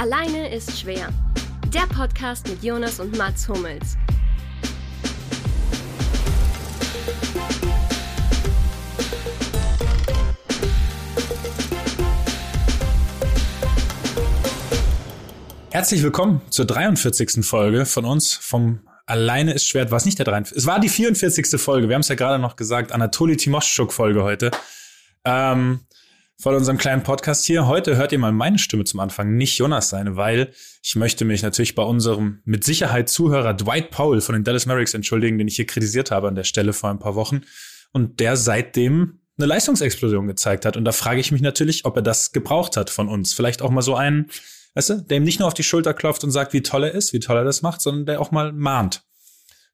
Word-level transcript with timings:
Alleine 0.00 0.48
ist 0.48 0.80
schwer. 0.80 1.10
Der 1.74 1.86
Podcast 1.94 2.48
mit 2.48 2.64
Jonas 2.64 3.00
und 3.00 3.18
Mats 3.18 3.46
Hummels. 3.46 3.98
Herzlich 15.70 16.02
willkommen 16.02 16.40
zur 16.48 16.64
43. 16.64 17.44
Folge 17.44 17.84
von 17.84 18.06
uns 18.06 18.32
vom 18.32 18.80
Alleine 19.04 19.52
ist 19.52 19.68
schwer. 19.68 19.90
War 19.90 19.98
es 19.98 20.06
nicht 20.06 20.16
der 20.16 20.24
43. 20.24 20.56
Es 20.56 20.66
war 20.66 20.80
die 20.80 20.88
44. 20.88 21.60
Folge. 21.60 21.90
Wir 21.90 21.94
haben 21.96 22.00
es 22.00 22.08
ja 22.08 22.14
gerade 22.14 22.38
noch 22.38 22.56
gesagt. 22.56 22.92
Anatoli 22.92 23.36
Timoschuk 23.36 23.92
Folge 23.92 24.22
heute. 24.22 24.50
Ähm, 25.26 25.80
von 26.40 26.54
unserem 26.54 26.78
kleinen 26.78 27.02
Podcast 27.02 27.44
hier. 27.44 27.66
Heute 27.66 27.96
hört 27.96 28.12
ihr 28.12 28.18
mal 28.18 28.32
meine 28.32 28.58
Stimme 28.58 28.84
zum 28.84 29.00
Anfang, 29.00 29.34
nicht 29.36 29.58
Jonas 29.58 29.90
seine, 29.90 30.16
weil 30.16 30.52
ich 30.82 30.96
möchte 30.96 31.24
mich 31.26 31.42
natürlich 31.42 31.74
bei 31.74 31.82
unserem 31.82 32.40
mit 32.44 32.64
Sicherheit 32.64 33.10
Zuhörer 33.10 33.52
Dwight 33.52 33.90
Powell 33.90 34.22
von 34.22 34.32
den 34.34 34.44
Dallas 34.44 34.64
Mavericks 34.64 34.94
entschuldigen, 34.94 35.36
den 35.36 35.48
ich 35.48 35.56
hier 35.56 35.66
kritisiert 35.66 36.10
habe 36.10 36.28
an 36.28 36.34
der 36.34 36.44
Stelle 36.44 36.72
vor 36.72 36.88
ein 36.88 36.98
paar 36.98 37.14
Wochen 37.14 37.42
und 37.92 38.20
der 38.20 38.36
seitdem 38.36 39.20
eine 39.36 39.46
Leistungsexplosion 39.46 40.26
gezeigt 40.26 40.64
hat. 40.64 40.76
Und 40.76 40.84
da 40.84 40.92
frage 40.92 41.20
ich 41.20 41.30
mich 41.30 41.42
natürlich, 41.42 41.84
ob 41.84 41.96
er 41.96 42.02
das 42.02 42.32
gebraucht 42.32 42.76
hat 42.76 42.88
von 42.88 43.08
uns. 43.08 43.34
Vielleicht 43.34 43.60
auch 43.60 43.70
mal 43.70 43.82
so 43.82 43.94
einen 43.94 44.30
weißt 44.74 44.90
du, 44.90 44.94
der 45.02 45.18
ihm 45.18 45.24
nicht 45.24 45.40
nur 45.40 45.48
auf 45.48 45.54
die 45.54 45.62
Schulter 45.62 45.94
klopft 45.94 46.24
und 46.24 46.30
sagt, 46.30 46.52
wie 46.52 46.62
toll 46.62 46.84
er 46.84 46.92
ist, 46.92 47.12
wie 47.12 47.20
toll 47.20 47.36
er 47.36 47.44
das 47.44 47.60
macht, 47.62 47.80
sondern 47.80 48.06
der 48.06 48.20
auch 48.20 48.30
mal 48.30 48.52
mahnt. 48.52 49.02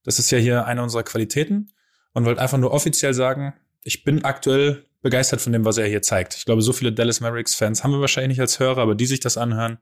Das 0.04 0.18
ist 0.18 0.30
ja 0.30 0.38
hier 0.38 0.66
eine 0.66 0.82
unserer 0.82 1.02
Qualitäten 1.02 1.72
und 2.12 2.24
wollte 2.24 2.40
einfach 2.40 2.58
nur 2.58 2.72
offiziell 2.72 3.12
sagen, 3.12 3.54
ich 3.82 4.04
bin 4.04 4.24
aktuell 4.24 4.85
begeistert 5.06 5.40
von 5.40 5.52
dem, 5.52 5.64
was 5.64 5.78
er 5.78 5.86
hier 5.86 6.02
zeigt. 6.02 6.34
Ich 6.34 6.44
glaube, 6.44 6.62
so 6.62 6.72
viele 6.72 6.92
Dallas 6.92 7.20
Mavericks-Fans 7.20 7.84
haben 7.84 7.92
wir 7.92 8.00
wahrscheinlich 8.00 8.30
nicht 8.30 8.40
als 8.40 8.58
Hörer, 8.58 8.82
aber 8.82 8.96
die 8.96 9.06
sich 9.06 9.20
das 9.20 9.36
anhören, 9.36 9.78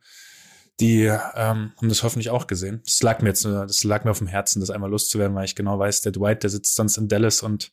die 0.81 1.05
ähm, 1.05 1.73
haben 1.77 1.89
das 1.89 2.03
hoffentlich 2.03 2.29
auch 2.29 2.47
gesehen. 2.47 2.83
Das 2.85 3.01
lag 3.03 3.23
mir 3.23 3.31
jetzt, 3.31 3.43
das 3.47 3.85
lag 3.85 4.05
mir 4.05 4.11
auf 4.11 4.19
dem 4.19 4.27
Herzen, 4.27 4.61
das 4.61 4.69
einmal 4.69 4.91
loszuwerden, 4.91 5.35
weil 5.35 5.47
ich 5.47 5.55
genau 5.55 5.79
weiß, 5.79 6.03
der 6.03 6.13
Dwight, 6.13 6.43
der 6.43 6.51
sitzt 6.51 6.75
sonst 6.75 6.99
in 6.99 7.09
Dallas 7.09 7.43
und 7.43 7.73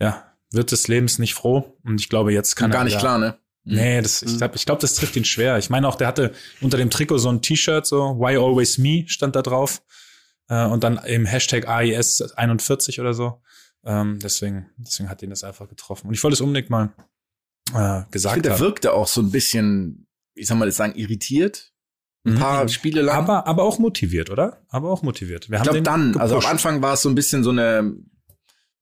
ja, 0.00 0.32
wird 0.50 0.72
des 0.72 0.88
Lebens 0.88 1.18
nicht 1.18 1.34
froh. 1.34 1.78
Und 1.84 2.00
ich 2.00 2.08
glaube, 2.08 2.32
jetzt 2.32 2.56
kann 2.56 2.70
Gar 2.70 2.80
er 2.80 2.84
nicht 2.84 2.98
klar, 2.98 3.18
ne? 3.18 3.36
Mhm. 3.64 3.74
Nee, 3.74 4.00
das, 4.00 4.22
ich 4.22 4.38
glaube, 4.38 4.56
ich 4.56 4.64
glaub, 4.64 4.80
das 4.80 4.94
trifft 4.94 5.14
ihn 5.16 5.26
schwer. 5.26 5.58
Ich 5.58 5.68
meine 5.68 5.86
auch, 5.86 5.96
der 5.96 6.06
hatte 6.06 6.32
unter 6.62 6.78
dem 6.78 6.88
Trikot 6.88 7.18
so 7.18 7.28
ein 7.28 7.42
T-Shirt, 7.42 7.86
so 7.86 8.18
Why 8.18 8.36
Always 8.36 8.78
Me 8.78 9.04
stand 9.08 9.36
da 9.36 9.42
drauf. 9.42 9.82
Äh, 10.48 10.64
und 10.64 10.84
dann 10.84 10.96
im 11.04 11.26
Hashtag 11.26 11.68
AIS 11.68 12.22
41 12.34 12.98
oder 12.98 13.12
so. 13.12 13.42
Ähm, 13.84 14.18
deswegen, 14.20 14.70
deswegen 14.76 15.08
hat 15.08 15.22
ihn 15.22 15.30
das 15.30 15.44
einfach 15.44 15.68
getroffen. 15.68 16.08
Und 16.08 16.14
ich 16.14 16.22
wollte 16.22 16.34
es 16.34 16.40
unbedingt 16.40 16.70
mal 16.70 16.94
äh, 17.70 18.02
gesagt 18.10 18.36
ich 18.36 18.42
find, 18.42 18.46
Der 18.46 18.60
wirkte 18.60 18.92
auch 18.92 19.08
so 19.08 19.20
ein 19.20 19.30
bisschen, 19.30 20.06
wie 20.34 20.44
soll 20.44 20.56
man 20.56 20.68
das 20.68 20.76
sagen, 20.76 20.94
irritiert. 20.96 21.72
Ein 22.24 22.34
mhm. 22.34 22.38
paar 22.38 22.68
Spiele 22.68 23.02
lang. 23.02 23.16
Aber, 23.16 23.46
aber 23.46 23.64
auch 23.64 23.78
motiviert, 23.78 24.30
oder? 24.30 24.64
Aber 24.68 24.90
auch 24.90 25.02
motiviert. 25.02 25.50
Wir 25.50 25.58
ich 25.58 25.62
glaube 25.64 25.82
dann, 25.82 26.12
gepusht. 26.12 26.22
also 26.22 26.38
am 26.38 26.46
Anfang 26.46 26.82
war 26.82 26.94
es 26.94 27.02
so 27.02 27.08
ein 27.08 27.16
bisschen 27.16 27.42
so 27.42 27.50
eine, 27.50 27.96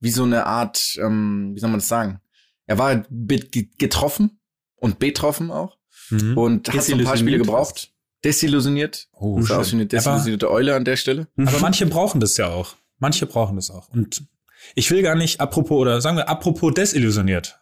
wie 0.01 0.11
so 0.11 0.25
eine 0.25 0.45
Art, 0.45 0.97
ähm, 1.01 1.53
wie 1.55 1.61
soll 1.61 1.70
man 1.70 1.81
das 1.81 1.89
sagen? 1.89 2.20
Er 2.67 2.79
war 2.79 3.05
getroffen 3.09 4.41
und 4.77 4.98
betroffen 4.98 5.51
auch. 5.51 5.79
Mhm. 6.11 6.37
Und 6.37 6.73
hat 6.73 6.83
so 6.83 6.95
ein 6.95 7.05
paar 7.05 7.17
Spiele 7.17 7.39
gebraucht. 7.39 7.92
Desillusioniert. 8.23 9.09
Oh, 9.12 9.39
wie 9.39 9.73
eine 9.73 9.87
desillusionierte 9.87 10.47
aber, 10.47 10.55
Eule 10.55 10.75
an 10.75 10.85
der 10.85 10.97
Stelle. 10.97 11.29
Aber 11.37 11.59
manche 11.61 11.87
brauchen 11.87 12.20
das 12.20 12.37
ja 12.37 12.48
auch. 12.48 12.77
Manche 12.98 13.25
brauchen 13.25 13.57
das 13.57 13.70
auch. 13.70 13.89
Und 13.89 14.27
ich 14.75 14.91
will 14.91 15.03
gar 15.03 15.14
nicht, 15.14 15.41
apropos, 15.41 15.78
oder 15.78 16.00
sagen 16.00 16.16
wir, 16.16 16.28
apropos 16.28 16.75
desillusioniert. 16.75 17.58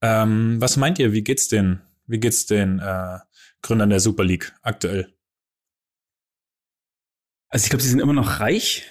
Ähm, 0.00 0.60
was 0.60 0.76
meint 0.76 0.98
ihr, 0.98 1.12
wie 1.12 1.22
geht's 1.22 1.48
den, 1.48 1.82
wie 2.06 2.20
geht's 2.20 2.46
den 2.46 2.78
äh, 2.78 3.18
Gründern 3.62 3.90
der 3.90 4.00
Super 4.00 4.24
League 4.24 4.54
aktuell? 4.62 5.12
Also 7.48 7.64
ich 7.64 7.70
glaube, 7.70 7.82
sie 7.82 7.88
sind 7.88 8.00
immer 8.00 8.12
noch 8.12 8.40
reich. 8.40 8.84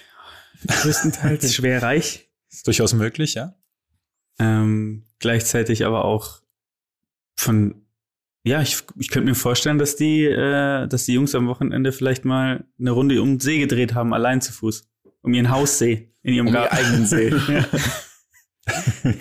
Größtenteils 0.66 1.54
schwer 1.54 1.82
reich. 1.82 2.28
Ist 2.50 2.66
durchaus 2.66 2.92
möglich, 2.92 3.34
ja. 3.34 3.54
Ähm, 4.38 5.06
gleichzeitig 5.18 5.84
aber 5.84 6.04
auch 6.04 6.42
von 7.36 7.88
ja, 8.44 8.62
ich, 8.62 8.78
ich 8.98 9.10
könnte 9.10 9.28
mir 9.28 9.34
vorstellen, 9.34 9.78
dass 9.78 9.96
die, 9.96 10.24
äh, 10.24 10.86
dass 10.86 11.04
die 11.04 11.12
Jungs 11.12 11.34
am 11.34 11.48
Wochenende 11.48 11.92
vielleicht 11.92 12.24
mal 12.24 12.64
eine 12.78 12.90
Runde 12.92 13.20
um 13.20 13.34
den 13.34 13.40
See 13.40 13.58
gedreht 13.58 13.94
haben, 13.94 14.14
allein 14.14 14.40
zu 14.40 14.52
Fuß. 14.52 14.88
Um 15.20 15.34
ihren 15.34 15.50
Haussee, 15.50 16.14
in 16.28 16.34
ihrem 16.34 16.48
um 16.48 16.56
eigenen 16.56 17.06
See. 17.06 17.32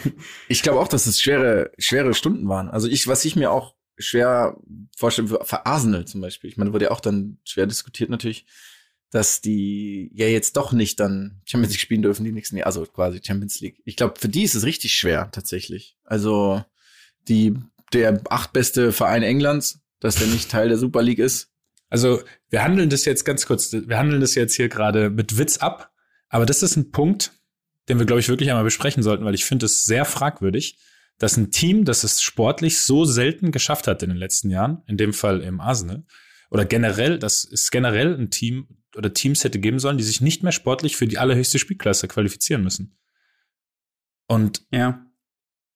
ich 0.47 0.61
glaube 0.61 0.79
auch, 0.79 0.87
dass 0.87 1.07
es 1.07 1.21
schwere, 1.21 1.71
schwere 1.77 2.13
Stunden 2.13 2.47
waren. 2.49 2.69
Also 2.69 2.87
ich, 2.87 3.07
was 3.07 3.23
ich 3.25 3.35
mir 3.35 3.51
auch 3.51 3.75
schwer 3.97 4.57
vorstelle, 4.95 5.27
für 5.27 5.65
Arsenal 5.65 6.05
zum 6.05 6.21
Beispiel. 6.21 6.49
Ich 6.49 6.57
meine, 6.57 6.73
wurde 6.73 6.85
ja 6.85 6.91
auch 6.91 6.99
dann 6.99 7.39
schwer 7.43 7.65
diskutiert 7.65 8.09
natürlich, 8.09 8.45
dass 9.09 9.41
die 9.41 10.11
ja 10.13 10.27
jetzt 10.27 10.57
doch 10.57 10.73
nicht 10.73 10.99
dann 10.99 11.41
Champions 11.45 11.73
League 11.73 11.81
spielen 11.81 12.01
dürfen 12.01 12.25
die 12.25 12.33
nächsten 12.33 12.57
Jahre, 12.57 12.67
also 12.67 12.85
quasi 12.85 13.21
Champions 13.23 13.59
League. 13.61 13.81
Ich 13.85 13.95
glaube, 13.95 14.19
für 14.19 14.29
die 14.29 14.43
ist 14.43 14.55
es 14.55 14.65
richtig 14.65 14.93
schwer 14.93 15.29
tatsächlich. 15.31 15.97
Also 16.03 16.63
die 17.27 17.55
der 17.93 18.21
achtbeste 18.29 18.91
Verein 18.91 19.23
Englands, 19.23 19.79
dass 20.01 20.15
der 20.15 20.27
nicht 20.27 20.51
Teil 20.51 20.67
der 20.67 20.77
Super 20.77 21.01
League 21.01 21.19
ist. 21.19 21.53
Also 21.89 22.21
wir 22.49 22.63
handeln 22.63 22.89
das 22.89 23.05
jetzt 23.05 23.23
ganz 23.23 23.45
kurz, 23.45 23.71
wir 23.71 23.97
handeln 23.97 24.19
das 24.19 24.35
jetzt 24.35 24.55
hier 24.55 24.67
gerade 24.67 25.09
mit 25.09 25.37
Witz 25.37 25.57
ab, 25.57 25.93
aber 26.29 26.45
das 26.45 26.63
ist 26.63 26.75
ein 26.75 26.91
Punkt, 26.91 27.31
den 27.89 27.99
wir, 27.99 28.05
glaube 28.05 28.19
ich, 28.19 28.29
wirklich 28.29 28.49
einmal 28.49 28.63
besprechen 28.63 29.03
sollten, 29.03 29.25
weil 29.25 29.35
ich 29.35 29.45
finde 29.45 29.65
es 29.65 29.85
sehr 29.85 30.05
fragwürdig, 30.05 30.79
dass 31.17 31.37
ein 31.37 31.51
Team, 31.51 31.85
das 31.85 32.03
es 32.03 32.21
sportlich 32.21 32.79
so 32.79 33.05
selten 33.05 33.51
geschafft 33.51 33.87
hat 33.87 34.03
in 34.03 34.09
den 34.09 34.17
letzten 34.17 34.49
Jahren, 34.49 34.83
in 34.87 34.97
dem 34.97 35.13
Fall 35.13 35.41
im 35.41 35.59
Arsenal, 35.59 36.03
oder 36.49 36.65
generell, 36.65 37.19
dass 37.19 37.43
es 37.43 37.71
generell 37.71 38.15
ein 38.15 38.29
Team 38.29 38.67
oder 38.95 39.13
Teams 39.13 39.43
hätte 39.43 39.59
geben 39.59 39.79
sollen, 39.79 39.97
die 39.97 40.03
sich 40.03 40.21
nicht 40.21 40.43
mehr 40.43 40.51
sportlich 40.51 40.95
für 40.95 41.07
die 41.07 41.17
allerhöchste 41.17 41.59
Spielklasse 41.59 42.07
qualifizieren 42.07 42.63
müssen. 42.63 42.97
Und 44.27 44.65
ja. 44.71 45.03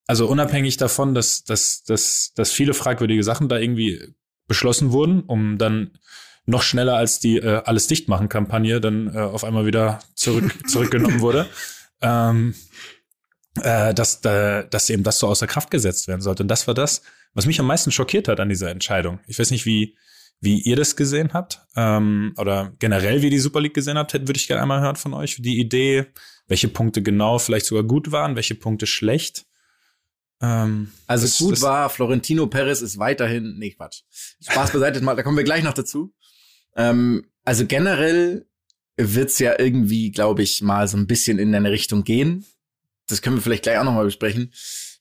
Also 0.07 0.27
unabhängig 0.27 0.77
davon, 0.77 1.13
dass, 1.13 1.43
dass, 1.43 1.83
dass, 1.83 2.33
dass 2.35 2.51
viele 2.51 2.73
fragwürdige 2.73 3.23
Sachen 3.23 3.47
da 3.47 3.57
irgendwie 3.57 4.13
beschlossen 4.47 4.91
wurden, 4.91 5.21
um 5.21 5.57
dann 5.57 5.97
noch 6.45 6.63
schneller 6.63 6.95
als 6.95 7.19
die 7.19 7.37
äh, 7.37 7.61
alles 7.65 7.87
dicht 7.87 8.07
machen 8.07 8.29
Kampagne 8.29 8.81
dann 8.81 9.13
äh, 9.13 9.19
auf 9.19 9.43
einmal 9.43 9.65
wieder 9.65 9.99
zurück 10.15 10.53
zurückgenommen 10.67 11.21
wurde, 11.21 11.47
ähm, 12.01 12.55
äh, 13.61 13.93
dass 13.93 14.23
äh, 14.25 14.67
dass 14.69 14.89
eben 14.89 15.03
das 15.03 15.19
so 15.19 15.27
außer 15.27 15.47
Kraft 15.47 15.71
gesetzt 15.71 16.07
werden 16.07 16.21
sollte. 16.21 16.43
Und 16.43 16.49
das 16.49 16.67
war 16.67 16.73
das, 16.73 17.01
was 17.33 17.45
mich 17.45 17.59
am 17.59 17.67
meisten 17.67 17.91
schockiert 17.91 18.27
hat 18.27 18.39
an 18.39 18.49
dieser 18.49 18.71
Entscheidung. 18.71 19.19
Ich 19.27 19.39
weiß 19.39 19.51
nicht, 19.51 19.65
wie 19.65 19.95
wie 20.41 20.59
ihr 20.59 20.75
das 20.75 20.95
gesehen 20.95 21.33
habt 21.33 21.61
ähm, 21.75 22.33
oder 22.37 22.73
generell 22.79 23.21
wie 23.21 23.29
die 23.29 23.39
Super 23.39 23.61
League 23.61 23.75
gesehen 23.75 23.97
habt, 23.97 24.13
würde 24.13 24.37
ich 24.37 24.47
gerne 24.47 24.63
einmal 24.63 24.81
hören 24.81 24.95
von 24.95 25.13
euch. 25.13 25.37
Die 25.39 25.59
Idee, 25.59 26.07
welche 26.47 26.67
Punkte 26.67 27.03
genau 27.03 27.37
vielleicht 27.37 27.67
sogar 27.67 27.83
gut 27.83 28.11
waren, 28.11 28.35
welche 28.35 28.55
Punkte 28.55 28.87
schlecht. 28.87 29.45
Ähm, 30.41 30.91
also 31.05 31.27
das, 31.27 31.37
gut 31.37 31.51
das 31.53 31.61
war, 31.61 31.89
Florentino 31.91 32.47
Perez 32.47 32.81
ist 32.81 32.97
weiterhin, 32.97 33.55
nee, 33.59 33.71
Quatsch. 33.71 34.01
Spaß 34.41 34.71
beiseite 34.71 35.01
mal, 35.01 35.15
da 35.15 35.21
kommen 35.21 35.37
wir 35.37 35.43
gleich 35.43 35.63
noch 35.63 35.75
dazu. 35.75 36.11
Ähm, 36.75 37.25
also 37.43 37.65
generell 37.65 38.45
wird's 38.97 39.39
ja 39.39 39.57
irgendwie, 39.57 40.11
glaube 40.11 40.43
ich, 40.43 40.61
mal 40.61 40.87
so 40.87 40.97
ein 40.97 41.07
bisschen 41.07 41.39
in 41.39 41.53
eine 41.55 41.71
Richtung 41.71 42.03
gehen. 42.03 42.45
Das 43.07 43.21
können 43.21 43.37
wir 43.37 43.41
vielleicht 43.41 43.63
gleich 43.63 43.77
auch 43.77 43.83
noch 43.83 43.93
mal 43.93 44.05
besprechen. 44.05 44.53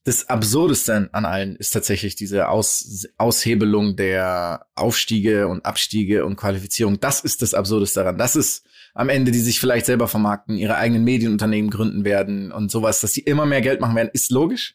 Das 0.05 0.29
Absurdeste 0.31 1.11
an 1.13 1.27
allen 1.27 1.57
ist 1.57 1.71
tatsächlich 1.71 2.17
diese 2.17 2.49
Aus 2.49 3.07
Aushebelung 3.19 3.97
der 3.97 4.67
Aufstiege 4.75 5.47
und 5.49 5.67
Abstiege 5.67 6.25
und 6.25 6.37
Qualifizierung. 6.37 6.99
Das 7.01 7.21
ist 7.21 7.43
das 7.43 7.53
Absurdeste 7.53 8.01
daran. 8.01 8.17
Das 8.17 8.35
ist 8.35 8.65
am 8.95 9.11
Ende, 9.11 9.31
die 9.31 9.41
sich 9.41 9.61
vielleicht 9.61 9.87
selber 9.87 10.09
vermarkten, 10.09 10.57
ihre 10.57 10.77
eigenen 10.77 11.05
Medienunternehmen 11.05 11.71
gründen 11.71 12.05
werden 12.05 12.51
und 12.51 12.71
sowas, 12.71 13.03
dass 13.03 13.13
sie 13.13 13.21
immer 13.21 13.45
mehr 13.45 13.61
Geld 13.61 13.81
machen 13.81 13.95
werden, 13.95 14.11
ist 14.13 14.31
logisch 14.31 14.75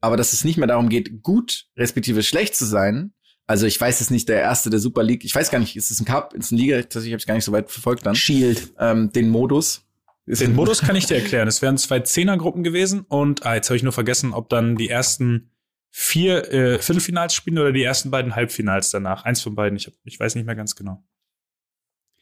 aber 0.00 0.16
dass 0.16 0.32
es 0.32 0.44
nicht 0.44 0.56
mehr 0.56 0.68
darum 0.68 0.88
geht, 0.88 1.22
gut 1.22 1.66
respektive 1.76 2.22
schlecht 2.22 2.54
zu 2.54 2.64
sein. 2.64 3.12
Also 3.46 3.66
ich 3.66 3.80
weiß 3.80 4.00
es 4.00 4.10
nicht, 4.10 4.28
der 4.28 4.40
erste 4.40 4.70
der 4.70 4.80
Super 4.80 5.02
League, 5.02 5.24
ich 5.24 5.34
weiß 5.34 5.50
gar 5.50 5.60
nicht, 5.60 5.76
ist 5.76 5.90
es 5.90 6.00
ein 6.00 6.04
Cup, 6.04 6.34
ist 6.34 6.46
es 6.46 6.50
ein 6.50 6.58
Liga, 6.58 6.82
tatsächlich 6.82 7.12
habe 7.12 7.20
ich 7.20 7.26
gar 7.26 7.34
nicht 7.34 7.44
so 7.44 7.52
weit 7.52 7.70
verfolgt 7.70 8.04
dann. 8.04 8.16
Shield. 8.16 8.72
Ähm, 8.78 9.12
den 9.12 9.28
Modus. 9.28 9.84
Den 10.26 10.56
Modus 10.56 10.80
kann 10.80 10.96
ich 10.96 11.06
dir 11.06 11.14
erklären. 11.22 11.46
Es 11.46 11.62
wären 11.62 11.78
zwei 11.78 12.00
Zehnergruppen 12.00 12.64
gewesen 12.64 13.06
und 13.08 13.46
ah, 13.46 13.54
jetzt 13.54 13.68
habe 13.68 13.76
ich 13.76 13.84
nur 13.84 13.92
vergessen, 13.92 14.34
ob 14.34 14.48
dann 14.48 14.76
die 14.76 14.88
ersten 14.88 15.50
vier 15.90 16.52
äh, 16.52 16.78
Viertelfinals 16.80 17.34
spielen 17.34 17.58
oder 17.58 17.72
die 17.72 17.84
ersten 17.84 18.10
beiden 18.10 18.34
Halbfinals 18.34 18.90
danach. 18.90 19.24
Eins 19.24 19.40
von 19.40 19.54
beiden, 19.54 19.76
ich, 19.76 19.86
hab, 19.86 19.94
ich 20.04 20.18
weiß 20.18 20.34
nicht 20.34 20.44
mehr 20.44 20.56
ganz 20.56 20.74
genau. 20.74 21.04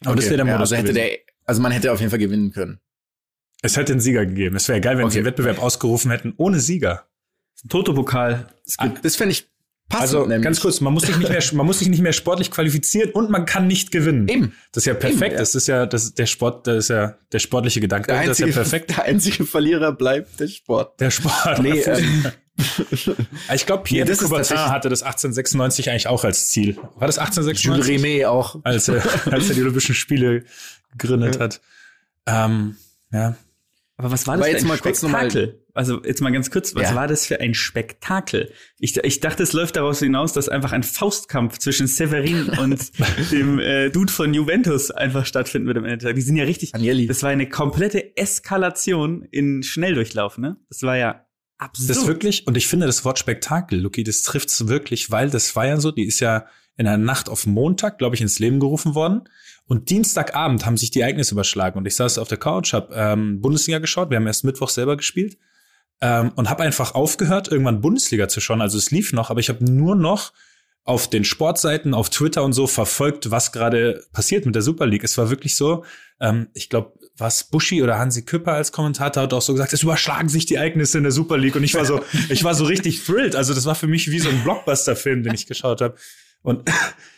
Aber 0.00 0.10
okay, 0.10 0.20
das 0.20 0.24
wäre 0.26 0.36
der 0.36 0.44
Modus. 0.44 0.70
Ja, 0.70 0.76
also, 0.78 0.88
hätte 0.88 0.92
der, 0.92 1.18
also 1.44 1.62
man 1.62 1.72
hätte 1.72 1.90
auf 1.90 2.00
jeden 2.00 2.10
Fall 2.10 2.18
gewinnen 2.18 2.52
können. 2.52 2.80
Es 3.62 3.78
hätte 3.78 3.92
einen 3.92 4.00
Sieger 4.00 4.26
gegeben. 4.26 4.56
Es 4.56 4.68
wäre 4.68 4.80
geil, 4.82 4.98
wenn 4.98 5.06
okay. 5.06 5.14
sie 5.14 5.18
einen 5.20 5.26
Wettbewerb 5.26 5.58
ausgerufen 5.58 6.10
hätten 6.10 6.34
ohne 6.36 6.60
Sieger. 6.60 7.08
Toto-Pokal. 7.68 8.48
Ah, 8.76 8.88
das 9.02 9.16
fände 9.16 9.32
ich 9.32 9.48
passend. 9.88 10.02
Also 10.02 10.26
nämlich. 10.26 10.42
ganz 10.42 10.60
kurz, 10.60 10.80
man 10.80 10.92
muss 10.92 11.04
sich 11.04 11.16
nicht 11.16 11.28
mehr, 11.28 11.42
man 11.52 11.66
muss 11.66 11.78
sich 11.78 11.88
nicht 11.88 12.02
mehr 12.02 12.12
sportlich 12.12 12.50
qualifizieren 12.50 13.10
und 13.10 13.30
man 13.30 13.44
kann 13.46 13.66
nicht 13.66 13.90
gewinnen. 13.90 14.28
Eben. 14.28 14.52
Das 14.72 14.82
ist 14.82 14.86
ja 14.86 14.94
perfekt. 14.94 15.22
Eben, 15.22 15.32
ja. 15.32 15.38
Das 15.38 15.54
ist 15.54 15.68
ja, 15.68 15.86
das 15.86 16.04
ist 16.04 16.18
der 16.18 16.26
Sport, 16.26 16.66
das 16.66 16.84
ist 16.84 16.88
ja 16.88 17.16
der 17.32 17.38
sportliche 17.38 17.80
Gedanke. 17.80 18.08
Der 18.08 18.18
einzige, 18.18 18.28
das 18.28 18.38
ist 18.38 18.56
ja 18.56 18.62
perfekt. 18.78 18.90
Der 18.90 19.04
einzige 19.04 19.46
Verlierer 19.46 19.92
bleibt 19.92 20.40
der 20.40 20.48
Sport. 20.48 21.00
Der 21.00 21.10
Sport. 21.10 21.62
Nee, 21.62 21.80
ähm, 21.86 22.24
ich 23.52 23.66
glaube, 23.66 23.82
Pierre 23.82 24.06
de 24.06 24.16
Coubertin 24.16 24.58
hatte 24.58 24.88
das 24.88 25.02
1896 25.02 25.90
eigentlich 25.90 26.06
auch 26.06 26.24
als 26.24 26.50
Ziel. 26.50 26.76
War 26.96 27.06
das 27.06 27.18
1896? 27.18 27.64
Jules 27.64 27.88
Rimet 27.88 28.26
auch. 28.26 28.60
Als 28.62 28.88
er, 28.88 29.02
als 29.32 29.48
er 29.48 29.54
die 29.54 29.62
Olympischen 29.62 29.94
Spiele 29.94 30.44
gegründet 30.96 31.36
ja. 31.36 31.40
hat. 31.40 31.60
Ähm, 32.26 32.76
ja. 33.12 33.36
Aber 33.96 34.10
was 34.10 34.26
war 34.26 34.36
das 34.36 34.46
Aber 34.48 34.58
für 34.58 34.72
ein 34.72 34.94
Spektakel? 34.94 35.63
Also 35.74 36.00
jetzt 36.04 36.20
mal 36.20 36.30
ganz 36.30 36.52
kurz, 36.52 36.74
was 36.76 36.90
ja. 36.90 36.94
war 36.94 37.08
das 37.08 37.26
für 37.26 37.40
ein 37.40 37.52
Spektakel? 37.52 38.52
Ich, 38.78 38.96
ich 38.96 39.18
dachte, 39.18 39.42
es 39.42 39.52
läuft 39.52 39.74
daraus 39.74 39.98
hinaus, 39.98 40.32
dass 40.32 40.48
einfach 40.48 40.70
ein 40.70 40.84
Faustkampf 40.84 41.58
zwischen 41.58 41.88
Severin 41.88 42.48
und 42.60 42.92
dem 43.32 43.58
äh, 43.58 43.90
Dude 43.90 44.12
von 44.12 44.32
Juventus 44.32 44.92
einfach 44.92 45.26
stattfinden 45.26 45.66
wird 45.66 45.78
am 45.78 45.84
Ende. 45.84 46.14
Die 46.14 46.20
sind 46.20 46.36
ja 46.36 46.44
richtig. 46.44 46.76
Agnelli. 46.76 47.08
Das 47.08 47.24
war 47.24 47.30
eine 47.30 47.48
komplette 47.48 48.16
Eskalation 48.16 49.26
in 49.32 49.64
Schnelldurchlauf, 49.64 50.38
ne? 50.38 50.56
Das 50.68 50.82
war 50.82 50.96
ja 50.96 51.26
absurd. 51.58 51.90
Das 51.90 52.06
wirklich, 52.06 52.46
und 52.46 52.56
ich 52.56 52.68
finde 52.68 52.86
das 52.86 53.04
Wort 53.04 53.18
Spektakel, 53.18 53.80
Luki, 53.80 54.04
das 54.04 54.22
trifft's 54.22 54.68
wirklich, 54.68 55.10
weil 55.10 55.28
das 55.28 55.56
war 55.56 55.66
ja 55.66 55.80
so, 55.80 55.90
die 55.90 56.04
ist 56.04 56.20
ja 56.20 56.46
in 56.76 56.84
der 56.84 56.98
Nacht 56.98 57.28
auf 57.28 57.46
Montag, 57.46 57.98
glaube 57.98 58.14
ich, 58.14 58.20
ins 58.22 58.38
Leben 58.38 58.60
gerufen 58.60 58.94
worden. 58.94 59.22
Und 59.66 59.90
Dienstagabend 59.90 60.66
haben 60.66 60.76
sich 60.76 60.90
die 60.90 61.00
Ereignisse 61.00 61.34
überschlagen. 61.34 61.78
Und 61.78 61.86
ich 61.86 61.96
saß 61.96 62.18
auf 62.18 62.28
der 62.28 62.38
Couch, 62.38 62.72
habe 62.74 62.94
ähm, 62.94 63.40
Bundesliga 63.40 63.78
geschaut. 63.78 64.10
Wir 64.10 64.16
haben 64.16 64.26
erst 64.26 64.44
Mittwoch 64.44 64.68
selber 64.68 64.96
gespielt. 64.96 65.38
Ähm, 66.00 66.32
und 66.36 66.50
habe 66.50 66.62
einfach 66.62 66.94
aufgehört, 66.94 67.48
irgendwann 67.48 67.80
Bundesliga 67.80 68.28
zu 68.28 68.40
schauen. 68.40 68.60
Also 68.60 68.78
es 68.78 68.90
lief 68.90 69.12
noch, 69.12 69.30
aber 69.30 69.40
ich 69.40 69.48
habe 69.48 69.64
nur 69.64 69.94
noch 69.94 70.32
auf 70.84 71.08
den 71.08 71.24
Sportseiten, 71.24 71.94
auf 71.94 72.10
Twitter 72.10 72.44
und 72.44 72.52
so 72.52 72.66
verfolgt, 72.66 73.30
was 73.30 73.52
gerade 73.52 74.04
passiert 74.12 74.44
mit 74.44 74.54
der 74.54 74.62
Super 74.62 74.86
League. 74.86 75.02
Es 75.02 75.16
war 75.16 75.30
wirklich 75.30 75.56
so, 75.56 75.84
ähm, 76.20 76.48
ich 76.52 76.68
glaube, 76.68 76.92
was 77.16 77.44
Buschi 77.44 77.82
oder 77.82 77.98
Hansi 77.98 78.24
Küpper 78.24 78.52
als 78.52 78.72
Kommentator 78.72 79.22
hat 79.22 79.32
auch 79.32 79.42
so 79.42 79.52
gesagt, 79.52 79.72
es 79.72 79.82
überschlagen 79.82 80.28
sich 80.28 80.46
die 80.46 80.56
Ereignisse 80.56 80.98
in 80.98 81.04
der 81.04 81.12
Super 81.12 81.38
League. 81.38 81.56
Und 81.56 81.64
ich 81.64 81.74
war 81.74 81.86
so, 81.86 82.04
ich 82.28 82.44
war 82.44 82.54
so 82.54 82.64
richtig 82.64 83.04
thrilled. 83.04 83.34
Also 83.34 83.54
das 83.54 83.64
war 83.64 83.74
für 83.74 83.86
mich 83.86 84.10
wie 84.10 84.18
so 84.18 84.28
ein 84.28 84.42
Blockbuster-Film, 84.42 85.22
den 85.22 85.34
ich 85.34 85.46
geschaut 85.46 85.80
habe. 85.80 85.94
Und 86.42 86.68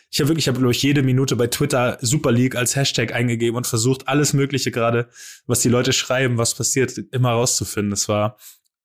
ich 0.09 0.19
habe 0.21 0.29
wirklich, 0.29 0.45
ich 0.45 0.47
habe 0.47 0.59
glaube 0.59 0.71
ich 0.71 0.81
jede 0.81 1.03
Minute 1.03 1.35
bei 1.35 1.47
Twitter 1.47 1.97
Super 1.99 2.31
League 2.31 2.55
als 2.55 2.75
Hashtag 2.75 3.13
eingegeben 3.13 3.57
und 3.57 3.67
versucht 3.67 4.07
alles 4.07 4.31
Mögliche 4.31 4.71
gerade, 4.71 5.09
was 5.45 5.59
die 5.59 5.69
Leute 5.69 5.91
schreiben, 5.91 6.37
was 6.37 6.55
passiert, 6.55 6.97
immer 7.11 7.31
rauszufinden. 7.31 7.89
Das 7.89 8.07
war 8.07 8.37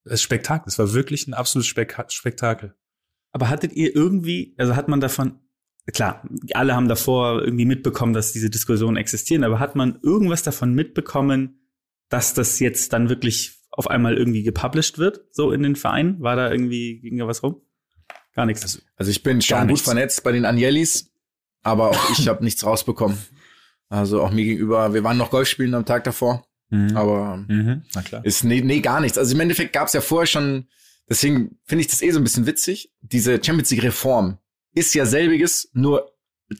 das 0.05 0.21
Spektakel. 0.21 0.65
Das 0.65 0.79
war 0.79 0.93
wirklich 0.93 1.27
ein 1.27 1.33
absolutes 1.33 1.67
Spek 1.67 2.05
Spektakel. 2.09 2.75
Aber 3.31 3.49
hattet 3.49 3.73
ihr 3.73 3.95
irgendwie, 3.95 4.53
also 4.57 4.75
hat 4.75 4.87
man 4.87 4.99
davon, 4.99 5.39
klar, 5.91 6.27
alle 6.53 6.75
haben 6.75 6.87
davor 6.87 7.41
irgendwie 7.43 7.65
mitbekommen, 7.65 8.13
dass 8.13 8.31
diese 8.31 8.49
Diskussionen 8.49 8.97
existieren, 8.97 9.43
aber 9.43 9.59
hat 9.59 9.75
man 9.75 9.99
irgendwas 10.03 10.43
davon 10.43 10.73
mitbekommen, 10.73 11.69
dass 12.09 12.33
das 12.33 12.59
jetzt 12.59 12.93
dann 12.93 13.09
wirklich 13.09 13.59
auf 13.71 13.89
einmal 13.89 14.17
irgendwie 14.17 14.43
gepublished 14.43 14.99
wird, 14.99 15.21
so 15.31 15.51
in 15.51 15.63
den 15.63 15.75
Vereinen? 15.75 16.21
War 16.21 16.35
da 16.35 16.51
irgendwie, 16.51 16.99
ging 16.99 17.17
da 17.17 17.27
was 17.27 17.41
rum? 17.41 17.61
Gar 18.35 18.45
nichts. 18.45 18.61
Also, 18.61 18.79
also 18.95 19.11
ich 19.11 19.23
bin 19.23 19.41
schon 19.41 19.67
gut 19.67 19.79
vernetzt 19.79 20.23
bei 20.23 20.31
den 20.31 20.45
Agnellis, 20.45 21.11
aber 21.63 21.89
auch 21.89 22.09
ich 22.11 22.27
habe 22.27 22.43
nichts 22.43 22.65
rausbekommen. 22.65 23.17
Also 23.89 24.21
auch 24.21 24.31
mir 24.31 24.45
gegenüber, 24.45 24.93
wir 24.93 25.03
waren 25.03 25.17
noch 25.17 25.31
Golf 25.31 25.47
spielen 25.47 25.73
am 25.73 25.85
Tag 25.85 26.03
davor, 26.03 26.45
mhm. 26.73 26.97
aber 26.97 27.37
mhm. 27.47 27.83
Ist 28.23 28.43
nee, 28.43 28.61
nee 28.61 28.81
gar 28.81 28.99
nichts. 28.99 29.17
Also 29.17 29.33
im 29.33 29.39
Endeffekt 29.39 29.73
gab 29.73 29.87
es 29.87 29.93
ja 29.93 30.01
vorher 30.01 30.27
schon, 30.27 30.67
deswegen 31.09 31.59
finde 31.65 31.81
ich 31.81 31.87
das 31.87 32.01
eh 32.01 32.11
so 32.11 32.19
ein 32.19 32.23
bisschen 32.23 32.45
witzig. 32.45 32.91
Diese 33.01 33.33
Champions 33.43 33.71
League 33.71 33.83
Reform 33.83 34.39
ist 34.73 34.93
ja 34.93 35.05
selbiges, 35.05 35.69
nur 35.73 36.11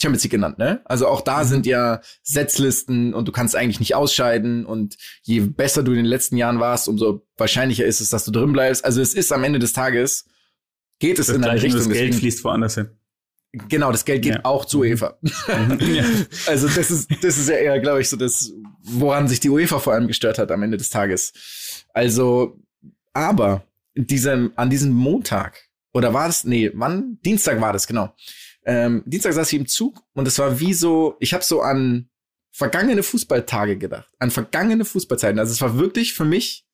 Champions 0.02 0.24
League 0.24 0.32
genannt, 0.32 0.58
ne? 0.58 0.82
Also 0.86 1.08
auch 1.08 1.22
da 1.22 1.44
mhm. 1.44 1.48
sind 1.48 1.66
ja 1.66 2.02
Setzlisten 2.24 3.14
und 3.14 3.28
du 3.28 3.32
kannst 3.32 3.56
eigentlich 3.56 3.80
nicht 3.80 3.96
ausscheiden 3.96 4.66
und 4.66 4.98
je 5.24 5.42
besser 5.42 5.84
du 5.84 5.92
in 5.92 5.98
den 5.98 6.06
letzten 6.06 6.38
Jahren 6.38 6.60
warst, 6.60 6.88
umso 6.88 7.26
wahrscheinlicher 7.38 7.86
ist 7.86 8.02
es, 8.02 8.10
dass 8.10 8.26
du 8.26 8.32
drin 8.32 8.54
bleibst. 8.54 8.86
Also 8.86 9.02
es 9.02 9.14
ist 9.14 9.32
am 9.32 9.44
Ende 9.44 9.60
des 9.60 9.74
Tages 9.74 10.26
geht 11.00 11.20
es 11.20 11.28
das 11.28 11.36
in 11.36 11.44
eine 11.44 11.62
Richtung. 11.62 11.80
Das 11.80 11.90
Geld 11.90 12.16
fließt 12.16 12.44
woanders 12.44 12.76
hin. 12.76 12.90
Genau, 13.70 13.92
das 13.92 14.04
Geld 14.04 14.24
geht 14.24 14.36
ja. 14.36 14.46
auch 14.46 14.66
zu 14.66 14.80
UEFA. 14.80 15.16
Mhm. 15.22 15.78
also 16.48 16.68
das 16.68 16.90
ist, 16.90 17.10
das 17.22 17.38
ist 17.38 17.50
ja 17.50 17.56
eher, 17.56 17.80
glaube 17.80 18.02
ich, 18.02 18.10
so 18.10 18.18
das, 18.18 18.52
woran 18.82 19.28
sich 19.28 19.40
die 19.40 19.50
UEFA 19.50 19.78
vor 19.78 19.94
allem 19.94 20.08
gestört 20.08 20.40
hat 20.40 20.52
am 20.52 20.64
Ende 20.64 20.78
des 20.78 20.90
Tages. 20.90 21.86
Also, 21.94 22.60
aber 23.14 23.64
diesem, 23.96 24.54
an 24.56 24.72
diesem 24.72 24.92
Montag, 24.92 25.70
oder 25.94 26.16
war 26.16 26.26
das, 26.26 26.46
nee, 26.46 26.72
wann? 26.74 27.20
Dienstag 27.24 27.62
war 27.62 27.74
das, 27.74 27.86
genau. 27.86 28.16
Ähm, 28.66 29.04
Dienstag 29.06 29.34
saß 29.34 29.54
ich 29.54 29.60
im 29.60 29.68
Zug 29.68 30.02
und 30.14 30.28
es 30.28 30.40
war 30.40 30.60
wie 30.60 30.74
so, 30.74 31.16
ich 31.20 31.36
habe 31.36 31.44
so 31.44 31.62
an 31.62 32.10
vergangene 32.52 33.04
Fußballtage 33.04 33.78
gedacht, 33.78 34.10
an 34.18 34.32
vergangene 34.32 34.86
Fußballzeiten. 34.86 35.38
Also 35.38 35.52
es 35.52 35.62
war 35.62 35.78
wirklich 35.78 36.14
für 36.14 36.26
mich 36.26 36.66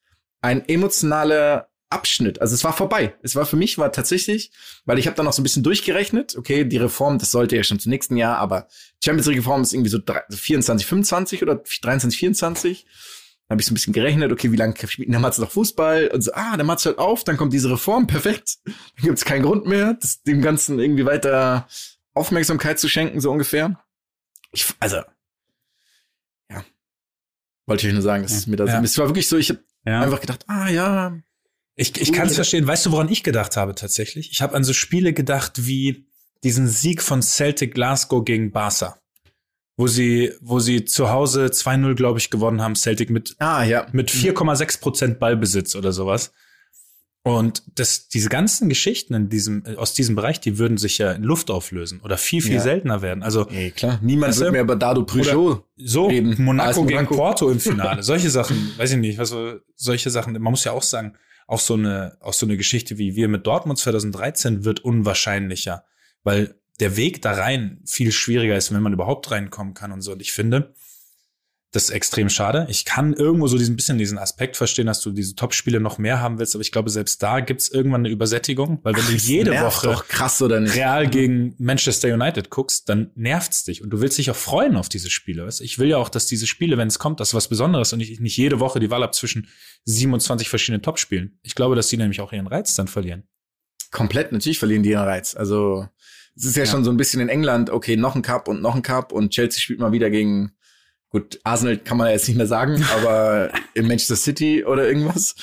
ein 0.41 0.67
emotionaler 0.69 1.69
Abschnitt. 1.89 2.39
Also 2.41 2.53
es 2.53 2.63
war 2.63 2.74
vorbei. 2.74 3.15
Es 3.24 3.36
war 3.36 3.45
für 3.45 3.56
mich 3.56 3.77
war 3.77 3.91
tatsächlich, 3.91 4.51
weil 4.86 5.00
ich 5.00 5.07
habe 5.07 5.15
dann 5.15 5.25
noch 5.25 5.33
so 5.33 5.41
ein 5.41 5.44
bisschen 5.44 5.63
durchgerechnet. 5.63 6.36
Okay, 6.38 6.63
die 6.63 6.77
Reform, 6.77 7.18
das 7.18 7.31
sollte 7.31 7.56
ja 7.56 7.63
schon 7.63 7.80
zum 7.80 7.89
nächsten 7.89 8.15
Jahr, 8.15 8.38
aber 8.38 8.68
Champions 9.03 9.27
League 9.27 9.39
Reform 9.39 9.63
ist 9.63 9.74
irgendwie 9.74 9.89
so 9.89 10.00
24, 10.30 10.86
25 10.86 11.41
oder 11.41 11.56
23, 11.56 12.19
24. 12.19 12.86
Dann 13.50 13.56
habe 13.56 13.62
ich 13.62 13.65
so 13.65 13.71
ein 13.71 13.74
bisschen 13.74 13.94
gerechnet, 13.94 14.31
okay, 14.31 14.51
wie 14.51 14.56
lange 14.56 14.75
spielt 14.88 15.12
der 15.12 15.19
Matze 15.19 15.41
noch 15.41 15.50
Fußball? 15.50 16.09
Und 16.09 16.21
so, 16.21 16.31
ah, 16.33 16.56
der 16.56 16.65
Matze 16.65 16.89
hört 16.89 17.00
auf, 17.00 17.24
dann 17.24 17.38
kommt 17.38 17.51
diese 17.51 17.71
Reform, 17.71 18.06
perfekt. 18.06 18.57
Dann 18.65 18.75
gibt 19.01 19.18
es 19.18 19.25
keinen 19.25 19.41
Grund 19.41 19.65
mehr, 19.65 19.95
das, 19.95 20.21
dem 20.21 20.44
Ganzen 20.44 20.77
irgendwie 20.77 21.06
weiter 21.06 21.68
Aufmerksamkeit 22.13 22.77
zu 22.77 22.88
schenken, 22.88 23.19
so 23.19 23.31
ungefähr. 23.31 23.83
Ich, 24.51 24.68
also, 24.80 24.97
ja. 26.51 26.63
Wollte 27.65 27.88
ich 27.88 27.94
nur 27.94 28.03
sagen, 28.03 28.21
das 28.21 28.33
ja, 28.33 28.38
ist 28.38 28.47
mir 28.47 28.57
das. 28.57 28.69
Ja. 28.69 28.81
Es 28.83 28.97
war 29.00 29.07
wirklich 29.07 29.27
so, 29.27 29.38
ich 29.38 29.50
habe 29.50 29.63
ja. 29.86 30.01
einfach 30.01 30.21
gedacht, 30.21 30.45
ah 30.47 30.69
ja, 30.69 31.18
ich, 31.79 31.99
ich 32.01 32.11
kann 32.11 32.27
es 32.27 32.35
verstehen. 32.35 32.67
Weißt 32.67 32.85
du, 32.85 32.91
woran 32.91 33.09
ich 33.09 33.23
gedacht 33.23 33.55
habe 33.55 33.73
tatsächlich? 33.73 34.31
Ich 34.31 34.41
habe 34.41 34.53
an 34.55 34.63
so 34.63 34.73
Spiele 34.73 35.13
gedacht 35.13 35.65
wie 35.65 36.05
diesen 36.43 36.67
Sieg 36.67 37.01
von 37.01 37.21
Celtic 37.21 37.73
Glasgow 37.73 38.23
gegen 38.23 38.51
Barca. 38.51 38.99
Wo 39.77 39.87
sie, 39.87 40.33
wo 40.41 40.59
sie 40.59 40.83
zu 40.83 41.09
Hause 41.09 41.45
2-0, 41.45 41.95
glaube 41.95 42.19
ich, 42.19 42.29
gewonnen 42.29 42.61
haben, 42.61 42.75
Celtic 42.75 43.09
mit, 43.09 43.37
ah, 43.39 43.63
ja. 43.63 43.87
mit 43.93 44.11
4,6 44.11 44.81
Prozent 44.81 45.19
Ballbesitz 45.19 45.73
oder 45.73 45.93
sowas. 45.93 46.33
Und 47.23 47.63
das, 47.75 48.09
diese 48.09 48.27
ganzen 48.27 48.67
Geschichten 48.67 49.13
in 49.13 49.29
diesem, 49.29 49.63
aus 49.77 49.93
diesem 49.93 50.15
Bereich, 50.15 50.41
die 50.41 50.57
würden 50.57 50.77
sich 50.77 50.97
ja 50.97 51.13
in 51.13 51.23
Luft 51.23 51.49
auflösen 51.49 52.01
oder 52.01 52.17
viel, 52.17 52.41
viel 52.41 52.55
ja. 52.55 52.59
seltener 52.59 53.01
werden. 53.01 53.23
Also, 53.23 53.47
ja, 53.49 53.69
klar. 53.69 53.99
Niemand 54.01 54.37
wird 54.37 54.51
mehr 54.51 54.61
über 54.61 54.75
Dado 54.75 55.03
Peugeot 55.03 55.63
so 55.77 56.07
reden. 56.07 56.35
Monaco, 56.43 56.81
Monaco 56.81 56.85
gegen 56.85 57.05
Porto 57.07 57.49
im 57.49 57.59
Finale. 57.61 58.03
solche 58.03 58.29
Sachen, 58.29 58.73
weiß 58.75 58.91
ich 58.91 58.97
nicht, 58.97 59.19
also, 59.19 59.59
solche 59.75 60.09
Sachen, 60.09 60.33
man 60.33 60.51
muss 60.51 60.65
ja 60.65 60.73
auch 60.73 60.83
sagen, 60.83 61.15
auch 61.50 61.60
so 61.60 61.74
eine, 61.74 62.16
auch 62.22 62.34
so 62.34 62.46
eine 62.46 62.57
Geschichte 62.57 63.00
wie 63.00 63.16
wir 63.16 63.28
mit 63.28 63.48
Dortmund 63.48 63.80
2013 63.80 64.66
wird 64.66 64.81
unwahrscheinlicher, 64.81 65.84
weil 66.24 66.56
der 66.80 66.96
Weg 66.96 67.24
da 67.24 67.31
rein 67.31 67.81
viel 67.86 68.12
schwieriger 68.12 68.56
ist, 68.56 68.72
wenn 68.72 68.84
man 68.84 68.94
überhaupt 68.94 69.31
reinkommen 69.31 69.74
kann 69.74 69.92
und 69.92 70.01
so. 70.01 70.12
Und 70.12 70.22
ich 70.22 70.31
finde, 70.31 70.75
das 71.71 71.83
ist 71.83 71.89
extrem 71.91 72.29
schade. 72.29 72.65
Ich 72.69 72.83
kann 72.83 73.13
irgendwo 73.13 73.45
so 73.45 73.55
diesen 73.57 73.75
bisschen 73.75 73.99
diesen 73.99 74.17
Aspekt 74.17 74.57
verstehen, 74.57 74.88
dass 74.88 75.01
du 75.01 75.11
diese 75.11 75.35
Top-Spiele 75.35 75.79
noch 75.79 75.99
mehr 75.99 76.19
haben 76.19 76.39
willst, 76.39 76.55
aber 76.55 76.63
ich 76.63 76.71
glaube, 76.71 76.89
selbst 76.89 77.21
da 77.21 77.41
gibt's 77.41 77.69
irgendwann 77.69 78.01
eine 78.01 78.09
Übersättigung, 78.09 78.79
weil 78.81 78.95
wenn 78.95 79.03
Ach, 79.03 79.09
du 79.09 79.15
jede 79.15 79.51
Woche 79.61 80.03
krass 80.07 80.41
oder 80.41 80.59
nicht? 80.59 80.75
Real 80.75 81.07
gegen 81.07 81.53
Manchester 81.59 82.11
United 82.11 82.49
guckst, 82.49 82.89
dann 82.89 83.11
nervt's 83.13 83.65
dich 83.65 83.83
und 83.83 83.91
du 83.91 84.01
willst 84.01 84.17
dich 84.17 84.31
auch 84.31 84.35
freuen 84.35 84.75
auf 84.77 84.89
diese 84.89 85.11
Spiele. 85.11 85.45
Weißt? 85.45 85.61
Ich 85.61 85.77
will 85.77 85.89
ja 85.89 85.97
auch, 85.97 86.09
dass 86.09 86.25
diese 86.25 86.47
Spiele, 86.47 86.77
wenn 86.77 86.88
es 86.88 86.97
kommt, 86.97 87.19
das 87.19 87.29
ist 87.29 87.33
was 87.35 87.47
Besonderes 87.47 87.93
und 87.93 87.99
ich 87.99 88.19
nicht 88.19 88.38
jede 88.38 88.59
Woche 88.59 88.79
die 88.79 88.89
Wahl 88.89 89.03
habe 89.03 89.11
zwischen 89.11 89.47
27 89.85 90.49
verschiedenen 90.49 90.81
Top-Spielen. 90.81 91.39
Ich 91.43 91.53
glaube, 91.53 91.75
dass 91.75 91.88
die 91.88 91.97
nämlich 91.97 92.19
auch 92.19 92.33
ihren 92.33 92.47
Reiz 92.47 92.73
dann 92.73 92.88
verlieren. 92.88 93.27
Komplett, 93.91 94.31
natürlich 94.31 94.57
verlieren 94.57 94.81
die 94.81 94.89
ihren 94.89 95.03
Reiz. 95.05 95.35
Also 95.35 95.88
es 96.35 96.45
ist 96.45 96.57
ja, 96.57 96.63
ja, 96.63 96.71
schon 96.71 96.83
so 96.83 96.89
ein 96.89 96.97
bisschen 96.97 97.21
in 97.21 97.29
England, 97.29 97.69
okay, 97.69 97.95
noch 97.95 98.15
ein 98.15 98.21
Cup 98.23 98.47
und 98.47 98.61
noch 98.61 98.73
ein 98.73 98.81
Cup 98.81 99.11
und 99.11 99.31
Chelsea 99.31 99.61
spielt 99.61 99.79
mal 99.79 99.91
wieder 99.91 100.09
gegen 100.09 100.53
Gut, 101.10 101.39
Arsenal 101.44 101.78
kann 101.78 101.98
man 101.98 102.12
jetzt 102.12 102.28
nicht 102.28 102.38
mehr 102.38 102.48
sagen, 102.48 102.84
aber 102.96 103.51
in 103.74 103.88
Manchester 103.88 104.16
City 104.16 104.63
oder 104.63 104.88
irgendwas. 104.88 105.36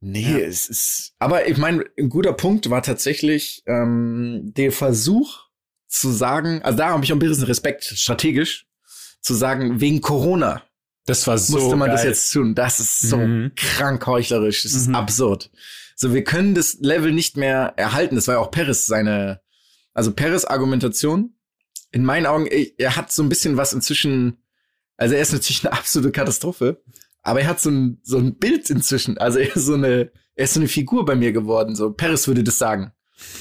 Nee, 0.00 0.32
ja. 0.32 0.38
es 0.38 0.68
ist. 0.68 1.12
Aber 1.18 1.46
ich 1.46 1.56
meine, 1.58 1.84
ein 1.98 2.08
guter 2.08 2.32
Punkt 2.32 2.70
war 2.70 2.82
tatsächlich 2.82 3.62
ähm, 3.66 4.52
der 4.56 4.72
Versuch 4.72 5.44
zu 5.86 6.10
sagen, 6.10 6.62
also 6.62 6.78
da 6.78 6.88
habe 6.90 7.04
ich 7.04 7.12
auch 7.12 7.16
ein 7.16 7.20
bisschen 7.20 7.44
Respekt, 7.44 7.84
strategisch, 7.84 8.66
zu 9.20 9.34
sagen, 9.34 9.80
wegen 9.80 10.00
Corona. 10.00 10.62
Das 11.06 11.26
war 11.26 11.38
so. 11.38 11.58
Musste 11.58 11.76
man 11.76 11.88
geil. 11.88 11.96
das 11.96 12.04
jetzt 12.04 12.32
tun. 12.32 12.54
Das 12.54 12.80
ist 12.80 13.00
so 13.00 13.18
mhm. 13.18 13.52
krank 13.56 14.06
heuchlerisch. 14.06 14.62
Das 14.62 14.72
mhm. 14.72 14.78
ist 14.78 14.94
absurd. 14.94 15.50
So, 15.96 16.14
wir 16.14 16.24
können 16.24 16.54
das 16.54 16.78
Level 16.80 17.12
nicht 17.12 17.36
mehr 17.36 17.74
erhalten. 17.76 18.16
Das 18.16 18.26
war 18.26 18.36
ja 18.36 18.40
auch 18.40 18.50
Paris 18.50 18.86
seine, 18.86 19.40
also 19.92 20.12
Paris 20.12 20.44
Argumentation 20.44 21.34
in 21.92 22.04
meinen 22.04 22.26
Augen, 22.26 22.46
er 22.46 22.96
hat 22.96 23.12
so 23.12 23.22
ein 23.22 23.28
bisschen 23.28 23.56
was 23.56 23.72
inzwischen, 23.72 24.42
also 24.96 25.14
er 25.14 25.22
ist 25.22 25.32
natürlich 25.32 25.64
eine 25.64 25.76
absolute 25.76 26.12
Katastrophe, 26.12 26.82
aber 27.22 27.40
er 27.40 27.48
hat 27.48 27.60
so 27.60 27.70
ein, 27.70 28.00
so 28.02 28.18
ein 28.18 28.36
Bild 28.36 28.70
inzwischen, 28.70 29.18
also 29.18 29.38
er 29.38 29.54
ist 29.54 29.66
so 29.66 29.74
eine, 29.74 30.10
er 30.34 30.44
ist 30.44 30.54
so 30.54 30.60
eine 30.60 30.68
Figur 30.68 31.04
bei 31.04 31.16
mir 31.16 31.32
geworden, 31.32 31.74
so 31.74 31.92
Paris 31.92 32.26
würde 32.26 32.44
das 32.44 32.58
sagen. 32.58 32.92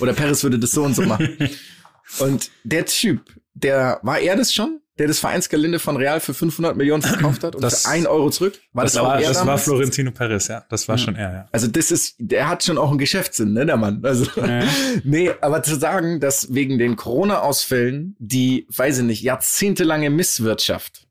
Oder 0.02 0.14
Paris 0.14 0.44
würde 0.44 0.60
das 0.60 0.72
so 0.72 0.84
und 0.84 0.94
so 0.94 1.04
machen. 1.04 1.38
und 2.20 2.52
der 2.64 2.86
Typ, 2.86 3.34
der, 3.54 4.00
war 4.04 4.20
er 4.20 4.36
das 4.36 4.54
schon? 4.54 4.82
Der 5.00 5.08
das 5.08 5.18
Vereinsgelände 5.20 5.80
von 5.80 5.98
Real 5.98 6.20
für 6.20 6.34
500 6.34 6.76
Millionen 6.78 7.02
verkauft 7.02 7.44
hat 7.44 7.56
und 7.56 7.64
Das- 7.64 7.84
für 7.84 7.90
1 7.90 8.06
Euro 8.06 8.30
zurück? 8.30 8.60
War 8.74 8.84
das, 8.84 8.94
das, 8.94 9.02
auch 9.02 9.08
war, 9.08 9.20
das 9.22 9.46
war? 9.46 9.58
Florentino 9.58 10.12
Perez, 10.12 10.48
ja. 10.50 10.66
Das 10.70 10.88
war 10.88 10.98
schon 10.98 11.16
er, 11.16 11.34
ja. 11.34 11.48
Also 11.52 11.68
das 11.68 11.90
ist, 11.90 12.16
der 12.20 12.48
hat 12.50 12.64
schon 12.64 12.78
auch 12.78 12.90
einen 12.90 13.00
Geschäftssinn, 13.00 13.54
ne, 13.54 13.66
der 13.66 13.78
Mann. 13.78 14.02
Also 14.04 14.26
Ja. 14.36 14.64
nee, 15.04 15.32
aber 15.42 15.64
zu 15.64 15.76
sagen, 15.80 16.20
dass 16.20 16.54
wegen 16.54 16.78
den 16.78 16.96
Corona-Ausfällen 16.98 18.16
die, 18.20 18.68
weiß 18.76 19.00
ich 19.00 19.04
nicht, 19.06 19.22
jahrzehntelange 19.24 20.10
Misswirtschaft 20.10 21.08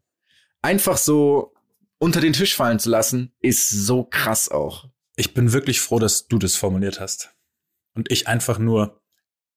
einfach 0.63 0.97
so 0.99 1.55
unter 1.99 2.21
den 2.21 2.33
Tisch 2.35 2.55
fallen 2.55 2.79
zu 2.79 2.91
lassen, 2.91 3.33
ist 3.41 3.71
so 3.71 4.05
krass 4.05 4.49
auch. 4.51 4.85
Ich 5.17 5.35
bin 5.35 5.53
wirklich 5.53 5.81
froh, 5.81 5.99
dass 5.99 6.29
du 6.29 6.39
das 6.39 6.55
formuliert 6.57 7.01
hast. 7.01 7.31
Und 7.95 8.13
ich 8.13 8.29
einfach 8.29 8.59
nur 8.59 8.98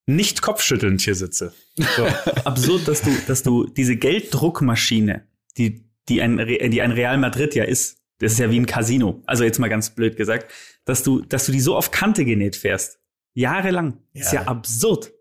nicht 0.06 0.42
kopfschüttelnd 0.42 1.00
hier 1.00 1.14
sitze. 1.14 1.52
So. 1.76 2.06
absurd, 2.44 2.88
dass 2.88 3.02
du, 3.02 3.10
dass 3.26 3.42
du 3.42 3.66
diese 3.66 3.96
Gelddruckmaschine, 3.96 5.26
die, 5.58 5.84
die 6.08 6.20
ein, 6.22 6.38
Re- 6.40 6.68
die 6.68 6.82
ein 6.82 6.90
Real 6.92 7.16
Madrid 7.18 7.54
ja 7.54 7.64
ist, 7.64 7.98
das 8.18 8.32
ist 8.32 8.38
ja 8.38 8.50
wie 8.50 8.58
ein 8.60 8.66
Casino, 8.66 9.22
also 9.26 9.44
jetzt 9.44 9.58
mal 9.58 9.68
ganz 9.68 9.94
blöd 9.94 10.16
gesagt, 10.16 10.52
dass 10.84 11.02
du, 11.02 11.22
dass 11.22 11.46
du 11.46 11.52
die 11.52 11.60
so 11.60 11.76
auf 11.76 11.90
Kante 11.90 12.24
genäht 12.24 12.56
fährst. 12.56 12.98
Jahrelang. 13.34 13.98
Ist 14.12 14.32
ja 14.32 14.42
Ja. 14.42 14.48
absurd. 14.48 15.12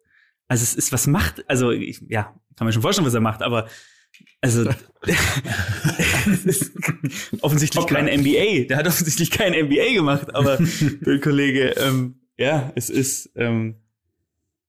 Also 0.48 0.64
es 0.64 0.74
ist, 0.76 0.92
was 0.92 1.08
macht, 1.08 1.44
also 1.50 1.72
ich, 1.72 2.02
ja, 2.10 2.36
kann 2.58 2.68
mir 2.68 2.74
schon 2.74 2.82
vorstellen, 2.82 3.06
was 3.08 3.14
er 3.14 3.22
macht, 3.22 3.42
aber 3.42 3.68
also 4.42 4.70
es 6.32 6.46
ist 6.46 6.72
offensichtlich 7.42 7.86
kein 7.88 8.06
MBA. 8.22 8.66
Der 8.68 8.78
hat 8.78 8.88
offensichtlich 8.88 9.32
kein 9.32 9.54
MBA 9.54 9.94
gemacht, 9.94 10.34
aber 10.36 10.58
der 11.02 11.20
Kollege, 11.20 11.70
ähm, 11.78 12.20
ja, 12.38 12.72
es 12.76 12.90
ist, 12.90 13.32
ähm, 13.36 13.76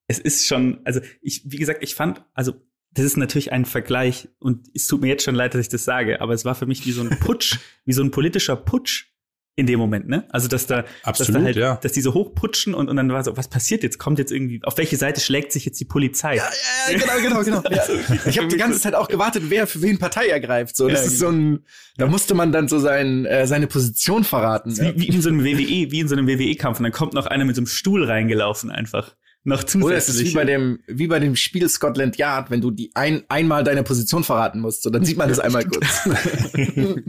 es 0.09 0.19
ist 0.19 0.47
schon, 0.47 0.81
also 0.85 1.01
ich, 1.21 1.43
wie 1.45 1.59
gesagt, 1.59 1.83
ich 1.83 1.95
fand, 1.95 2.25
also 2.35 2.55
das 2.93 3.05
ist 3.05 3.17
natürlich 3.17 3.53
ein 3.53 3.65
Vergleich 3.65 4.29
und 4.39 4.69
es 4.75 4.87
tut 4.87 5.01
mir 5.01 5.09
jetzt 5.09 5.25
schon 5.25 5.35
leid, 5.35 5.55
dass 5.55 5.61
ich 5.61 5.69
das 5.69 5.85
sage, 5.85 6.21
aber 6.21 6.35
es 6.35 6.45
war 6.45 6.55
für 6.55 6.67
mich 6.67 6.85
wie 6.87 6.93
so 6.93 7.03
ein 7.03 7.19
Putsch, 7.21 7.59
wie 7.85 7.93
so 7.93 8.03
ein 8.03 8.11
politischer 8.11 8.57
Putsch 8.57 9.13
in 9.55 9.67
dem 9.67 9.79
Moment, 9.79 10.09
ne? 10.09 10.25
Also 10.31 10.49
dass 10.49 10.67
da, 10.67 10.83
dass 10.83 10.91
Absolut, 11.21 11.43
da 11.43 11.45
halt, 11.45 11.57
ja. 11.57 11.77
dass 11.83 11.93
die 11.93 12.01
so 12.01 12.15
hochputschen 12.15 12.73
und, 12.73 12.89
und 12.89 12.97
dann 12.97 13.11
war 13.11 13.23
so, 13.23 13.37
was 13.37 13.49
passiert 13.49 13.83
jetzt? 13.83 13.99
Kommt 13.99 14.19
jetzt 14.19 14.33
irgendwie, 14.33 14.61
auf 14.65 14.79
welche 14.79 14.97
Seite 14.97 15.21
schlägt 15.21 15.53
sich 15.53 15.67
jetzt 15.67 15.79
die 15.79 15.85
Polizei? 15.85 16.37
Ja, 16.37 16.49
ja, 16.91 16.99
genau, 16.99 17.21
genau, 17.21 17.43
genau. 17.43 17.63
Ja. 17.71 17.83
Ich 18.25 18.39
habe 18.39 18.49
die 18.49 18.57
ganze 18.57 18.81
Zeit 18.81 18.95
auch 18.95 19.09
gewartet, 19.09 19.45
wer 19.49 19.67
für 19.67 19.83
wen 19.83 19.99
Partei 19.99 20.29
ergreift. 20.29 20.75
So, 20.75 20.89
das 20.89 21.01
Ja, 21.01 21.07
ist 21.07 21.19
so 21.19 21.29
ein, 21.29 21.67
da 21.99 22.07
musste 22.07 22.35
man 22.35 22.51
dann 22.51 22.67
so 22.67 22.79
sein, 22.79 23.27
äh, 23.27 23.47
seine 23.47 23.67
Position 23.67 24.25
verraten. 24.25 24.75
Wie, 24.79 25.01
wie 25.01 25.09
in 25.09 25.21
so 25.21 25.29
einem 25.29 25.45
WWE, 25.45 25.91
wie 25.91 26.01
in 26.01 26.09
so 26.09 26.17
einem 26.17 26.29
WWE-Kampf 26.29 26.79
und 26.79 26.85
dann 26.85 26.93
kommt 26.93 27.13
noch 27.13 27.27
einer 27.27 27.45
mit 27.45 27.55
so 27.55 27.61
einem 27.61 27.67
Stuhl 27.67 28.05
reingelaufen 28.05 28.71
einfach. 28.71 29.17
Noch 29.45 29.65
zusätzlich. 29.65 29.85
Oder 29.85 29.97
es 29.97 30.09
ist 30.09 30.21
wie 30.21 30.35
bei 30.35 30.45
dem, 30.45 30.81
wie 30.87 31.07
bei 31.09 31.19
dem 31.19 31.35
Spiel 31.35 31.69
Scotland 31.69 32.17
Yard, 32.17 32.51
wenn 32.51 32.61
du 32.61 32.71
die 32.71 32.93
ein, 32.95 33.25
einmal 33.29 33.65
deine 33.65 33.83
Position 33.83 34.23
verraten 34.23 34.61
musst, 34.61 34.83
so 34.83 34.91
dann 34.91 35.05
sieht 35.05 35.17
man 35.17 35.29
das 35.29 35.41
einmal 35.41 35.65
kurz. 35.65 36.09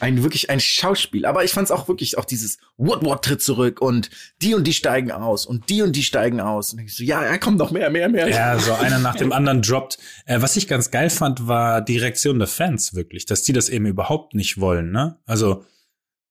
ein 0.00 0.22
wirklich 0.22 0.50
ein 0.50 0.60
Schauspiel. 0.60 1.24
Aber 1.26 1.44
ich 1.44 1.52
fand 1.52 1.66
es 1.66 1.70
auch 1.70 1.86
wirklich 1.88 2.18
auch 2.18 2.24
dieses 2.24 2.58
Woodward 2.76 3.24
tritt 3.24 3.42
zurück 3.42 3.80
und 3.80 4.10
die 4.42 4.54
und 4.54 4.66
die 4.66 4.72
steigen 4.72 5.12
aus 5.12 5.46
und 5.46 5.68
die 5.68 5.82
und 5.82 5.94
die 5.94 6.02
steigen 6.02 6.40
aus. 6.40 6.72
Und 6.72 6.80
ich 6.80 6.96
so, 6.96 7.04
ja, 7.04 7.24
ja, 7.24 7.38
komm 7.38 7.56
noch 7.56 7.70
mehr, 7.70 7.90
mehr, 7.90 8.08
mehr. 8.08 8.28
Ja, 8.28 8.58
so 8.58 8.74
einer 8.74 8.98
nach 8.98 9.16
dem 9.16 9.32
anderen 9.32 9.62
droppt. 9.62 9.98
Äh, 10.26 10.42
was 10.42 10.56
ich 10.56 10.66
ganz 10.66 10.90
geil 10.90 11.10
fand, 11.10 11.46
war 11.46 11.82
die 11.82 11.98
Reaktion 11.98 12.38
der 12.38 12.48
Fans 12.48 12.94
wirklich, 12.94 13.26
dass 13.26 13.42
die 13.42 13.52
das 13.52 13.68
eben 13.68 13.86
überhaupt 13.86 14.34
nicht 14.34 14.60
wollen, 14.60 14.90
ne? 14.90 15.18
Also, 15.26 15.64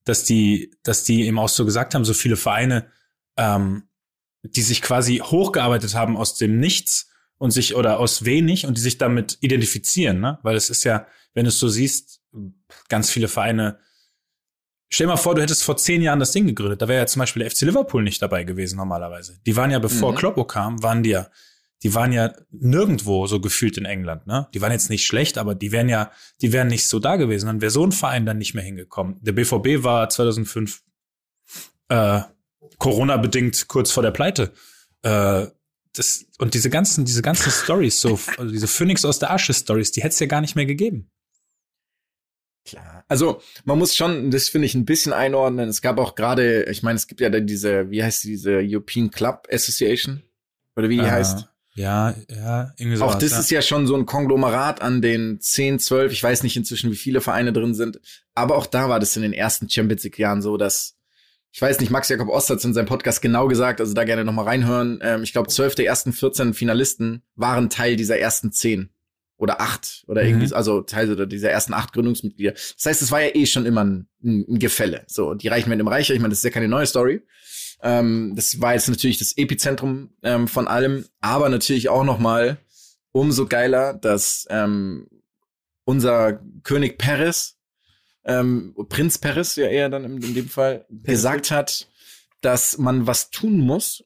dass 0.04 0.24
die, 0.24 0.72
dass 0.82 1.04
die 1.04 1.26
eben 1.26 1.38
auch 1.38 1.48
so 1.48 1.64
gesagt 1.64 1.94
haben, 1.94 2.04
so 2.04 2.14
viele 2.14 2.36
Vereine, 2.36 2.86
ähm, 3.36 3.84
die 4.42 4.62
sich 4.62 4.82
quasi 4.82 5.18
hochgearbeitet 5.18 5.94
haben 5.94 6.16
aus 6.16 6.34
dem 6.34 6.58
Nichts 6.58 7.10
und 7.38 7.50
sich 7.50 7.74
oder 7.74 7.98
aus 7.98 8.24
wenig 8.24 8.66
und 8.66 8.76
die 8.76 8.82
sich 8.82 8.98
damit 8.98 9.38
identifizieren, 9.40 10.20
ne? 10.20 10.38
Weil 10.42 10.56
es 10.56 10.70
ist 10.70 10.84
ja, 10.84 11.06
wenn 11.34 11.44
du 11.44 11.48
es 11.48 11.58
so 11.58 11.68
siehst, 11.68 12.20
ganz 12.88 13.10
viele 13.10 13.28
Vereine. 13.28 13.78
Stell 14.88 15.06
dir 15.06 15.12
mal 15.12 15.16
vor, 15.16 15.34
du 15.34 15.42
hättest 15.42 15.62
vor 15.62 15.76
zehn 15.76 16.02
Jahren 16.02 16.18
das 16.18 16.32
Ding 16.32 16.46
gegründet. 16.46 16.82
Da 16.82 16.88
wäre 16.88 17.00
ja 17.00 17.06
zum 17.06 17.20
Beispiel 17.20 17.42
der 17.42 17.50
FC 17.50 17.62
Liverpool 17.62 18.02
nicht 18.02 18.20
dabei 18.20 18.44
gewesen 18.44 18.76
normalerweise. 18.76 19.38
Die 19.46 19.54
waren 19.56 19.70
ja, 19.70 19.78
bevor 19.78 20.12
Mhm. 20.12 20.16
Kloppo 20.16 20.44
kam, 20.44 20.82
waren 20.82 21.02
die 21.02 21.10
ja, 21.10 21.28
die 21.82 21.94
waren 21.94 22.12
ja 22.12 22.32
nirgendwo 22.50 23.26
so 23.26 23.40
gefühlt 23.40 23.78
in 23.78 23.84
England, 23.84 24.26
ne? 24.26 24.48
Die 24.52 24.60
waren 24.60 24.72
jetzt 24.72 24.90
nicht 24.90 25.06
schlecht, 25.06 25.38
aber 25.38 25.54
die 25.54 25.72
wären 25.72 25.88
ja, 25.88 26.10
die 26.42 26.52
wären 26.52 26.68
nicht 26.68 26.88
so 26.88 26.98
da 26.98 27.16
gewesen. 27.16 27.46
Dann 27.46 27.60
wäre 27.60 27.70
so 27.70 27.86
ein 27.86 27.92
Verein 27.92 28.26
dann 28.26 28.38
nicht 28.38 28.54
mehr 28.54 28.64
hingekommen. 28.64 29.16
Der 29.22 29.32
BVB 29.32 29.84
war 29.84 30.08
2005 30.08 30.82
äh, 31.88 32.20
Corona-bedingt 32.80 33.68
kurz 33.68 33.92
vor 33.92 34.02
der 34.02 34.10
Pleite. 34.10 34.52
Äh, 35.02 35.46
das, 35.92 36.26
und 36.38 36.54
diese 36.54 36.70
ganzen, 36.70 37.04
diese 37.04 37.22
ganzen 37.22 37.50
Stories, 37.50 38.00
so, 38.00 38.18
also 38.36 38.50
diese 38.50 38.66
Phoenix 38.66 39.04
aus 39.04 39.20
der 39.20 39.30
Asche-Stories, 39.32 39.92
die 39.92 40.02
hätte 40.02 40.14
es 40.14 40.20
ja 40.20 40.26
gar 40.26 40.40
nicht 40.40 40.56
mehr 40.56 40.66
gegeben. 40.66 41.08
Klar. 42.64 43.04
Also 43.08 43.40
man 43.64 43.78
muss 43.78 43.96
schon, 43.96 44.30
das 44.30 44.48
finde 44.48 44.66
ich 44.66 44.74
ein 44.74 44.84
bisschen 44.84 45.12
einordnen. 45.12 45.68
Es 45.68 45.82
gab 45.82 45.98
auch 45.98 46.14
gerade, 46.14 46.64
ich 46.64 46.82
meine, 46.82 46.96
es 46.96 47.06
gibt 47.06 47.20
ja 47.20 47.30
dann 47.30 47.46
diese, 47.46 47.90
wie 47.90 48.02
heißt 48.02 48.24
die, 48.24 48.28
diese 48.28 48.60
European 48.62 49.10
Club 49.10 49.48
Association 49.50 50.22
oder 50.76 50.88
wie 50.88 50.96
die 50.96 51.04
Äh, 51.04 51.10
heißt. 51.10 51.48
Ja, 51.74 52.14
ja, 52.28 52.74
irgendwie 52.76 52.96
so. 52.96 53.04
Auch 53.04 53.14
das 53.14 53.38
ist 53.38 53.50
ja 53.50 53.62
schon 53.62 53.86
so 53.86 53.96
ein 53.96 54.04
Konglomerat 54.04 54.82
an 54.82 55.00
den 55.00 55.40
10, 55.40 55.78
12, 55.78 56.12
ich 56.12 56.22
weiß 56.22 56.42
nicht 56.42 56.56
inzwischen, 56.56 56.90
wie 56.90 56.96
viele 56.96 57.20
Vereine 57.20 57.52
drin 57.52 57.74
sind. 57.74 58.00
Aber 58.34 58.56
auch 58.56 58.66
da 58.66 58.88
war 58.88 59.00
das 59.00 59.16
in 59.16 59.22
den 59.22 59.32
ersten 59.32 59.70
Champions 59.70 60.04
League 60.04 60.18
Jahren 60.18 60.42
so, 60.42 60.56
dass 60.56 60.99
ich 61.52 61.60
weiß 61.60 61.80
nicht, 61.80 61.90
Max 61.90 62.08
Jakob 62.08 62.28
Ost 62.28 62.48
hat 62.50 62.64
in 62.64 62.72
seinem 62.74 62.86
Podcast 62.86 63.20
genau 63.22 63.48
gesagt, 63.48 63.80
also 63.80 63.92
da 63.94 64.04
gerne 64.04 64.24
nochmal 64.24 64.44
reinhören. 64.46 65.00
Ähm, 65.02 65.22
ich 65.22 65.32
glaube, 65.32 65.48
zwölf 65.48 65.74
der 65.74 65.86
ersten 65.86 66.12
14 66.12 66.54
Finalisten 66.54 67.22
waren 67.34 67.70
Teil 67.70 67.96
dieser 67.96 68.18
ersten 68.18 68.52
10 68.52 68.90
oder 69.36 69.60
acht 69.60 70.04
oder 70.06 70.22
irgendwie, 70.22 70.44
Mhm. 70.44 70.50
so, 70.50 70.54
also 70.54 70.80
Teil 70.82 71.26
dieser 71.26 71.50
ersten 71.50 71.72
acht 71.74 71.92
Gründungsmitglieder. 71.94 72.52
Das 72.52 72.84
heißt, 72.86 73.02
es 73.02 73.10
war 73.10 73.22
ja 73.22 73.34
eh 73.34 73.46
schon 73.46 73.64
immer 73.66 73.84
ein, 73.84 74.06
ein 74.22 74.58
Gefälle. 74.58 75.04
So, 75.06 75.34
die 75.34 75.48
Reichen 75.48 75.70
werden 75.70 75.80
immer 75.80 75.90
reicher. 75.92 76.14
Ich 76.14 76.20
meine, 76.20 76.30
das 76.30 76.38
ist 76.40 76.44
ja 76.44 76.50
keine 76.50 76.68
neue 76.68 76.86
Story. 76.86 77.22
Ähm, 77.82 78.34
das 78.36 78.60
war 78.60 78.74
jetzt 78.74 78.88
natürlich 78.90 79.18
das 79.18 79.36
Epizentrum 79.38 80.10
ähm, 80.22 80.46
von 80.46 80.68
allem, 80.68 81.06
aber 81.22 81.48
natürlich 81.48 81.88
auch 81.88 82.04
noch 82.04 82.18
mal 82.18 82.58
umso 83.12 83.46
geiler, 83.46 83.94
dass 83.94 84.46
ähm, 84.50 85.08
unser 85.84 86.40
König 86.62 86.98
Paris, 86.98 87.56
ähm, 88.24 88.74
Prinz 88.88 89.18
Paris 89.18 89.56
ja 89.56 89.66
eher 89.66 89.88
dann 89.88 90.04
in, 90.04 90.22
in 90.22 90.34
dem 90.34 90.48
Fall, 90.48 90.84
gesagt 90.90 91.50
hat, 91.50 91.88
dass 92.40 92.78
man 92.78 93.06
was 93.06 93.30
tun 93.30 93.58
muss, 93.58 94.04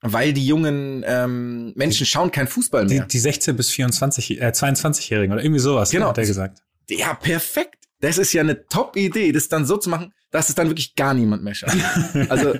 weil 0.00 0.32
die 0.32 0.46
jungen 0.46 1.04
ähm, 1.06 1.72
Menschen 1.74 2.06
schauen 2.06 2.30
kein 2.30 2.46
Fußball 2.48 2.86
die, 2.86 2.96
mehr. 2.96 3.06
die 3.06 3.18
16 3.18 3.56
bis 3.56 3.70
24, 3.70 4.40
äh, 4.40 4.46
22-Jährigen 4.48 5.32
oder 5.32 5.42
irgendwie 5.42 5.60
sowas, 5.60 5.90
Genau. 5.90 6.08
hat 6.08 6.18
er 6.18 6.26
gesagt. 6.26 6.62
ja, 6.90 7.14
perfekt. 7.14 7.74
Das 8.00 8.16
ist 8.16 8.32
ja 8.32 8.42
eine 8.42 8.64
Top-Idee, 8.66 9.32
das 9.32 9.48
dann 9.48 9.66
so 9.66 9.76
zu 9.76 9.90
machen, 9.90 10.12
dass 10.30 10.48
es 10.50 10.54
dann 10.54 10.68
wirklich 10.68 10.94
gar 10.94 11.14
niemand 11.14 11.42
mehr 11.42 11.54
schafft. 11.54 11.76
Also, 12.30 12.54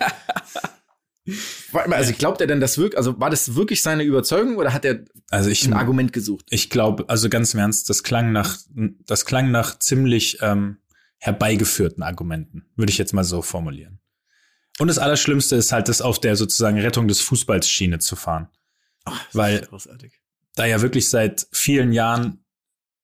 also 1.72 2.12
glaubt 2.12 2.40
er 2.40 2.46
denn 2.46 2.60
das 2.60 2.78
wirklich, 2.78 2.98
also 2.98 3.18
war 3.20 3.30
das 3.30 3.54
wirklich 3.54 3.82
seine 3.82 4.02
Überzeugung 4.02 4.56
oder 4.56 4.72
hat 4.72 4.84
er 4.84 5.04
Also 5.30 5.50
ich, 5.50 5.66
ein 5.66 5.72
Argument 5.72 6.12
gesucht? 6.12 6.46
ich 6.50 6.70
glaube, 6.70 7.08
also 7.08 7.28
ganz 7.28 7.54
im 7.54 7.60
Ernst, 7.60 7.90
das 7.90 8.02
klang 8.02 8.32
nach, 8.32 8.58
das 9.06 9.24
klang 9.24 9.50
nach 9.50 9.78
ziemlich 9.78 10.38
ähm, 10.40 10.78
herbeigeführten 11.18 12.02
Argumenten, 12.02 12.66
würde 12.76 12.90
ich 12.90 12.98
jetzt 12.98 13.12
mal 13.12 13.24
so 13.24 13.42
formulieren. 13.42 14.00
Und 14.78 14.88
das 14.88 14.98
Allerschlimmste 14.98 15.56
ist 15.56 15.72
halt, 15.72 15.88
das 15.88 16.00
auf 16.00 16.20
der 16.20 16.36
sozusagen 16.36 16.78
Rettung 16.78 17.08
des 17.08 17.20
Fußballs 17.20 17.68
Schiene 17.68 17.98
zu 17.98 18.14
fahren. 18.14 18.48
Weil 19.32 19.62
großartig. 19.62 20.12
da 20.54 20.66
ja 20.66 20.80
wirklich 20.80 21.08
seit 21.08 21.46
vielen 21.50 21.92
Jahren 21.92 22.44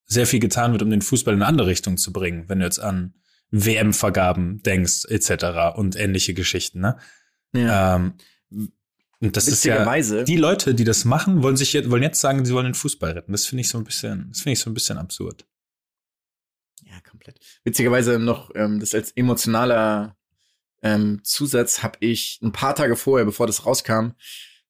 sehr 0.07 0.27
viel 0.27 0.41
getan 0.41 0.73
wird, 0.73 0.83
um 0.83 0.91
den 0.91 1.03
Fußball 1.03 1.35
in 1.35 1.43
eine 1.43 1.49
andere 1.49 1.69
Richtung 1.69 1.97
zu 1.97 2.13
bringen, 2.13 2.49
wenn 2.49 2.61
du 2.61 2.65
jetzt 2.65 2.79
an 2.79 3.15
WM-Vergaben 3.51 4.63
denkst, 4.63 5.07
etc. 5.07 5.77
und 5.77 5.97
ähnliche 5.97 6.35
Geschichten, 6.35 6.81
ne? 6.81 6.99
Ja. 7.55 7.97
Ähm, 7.97 8.15
und 9.21 9.37
das 9.37 9.49
ist 9.49 9.65
ja, 9.65 9.75
Witzigerweise, 9.75 10.25
die 10.25 10.37
Leute, 10.37 10.75
die 10.75 10.85
das 10.85 11.05
machen, 11.05 11.43
wollen 11.43 11.57
sich 11.57 11.73
jetzt, 11.73 11.91
wollen 11.91 12.03
jetzt 12.03 12.21
sagen, 12.21 12.45
sie 12.45 12.53
wollen 12.53 12.67
den 12.67 12.75
Fußball 12.75 13.13
retten. 13.13 13.33
Das 13.33 13.47
finde 13.47 13.63
ich 13.63 13.69
so 13.69 13.79
ein 13.79 13.85
bisschen, 13.85 14.27
das 14.31 14.41
finde 14.41 14.53
ich 14.53 14.59
so 14.61 14.69
ein 14.71 14.75
bisschen 14.75 14.99
absurd. 14.99 15.47
ja, 16.85 17.01
komplett. 17.09 17.39
Witzigerweise 17.65 18.19
noch, 18.19 18.51
ähm, 18.55 18.81
das 18.81 18.95
als 18.95 19.13
emotionaler 19.13 20.17
ähm, 20.83 21.21
Zusatz 21.25 21.83
habe 21.83 21.97
ich 22.01 22.39
ein 22.43 22.53
paar 22.53 22.75
Tage 22.75 22.97
vorher, 22.97 23.25
bevor 23.25 23.47
das 23.47 23.65
rauskam, 23.65 24.11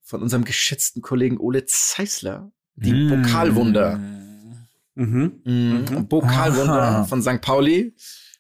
von 0.03 0.23
unserem 0.23 0.45
geschätzten 0.45 1.03
Kollegen 1.03 1.39
Ole 1.39 1.65
Zeisler 1.67 2.53
die 2.77 2.93
Mm. 2.93 3.09
Pokalwunder 3.23 3.97
Mhm. 4.97 5.41
Mhm. 5.45 6.09
Pokalwunder 6.09 6.83
Aha. 6.83 7.05
von 7.05 7.21
St. 7.23 7.41
Pauli. 7.41 7.95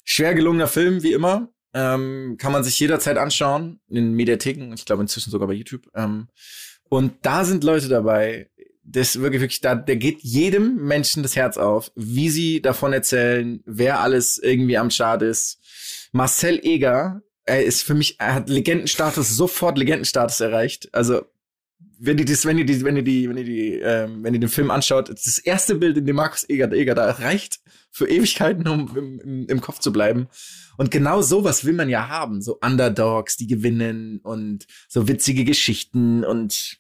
Schwer 0.04 0.34
gelungener 0.34 0.68
Film, 0.68 1.02
wie 1.02 1.12
immer. 1.12 1.48
Ähm, 1.74 2.36
kann 2.38 2.52
man 2.52 2.64
sich 2.64 2.78
jederzeit 2.78 3.18
anschauen. 3.18 3.80
In 3.88 4.12
Mediatheken. 4.12 4.72
Ich 4.74 4.84
glaube 4.84 5.02
inzwischen 5.02 5.30
sogar 5.30 5.48
bei 5.48 5.54
YouTube. 5.54 5.88
Ähm, 5.94 6.28
und 6.88 7.14
da 7.22 7.44
sind 7.44 7.64
Leute 7.64 7.88
dabei. 7.88 8.48
Das 8.84 9.18
wirklich, 9.20 9.40
wirklich, 9.40 9.60
da, 9.60 9.74
der 9.74 9.96
geht 9.96 10.20
jedem 10.20 10.76
Menschen 10.76 11.22
das 11.22 11.36
Herz 11.36 11.56
auf, 11.56 11.90
wie 11.96 12.28
sie 12.28 12.60
davon 12.60 12.92
erzählen, 12.92 13.62
wer 13.64 14.00
alles 14.00 14.38
irgendwie 14.38 14.76
am 14.76 14.90
Start 14.90 15.22
ist. 15.22 15.58
Marcel 16.12 16.60
Eger, 16.62 17.22
er 17.46 17.64
ist 17.64 17.82
für 17.82 17.94
mich, 17.94 18.20
er 18.20 18.34
hat 18.34 18.48
Legendenstatus, 18.48 19.30
sofort 19.30 19.78
Legendenstatus 19.78 20.40
erreicht. 20.40 20.90
Also, 20.92 21.22
wenn 22.04 22.18
ihr 22.18 22.24
das, 22.24 22.44
wenn 22.44 22.58
ihr 22.58 22.66
die, 22.66 22.84
wenn 22.84 22.96
ihr 22.96 23.02
die, 23.02 23.28
wenn 23.28 23.36
ihr 23.36 23.44
die, 23.44 23.72
ähm, 23.74 24.22
wenn 24.22 24.34
ihr 24.34 24.40
den 24.40 24.48
Film 24.48 24.70
anschaut, 24.70 25.08
das 25.08 25.38
erste 25.38 25.74
Bild, 25.74 25.96
in 25.96 26.06
dem 26.06 26.16
Markus 26.16 26.48
Eger, 26.48 26.70
Eger 26.72 26.94
da 26.94 27.10
reicht 27.10 27.60
für 27.90 28.08
Ewigkeiten, 28.08 28.66
um 28.68 28.96
im, 28.96 29.20
im, 29.20 29.46
im 29.48 29.60
Kopf 29.60 29.78
zu 29.78 29.92
bleiben. 29.92 30.28
Und 30.76 30.90
genau 30.90 31.22
sowas 31.22 31.64
will 31.64 31.74
man 31.74 31.88
ja 31.88 32.08
haben, 32.08 32.42
so 32.42 32.58
Underdogs, 32.60 33.36
die 33.36 33.46
gewinnen 33.46 34.20
und 34.22 34.66
so 34.88 35.08
witzige 35.08 35.44
Geschichten 35.44 36.24
und 36.24 36.78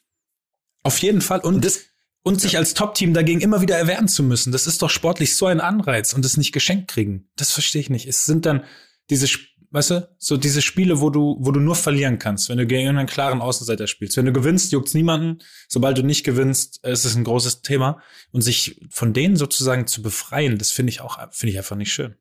auf 0.82 0.98
jeden 0.98 1.20
Fall 1.20 1.40
und, 1.40 1.56
und 1.56 1.64
das 1.64 1.84
und 2.24 2.40
sich 2.40 2.56
als 2.56 2.72
Top-Team 2.72 3.12
dagegen 3.12 3.42
immer 3.42 3.60
wieder 3.60 3.76
erwehren 3.76 4.08
zu 4.08 4.22
müssen, 4.22 4.50
das 4.50 4.66
ist 4.66 4.80
doch 4.80 4.88
sportlich 4.88 5.36
so 5.36 5.46
ein 5.46 5.60
Anreiz 5.60 6.14
und 6.14 6.24
es 6.24 6.38
nicht 6.38 6.52
geschenkt 6.52 6.88
kriegen. 6.88 7.28
Das 7.36 7.52
verstehe 7.52 7.82
ich 7.82 7.90
nicht. 7.90 8.08
Es 8.08 8.24
sind 8.24 8.46
dann 8.46 8.64
diese, 9.10 9.28
weißt 9.74 9.90
du, 9.90 10.08
so 10.18 10.36
diese 10.36 10.62
Spiele, 10.62 11.00
wo 11.00 11.10
du, 11.10 11.36
wo 11.40 11.50
du 11.50 11.58
nur 11.58 11.74
verlieren 11.74 12.20
kannst, 12.20 12.48
wenn 12.48 12.58
du 12.58 12.66
gegen 12.66 12.88
einen 12.88 13.08
klaren 13.08 13.40
Außenseiter 13.40 13.88
spielst. 13.88 14.16
Wenn 14.16 14.24
du 14.24 14.32
gewinnst, 14.32 14.70
juckt's 14.70 14.94
niemanden. 14.94 15.38
Sobald 15.68 15.98
du 15.98 16.04
nicht 16.04 16.22
gewinnst, 16.22 16.78
ist 16.86 17.04
es 17.04 17.16
ein 17.16 17.24
großes 17.24 17.62
Thema. 17.62 18.00
Und 18.30 18.42
sich 18.42 18.80
von 18.90 19.12
denen 19.12 19.34
sozusagen 19.34 19.88
zu 19.88 20.00
befreien, 20.00 20.58
das 20.58 20.70
finde 20.70 20.90
ich 20.90 21.00
auch, 21.00 21.18
finde 21.32 21.50
ich 21.50 21.58
einfach 21.58 21.74
nicht 21.74 21.92
schön. 21.92 22.14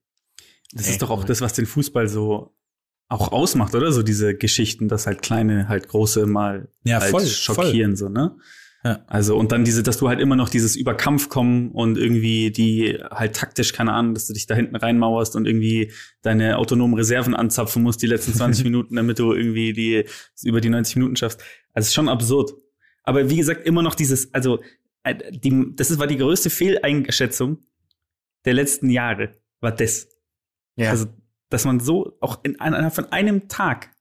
Das 0.71 0.89
ist 0.89 1.03
doch 1.03 1.11
auch 1.11 1.23
das, 1.23 1.41
was 1.41 1.53
den 1.53 1.67
Fußball 1.67 2.07
so 2.07 2.55
auch 3.07 3.31
ausmacht, 3.31 3.75
oder? 3.75 3.91
So 3.91 4.01
diese 4.01 4.33
Geschichten, 4.33 4.87
dass 4.87 5.05
halt 5.05 5.21
kleine, 5.21 5.67
halt 5.67 5.87
große 5.87 6.25
mal 6.25 6.69
ja, 6.83 7.01
halt 7.01 7.11
voll, 7.11 7.27
schockieren, 7.27 7.91
voll. 7.91 8.07
so, 8.07 8.09
ne? 8.09 8.35
Ja. 8.83 9.03
Also, 9.07 9.37
und 9.37 9.53
dann 9.53 9.63
diese, 9.63 9.81
dass 9.81 9.97
du 9.97 10.09
halt 10.09 10.19
immer 10.19 10.35
noch 10.35 10.49
dieses 10.49 10.75
Überkampf 10.75 11.29
kommen 11.29 11.71
und 11.71 11.97
irgendwie 11.97 12.51
die 12.51 12.99
halt 13.09 13.35
taktisch, 13.35 13.71
keine 13.71 13.93
Ahnung, 13.93 14.13
dass 14.13 14.27
du 14.27 14.33
dich 14.33 14.45
da 14.45 14.55
hinten 14.55 14.75
reinmauerst 14.75 15.37
und 15.37 15.47
irgendwie 15.47 15.93
deine 16.21 16.57
autonomen 16.57 16.93
Reserven 16.95 17.33
anzapfen 17.33 17.81
musst 17.81 18.01
die 18.01 18.07
letzten 18.07 18.33
20 18.33 18.63
Minuten, 18.65 18.95
damit 18.97 19.19
du 19.19 19.31
irgendwie 19.31 19.71
die, 19.71 20.05
über 20.43 20.59
die 20.59 20.69
90 20.69 20.97
Minuten 20.97 21.15
schaffst. 21.15 21.41
Also, 21.73 21.87
ist 21.87 21.93
schon 21.93 22.09
absurd. 22.09 22.53
Aber 23.03 23.29
wie 23.29 23.37
gesagt, 23.37 23.65
immer 23.65 23.83
noch 23.83 23.95
dieses, 23.95 24.33
also, 24.33 24.61
äh, 25.03 25.15
die, 25.31 25.73
das 25.75 25.89
ist, 25.89 25.99
war 25.99 26.07
die 26.07 26.17
größte 26.17 26.49
Fehleinschätzung 26.49 27.59
der 28.43 28.53
letzten 28.53 28.89
Jahre, 28.89 29.31
war 29.61 29.71
das. 29.71 30.09
Ja. 30.75 30.89
Also, 30.89 31.05
dass 31.49 31.63
man 31.63 31.79
so 31.79 32.17
auch 32.19 32.43
in 32.43 32.59
einer 32.59 32.91
von 32.91 33.11
einem 33.11 33.47
Tag 33.47 33.93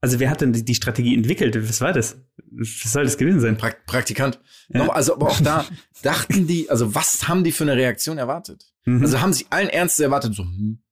also 0.00 0.20
wer 0.20 0.30
hat 0.30 0.40
denn 0.40 0.52
die, 0.52 0.64
die, 0.64 0.74
Strategie 0.74 1.14
entwickelt? 1.14 1.56
Was 1.68 1.80
war 1.80 1.92
das? 1.92 2.20
Was 2.52 2.92
soll 2.92 3.04
das 3.04 3.18
gewesen 3.18 3.40
sein? 3.40 3.56
Pra 3.56 3.72
Praktikant. 3.86 4.40
Ja. 4.68 4.84
Noch, 4.84 4.94
also 4.94 5.14
aber 5.14 5.28
auch 5.28 5.40
da 5.40 5.66
dachten 6.02 6.46
die, 6.46 6.70
also 6.70 6.94
was 6.94 7.28
haben 7.28 7.44
die 7.44 7.52
für 7.52 7.64
eine 7.64 7.76
Reaktion 7.76 8.18
erwartet? 8.18 8.66
Mhm. 8.84 9.02
Also 9.02 9.20
haben 9.20 9.32
sie 9.32 9.46
allen 9.50 9.68
Ernstes 9.68 10.00
erwartet, 10.00 10.34
so 10.34 10.42
hm, 10.44 10.82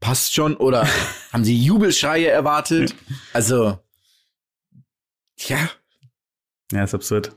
passt 0.00 0.34
schon 0.34 0.56
oder 0.56 0.86
haben 1.32 1.44
sie 1.44 1.56
Jubelschreie 1.56 2.28
erwartet? 2.28 2.94
Also 3.32 3.78
ja. 5.38 5.70
Ja, 6.72 6.84
ist 6.84 6.94
absurd. 6.94 7.36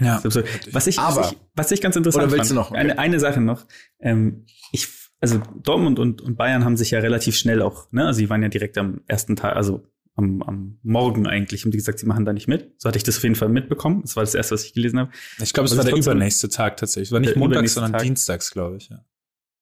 Ja. 0.00 0.16
Ist 0.18 0.26
absurd. 0.26 0.46
Was 0.72 0.86
ich, 0.86 0.98
aber, 0.98 1.16
was 1.16 1.32
ich, 1.32 1.38
was 1.54 1.70
ich 1.72 1.80
ganz 1.80 1.96
interessant 1.96 2.24
oder 2.24 2.32
willst 2.32 2.48
fand, 2.48 2.50
du 2.50 2.54
noch? 2.54 2.70
Okay. 2.70 2.80
eine, 2.80 2.98
eine 2.98 3.20
Sache 3.20 3.40
noch. 3.40 3.66
Ähm, 4.00 4.46
ich 4.72 4.88
also 5.20 5.40
Dortmund 5.62 5.98
und, 5.98 6.20
und 6.20 6.36
Bayern 6.36 6.64
haben 6.64 6.76
sich 6.76 6.92
ja 6.92 7.00
relativ 7.00 7.36
schnell 7.36 7.62
auch, 7.62 7.90
ne, 7.90 8.06
also 8.06 8.18
sie 8.18 8.30
waren 8.30 8.42
ja 8.42 8.48
direkt 8.48 8.78
am 8.78 9.00
ersten 9.06 9.36
Tag, 9.36 9.56
also 9.56 9.84
am, 10.18 10.42
am 10.42 10.78
Morgen 10.82 11.26
eigentlich 11.26 11.64
und 11.64 11.70
die 11.72 11.78
gesagt, 11.78 12.00
sie 12.00 12.06
machen 12.06 12.24
da 12.24 12.32
nicht 12.32 12.48
mit. 12.48 12.72
So 12.78 12.88
hatte 12.88 12.98
ich 12.98 13.04
das 13.04 13.16
auf 13.16 13.22
jeden 13.22 13.36
Fall 13.36 13.48
mitbekommen. 13.48 14.02
Das 14.02 14.16
war 14.16 14.24
das 14.24 14.34
erste, 14.34 14.54
was 14.54 14.64
ich 14.64 14.74
gelesen 14.74 14.98
habe. 14.98 15.12
Ich 15.40 15.52
glaube, 15.52 15.68
es 15.68 15.76
war 15.76 15.84
der 15.84 15.96
übernächste 15.96 16.48
Tag 16.48 16.76
tatsächlich. 16.76 17.08
Es 17.08 17.12
war 17.12 17.20
nicht 17.20 17.36
montags, 17.36 17.74
sondern 17.74 17.92
Tag. 17.92 18.02
dienstags, 18.02 18.50
glaube 18.50 18.76
ich. 18.76 18.88
Ja. 18.88 19.04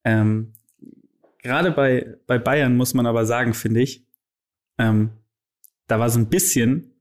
Ähm, 0.05 0.53
Gerade 1.43 1.71
bei, 1.71 2.17
bei 2.27 2.39
Bayern 2.39 2.77
muss 2.77 2.95
man 2.95 3.07
aber 3.07 3.27
sagen, 3.27 3.55
finde 3.55 3.83
ich, 3.83 4.05
ähm, 4.79 5.11
da 5.87 6.01
war 6.01 6.11
so 6.11 6.19
ein 6.19 6.29
bisschen 6.29 6.96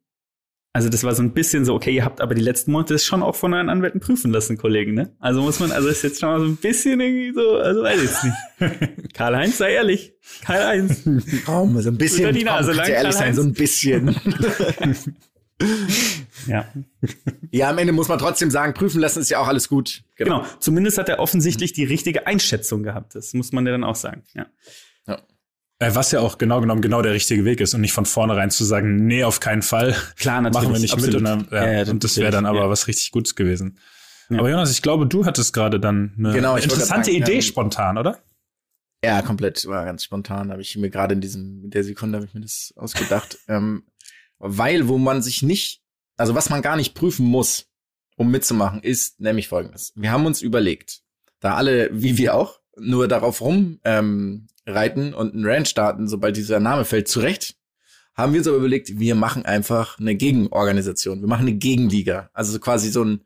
also 0.76 0.90
das 0.90 1.06
war 1.06 1.16
so 1.16 1.24
ein 1.24 1.32
bisschen 1.32 1.64
so, 1.64 1.74
okay, 1.74 1.96
ihr 1.96 2.04
habt 2.04 2.20
aber 2.20 2.36
die 2.36 2.42
letzten 2.42 2.74
Monate 2.74 2.96
das 2.96 3.06
schon 3.06 3.24
auch 3.24 3.38
von 3.38 3.54
euren 3.54 3.70
Anwälten 3.70 4.02
prüfen 4.02 4.30
lassen, 4.34 4.58
Kollegen, 4.58 4.94
ne? 4.94 5.16
Also 5.22 5.42
muss 5.42 5.62
man, 5.62 5.72
also 5.72 5.88
ist 5.88 6.04
jetzt 6.04 6.20
schon 6.20 6.28
mal 6.28 6.40
so 6.42 6.46
ein 6.48 6.58
bisschen 6.58 7.00
irgendwie 7.00 7.32
so, 7.34 7.56
also 7.60 7.82
weiß 7.82 8.04
ich 8.04 8.70
nicht. 8.82 9.14
Karl-Heinz, 9.14 9.58
sei 9.58 9.72
ehrlich. 9.72 10.16
Karl-Heinz. 10.44 11.04
Komm, 11.46 11.82
so 11.82 11.90
ein 11.90 11.98
bisschen. 11.98 12.36
Die 12.36 12.44
Nase 12.44 12.74
lang, 12.74 12.90
ehrlich 12.90 13.14
sein, 13.14 13.34
so 13.34 13.42
ein 13.44 13.54
bisschen. 13.54 14.18
ja. 16.48 16.66
Ja, 17.52 17.70
am 17.70 17.78
Ende 17.78 17.94
muss 17.94 18.10
man 18.10 18.20
trotzdem 18.20 18.52
sagen, 18.52 18.74
prüfen 18.74 19.00
lassen 19.00 19.22
ist 19.22 19.30
ja 19.30 19.40
auch 19.40 19.48
alles 19.48 19.70
gut. 19.70 20.04
Genau. 20.18 20.40
genau. 20.42 20.50
Zumindest 20.60 20.98
hat 20.98 21.08
er 21.08 21.20
offensichtlich 21.20 21.72
die 21.72 21.86
richtige 21.86 22.28
Einschätzung 22.28 22.84
gehabt. 22.84 23.16
Das 23.16 23.34
muss 23.34 23.54
man 23.54 23.66
ja 23.66 23.72
dann 23.72 23.86
auch 23.86 23.96
sagen. 23.96 24.24
Ja. 24.34 24.48
Äh, 25.80 25.94
was 25.94 26.12
ja 26.12 26.22
auch 26.22 26.38
genau 26.38 26.62
genommen 26.62 26.82
genau 26.82 27.02
der 27.02 27.14
richtige 27.14 27.44
Weg 27.44 27.60
ist 27.60 27.74
und 27.74 27.82
nicht 27.82 27.92
von 27.92 28.06
vornherein 28.06 28.50
zu 28.50 28.64
sagen, 28.64 29.08
nee, 29.08 29.24
auf 29.24 29.42
keinen 29.42 29.62
Fall. 29.62 29.96
Klar, 30.18 30.42
natürlich. 30.42 30.64
Machen 30.64 30.74
wir 30.74 30.80
nicht 30.80 30.94
absolut. 30.94 31.22
mit. 31.22 31.32
Und, 31.32 31.52
dann, 31.52 31.64
ja, 31.64 31.84
ja, 31.84 31.92
und 31.92 32.04
das 32.04 32.18
wäre 32.18 32.32
dann 32.32 32.46
aber 32.46 32.62
ja. 32.62 32.70
was 32.70 32.88
richtig 32.88 33.12
Gutes 33.12 33.36
gewesen. 33.36 33.78
Aber 34.30 34.50
Jonas, 34.50 34.72
ich 34.72 34.82
glaube, 34.82 35.06
du 35.06 35.26
hattest 35.26 35.54
gerade 35.54 35.80
dann 35.80 36.14
eine 36.18 36.34
genau, 36.34 36.56
interessante 36.56 37.12
sagen, 37.12 37.24
Idee 37.24 37.42
spontan, 37.42 37.98
oder? 37.98 38.20
Ja, 39.04 39.22
komplett. 39.22 39.66
War 39.68 39.86
ganz 39.86 40.04
spontan. 40.04 40.52
Habe 40.52 40.62
ich 40.62 40.76
mir 40.78 40.90
gerade 40.90 41.14
in 41.14 41.22
diesem, 41.22 41.66
in 41.66 41.70
der 41.70 41.84
Sekunde 41.84 42.18
habe 42.18 42.26
ich 42.26 42.34
mir 42.34 42.42
das 42.42 42.74
ausgedacht. 42.76 43.38
ähm, 43.48 43.84
weil, 44.40 44.88
wo 44.88 44.98
man 44.98 45.22
sich 45.22 45.44
nicht, 45.44 45.84
also 46.18 46.34
was 46.34 46.50
man 46.50 46.62
gar 46.62 46.76
nicht 46.76 46.96
prüfen 46.96 47.26
muss, 47.26 47.68
um 48.16 48.32
mitzumachen, 48.32 48.82
ist 48.82 49.20
nämlich 49.20 49.48
folgendes. 49.48 49.92
Wir 49.96 50.12
haben 50.12 50.26
uns 50.26 50.42
überlegt, 50.42 51.02
da 51.40 51.56
alle, 51.56 51.90
wie 51.92 52.18
wir 52.18 52.34
auch, 52.34 52.62
nur 52.78 53.08
darauf 53.08 53.42
rum 53.42 53.80
ähm, 53.84 54.48
reiten 54.66 55.14
und 55.14 55.34
einen 55.34 55.46
Ranch 55.46 55.70
starten, 55.70 56.08
sobald 56.08 56.38
dieser 56.38 56.60
Name 56.60 56.86
fällt, 56.86 57.08
zurecht. 57.08 57.56
Haben 58.16 58.34
wir 58.34 58.40
uns 58.40 58.48
aber 58.48 58.58
überlegt, 58.58 58.98
wir 58.98 59.16
machen 59.16 59.46
einfach 59.46 60.00
eine 60.00 60.16
Gegenorganisation. 60.16 61.22
Wir 61.22 61.28
machen 61.28 61.48
eine 61.48 61.56
Gegenliga. 61.56 62.30
Also 62.34 62.58
quasi 62.60 62.90
so 62.90 63.04
ein, 63.04 63.22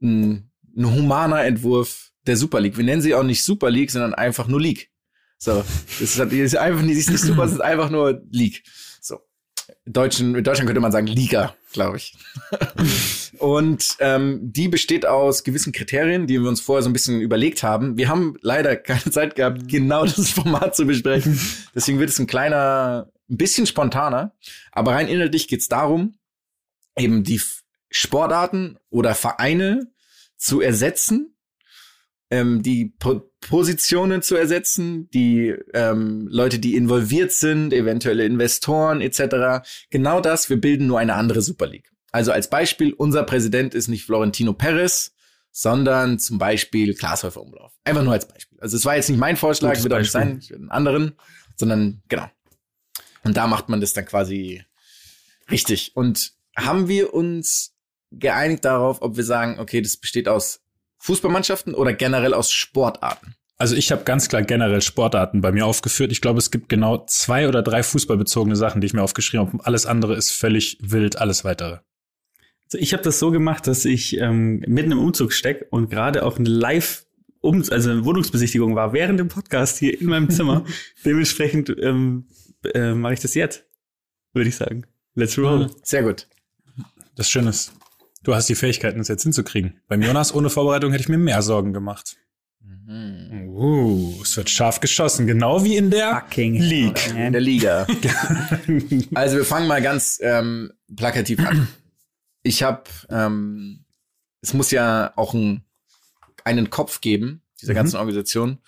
ein, 0.00 0.50
ein 0.76 0.94
humaner 0.94 1.44
Entwurf 1.44 2.12
der 2.26 2.36
Super 2.36 2.60
League. 2.60 2.76
Wir 2.76 2.84
nennen 2.84 3.02
sie 3.02 3.14
auch 3.14 3.24
nicht 3.24 3.44
Super 3.44 3.70
League, 3.70 3.90
sondern 3.90 4.14
einfach 4.14 4.48
nur 4.48 4.60
League. 4.60 4.90
So, 5.38 5.56
das 5.56 6.00
ist, 6.00 6.18
das 6.18 6.32
ist 6.32 6.56
einfach 6.56 6.82
die 6.82 6.92
ist 6.92 7.10
nicht 7.10 7.20
super, 7.20 7.44
es 7.44 7.52
ist 7.52 7.60
einfach 7.60 7.90
nur 7.90 8.22
League. 8.30 8.62
Deutschen, 9.86 10.34
in 10.34 10.44
Deutschland 10.44 10.66
könnte 10.66 10.80
man 10.80 10.92
sagen 10.92 11.06
Liga, 11.06 11.54
glaube 11.72 11.96
ich. 11.96 12.14
und 13.38 13.96
ähm, 14.00 14.38
die 14.42 14.68
besteht 14.68 15.06
aus 15.06 15.44
gewissen 15.44 15.72
Kriterien, 15.72 16.26
die 16.26 16.40
wir 16.40 16.48
uns 16.48 16.60
vorher 16.60 16.82
so 16.82 16.90
ein 16.90 16.92
bisschen 16.92 17.20
überlegt 17.20 17.62
haben. 17.62 17.96
Wir 17.96 18.08
haben 18.08 18.36
leider 18.42 18.76
keine 18.76 19.10
Zeit 19.10 19.34
gehabt, 19.34 19.68
genau 19.68 20.04
das 20.04 20.30
Format 20.30 20.76
zu 20.76 20.86
besprechen. 20.86 21.38
Deswegen 21.74 21.98
wird 21.98 22.10
es 22.10 22.18
ein 22.18 22.26
kleiner, 22.26 23.10
ein 23.28 23.36
bisschen 23.36 23.66
spontaner. 23.66 24.34
Aber 24.70 24.92
rein 24.92 25.08
inhaltlich 25.08 25.48
geht 25.48 25.60
es 25.60 25.68
darum, 25.68 26.14
eben 26.96 27.24
die 27.24 27.40
Sportarten 27.90 28.78
oder 28.90 29.14
Vereine 29.14 29.92
zu 30.36 30.60
ersetzen, 30.60 31.31
ähm, 32.32 32.62
die 32.62 32.94
po 32.98 33.30
Positionen 33.40 34.22
zu 34.22 34.36
ersetzen, 34.36 35.10
die 35.10 35.52
ähm, 35.74 36.28
Leute, 36.30 36.60
die 36.60 36.76
involviert 36.76 37.32
sind, 37.32 37.72
eventuelle 37.72 38.24
Investoren 38.24 39.00
etc. 39.00 39.66
Genau 39.90 40.20
das, 40.20 40.48
wir 40.48 40.60
bilden 40.60 40.86
nur 40.86 41.00
eine 41.00 41.14
andere 41.14 41.42
Super 41.42 41.66
League. 41.66 41.90
Also 42.12 42.30
als 42.30 42.48
Beispiel, 42.48 42.92
unser 42.92 43.24
Präsident 43.24 43.74
ist 43.74 43.88
nicht 43.88 44.04
Florentino 44.04 44.52
Perez, 44.52 45.12
sondern 45.50 46.20
zum 46.20 46.38
Beispiel 46.38 46.94
Glashäufer 46.94 47.42
Umlauf. 47.42 47.72
Einfach 47.84 48.04
nur 48.04 48.12
als 48.12 48.28
Beispiel. 48.28 48.60
Also 48.60 48.76
es 48.76 48.84
war 48.84 48.94
jetzt 48.94 49.10
nicht 49.10 49.18
mein 49.18 49.36
Vorschlag, 49.36 49.70
Gutes 49.70 49.82
wird 49.82 49.94
auch 49.94 49.98
nicht 49.98 50.12
sein, 50.12 50.40
für 50.40 50.54
einen 50.54 50.70
anderen, 50.70 51.16
sondern 51.56 52.00
genau. 52.08 52.30
Und 53.24 53.36
da 53.36 53.48
macht 53.48 53.68
man 53.68 53.80
das 53.80 53.92
dann 53.92 54.06
quasi 54.06 54.64
richtig. 55.50 55.96
Und 55.96 56.32
haben 56.56 56.86
wir 56.86 57.12
uns 57.12 57.74
geeinigt 58.12 58.64
darauf, 58.64 59.02
ob 59.02 59.16
wir 59.16 59.24
sagen, 59.24 59.58
okay, 59.58 59.82
das 59.82 59.96
besteht 59.96 60.28
aus 60.28 60.62
Fußballmannschaften 61.02 61.74
oder 61.74 61.92
generell 61.92 62.32
aus 62.32 62.52
Sportarten? 62.52 63.34
Also 63.58 63.76
ich 63.76 63.92
habe 63.92 64.04
ganz 64.04 64.28
klar 64.28 64.42
generell 64.42 64.82
Sportarten 64.82 65.40
bei 65.40 65.52
mir 65.52 65.66
aufgeführt. 65.66 66.10
Ich 66.12 66.20
glaube, 66.20 66.38
es 66.38 66.50
gibt 66.50 66.68
genau 66.68 67.04
zwei 67.06 67.48
oder 67.48 67.62
drei 67.62 67.82
fußballbezogene 67.82 68.56
Sachen, 68.56 68.80
die 68.80 68.86
ich 68.86 68.94
mir 68.94 69.02
aufgeschrieben 69.02 69.46
habe. 69.46 69.64
Alles 69.64 69.86
andere 69.86 70.16
ist 70.16 70.32
völlig 70.32 70.78
wild, 70.80 71.18
alles 71.18 71.44
weitere. 71.44 71.78
Also 72.64 72.78
ich 72.78 72.92
habe 72.92 73.02
das 73.02 73.18
so 73.18 73.30
gemacht, 73.30 73.66
dass 73.66 73.84
ich 73.84 74.16
ähm, 74.18 74.64
mitten 74.66 74.92
im 74.92 74.98
Umzug 74.98 75.32
steck 75.32 75.66
und 75.70 75.90
gerade 75.90 76.24
auch 76.24 76.38
eine 76.38 76.48
Live 76.48 77.04
um, 77.40 77.64
also 77.70 77.90
eine 77.90 78.04
Wohnungsbesichtigung 78.04 78.76
war 78.76 78.92
während 78.92 79.18
dem 79.18 79.28
Podcast 79.28 79.78
hier 79.78 80.00
in 80.00 80.06
meinem 80.06 80.30
Zimmer. 80.30 80.64
Dementsprechend 81.04 81.68
ähm, 81.80 82.28
äh, 82.74 82.94
mache 82.94 83.14
ich 83.14 83.20
das 83.20 83.34
jetzt, 83.34 83.64
würde 84.32 84.48
ich 84.48 84.56
sagen. 84.56 84.86
Let's 85.14 85.36
roll. 85.36 85.70
Sehr 85.82 86.04
gut. 86.04 86.28
Das 87.16 87.28
Schöne 87.28 87.50
ist, 87.50 87.72
du 88.22 88.34
hast 88.34 88.48
die 88.48 88.54
Fähigkeiten, 88.54 88.98
das 88.98 89.08
jetzt 89.08 89.22
hinzukriegen. 89.22 89.80
Beim 89.88 90.02
Jonas 90.02 90.34
ohne 90.34 90.50
Vorbereitung 90.50 90.92
hätte 90.92 91.02
ich 91.02 91.08
mir 91.08 91.18
mehr 91.18 91.42
Sorgen 91.42 91.72
gemacht. 91.72 92.16
Mhm. 92.60 93.48
Uh, 93.48 94.22
es 94.22 94.36
wird 94.36 94.50
scharf 94.50 94.80
geschossen, 94.80 95.26
genau 95.26 95.64
wie 95.64 95.76
in 95.76 95.90
der 95.90 96.20
Fucking 96.20 96.54
League. 96.54 97.14
In 97.14 97.32
der 97.32 97.40
Liga. 97.40 97.86
also 99.14 99.36
wir 99.36 99.44
fangen 99.44 99.66
mal 99.66 99.82
ganz 99.82 100.18
ähm, 100.22 100.72
plakativ 100.96 101.38
an 101.40 101.68
ich 102.42 102.62
habe, 102.62 102.84
ähm, 103.08 103.84
es 104.40 104.54
muss 104.54 104.70
ja 104.70 105.12
auch 105.16 105.34
ein, 105.34 105.64
einen 106.44 106.70
Kopf 106.70 107.00
geben, 107.00 107.42
dieser 107.60 107.72
mhm. 107.72 107.76
ganzen 107.76 107.96
Organisation. 107.96 108.58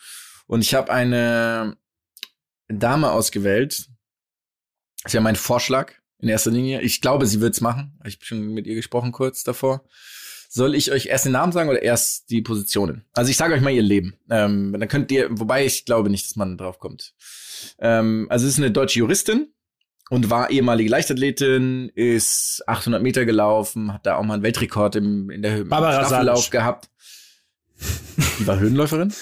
Und 0.46 0.60
ich 0.62 0.74
habe 0.74 0.92
eine 0.92 1.76
Dame 2.68 3.10
ausgewählt. 3.10 3.88
Das 5.02 5.10
ist 5.10 5.12
ja 5.14 5.20
mein 5.20 5.36
Vorschlag 5.36 5.92
in 6.24 6.30
erster 6.30 6.50
Linie. 6.50 6.80
Ich 6.80 7.00
glaube, 7.00 7.26
sie 7.26 7.40
wird's 7.40 7.60
machen. 7.60 7.92
Ich 8.04 8.16
habe 8.16 8.24
schon 8.24 8.54
mit 8.54 8.66
ihr 8.66 8.74
gesprochen 8.74 9.12
kurz 9.12 9.44
davor. 9.44 9.84
Soll 10.48 10.74
ich 10.74 10.90
euch 10.90 11.06
erst 11.06 11.26
den 11.26 11.32
Namen 11.32 11.52
sagen 11.52 11.68
oder 11.68 11.82
erst 11.82 12.30
die 12.30 12.40
Positionen? 12.40 13.04
Also 13.12 13.30
ich 13.30 13.37
sage 13.37 13.54
euch 13.54 13.60
mal 13.60 13.72
ihr 13.72 13.82
Leben. 13.82 14.16
Ähm, 14.30 14.74
dann 14.78 14.88
könnt 14.88 15.12
ihr, 15.12 15.28
wobei 15.30 15.66
ich 15.66 15.84
glaube 15.84 16.10
nicht, 16.10 16.26
dass 16.26 16.37
man 16.37 16.56
drauf 16.56 16.78
kommt. 16.78 17.14
Ähm, 17.78 18.26
also 18.30 18.46
es 18.46 18.52
ist 18.54 18.58
eine 18.58 18.70
deutsche 18.70 19.00
Juristin 19.00 19.52
und 20.10 20.30
war 20.30 20.50
ehemalige 20.50 20.90
Leichtathletin, 20.90 21.90
ist 21.94 22.62
800 22.66 23.02
Meter 23.02 23.24
gelaufen, 23.24 23.92
hat 23.92 24.06
da 24.06 24.16
auch 24.16 24.22
mal 24.22 24.34
einen 24.34 24.42
Weltrekord 24.42 24.96
im, 24.96 25.28
in 25.30 25.42
der 25.42 25.64
Barbara 25.64 26.04
Staffellauf 26.04 26.38
Salic. 26.38 26.50
gehabt. 26.52 26.90
Die 28.38 28.46
war 28.46 28.58
Höhenläuferin? 28.60 29.12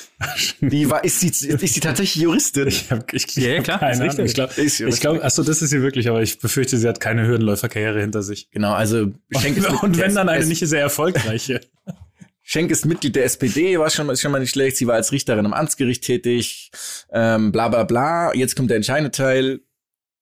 Die 0.61 0.89
war, 0.91 1.03
ist 1.05 1.21
sie, 1.21 1.29
ist 1.29 1.75
sie 1.75 1.81
tatsächlich 1.81 2.23
Juristin? 2.23 2.69
Ich 2.69 2.91
habe 2.91 3.05
ich, 3.13 3.35
Ja, 3.37 3.49
ja, 3.51 3.57
hab 3.59 3.65
klar, 3.65 3.79
keine 3.81 3.93
ist 3.93 4.01
Ahnung. 4.01 4.11
richtig. 4.11 4.27
Ich 4.27 4.35
glaube, 4.35 4.91
ich 4.91 5.01
glaub, 5.01 5.25
achso, 5.25 5.43
das 5.43 5.63
ist 5.63 5.71
sie 5.71 5.81
wirklich, 5.83 6.09
aber 6.09 6.23
ich 6.23 6.39
befürchte, 6.39 6.77
sie 6.77 6.87
hat 6.89 7.01
keine 7.01 7.27
Höhenläuferkarriere 7.27 8.01
hinter 8.01 8.23
sich. 8.23 8.51
Genau, 8.51 8.73
also 8.73 9.11
Schenk 9.39 9.57
ist 9.57 9.67
Und 9.69 9.73
Mitglied 9.83 9.93
wenn 10.03 10.15
der 10.15 10.15
dann 10.15 10.29
eine 10.29 10.43
S- 10.43 10.49
nicht 10.49 10.67
sehr 10.67 10.81
erfolgreiche. 10.81 11.61
Schenk 12.43 12.71
ist 12.71 12.85
Mitglied 12.85 13.15
der 13.17 13.25
SPD, 13.25 13.79
war 13.79 13.89
schon, 13.89 14.11
ist 14.11 14.21
schon 14.21 14.33
mal 14.33 14.41
nicht 14.41 14.51
schlecht. 14.51 14.77
Sie 14.77 14.87
war 14.87 14.97
als 14.97 15.13
Richterin 15.13 15.47
am 15.47 15.53
Amtsgericht 15.55 16.03
tätig. 16.05 16.71
Ähm, 17.13 17.53
bla 17.53 17.69
bla 17.69 17.85
bla. 17.85 18.35
Jetzt 18.35 18.57
kommt 18.57 18.69
der 18.71 18.77
entscheidende 18.77 19.13
Teil. 19.13 19.61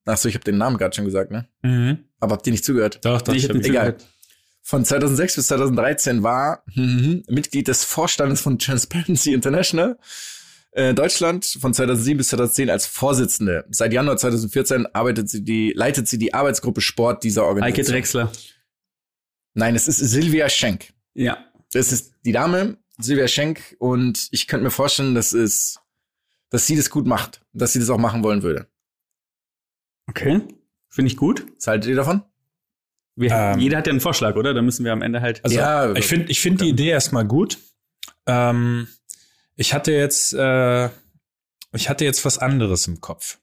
Ach 0.04 0.16
so, 0.18 0.28
ich 0.28 0.34
habe 0.34 0.44
den 0.44 0.58
Namen 0.58 0.76
gerade 0.76 0.94
schon 0.94 1.04
gesagt, 1.06 1.30
ne? 1.30 1.48
Mhm. 1.62 1.98
Aber 2.20 2.34
habt 2.34 2.46
ihr 2.46 2.52
nicht 2.52 2.64
zugehört? 2.64 3.00
Doch, 3.04 3.22
doch, 3.22 3.32
Nee, 3.32 3.38
ich 3.38 3.44
hab 3.44 3.50
stimmt. 3.52 3.62
nicht 3.64 3.70
Egal. 3.70 3.96
Von 4.62 4.84
2006 4.84 5.36
bis 5.36 5.46
2013 5.48 6.22
war 6.22 6.62
mhm, 6.74 7.22
Mitglied 7.28 7.68
des 7.68 7.84
Vorstandes 7.84 8.40
von 8.40 8.58
Transparency 8.58 9.32
International 9.32 9.98
äh, 10.72 10.94
Deutschland. 10.94 11.58
Von 11.60 11.74
2007 11.74 12.18
bis 12.18 12.28
2010 12.28 12.70
als 12.70 12.86
Vorsitzende. 12.86 13.64
Seit 13.70 13.92
Januar 13.92 14.16
2014 14.16 14.86
arbeitet 14.94 15.28
sie 15.28 15.42
die, 15.42 15.72
leitet 15.74 16.08
sie 16.08 16.18
die 16.18 16.34
Arbeitsgruppe 16.34 16.80
Sport 16.80 17.24
dieser 17.24 17.42
Eike 17.42 17.48
Organisation. 17.48 17.94
Drexler. 17.94 18.32
Nein, 19.54 19.74
es 19.74 19.88
ist 19.88 19.98
Silvia 19.98 20.48
Schenk. 20.48 20.92
Ja. 21.14 21.44
Das 21.72 21.92
ist 21.92 22.14
die 22.24 22.32
Dame, 22.32 22.78
Silvia 22.98 23.28
Schenk, 23.28 23.76
und 23.78 24.28
ich 24.30 24.46
könnte 24.46 24.64
mir 24.64 24.70
vorstellen, 24.70 25.14
dass 25.14 25.32
es, 25.32 25.80
dass 26.50 26.66
sie 26.66 26.76
das 26.76 26.90
gut 26.90 27.06
macht, 27.06 27.44
dass 27.52 27.72
sie 27.72 27.78
das 27.78 27.90
auch 27.90 27.98
machen 27.98 28.22
wollen 28.22 28.42
würde. 28.42 28.66
Okay. 30.08 30.42
Finde 30.88 31.10
ich 31.10 31.16
gut. 31.16 31.46
Was 31.56 31.68
haltet 31.68 31.90
ihr 31.90 31.96
davon? 31.96 32.22
Wir, 33.20 33.30
Ähm. 33.32 33.58
jeder 33.58 33.78
hat 33.78 33.86
ja 33.86 33.92
einen 33.92 34.00
Vorschlag, 34.00 34.36
oder? 34.36 34.54
Da 34.54 34.62
müssen 34.62 34.84
wir 34.84 34.92
am 34.92 35.02
Ende 35.02 35.20
halt. 35.20 35.44
Also 35.44 35.56
Ja, 35.56 35.94
ich 35.94 36.06
finde 36.06 36.30
ich 36.30 36.40
finde 36.40 36.64
die 36.64 36.70
Idee 36.70 36.88
erstmal 36.88 37.24
gut. 37.26 37.58
Ähm, 38.26 38.88
ich 39.56 39.74
hatte 39.74 39.92
jetzt 39.92 40.32
äh, 40.32 40.88
ich 41.72 41.88
hatte 41.88 42.04
jetzt 42.04 42.24
was 42.24 42.38
anderes 42.38 42.86
im 42.88 43.00
Kopf. 43.00 43.38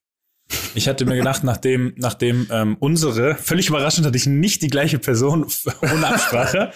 Ich 0.75 0.87
hatte 0.87 1.05
mir 1.05 1.15
gedacht, 1.17 1.43
nachdem 1.43 1.93
nachdem 1.97 2.47
ähm, 2.49 2.77
unsere 2.79 3.35
völlig 3.35 3.69
überraschend 3.69 4.07
hatte 4.07 4.17
ich 4.17 4.25
nicht 4.25 4.61
die 4.61 4.67
gleiche 4.69 4.97
Person 4.97 5.45
ohne 5.81 6.07
Absprache. 6.07 6.71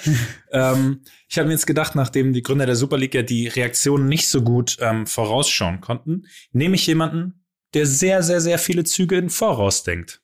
ähm, 0.51 1.01
ich 1.27 1.37
habe 1.37 1.47
mir 1.47 1.53
jetzt 1.53 1.67
gedacht, 1.67 1.95
nachdem 1.95 2.33
die 2.33 2.43
Gründer 2.43 2.65
der 2.65 2.75
Super 2.75 2.97
League 2.97 3.15
ja 3.15 3.23
die 3.23 3.47
Reaktionen 3.47 4.07
nicht 4.07 4.27
so 4.27 4.41
gut 4.43 4.77
ähm, 4.79 5.07
vorausschauen 5.07 5.81
konnten, 5.81 6.27
nehme 6.51 6.75
ich 6.75 6.85
jemanden, 6.85 7.45
der 7.73 7.85
sehr 7.85 8.21
sehr 8.21 8.41
sehr 8.41 8.59
viele 8.59 8.83
Züge 8.83 9.17
in 9.17 9.29
Voraus 9.29 9.83
denkt. 9.83 10.20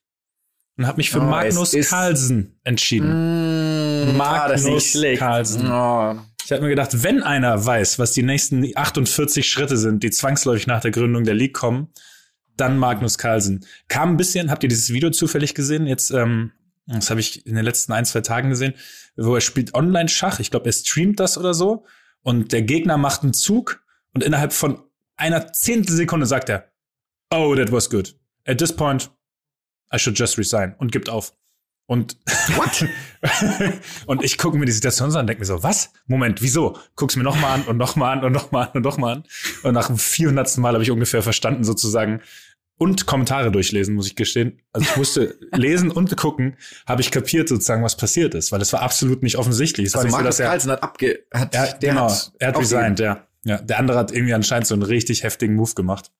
Und 0.78 0.86
habe 0.86 0.98
mich 0.98 1.10
für 1.10 1.18
Oh, 1.18 1.24
Magnus 1.24 1.72
Carlsen 1.88 2.56
entschieden. 2.62 3.08
Mmh, 4.06 4.12
Magnus 4.16 4.96
Carlsen. 5.18 5.66
Oh, 5.70 6.14
Ich 6.44 6.52
habe 6.52 6.62
mir 6.62 6.68
gedacht, 6.68 7.02
wenn 7.02 7.22
einer 7.22 7.66
weiß, 7.66 7.98
was 7.98 8.12
die 8.12 8.22
nächsten 8.22 8.64
48 8.76 9.46
Schritte 9.48 9.76
sind, 9.76 10.04
die 10.04 10.10
zwangsläufig 10.10 10.68
nach 10.68 10.80
der 10.80 10.92
Gründung 10.92 11.24
der 11.24 11.34
League 11.34 11.52
kommen, 11.54 11.88
dann 12.56 12.78
Magnus 12.78 13.18
Carlsen. 13.18 13.66
Kam 13.88 14.10
ein 14.10 14.16
bisschen, 14.16 14.50
habt 14.52 14.62
ihr 14.62 14.68
dieses 14.68 14.90
Video 14.90 15.10
zufällig 15.10 15.54
gesehen? 15.54 15.88
Jetzt, 15.88 16.12
ähm, 16.12 16.52
das 16.86 17.10
habe 17.10 17.18
ich 17.18 17.44
in 17.44 17.56
den 17.56 17.64
letzten 17.64 17.92
ein, 17.92 18.04
zwei 18.04 18.20
Tagen 18.20 18.48
gesehen, 18.48 18.74
wo 19.16 19.34
er 19.34 19.40
spielt 19.40 19.74
Online-Schach. 19.74 20.38
Ich 20.38 20.52
glaube, 20.52 20.66
er 20.66 20.72
streamt 20.72 21.18
das 21.18 21.36
oder 21.36 21.54
so. 21.54 21.86
Und 22.22 22.52
der 22.52 22.62
Gegner 22.62 22.98
macht 22.98 23.24
einen 23.24 23.34
Zug 23.34 23.82
und 24.14 24.22
innerhalb 24.22 24.52
von 24.52 24.80
einer 25.16 25.52
zehntel 25.52 25.94
Sekunde 25.94 26.26
sagt 26.26 26.48
er, 26.48 26.70
oh, 27.34 27.54
that 27.56 27.72
was 27.72 27.90
good. 27.90 28.14
At 28.46 28.58
this 28.58 28.72
point, 28.72 29.10
I 29.94 29.98
should 29.98 30.18
just 30.18 30.38
resign 30.38 30.74
und 30.78 30.92
gibt 30.92 31.08
auf. 31.08 31.32
Und 31.86 32.18
what? 32.56 32.86
und 34.06 34.22
ich 34.22 34.36
gucke 34.36 34.58
mir 34.58 34.66
die 34.66 34.72
Situation 34.72 35.10
an 35.10 35.20
und 35.20 35.26
denke 35.26 35.40
mir 35.40 35.46
so, 35.46 35.62
was? 35.62 35.90
Moment, 36.06 36.42
wieso? 36.42 36.76
Guck's 36.96 37.16
mir 37.16 37.22
noch 37.22 37.40
mal 37.40 37.54
an 37.54 37.62
und 37.62 37.78
noch 37.78 37.96
mal 37.96 38.12
an 38.12 38.24
und 38.24 38.32
noch 38.32 38.52
mal 38.52 38.64
an 38.64 38.72
und 38.74 38.82
noch 38.82 38.98
mal 38.98 39.12
an. 39.14 39.24
Und 39.62 39.72
nach 39.72 39.86
dem 39.86 39.96
400. 39.96 40.58
Mal 40.58 40.74
habe 40.74 40.82
ich 40.82 40.90
ungefähr 40.90 41.22
verstanden 41.22 41.64
sozusagen 41.64 42.20
und 42.76 43.06
Kommentare 43.06 43.50
durchlesen, 43.50 43.94
muss 43.94 44.06
ich 44.06 44.16
gestehen. 44.16 44.60
Also 44.72 44.86
ich 44.88 44.96
musste 44.96 45.38
lesen 45.52 45.90
und 45.90 46.14
gucken, 46.16 46.56
habe 46.86 47.00
ich 47.00 47.10
kapiert 47.10 47.48
sozusagen, 47.48 47.82
was 47.82 47.96
passiert 47.96 48.34
ist, 48.34 48.52
weil 48.52 48.60
es 48.60 48.72
war 48.74 48.82
absolut 48.82 49.22
nicht 49.22 49.36
offensichtlich. 49.36 49.86
Es 49.86 49.94
war 49.94 50.00
Also 50.00 50.08
nicht 50.08 50.12
so, 50.12 50.18
Magnus 50.18 50.36
dass 50.36 50.40
er, 50.40 50.48
Carlsen 50.48 50.70
hat 50.72 50.82
abge, 50.82 51.24
hat, 51.32 51.54
er, 51.54 51.72
der 51.72 51.90
genau, 51.90 52.10
hat 52.10 52.32
er 52.38 52.48
hat 52.48 52.58
resigned, 52.58 53.00
ja. 53.00 53.26
ja. 53.44 53.58
Der 53.62 53.78
andere 53.78 53.98
hat 53.98 54.12
irgendwie 54.12 54.34
anscheinend 54.34 54.66
so 54.66 54.74
einen 54.74 54.82
richtig 54.82 55.22
heftigen 55.22 55.56
Move 55.56 55.72
gemacht. 55.74 56.12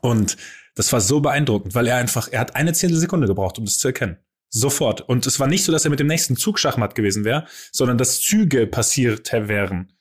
Und 0.00 0.36
das 0.76 0.92
war 0.92 1.00
so 1.00 1.20
beeindruckend, 1.20 1.74
weil 1.74 1.86
er 1.88 1.96
einfach, 1.96 2.28
er 2.30 2.38
hat 2.40 2.54
eine 2.54 2.72
Zehntelsekunde 2.72 3.26
gebraucht, 3.26 3.58
um 3.58 3.64
das 3.64 3.78
zu 3.78 3.88
erkennen. 3.88 4.18
Sofort. 4.50 5.00
Und 5.00 5.26
es 5.26 5.40
war 5.40 5.48
nicht 5.48 5.64
so, 5.64 5.72
dass 5.72 5.84
er 5.84 5.90
mit 5.90 5.98
dem 5.98 6.06
nächsten 6.06 6.36
Zug 6.36 6.58
Schachmatt 6.58 6.94
gewesen 6.94 7.24
wäre, 7.24 7.46
sondern 7.72 7.98
dass 7.98 8.20
Züge 8.20 8.66
passiert 8.66 9.32
wären. 9.32 9.92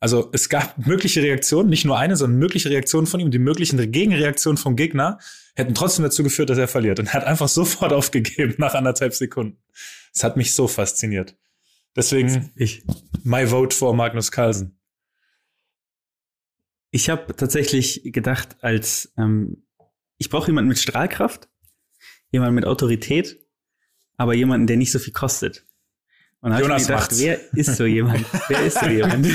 Also 0.00 0.28
es 0.32 0.48
gab 0.48 0.86
mögliche 0.86 1.22
Reaktionen, 1.22 1.70
nicht 1.70 1.84
nur 1.84 1.98
eine, 1.98 2.16
sondern 2.16 2.38
mögliche 2.38 2.68
Reaktionen 2.68 3.06
von 3.06 3.20
ihm. 3.20 3.30
Die 3.30 3.38
möglichen 3.38 3.78
Gegenreaktionen 3.90 4.56
vom 4.56 4.76
Gegner 4.76 5.18
hätten 5.54 5.74
trotzdem 5.74 6.04
dazu 6.04 6.22
geführt, 6.22 6.50
dass 6.50 6.58
er 6.58 6.68
verliert. 6.68 7.00
Und 7.00 7.06
er 7.06 7.14
hat 7.14 7.24
einfach 7.24 7.48
sofort 7.48 7.92
aufgegeben 7.94 8.54
nach 8.58 8.74
anderthalb 8.74 9.14
Sekunden. 9.14 9.58
Das 10.12 10.24
hat 10.24 10.36
mich 10.36 10.52
so 10.52 10.68
fasziniert. 10.68 11.36
Deswegen 11.96 12.52
Ich. 12.54 12.84
my 13.22 13.46
vote 13.46 13.74
for 13.74 13.94
Magnus 13.94 14.30
Carlsen. 14.30 14.78
Ich 16.90 17.08
habe 17.08 17.34
tatsächlich 17.34 18.02
gedacht, 18.04 18.56
als 18.60 19.12
ähm, 19.16 19.64
ich 20.18 20.30
brauche 20.30 20.48
jemanden 20.48 20.68
mit 20.68 20.78
Strahlkraft, 20.78 21.48
jemanden 22.30 22.54
mit 22.56 22.64
Autorität, 22.66 23.38
aber 24.16 24.34
jemanden, 24.34 24.66
der 24.66 24.76
nicht 24.76 24.92
so 24.92 24.98
viel 24.98 25.12
kostet. 25.12 25.64
Und 26.40 26.50
da 26.50 26.56
hab 26.56 26.62
ich 26.62 26.68
mir 26.68 26.72
Jonas 26.74 26.86
gedacht, 26.86 27.02
macht's. 27.10 27.20
wer 27.20 27.52
ist 27.54 27.76
so 27.76 27.84
jemand? 27.86 28.24
wer 28.48 28.60
ist 28.64 28.78
so 28.78 28.86
jemand? 28.88 29.26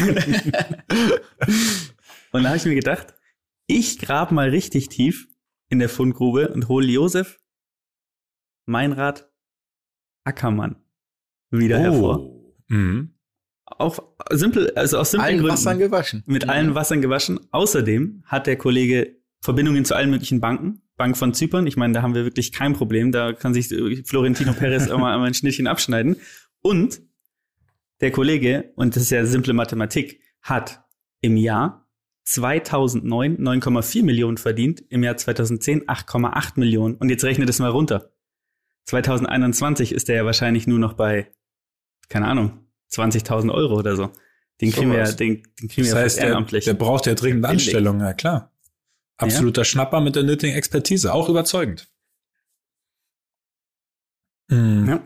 Und 2.32 2.44
da 2.44 2.50
habe 2.50 2.58
ich 2.58 2.66
mir 2.66 2.76
gedacht, 2.76 3.14
ich 3.68 4.00
grab 4.00 4.32
mal 4.32 4.50
richtig 4.50 4.90
tief 4.90 5.28
in 5.70 5.80
der 5.80 5.90
Fundgrube 5.90 6.50
und 6.50 6.68
hole 6.68 6.88
Josef 6.88 7.40
Meinrad 8.66 9.30
Ackermann 10.24 10.78
wieder 11.50 11.80
hervor. 11.80 12.30
Mhm. 12.68 13.16
Auch 13.66 14.00
simpel, 14.32 14.72
also 14.76 14.98
aus 15.00 15.12
simplen 15.12 15.26
Allen 15.28 15.38
Gründen 15.40 15.54
Wassern 15.54 15.80
gewaschen. 15.80 16.24
mit 16.26 16.48
allen 16.50 16.76
Wassern 16.76 17.02
gewaschen. 17.02 17.40
Außerdem 17.52 18.24
hat 18.26 18.48
der 18.48 18.58
Kollege 18.58 19.18
Verbindungen 19.44 19.84
zu 19.84 19.94
allen 19.94 20.10
möglichen 20.10 20.40
Banken. 20.40 20.82
Bank 20.96 21.18
von 21.18 21.34
Zypern, 21.34 21.68
ich 21.68 21.76
meine, 21.76 21.94
da 21.94 22.02
haben 22.02 22.16
wir 22.16 22.24
wirklich 22.24 22.54
kein 22.54 22.74
Problem. 22.74 23.12
Da 23.12 23.34
kann 23.34 23.54
sich 23.54 23.70
äh, 23.72 24.04
Florentino 24.06 24.54
Perez 24.54 24.90
auch 24.90 24.98
mal 24.98 25.20
ein 25.20 25.34
Schnittchen 25.34 25.68
abschneiden. 25.68 26.16
Und 26.62 27.02
der 28.00 28.12
Kollege, 28.12 28.72
und 28.76 28.96
das 28.96 29.04
ist 29.04 29.10
ja 29.10 29.26
simple 29.26 29.54
Mathematik, 29.54 30.22
hat 30.42 30.86
im 31.20 31.36
Jahr 31.36 31.90
2009 32.24 33.38
9,4 33.38 34.04
Millionen 34.04 34.38
verdient, 34.38 34.82
im 34.88 35.04
Jahr 35.04 35.18
2010 35.18 35.90
8,8 35.90 36.54
Millionen. 36.56 36.96
Und 36.96 37.10
jetzt 37.10 37.26
rechnet 37.26 37.50
es 37.50 37.60
mal 37.60 37.70
runter. 37.70 38.14
2021 38.86 39.92
ist 39.92 40.08
er 40.10 40.16
ja 40.16 40.26
wahrscheinlich 40.26 40.68
nur 40.68 40.80
noch 40.80 40.94
bei, 40.94 41.28
keine 42.08 42.28
Ahnung, 42.28 42.60
20.000 42.94 43.52
Euro 43.52 43.78
oder 43.78 43.98
so. 43.98 44.10
Den 44.62 44.72
kriegen 44.72 44.92
wir 44.92 45.00
ja, 45.00 45.12
den, 45.12 45.44
den 45.60 45.68
kriegen 45.68 45.88
Das 45.88 45.96
wir 45.96 45.96
heißt, 45.96 46.04
fast 46.04 46.18
der, 46.20 46.26
ehrenamtlich. 46.28 46.64
der 46.64 46.76
braucht 46.76 47.08
ja 47.08 47.16
dringend 47.16 47.44
Endlich. 47.44 47.68
Anstellung, 47.68 48.00
ja 48.00 48.14
klar. 48.14 48.53
Absoluter 49.18 49.64
Schnapper 49.64 50.02
mit 50.02 50.16
der 50.16 50.24
nötigen 50.24 50.56
Expertise, 50.56 51.14
auch 51.14 51.30
überzeugend. 51.30 51.88
Mhm. 54.50 54.88
Ja. 54.90 55.02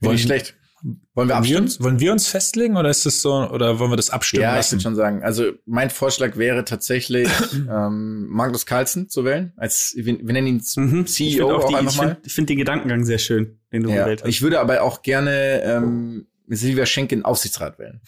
Wollen, 0.00 0.14
nicht 0.16 0.24
schlecht. 0.24 0.54
Wollen 0.82 0.98
wir 1.04 1.04
wollen, 1.14 1.28
wir 1.28 1.36
abstimmen? 1.36 1.62
uns, 1.62 1.80
wollen 1.82 2.00
wir 2.00 2.12
uns 2.12 2.26
festlegen 2.26 2.76
oder 2.76 2.90
ist 2.90 3.06
es 3.06 3.22
so, 3.22 3.32
oder 3.50 3.78
wollen 3.78 3.90
wir 3.92 3.96
das 3.96 4.10
abstimmen 4.10 4.42
Ja, 4.42 4.50
ich 4.52 4.56
lassen? 4.56 4.72
würde 4.72 4.82
schon 4.82 4.94
sagen. 4.96 5.22
Also 5.22 5.52
mein 5.64 5.88
Vorschlag 5.90 6.36
wäre 6.36 6.64
tatsächlich, 6.64 7.28
ähm, 7.54 8.26
Magnus 8.28 8.66
Carlsen 8.66 9.08
zu 9.08 9.24
wählen. 9.24 9.52
Als 9.56 9.94
wir, 9.96 10.04
wir 10.18 10.32
nennen 10.32 10.46
ihn 10.46 10.62
Mhm. 10.76 11.04
Ich 11.06 11.14
CEO 11.14 11.48
finde 11.48 11.54
auch, 11.56 11.68
die, 11.68 11.76
einfach 11.76 11.92
ich 11.92 11.96
mal. 11.98 12.14
find, 12.14 12.26
ich 12.26 12.34
find 12.34 12.50
den 12.50 12.58
Gedankengang 12.58 13.04
sehr 13.04 13.18
schön, 13.18 13.58
den 13.72 13.82
du 13.84 13.90
Ja, 13.90 14.02
gewählt 14.04 14.22
hast. 14.22 14.28
ich 14.28 14.42
würde 14.42 14.60
aber 14.60 14.82
auch 14.82 15.02
gerne 15.02 15.62
ähm, 15.62 16.26
Silvia 16.48 16.84
Schenk 16.86 17.12
in 17.12 17.24
Aufsichtsrat 17.24 17.78
wählen. 17.78 18.00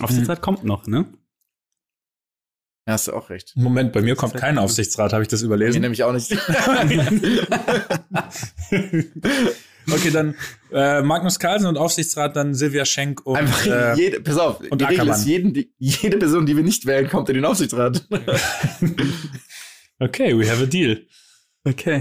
Aufsichtsrat 0.00 0.40
kommt 0.42 0.64
noch, 0.64 0.86
ne? 0.86 1.06
Ja, 2.90 2.94
hast 2.94 3.06
du 3.06 3.12
auch 3.12 3.30
recht. 3.30 3.52
Moment, 3.54 3.92
bei 3.92 4.02
mir 4.02 4.16
kommt 4.16 4.34
kein 4.34 4.58
Aufsichtsrat, 4.58 5.12
habe 5.12 5.22
ich 5.22 5.28
das 5.28 5.42
überlesen? 5.42 5.80
nämlich 5.80 6.02
auch 6.02 6.12
nicht. 6.12 6.32
okay, 9.92 10.10
dann 10.12 10.34
äh, 10.72 11.00
Magnus 11.02 11.38
Carlsen 11.38 11.68
und 11.68 11.76
Aufsichtsrat, 11.76 12.34
dann 12.34 12.52
Silvia 12.52 12.84
Schenk 12.84 13.24
und 13.24 13.36
Einfach 13.36 13.64
äh, 13.64 13.94
jede, 13.94 14.20
pass 14.20 14.38
auf, 14.38 14.58
und 14.60 14.80
die 14.80 14.84
Regel 14.86 15.02
Ackermann. 15.02 15.20
ist, 15.20 15.26
jeden, 15.26 15.54
die, 15.54 15.72
jede 15.78 16.16
Person, 16.18 16.46
die 16.46 16.56
wir 16.56 16.64
nicht 16.64 16.84
wählen, 16.84 17.08
kommt 17.08 17.28
in 17.28 17.36
den 17.36 17.44
Aufsichtsrat. 17.44 18.06
Okay, 20.02 20.34
we 20.36 20.50
have 20.50 20.62
a 20.62 20.66
deal. 20.66 21.06
Okay. 21.62 22.00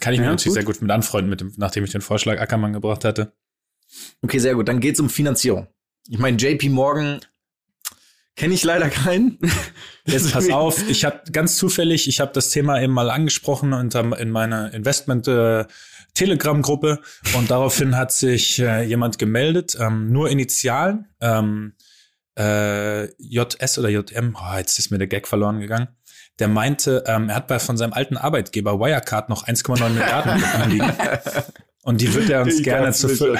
Kann 0.00 0.14
ich 0.14 0.18
mir 0.18 0.24
Ja, 0.24 0.30
natürlich 0.30 0.44
gut. 0.46 0.54
sehr 0.54 0.64
gut 0.64 0.80
mit 0.80 0.90
anfreunden, 0.90 1.28
mit 1.28 1.42
dem, 1.42 1.52
nachdem 1.58 1.84
ich 1.84 1.92
den 1.92 2.00
Vorschlag 2.00 2.40
Ackermann 2.40 2.72
gebracht 2.72 3.04
hatte. 3.04 3.34
Okay, 4.22 4.38
sehr 4.38 4.54
gut. 4.54 4.66
Dann 4.66 4.80
geht's 4.80 4.98
um 4.98 5.10
Finanzierung. 5.10 5.68
Ich 6.08 6.18
meine, 6.18 6.38
JP 6.38 6.70
Morgan 6.70 7.20
kenne 8.36 8.54
ich 8.54 8.64
leider 8.64 8.90
keinen. 8.90 9.38
Jetzt 10.06 10.32
pass 10.32 10.50
auf, 10.50 10.88
ich 10.88 11.04
habe 11.04 11.20
ganz 11.32 11.56
zufällig, 11.56 12.08
ich 12.08 12.20
habe 12.20 12.32
das 12.32 12.50
Thema 12.50 12.80
eben 12.80 12.92
mal 12.92 13.10
angesprochen 13.10 13.72
unter, 13.72 14.18
in 14.18 14.30
meiner 14.30 14.72
Investment 14.74 15.28
äh, 15.28 15.64
Telegram-Gruppe 16.14 17.00
und 17.36 17.50
daraufhin 17.50 17.96
hat 17.96 18.12
sich 18.12 18.58
äh, 18.60 18.82
jemand 18.82 19.18
gemeldet, 19.18 19.76
ähm, 19.80 20.12
nur 20.12 20.30
Initialen, 20.30 21.06
ähm, 21.20 21.74
äh, 22.38 23.06
JS 23.18 23.78
oder 23.78 23.88
JM, 23.88 24.36
oh, 24.38 24.56
jetzt 24.56 24.78
ist 24.78 24.90
mir 24.90 24.98
der 24.98 25.06
Gag 25.06 25.26
verloren 25.26 25.60
gegangen. 25.60 25.88
Der 26.40 26.48
meinte, 26.48 27.04
ähm, 27.06 27.28
er 27.28 27.36
hat 27.36 27.46
bei 27.46 27.58
von 27.60 27.76
seinem 27.76 27.92
alten 27.92 28.16
Arbeitgeber 28.16 28.80
Wirecard 28.80 29.28
noch 29.28 29.46
1,9 29.46 29.88
Milliarden 29.90 30.42
anliegen. 30.62 30.92
Und 31.86 32.00
die 32.00 32.12
wird 32.14 32.30
er 32.30 32.42
uns 32.42 32.54
Ich 32.58 32.64
gerne 32.64 32.84
kann's 32.84 32.98
zu, 33.00 33.06
mir 33.08 33.38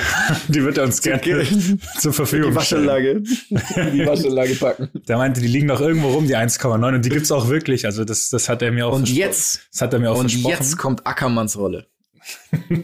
die 0.49 0.63
wird 0.63 0.77
er 0.79 0.85
uns 0.85 1.01
gerne 1.01 1.23
zur 1.99 2.13
Verfügung 2.13 2.59
stellen. 2.61 3.25
die 3.51 4.07
Waschanlage 4.07 4.55
packen. 4.57 4.91
Der 5.09 5.17
meinte, 5.17 5.41
die 5.41 5.47
liegen 5.49 5.67
noch 5.67 5.81
irgendwo 5.81 6.09
rum, 6.11 6.27
die 6.27 6.37
1,9 6.37 6.95
und 6.95 7.05
die 7.05 7.09
gibt's 7.09 7.33
auch 7.33 7.49
wirklich. 7.49 7.87
Also 7.87 8.05
das, 8.05 8.29
das 8.29 8.49
hat 8.51 8.61
er 8.61 8.71
mir 8.71 8.87
auch 8.87 8.93
Und 8.93 9.07
versprochen. 9.09 9.19
jetzt, 9.19 9.69
das 9.73 9.81
hat 9.81 9.93
er 9.95 9.99
mir 10.01 10.11
auch 10.11 10.19
und 10.19 10.31
versprochen. 10.31 10.51
jetzt 10.59 10.77
kommt 10.77 11.07
Ackermanns 11.07 11.57
Rolle. 11.57 11.87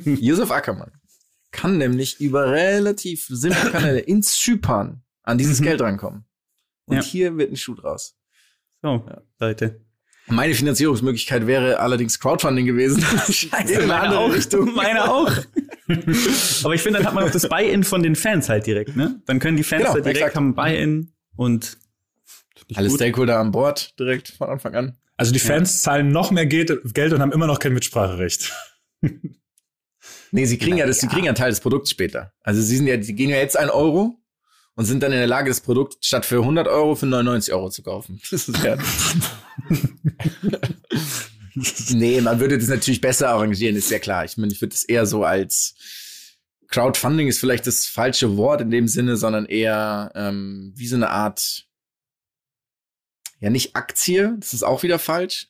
Josef 0.04 0.50
Ackermann 0.50 0.92
kann 1.50 1.78
nämlich 1.78 2.20
über 2.20 2.50
relativ 2.50 3.26
simple 3.28 3.70
Kanäle 3.70 3.98
ins 4.00 4.38
Zypern 4.38 5.02
an 5.22 5.36
dieses 5.38 5.60
Mhm. 5.60 5.64
Geld 5.64 5.80
rankommen. 5.82 6.24
Und 6.86 6.96
Ja. 6.96 7.02
hier 7.02 7.36
wird 7.36 7.52
ein 7.52 7.56
Schuh 7.56 7.74
draus. 7.74 8.16
So, 8.82 9.04
Leute. 9.38 9.80
Meine 10.26 10.54
Finanzierungsmöglichkeit 10.54 11.46
wäre 11.46 11.80
allerdings 11.80 12.20
Crowdfunding 12.20 12.64
gewesen. 12.66 13.02
Scheiße, 13.30 13.72
in 13.72 13.78
eine 13.78 13.86
Meine 13.86 14.00
andere 14.02 14.20
auch. 14.20 14.32
Richtung. 14.32 14.74
Meine 14.74 15.10
auch. 15.10 15.32
Aber 16.64 16.74
ich 16.74 16.82
finde, 16.82 16.98
dann 16.98 17.06
hat 17.06 17.14
man 17.14 17.24
auch 17.24 17.30
das 17.32 17.48
Buy-in 17.48 17.82
von 17.82 18.02
den 18.02 18.14
Fans 18.14 18.48
halt 18.48 18.66
direkt, 18.66 18.96
ne? 18.96 19.20
Dann 19.26 19.40
können 19.40 19.56
die 19.56 19.64
Fans 19.64 19.82
Genau, 19.82 19.94
da 19.94 20.00
direkt 20.00 20.18
exakt. 20.18 20.36
haben 20.36 20.54
Buy-in 20.54 21.12
und 21.36 21.78
Alle 22.74 22.88
gut. 22.88 22.98
Stakeholder 22.98 23.38
an 23.40 23.50
Bord 23.50 23.98
direkt 23.98 24.28
von 24.28 24.48
Anfang 24.50 24.74
an. 24.76 24.96
Also 25.16 25.32
die 25.32 25.38
Fans 25.40 25.82
zahlen 25.82 26.12
noch 26.12 26.30
mehr 26.30 26.46
Geld, 26.46 26.72
Geld 26.94 27.12
und 27.12 27.20
haben 27.20 27.32
immer 27.32 27.46
noch 27.48 27.58
kein 27.58 27.74
Mitspracherecht. 27.74 28.52
Nee, 30.32 30.44
sie 30.46 30.58
kriegen 30.58 30.76
ja, 30.76 30.86
das, 30.86 30.98
sie 31.00 31.08
kriegen 31.08 31.24
ja 31.24 31.30
einen 31.30 31.36
Teil 31.36 31.50
des 31.50 31.60
Produkts 31.60 31.90
später. 31.90 32.32
Also 32.42 32.62
sie 32.62 32.76
sind 32.76 32.86
ja, 32.86 33.02
sie 33.02 33.14
gehen 33.14 33.30
ja 33.30 33.36
jetzt 33.36 33.58
einen 33.58 33.70
Euro 33.70 34.19
und 34.80 34.86
sind 34.86 35.02
dann 35.02 35.12
in 35.12 35.18
der 35.18 35.26
Lage, 35.26 35.50
das 35.50 35.60
Produkt 35.60 36.06
statt 36.06 36.24
für 36.24 36.38
100 36.38 36.66
Euro 36.66 36.94
für 36.94 37.04
99 37.04 37.52
Euro 37.52 37.68
zu 37.68 37.82
kaufen. 37.82 38.18
Das 38.30 38.48
ist 38.48 38.64
ja 38.64 38.78
nee, 41.90 42.18
man 42.22 42.40
würde 42.40 42.56
das 42.56 42.68
natürlich 42.68 43.02
besser 43.02 43.28
arrangieren, 43.28 43.76
ist 43.76 43.90
ja 43.90 43.98
klar. 43.98 44.24
Ich 44.24 44.38
meine, 44.38 44.50
ich 44.50 44.62
würde 44.62 44.74
es 44.74 44.84
eher 44.84 45.04
so 45.04 45.22
als 45.22 45.74
Crowdfunding 46.68 47.28
ist 47.28 47.40
vielleicht 47.40 47.66
das 47.66 47.84
falsche 47.84 48.38
Wort 48.38 48.62
in 48.62 48.70
dem 48.70 48.88
Sinne, 48.88 49.18
sondern 49.18 49.44
eher 49.44 50.12
ähm, 50.14 50.72
wie 50.74 50.86
so 50.86 50.96
eine 50.96 51.10
Art, 51.10 51.66
ja 53.38 53.50
nicht 53.50 53.76
Aktie, 53.76 54.34
das 54.40 54.54
ist 54.54 54.62
auch 54.62 54.82
wieder 54.82 54.98
falsch. 54.98 55.48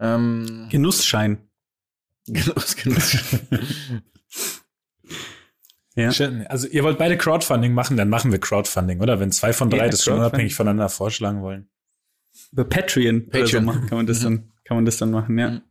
Ähm, 0.00 0.66
Genussschein. 0.72 1.38
Genuss, 2.26 2.74
Genuss. 2.74 3.16
Ja. 5.96 6.12
Schön. 6.12 6.46
Also 6.46 6.68
ihr 6.68 6.84
wollt 6.84 6.98
beide 6.98 7.16
Crowdfunding 7.16 7.72
machen, 7.72 7.96
dann 7.96 8.10
machen 8.10 8.30
wir 8.30 8.38
Crowdfunding, 8.38 9.00
oder? 9.00 9.18
Wenn 9.18 9.32
zwei 9.32 9.52
von 9.52 9.70
drei 9.70 9.78
Ja, 9.78 9.88
das 9.88 10.04
schon 10.04 10.18
unabhängig 10.18 10.54
voneinander 10.54 10.88
vorschlagen 10.90 11.42
wollen. 11.42 11.68
Über 12.52 12.64
Patreon, 12.64 13.22
Oder 13.22 13.32
so 13.32 13.40
Patreon. 13.40 13.64
machen, 13.64 13.86
kann 13.86 13.96
man 13.98 14.06
das 14.06 14.20
dann, 14.20 14.52
kann 14.64 14.76
man 14.76 14.84
das 14.84 14.98
dann 14.98 15.10
machen, 15.10 15.38
ja. 15.38 15.50
Mhm. 15.50 15.62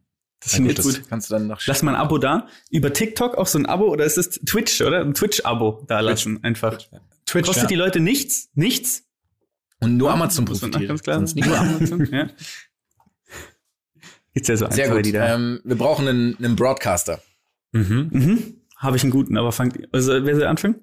Das 0.42 0.56
finde 0.56 0.72
ich 0.72 0.82
gut, 0.82 1.02
Kannst 1.10 1.30
du 1.30 1.36
dann 1.36 1.48
noch 1.48 1.62
Lass 1.66 1.82
mal 1.82 1.96
ein 1.96 2.02
Abo 2.02 2.18
da. 2.18 2.48
Über 2.70 2.92
TikTok 2.92 3.36
auch 3.36 3.48
so 3.48 3.58
ein 3.58 3.66
Abo 3.66 3.86
oder 3.86 4.04
ist 4.06 4.18
es 4.18 4.30
Twitch, 4.32 4.82
oder? 4.82 5.02
Ein 5.02 5.14
Twitch-Abo 5.14 5.86
da 5.88 6.02
lassen, 6.02 6.44
einfach. 6.44 6.78
Twitch, 7.26 7.48
Kostet 7.48 7.64
ja. 7.64 7.68
die 7.70 7.76
Leute 7.76 8.00
nichts? 8.00 8.50
Nichts? 8.54 9.04
Und 9.80 9.98
nur 9.98 10.12
Amazon 10.12 10.46
profitiert. 10.46 10.88
Ganz 10.88 11.04
klar. 11.04 11.18
Sonst 11.18 11.36
Nur. 11.36 11.58
Amazon, 11.58 12.06
ja. 12.12 12.30
Gibt's 14.34 14.50
ja 14.50 14.58
so 14.58 14.66
ein, 14.66 14.72
Sehr 14.72 14.88
zwei, 14.88 14.96
gut. 14.98 15.06
die 15.06 15.12
da. 15.12 15.36
Ähm, 15.36 15.62
wir 15.64 15.78
brauchen 15.78 16.08
einen, 16.08 16.38
einen 16.38 16.56
Broadcaster. 16.56 17.22
Mhm. 17.72 18.10
Mhm. 18.12 18.55
Habe 18.86 18.96
ich 18.98 19.04
einen 19.04 19.12
guten, 19.12 19.38
aber 19.38 19.52
fangt, 19.52 19.78
also, 19.92 20.24
wer 20.26 20.36
soll 20.36 20.46
anfangen? 20.46 20.76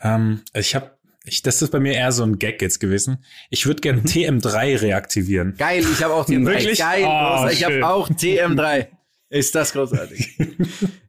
Ähm, 0.00 0.42
ich 0.54 0.74
habe, 0.74 0.92
ich, 1.24 1.42
das 1.42 1.60
ist 1.62 1.70
bei 1.70 1.80
mir 1.80 1.94
eher 1.94 2.12
so 2.12 2.22
ein 2.22 2.38
Gag 2.38 2.62
jetzt 2.62 2.78
gewesen. 2.80 3.24
Ich 3.50 3.66
würde 3.66 3.80
gern 3.80 4.02
TM3 4.04 4.80
reaktivieren. 4.82 5.56
Geil, 5.56 5.80
ich 5.90 6.02
habe 6.02 6.14
auch 6.14 6.26
TM3. 6.26 6.46
Wirklich? 6.46 6.78
Geil, 6.78 7.04
Oh, 7.04 7.08
großartig. 7.08 7.58
ich 7.58 7.64
habe 7.64 7.86
auch 7.88 8.08
TM3. 8.10 8.86
Ist 9.30 9.54
das 9.54 9.72
großartig? 9.72 10.38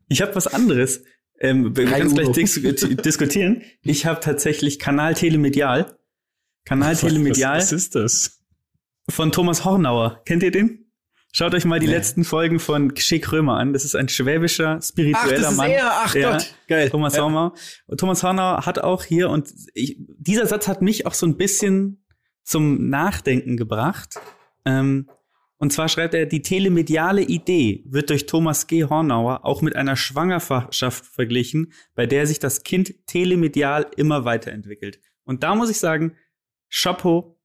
Ich 0.07 0.21
habe 0.21 0.35
was 0.35 0.47
anderes. 0.47 1.05
Ähm, 1.39 1.73
wir 1.73 1.85
können 1.85 2.07
es 2.07 2.13
gleich 2.13 2.95
diskutieren. 2.97 3.61
Ich 3.81 4.05
habe 4.05 4.19
tatsächlich 4.19 4.77
Kanal 4.77 5.13
Telemedial. 5.13 5.95
Kanal 6.65 6.97
Telemedial 6.97 7.59
Was, 7.59 7.67
was 7.67 7.71
ist 7.71 7.95
das? 7.95 8.41
von 9.09 9.31
Thomas 9.31 9.63
Hornauer. 9.63 10.21
Kennt 10.25 10.43
ihr 10.43 10.51
den? 10.51 10.80
Schaut 11.33 11.53
euch 11.55 11.63
mal 11.65 11.79
die 11.79 11.87
Nee. 11.87 11.93
letzten 11.93 12.23
Folgen 12.25 12.59
von 12.59 12.95
Schick 12.97 13.31
Römer 13.31 13.57
an. 13.57 13.71
Das 13.73 13.85
ist 13.85 13.95
ein 13.95 14.09
schwäbischer, 14.09 14.77
Ach, 14.79 14.83
spiritueller 14.83 15.37
das 15.41 15.51
ist 15.51 15.57
Mann. 15.57 15.69
er. 15.71 15.89
Ach 15.91 16.13
Ja. 16.15 16.31
Gott. 16.33 16.55
Geil. 16.67 16.89
Thomas 16.89 17.15
ja. 17.15 17.21
Hornauer. 17.23 17.53
Und 17.87 17.99
Thomas 17.99 18.21
Hornauer 18.23 18.65
hat 18.65 18.79
auch 18.79 19.03
hier, 19.05 19.29
und 19.29 19.49
ich, 19.73 19.95
dieser 19.97 20.45
Satz 20.45 20.67
hat 20.67 20.81
mich 20.81 21.05
auch 21.05 21.13
so 21.13 21.25
ein 21.25 21.37
bisschen 21.37 22.03
zum 22.43 22.89
Nachdenken 22.89 23.55
gebracht. 23.55 24.19
Ähm, 24.65 25.09
und 25.57 25.71
zwar 25.71 25.87
schreibt 25.89 26.15
er, 26.15 26.25
die 26.25 26.41
telemediale 26.41 27.21
Idee 27.21 27.83
wird 27.87 28.09
durch 28.09 28.25
Thomas 28.25 28.67
G. 28.67 28.83
Hornauer 28.85 29.45
auch 29.45 29.61
mit 29.61 29.75
einer 29.75 29.95
Schwangerschaft 29.95 31.05
verglichen, 31.05 31.71
bei 31.95 32.07
der 32.07 32.25
sich 32.27 32.39
das 32.39 32.63
Kind 32.63 32.93
telemedial 33.07 33.85
immer 33.95 34.25
weiterentwickelt. 34.25 34.99
Und 35.23 35.43
da 35.43 35.55
muss 35.55 35.69
ich 35.69 35.77
sagen, 35.77 36.17
Chapeau, 36.73 37.39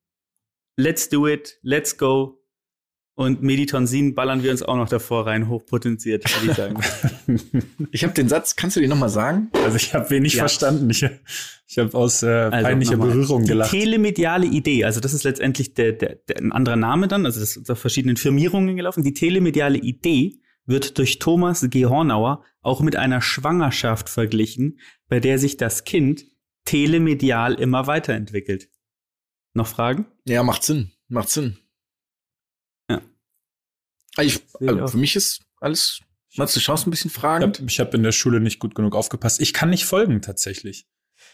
let's 0.77 1.09
do 1.09 1.29
it, 1.29 1.59
let's 1.63 1.97
go. 1.99 2.43
Und 3.19 3.43
Meditonsin 3.43 4.15
ballern 4.15 4.43
wir 4.43 4.51
uns 4.51 4.63
auch 4.63 4.77
noch 4.77 4.91
davor 4.91 5.27
rein, 5.27 5.49
hochpotenziert, 5.49 6.25
würde 6.43 6.51
ich 6.51 6.57
sagen. 6.57 6.81
Ich 7.91 8.05
habe 8.05 8.13
den 8.13 8.29
Satz, 8.29 8.55
kannst 8.57 8.77
du 8.77 8.81
den 8.81 8.91
nochmal 8.91 9.09
sagen? 9.09 9.49
Also 9.65 9.77
ich 9.77 9.95
habe 9.95 10.09
wenig 10.11 10.35
Ja. 10.35 10.41
verstanden. 10.41 10.91
Ich, 10.91 11.03
ich 11.67 11.79
habe 11.79 11.97
aus 11.97 12.23
äh, 12.23 12.27
Also 12.29 12.65
peinlicher. 12.67 12.97
Berührung 12.99 13.43
die 13.45 13.49
gelacht. 13.49 13.71
telemediale 13.71 14.47
Idee, 14.47 14.85
also 14.85 15.01
das 15.01 15.15
ist 15.15 15.25
letztendlich 15.25 15.73
der, 15.75 15.93
der, 15.93 16.17
der, 16.29 16.37
ein 16.39 16.53
anderer 16.53 16.77
Name 16.77 17.09
dann, 17.09 17.25
also 17.25 17.41
das 17.41 17.57
ist 17.57 17.71
auf 17.71 17.79
verschiedenen 17.79 18.17
Firmierungen 18.19 18.77
gelaufen. 18.77 19.03
Die 19.03 19.15
telemediale 19.15 19.79
Idee 19.79 20.41
wird 20.67 20.99
durch 20.99 21.19
Thomas 21.19 21.67
G. 21.71 21.87
Hornauer 21.87 22.45
auch 22.61 22.81
mit 22.83 22.97
einer 22.97 23.23
Schwangerschaft 23.23 24.11
verglichen, 24.11 24.79
bei 25.09 25.21
der 25.21 25.39
sich 25.39 25.57
das 25.57 25.85
Kind 25.85 26.27
telemedial 26.67 27.55
immer 27.55 27.87
weiterentwickelt. 27.87 28.69
Noch 29.55 29.69
Fragen? 29.69 30.05
Ja, 30.27 30.43
macht 30.43 30.65
Sinn. 30.65 30.91
Macht 31.09 31.31
Sinn. 31.31 31.57
Ah, 34.17 34.23
Ich, 34.23 34.41
ich 34.61 34.69
also 34.69 34.87
für 34.89 34.97
mich 34.99 35.17
ist 35.17 35.41
alles. 35.61 36.01
Mats, 36.37 36.53
du 36.55 36.61
schaust 36.61 36.87
ein 36.87 36.91
bisschen 36.91 37.09
Ich 37.11 37.15
fragend. 37.15 37.59
habe 37.59 37.69
ich 37.69 37.81
hab 37.81 37.95
in 37.95 38.03
der 38.03 38.13
Schule 38.13 38.41
nicht 38.41 38.59
gut 38.59 38.75
genug 38.75 38.95
aufgepasst. 38.95 39.41
Ich 39.41 39.53
kann 39.55 39.71
nicht 39.71 39.85
folgen 39.87 40.21
tatsächlich. 40.21 40.87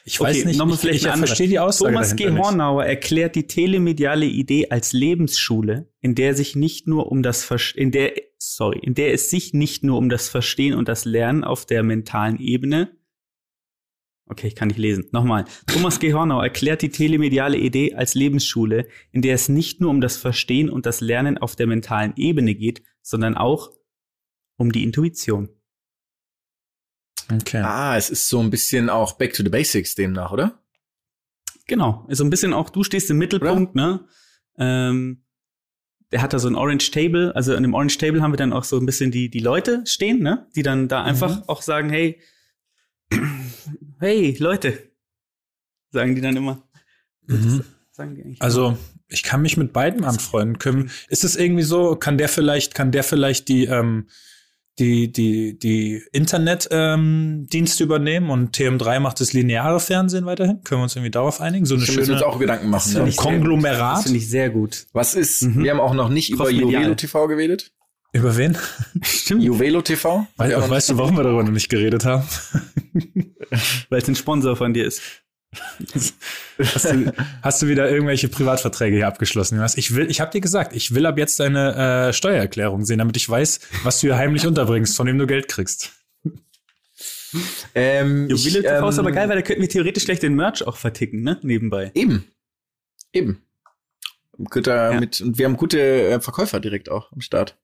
Ich 0.05 0.21
weiß 0.21 0.37
Okay, 0.37 0.47
nicht, 0.47 0.59
nochmal 0.59 0.75
ich, 0.75 0.81
vielleicht 0.81 1.01
ich 1.05 1.11
andere. 1.11 1.27
verstehe 1.29 1.49
die 1.49 1.59
Aussage 1.59 1.93
Thomas 1.93 2.17
G. 2.17 2.31
Hornauer 2.31 2.85
erklärt 2.85 3.35
die 3.37 3.47
telemediale 3.47 4.27
Idee 4.27 4.69
als 4.71 4.93
Lebensschule, 4.93 5.89
in 6.01 6.15
der 6.15 6.35
sich 6.35 6.57
nicht 6.57 6.87
nur 6.89 7.11
um 7.11 7.23
das 7.23 7.45
Ver 7.45 7.59
in 7.75 7.91
der 7.93 8.13
sorry, 8.39 8.79
in 8.81 8.95
der 8.95 9.13
es 9.13 9.31
sich 9.31 9.55
nicht 9.55 9.85
nur 9.85 9.99
um 9.99 10.09
das 10.09 10.29
Verstehen 10.29 10.75
und 10.75 10.89
das 10.89 11.05
Lernen 11.05 11.45
auf 11.45 11.67
der 11.67 11.83
mentalen 11.85 12.39
Ebene 12.41 12.97
Okay, 14.27 14.47
ich 14.47 14.55
kann 14.55 14.69
nicht 14.69 14.79
lesen. 14.79 15.07
Nochmal. 15.13 15.45
Thomas 15.67 15.99
G. 15.99 16.15
Hornauer 16.15 16.45
erklärt 16.45 16.83
die 16.83 16.91
telemediale 16.91 17.59
Idee 17.59 17.95
als 17.95 18.15
Lebensschule, 18.15 18.89
in 19.11 19.21
der 19.21 19.35
es 19.35 19.49
nicht 19.49 19.81
nur 19.81 19.91
um 19.91 20.01
das 20.01 20.17
Verstehen 20.17 20.71
und 20.71 20.87
das 20.87 21.01
Lernen 21.01 21.39
auf 21.39 21.57
der 21.57 21.67
mentalen 21.67 22.15
Ebene 22.17 22.55
geht, 22.55 22.83
sondern 23.03 23.37
auch 23.37 23.71
um 24.57 24.73
die 24.73 24.85
Intuition. 24.85 25.49
Okay. 27.31 27.63
Ah, 27.63 27.97
es 27.97 28.11
ist 28.11 28.29
so 28.29 28.41
ein 28.41 28.51
bisschen 28.51 28.91
auch 28.91 29.15
Back 29.15 29.35
to 29.35 29.43
the 29.43 29.49
Basics 29.49 29.95
demnach, 29.95 30.33
oder? 30.33 30.63
Genau, 31.67 32.07
ist 32.09 32.19
so 32.19 32.25
ein 32.25 32.31
bisschen 32.31 32.53
auch, 32.53 32.71
du 32.71 32.85
stehst 32.85 33.11
im 33.11 33.19
Mittelpunkt, 33.19 33.75
ne? 33.75 34.07
Ähm, 34.59 35.25
der 36.11 36.21
hat 36.21 36.33
da 36.33 36.39
so 36.39 36.49
ein 36.49 36.57
Orange 36.57 36.91
Table, 36.91 37.35
also 37.35 37.55
in 37.55 37.63
dem 37.63 37.75
Orange 37.75 37.97
Table 37.99 38.21
haben 38.21 38.33
wir 38.33 38.37
dann 38.37 38.53
auch 38.53 38.65
so 38.65 38.79
ein 38.79 38.85
bisschen 38.85 39.11
die, 39.11 39.31
die 39.31 39.39
Leute 39.39 39.83
stehen, 39.87 40.21
ne? 40.21 40.47
Die 40.55 40.63
dann 40.63 40.89
da 40.89 41.03
einfach 41.03 41.49
auch 41.49 41.63
sagen, 41.63 41.89
hey, 41.89 42.21
hey, 44.03 44.37
Leute, 44.39 44.79
sagen 45.91 46.15
die 46.15 46.21
dann 46.21 46.37
immer. 46.37 46.63
Mhm. 47.27 47.65
Sagen 47.91 48.15
die 48.15 48.23
eigentlich 48.25 48.43
Also 48.43 48.77
ich 49.09 49.23
kann 49.23 49.43
mich 49.43 49.57
mit 49.57 49.73
beiden 49.73 50.05
anfreunden. 50.05 50.59
Können, 50.59 50.91
ist 51.09 51.25
es 51.25 51.37
irgendwie 51.37 51.63
so? 51.63 51.95
Kann 51.97 52.19
der 52.19 52.29
vielleicht, 52.29 52.75
kann 52.75 52.91
der 52.93 53.05
vielleicht 53.05 53.49
die 53.49 53.65
ähm, 53.67 54.09
die 54.79 55.13
die 55.13 55.59
die 55.59 56.03
Internet 56.13 56.69
ähm, 56.71 57.47
übernehmen 57.81 58.31
und 58.31 58.57
TM3 58.57 59.01
macht 59.01 59.21
das 59.21 59.35
lineare 59.35 59.81
Fernsehen 59.81 60.25
weiterhin? 60.25 60.63
Können 60.65 60.81
wir 60.81 60.85
uns 60.85 60.97
irgendwie 60.97 61.11
darauf 61.11 61.41
einigen? 61.41 61.67
So 61.67 61.75
eine 61.75 61.83
müssen 61.83 61.95
wir 61.95 62.01
uns 62.01 62.09
schöne 62.09 62.27
auch 62.27 62.39
Gedanken 62.39 62.71
machen. 62.71 62.93
Ne? 62.95 63.09
ich 63.09 63.17
sehr 63.17 63.25
gut. 63.33 63.41
Konglomerat. 63.41 63.99
Das 63.99 64.03
finde 64.05 64.19
ich 64.19 64.31
sehr 64.31 64.51
gut. 64.51 64.87
Was 64.93 65.15
ist, 65.15 65.43
Mhm. 65.43 65.63
wir 65.63 65.71
haben 65.73 65.81
auch 65.81 65.95
noch 65.95 66.09
nicht 66.09 66.31
über. 66.31 66.51
Jovelo 66.51 66.95
TV 66.95 67.29
geredet. 67.29 67.73
Über 68.13 68.37
wen? 68.37 68.59
Stimmt. 69.03 69.43
Juvelo 69.43 69.81
TV. 69.81 70.27
Weil, 70.37 70.55
weißt 70.71 70.91
du, 70.91 70.99
warum 70.99 71.17
wir 71.17 71.23
darüber 71.23 71.43
noch 71.43 71.51
nicht 71.51 71.71
geredet 71.71 72.05
haben? 72.05 72.29
Weil 73.89 74.03
es 74.03 74.09
ein 74.09 74.17
Sponsor 74.17 74.55
von 74.55 74.75
dir 74.75 74.87
ist. 74.87 75.01
hast, 76.59 76.85
du, 76.85 77.13
hast 77.43 77.63
du 77.63 77.69
wieder 77.69 77.91
irgendwelche 77.91 78.29
Privatverträge 78.29 78.97
hier 78.97 79.07
abgeschlossen? 79.07 79.63
Ich 79.77 79.95
will, 79.95 80.11
ich 80.11 80.21
habe 80.21 80.31
dir 80.31 80.41
gesagt, 80.41 80.75
ich 80.75 80.95
will 80.95 81.05
ab 81.07 81.19
jetzt 81.19 81.41
deine 81.41 82.09
äh, 82.09 82.13
Steuererklärung 82.13 82.85
sehen, 82.85 82.99
damit 82.99 83.17
ich 83.17 83.29
weiß, 83.29 83.61
was 83.83 84.01
du 84.01 84.09
hier 84.09 84.17
heimlich 84.17 84.47
unterbringst, 84.47 84.97
von 84.97 85.07
dem 85.07 85.19
du 85.19 85.27
Geld 85.27 85.49
kriegst. 85.49 85.93
Ähm, 87.75 88.29
Juwele 88.29 88.63
TV 88.63 88.79
ähm, 88.79 88.89
ist 88.89 88.99
aber 88.99 89.13
geil, 89.13 89.29
weil 89.29 89.37
da 89.37 89.43
könnten 89.43 89.63
wir 89.63 89.69
theoretisch 89.69 90.05
gleich 90.05 90.21
den 90.21 90.35
Merch 90.35 90.67
auch 90.67 90.77
verticken, 90.77 91.23
ne? 91.23 91.39
Nebenbei. 91.43 91.91
Eben. 91.95 92.29
Eben. 93.13 93.43
Ja. 94.93 95.01
Mit, 95.01 95.21
und 95.21 95.39
wir 95.39 95.47
haben 95.47 95.57
gute 95.57 95.81
äh, 95.81 96.21
Verkäufer 96.21 96.61
direkt 96.61 96.91
auch 96.91 97.13
am 97.13 97.21
Start. 97.21 97.57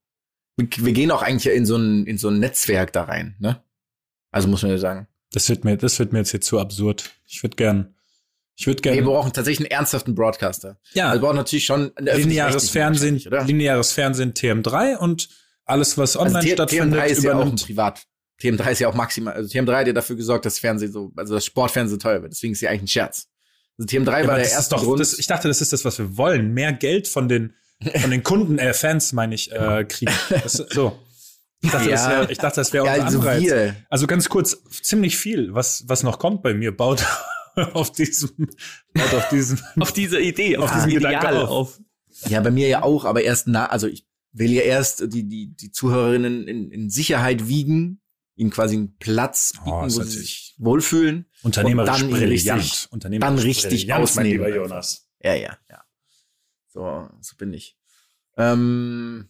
Wir, 0.59 0.93
gehen 0.93 1.11
auch 1.13 1.23
eigentlich 1.23 1.55
in 1.55 1.67
so 1.67 1.77
ein, 1.77 2.05
in 2.07 2.19
so 2.19 2.29
ein 2.29 2.41
Netzwerk 2.41 2.93
da 2.93 3.05
rein, 3.05 3.37
ne? 3.39 3.63
Also 4.31 4.49
muss 4.49 4.63
man 4.63 4.73
ja 4.73 4.79
sagen. 4.79 5.07
Das 5.33 5.49
wird 5.49 5.65
mir, 5.65 5.77
das 5.77 5.99
wird 5.99 6.13
mir 6.13 6.19
jetzt 6.19 6.33
hier 6.33 6.41
zu 6.41 6.59
absurd. 6.59 7.11
Ich 7.27 7.43
würde 7.43 7.57
gern, 7.57 7.95
ich 8.57 8.67
würde 8.67 8.83
gerne. 8.83 8.99
Wir 8.99 9.05
brauchen 9.05 9.33
tatsächlich 9.33 9.61
einen 9.61 9.79
ernsthaften 9.79 10.17
Broadcaster. 10.17 10.79
Ja. 10.95 11.11
Also 11.11 11.21
wir 11.21 11.27
brauchen 11.27 11.37
natürlich 11.37 11.65
schon 11.65 11.93
lineares 11.97 12.71
Fernsehen, 12.71 13.23
lineares 13.47 13.93
Fernsehen 13.93 14.35
TM3 14.35 14.97
und 14.97 15.29
alles, 15.65 15.97
was 15.97 16.17
online 16.17 16.39
also 16.39 16.49
stattfindet, 16.49 17.01
TM3 17.01 17.07
ist 17.07 17.19
übernimmt. 17.19 17.25
ja 17.25 17.47
auch 17.47 17.53
ein 17.53 17.57
Privat. 17.57 18.03
TM3 18.41 18.71
ist 18.73 18.79
ja 18.81 18.89
auch 18.89 18.95
maximal, 18.95 19.35
also 19.35 19.49
TM3 19.49 19.75
hat 19.75 19.87
ja 19.87 19.93
dafür 19.93 20.17
gesorgt, 20.17 20.45
dass 20.45 20.59
Fernsehen 20.59 20.93
so, 20.93 21.13
also 21.17 21.35
das 21.35 21.45
Sportfernsehen 21.45 22.01
teuer 22.01 22.23
wird. 22.23 22.33
Deswegen 22.33 22.53
ist 22.53 22.61
ja 22.61 22.71
eigentlich 22.71 22.83
ein 22.83 22.89
Scherz. 22.89 23.29
Also 23.79 23.97
TM3 23.97 24.23
ja, 24.23 24.27
war 24.27 24.37
der 24.37 24.51
erste 24.51 24.75
doch, 24.75 24.83
Grund. 24.83 25.01
Das, 25.01 25.19
ich 25.19 25.27
dachte, 25.27 25.47
das 25.47 25.61
ist 25.61 25.73
das, 25.73 25.85
was 25.85 25.99
wir 25.99 26.17
wollen. 26.17 26.53
Mehr 26.53 26.73
Geld 26.73 27.07
von 27.07 27.29
den, 27.29 27.55
von 28.01 28.11
den 28.11 28.23
Kunden, 28.23 28.59
äh, 28.59 28.75
Fans, 28.75 29.13
meine 29.13 29.35
ich, 29.35 29.53
äh, 29.53 29.85
kriegen. 29.85 30.13
Das, 30.31 30.53
so. 30.55 30.99
Ich 31.61 31.71
dachte, 31.71 31.91
ja. 31.91 31.97
das 31.97 32.09
wäre, 32.09 32.33
ich 32.33 32.39
dachte, 32.39 32.57
das 32.61 32.73
wäre 32.73 32.87
ja, 32.87 32.93
also, 33.05 33.25
wir. 33.25 33.75
also 33.89 34.07
ganz 34.07 34.29
kurz, 34.29 34.63
ziemlich 34.83 35.17
viel, 35.17 35.55
was, 35.55 35.85
was 35.89 36.05
noch 36.05 36.19
kommt 36.19 36.43
bei 36.43 36.55
mir, 36.55 36.77
baut 36.77 37.05
auf 37.73 37.91
diesem, 37.91 38.49
baut 38.95 39.15
auf 39.15 39.29
diesem, 39.29 39.59
auf 39.81 39.93
dieser 39.93 40.21
Idee, 40.21 40.57
auf 40.57 40.71
ah, 40.71 40.75
diesem 40.77 40.99
Ideal 40.99 41.37
auf. 41.37 41.51
auf. 41.51 41.81
Ja, 42.29 42.41
bei 42.41 42.53
mir 42.53 42.69
ja 42.69 42.83
auch, 42.83 43.05
aber 43.05 43.23
erst 43.23 43.49
na, 43.49 43.67
also 43.67 43.89
ich 43.89 44.07
will 44.33 44.53
ja 44.53 44.63
erst 44.63 45.13
die, 45.13 45.29
die, 45.29 45.55
die 45.57 45.73
Zuhörerinnen 45.73 46.47
in, 46.47 46.71
in 46.71 46.91
Sicherheit 46.91 47.49
wiegen, 47.49 48.01
ihnen 48.37 48.51
quasi 48.51 48.77
einen 48.77 48.97
Platz 48.99 49.53
bieten, 49.53 49.71
oh, 49.71 49.83
wo 49.83 49.89
sie 49.89 50.05
sich 50.05 50.55
wohlfühlen. 50.59 51.27
Unternehmerisch 51.43 52.03
und 52.03 52.11
dann 52.11 52.11
brillant. 52.11 52.61
Richtig, 52.61 52.93
Unternehmerisch 52.93 53.35
dann 53.35 53.45
richtig 53.45 53.81
brillant, 53.83 54.03
ausnehmen. 54.03 54.41
Mein 54.41 54.53
lieber 54.53 54.63
Jonas. 54.63 55.09
Ja, 55.23 55.35
ja, 55.35 55.59
ja. 55.69 55.85
So, 56.69 57.09
so 57.21 57.37
bin 57.37 57.53
ich. 57.53 57.77
Ähm, 58.37 59.29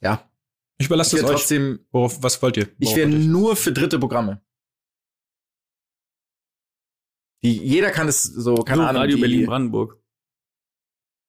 ja, 0.00 0.30
ich 0.78 0.86
überlasse 0.86 1.16
es 1.16 1.24
euch. 1.24 1.30
Trotzdem, 1.30 1.86
Worauf, 1.90 2.22
was 2.22 2.40
wollt 2.40 2.56
ihr? 2.56 2.66
Worauf 2.66 2.76
ich 2.78 2.96
wäre 2.96 3.08
nur 3.08 3.56
für 3.56 3.72
dritte 3.72 3.98
Programme. 3.98 4.40
Die, 7.42 7.56
jeder 7.56 7.90
kann 7.90 8.08
es 8.08 8.22
so, 8.22 8.54
keine 8.56 8.82
so, 8.82 8.88
Ahnung. 8.88 9.02
Radio 9.02 9.18
Berlin-Brandenburg. 9.18 10.00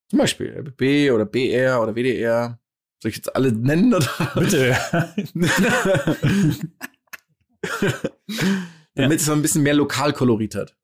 Zum 0.09 0.19
Beispiel 0.19 0.53
RBB 0.57 1.11
oder 1.13 1.25
BR 1.25 1.81
oder 1.81 1.95
WDR. 1.95 2.59
Soll 3.01 3.09
ich 3.09 3.15
jetzt 3.15 3.35
alle 3.35 3.51
nennen? 3.51 3.93
Oder? 3.93 4.33
Bitte. 4.35 4.77
Damit 8.95 9.19
es 9.19 9.25
so 9.25 9.33
ein 9.33 9.41
bisschen 9.41 9.63
mehr 9.63 9.73
Lokalkolorit 9.73 10.55
hat. 10.55 10.77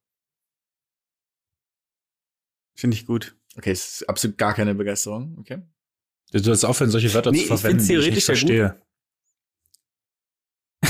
Finde 2.76 2.96
ich 2.96 3.06
gut. 3.06 3.37
Okay, 3.58 3.72
ist 3.72 4.08
absolut 4.08 4.38
gar 4.38 4.54
keine 4.54 4.76
Begeisterung. 4.76 5.36
Okay. 5.40 5.64
Du 6.32 6.40
sollst 6.40 6.64
aufhören, 6.64 6.92
solche 6.92 7.14
Wörter 7.14 7.32
nee, 7.32 7.40
zu 7.40 7.58
verwenden, 7.58 7.82
ich 7.82 7.88
die 7.88 7.96
ich 7.96 8.12
nicht 8.12 8.26
verstehe. 8.26 8.80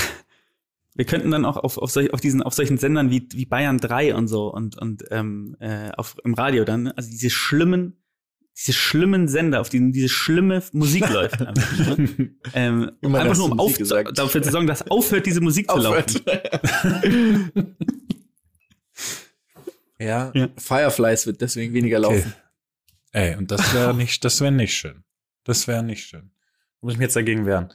Wir 0.95 1.05
könnten 1.05 1.31
dann 1.31 1.45
auch 1.45 1.57
auf, 1.57 1.77
auf, 1.77 1.91
solch, 1.91 2.13
auf 2.13 2.19
diesen 2.19 2.43
auf 2.43 2.53
solchen 2.53 2.77
Sendern 2.77 3.09
wie, 3.09 3.27
wie 3.31 3.45
Bayern 3.45 3.77
3 3.77 4.15
und 4.15 4.27
so 4.27 4.51
und 4.51 4.77
und 4.77 5.05
ähm, 5.11 5.55
äh, 5.59 5.91
auf 5.91 6.17
im 6.23 6.33
Radio 6.33 6.65
dann 6.65 6.83
ne? 6.83 6.97
also 6.97 7.09
diese 7.09 7.29
schlimmen 7.29 8.03
diese 8.57 8.73
schlimmen 8.73 9.27
Sender, 9.27 9.61
auf 9.61 9.69
denen 9.69 9.91
diese 9.91 10.09
schlimme 10.09 10.63
Musik 10.71 11.07
läuft. 11.13 11.39
Einfach, 11.39 11.97
ne? 11.97 12.31
ähm, 12.55 12.91
einfach 13.03 13.37
nur 13.37 13.51
um 13.51 13.59
auf, 13.59 13.77
dafür 13.77 14.41
zu 14.41 14.49
sorgen, 14.49 14.65
dass 14.65 14.89
aufhört, 14.89 15.27
diese 15.27 15.41
Musik 15.41 15.69
zu 15.69 15.77
laufen. 15.77 16.21
ja, 19.99 20.31
ja, 20.33 20.49
Fireflies 20.57 21.27
wird 21.27 21.39
deswegen 21.41 21.75
weniger 21.75 21.99
laufen. 21.99 22.33
Okay. 22.35 22.46
Ey, 23.11 23.35
und 23.35 23.51
das 23.51 23.73
wäre 23.73 23.93
nicht, 23.95 24.23
das 24.23 24.41
wäre 24.41 24.51
nicht 24.51 24.75
schön. 24.75 25.03
Das 25.43 25.67
wäre 25.67 25.83
nicht 25.83 26.05
schön. 26.05 26.31
Muss 26.81 26.93
ich 26.93 26.99
mir 26.99 27.05
jetzt 27.05 27.15
dagegen 27.15 27.45
wehren. 27.45 27.73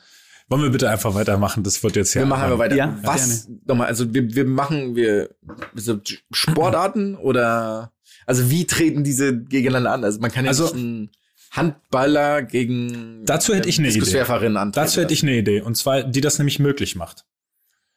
Wollen 0.49 0.63
wir 0.63 0.71
bitte 0.71 0.91
einfach 0.91 1.15
weitermachen? 1.15 1.63
Das 1.63 1.83
wird 1.83 1.97
jetzt 1.97 2.15
ja. 2.15 2.23
Wir 2.23 2.27
machen 2.27 2.43
aber 2.45 2.59
weiter. 2.59 2.77
Ja, 2.77 2.99
Was? 3.03 3.49
Nochmal, 3.65 3.87
also 3.87 4.13
wir, 4.13 4.35
wir 4.35 4.45
machen 4.45 4.97
wir 4.97 5.31
so 5.75 6.01
Sportarten 6.31 7.17
oder 7.17 7.93
also 8.27 8.51
wie 8.51 8.67
treten 8.67 9.05
diese 9.05 9.39
gegeneinander 9.39 9.93
an? 9.93 10.05
Also 10.05 10.21
man 10.21 10.31
kann 10.31 10.45
ja 10.45 10.51
also, 10.51 10.65
nicht 10.65 10.75
einen 10.75 11.11
Handballer 11.51 12.43
gegen 12.43 13.25
dazu 13.25 13.55
hätte 13.55 13.69
ich 13.69 13.79
eine 13.79 13.89
Idee. 13.89 14.21
Antreten, 14.21 14.73
dazu 14.73 15.01
hätte 15.01 15.15
ich 15.15 15.23
eine 15.23 15.37
Idee 15.37 15.61
und 15.61 15.77
zwar 15.77 16.03
die 16.03 16.21
das 16.21 16.39
nämlich 16.39 16.59
möglich 16.59 16.97
macht. 16.97 17.25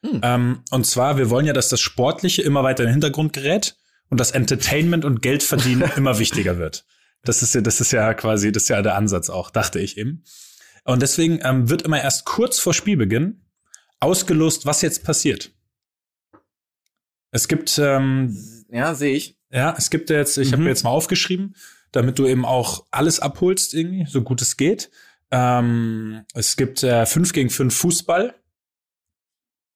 Hm. 0.06 0.22
Ähm, 0.24 0.60
und 0.72 0.86
zwar 0.86 1.18
wir 1.18 1.30
wollen 1.30 1.46
ja, 1.46 1.54
dass 1.54 1.70
das 1.70 1.82
Sportliche 1.82 2.42
immer 2.42 2.64
weiter 2.64 2.84
in 2.84 2.88
den 2.88 2.94
Hintergrund 2.94 3.34
gerät 3.34 3.76
und 4.10 4.20
das 4.20 4.32
Entertainment 4.32 5.06
und 5.06 5.22
Geldverdienen 5.22 5.92
immer 5.96 6.20
wichtiger 6.20 6.58
wird. 6.58 6.86
Das 7.26 7.42
ist 7.42 7.56
ja, 7.56 7.62
das 7.62 7.82
ist 7.82 7.92
ja 7.92 8.14
quasi, 8.14 8.52
das 8.52 8.64
ist 8.64 8.70
ja 8.70 8.82
der 8.82 8.96
Ansatz 8.96 9.30
auch, 9.30 9.50
dachte 9.50 9.80
ich 9.80 9.98
eben. 9.98 10.24
Und 10.84 11.02
deswegen 11.02 11.40
ähm, 11.44 11.70
wird 11.70 11.82
immer 11.82 12.02
erst 12.02 12.26
kurz 12.26 12.60
vor 12.60 12.74
Spielbeginn 12.74 13.42
ausgelost, 14.00 14.66
was 14.66 14.82
jetzt 14.82 15.04
passiert. 15.04 15.52
Es 17.32 17.48
gibt 17.48 17.78
ähm, 17.80 18.38
ja 18.72 18.96
sehe 18.96 19.16
ich 19.16 19.38
ja 19.52 19.76
es 19.78 19.90
gibt 19.90 20.10
jetzt 20.10 20.38
ich 20.38 20.50
mhm. 20.50 20.54
habe 20.54 20.64
mir 20.64 20.70
jetzt 20.70 20.84
mal 20.84 20.92
aufgeschrieben 20.92 21.56
damit 21.92 22.20
du 22.20 22.26
eben 22.28 22.46
auch 22.46 22.86
alles 22.92 23.20
abholst 23.20 23.74
irgendwie 23.74 24.06
so 24.06 24.22
gut 24.22 24.42
es 24.42 24.58
geht 24.58 24.90
ähm, 25.32 26.24
es 26.34 26.56
gibt 26.56 26.84
äh, 26.84 27.06
5 27.06 27.34
gegen 27.34 27.50
5 27.50 27.76
Fußball 27.76 28.36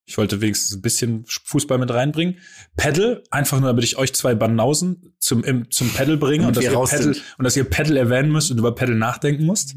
ich 0.10 0.18
wollte 0.18 0.42
wenigstens 0.42 0.76
ein 0.76 0.82
bisschen 0.82 1.24
Fußball 1.28 1.78
mit 1.78 1.92
reinbringen. 1.92 2.40
Paddle, 2.76 3.24
einfach 3.30 3.60
nur, 3.60 3.70
damit 3.70 3.84
ich 3.84 3.96
euch 4.00 4.12
zwei 4.16 4.34
Banausen 4.34 5.14
zum, 5.20 5.44
im, 5.44 5.70
zum 5.70 5.88
Paddle 5.94 6.18
bringe 6.18 6.48
und, 6.48 6.58
und, 6.58 6.58
dass 6.58 6.64
ihr 6.64 6.72
Paddle, 6.72 7.22
und 7.38 7.44
dass 7.44 7.56
ihr 7.56 7.64
Paddle 7.64 8.00
erwähnen 8.00 8.32
müsst 8.32 8.50
und 8.50 8.58
über 8.58 8.74
Paddle 8.74 8.96
nachdenken 8.96 9.46
musst. 9.46 9.76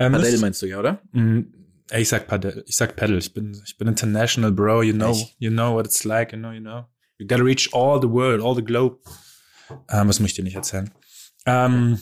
Ähm, 0.00 0.10
Paddle 0.10 0.36
meinst 0.38 0.60
du 0.62 0.66
ja, 0.66 0.80
oder? 0.80 1.00
Mh, 1.12 1.44
ich 1.92 2.08
sag 2.08 2.26
Paddle, 2.26 2.64
ich 2.66 2.74
sag 2.74 2.96
Paddle. 2.96 3.18
Ich 3.18 3.32
bin, 3.32 3.56
ich 3.64 3.78
bin 3.78 3.86
international, 3.86 4.50
bro. 4.50 4.82
You 4.82 4.94
know, 4.94 5.12
Echt? 5.12 5.36
you 5.38 5.48
know 5.48 5.74
what 5.74 5.86
it's 5.86 6.02
like. 6.02 6.32
You 6.32 6.38
know, 6.40 6.50
you 6.50 6.60
know. 6.60 6.86
You 7.18 7.28
gotta 7.28 7.44
reach 7.44 7.72
all 7.72 8.00
the 8.02 8.10
world, 8.10 8.42
all 8.42 8.56
the 8.56 8.64
globe. 8.64 8.98
Ähm, 9.88 10.08
was 10.08 10.18
muss 10.18 10.30
ich 10.30 10.34
dir 10.34 10.42
nicht 10.42 10.56
erzählen? 10.56 10.90
Ähm, 11.46 12.00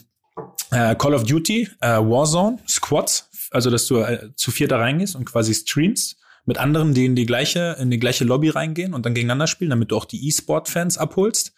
äh, 0.71 0.95
Call 0.95 1.13
of 1.13 1.25
Duty, 1.25 1.69
äh, 1.83 1.99
Warzone, 1.99 2.59
Squads, 2.67 3.29
also 3.51 3.69
dass 3.69 3.87
du 3.87 3.99
äh, 3.99 4.31
zu 4.35 4.51
vier 4.51 4.67
da 4.67 4.79
reingehst 4.79 5.15
und 5.15 5.27
quasi 5.27 5.53
streamst 5.53 6.17
mit 6.47 6.59
anderen, 6.59 6.95
die 6.95 7.05
in 7.05 7.17
die 7.17 7.27
gleiche, 7.27 7.77
in 7.79 7.91
die 7.91 7.99
gleiche 7.99 8.25
Lobby 8.25 8.49
reingehen 8.49 8.95
und 8.95 9.05
dann 9.05 9.15
gegeneinander 9.15 9.49
spielen, 9.49 9.71
damit 9.71 9.91
du 9.91 9.97
auch 9.97 10.05
die 10.05 10.27
E-Sport-Fans 10.29 10.97
abholst. 10.97 11.53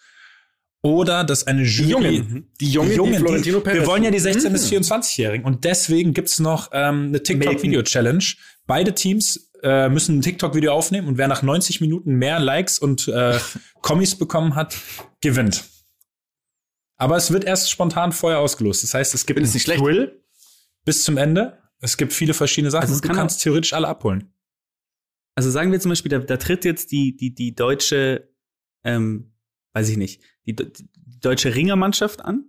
Oder 0.81 1.25
dass 1.25 1.47
eine 1.47 1.63
Jury, 1.63 1.85
die 1.91 1.91
Jungen, 1.91 2.49
die, 2.61 2.71
Jungen, 2.71 2.89
die, 2.91 2.97
Jungen, 2.97 3.43
die 3.43 3.53
wir 3.53 3.87
wollen 3.87 4.05
ja 4.05 4.13
die 4.13 4.21
16- 4.21 4.51
bis 4.51 4.71
24-Jährigen 4.71 5.45
und 5.45 5.65
deswegen 5.65 6.15
gibt's 6.15 6.39
noch 6.39 6.71
ähm, 6.73 7.09
eine 7.09 7.23
TikTok-Video-Challenge. 7.23 8.25
Beide 8.67 8.95
Teams 8.95 9.51
äh, 9.65 9.89
müssen 9.89 10.19
ein 10.19 10.23
TikTok-Video 10.23 10.73
aufnehmen 10.73 11.09
und 11.09 11.19
wer 11.19 11.27
nach 11.27 11.43
90 11.43 11.81
Minuten 11.81 12.15
mehr 12.15 12.39
Likes 12.39 12.79
und 12.79 13.09
äh, 13.09 13.39
Kommis 13.83 14.15
bekommen 14.15 14.55
hat, 14.55 14.77
gewinnt. 15.21 15.65
Aber 16.97 17.17
es 17.17 17.33
wird 17.33 17.45
erst 17.45 17.73
spontan 17.73 18.13
vorher 18.13 18.39
ausgelost. 18.39 18.85
Das 18.85 18.95
heißt, 18.95 19.15
es 19.15 19.27
gibt 19.27 19.41
einen 19.41 19.51
Thrill 19.51 20.23
bis 20.85 21.03
zum 21.03 21.17
Ende. 21.17 21.59
Es 21.81 21.97
gibt 21.97 22.13
viele 22.13 22.35
verschiedene 22.35 22.71
Sachen. 22.71 22.89
Also 22.89 23.01
du 23.01 23.09
kannst 23.09 23.43
theoretisch 23.43 23.73
alle 23.73 23.89
abholen 23.89 24.33
also 25.39 25.51
sagen 25.51 25.71
wir 25.71 25.79
zum 25.79 25.91
Beispiel, 25.91 26.11
da, 26.11 26.19
da 26.19 26.37
tritt 26.37 26.65
jetzt 26.65 26.91
die, 26.91 27.17
die, 27.17 27.33
die 27.33 27.55
deutsche, 27.55 28.29
ähm, 28.83 29.31
weiß 29.73 29.89
ich 29.89 29.97
nicht, 29.97 30.21
die, 30.47 30.57
die 30.57 31.21
deutsche 31.21 31.55
Ringermannschaft 31.55 32.25
an 32.25 32.47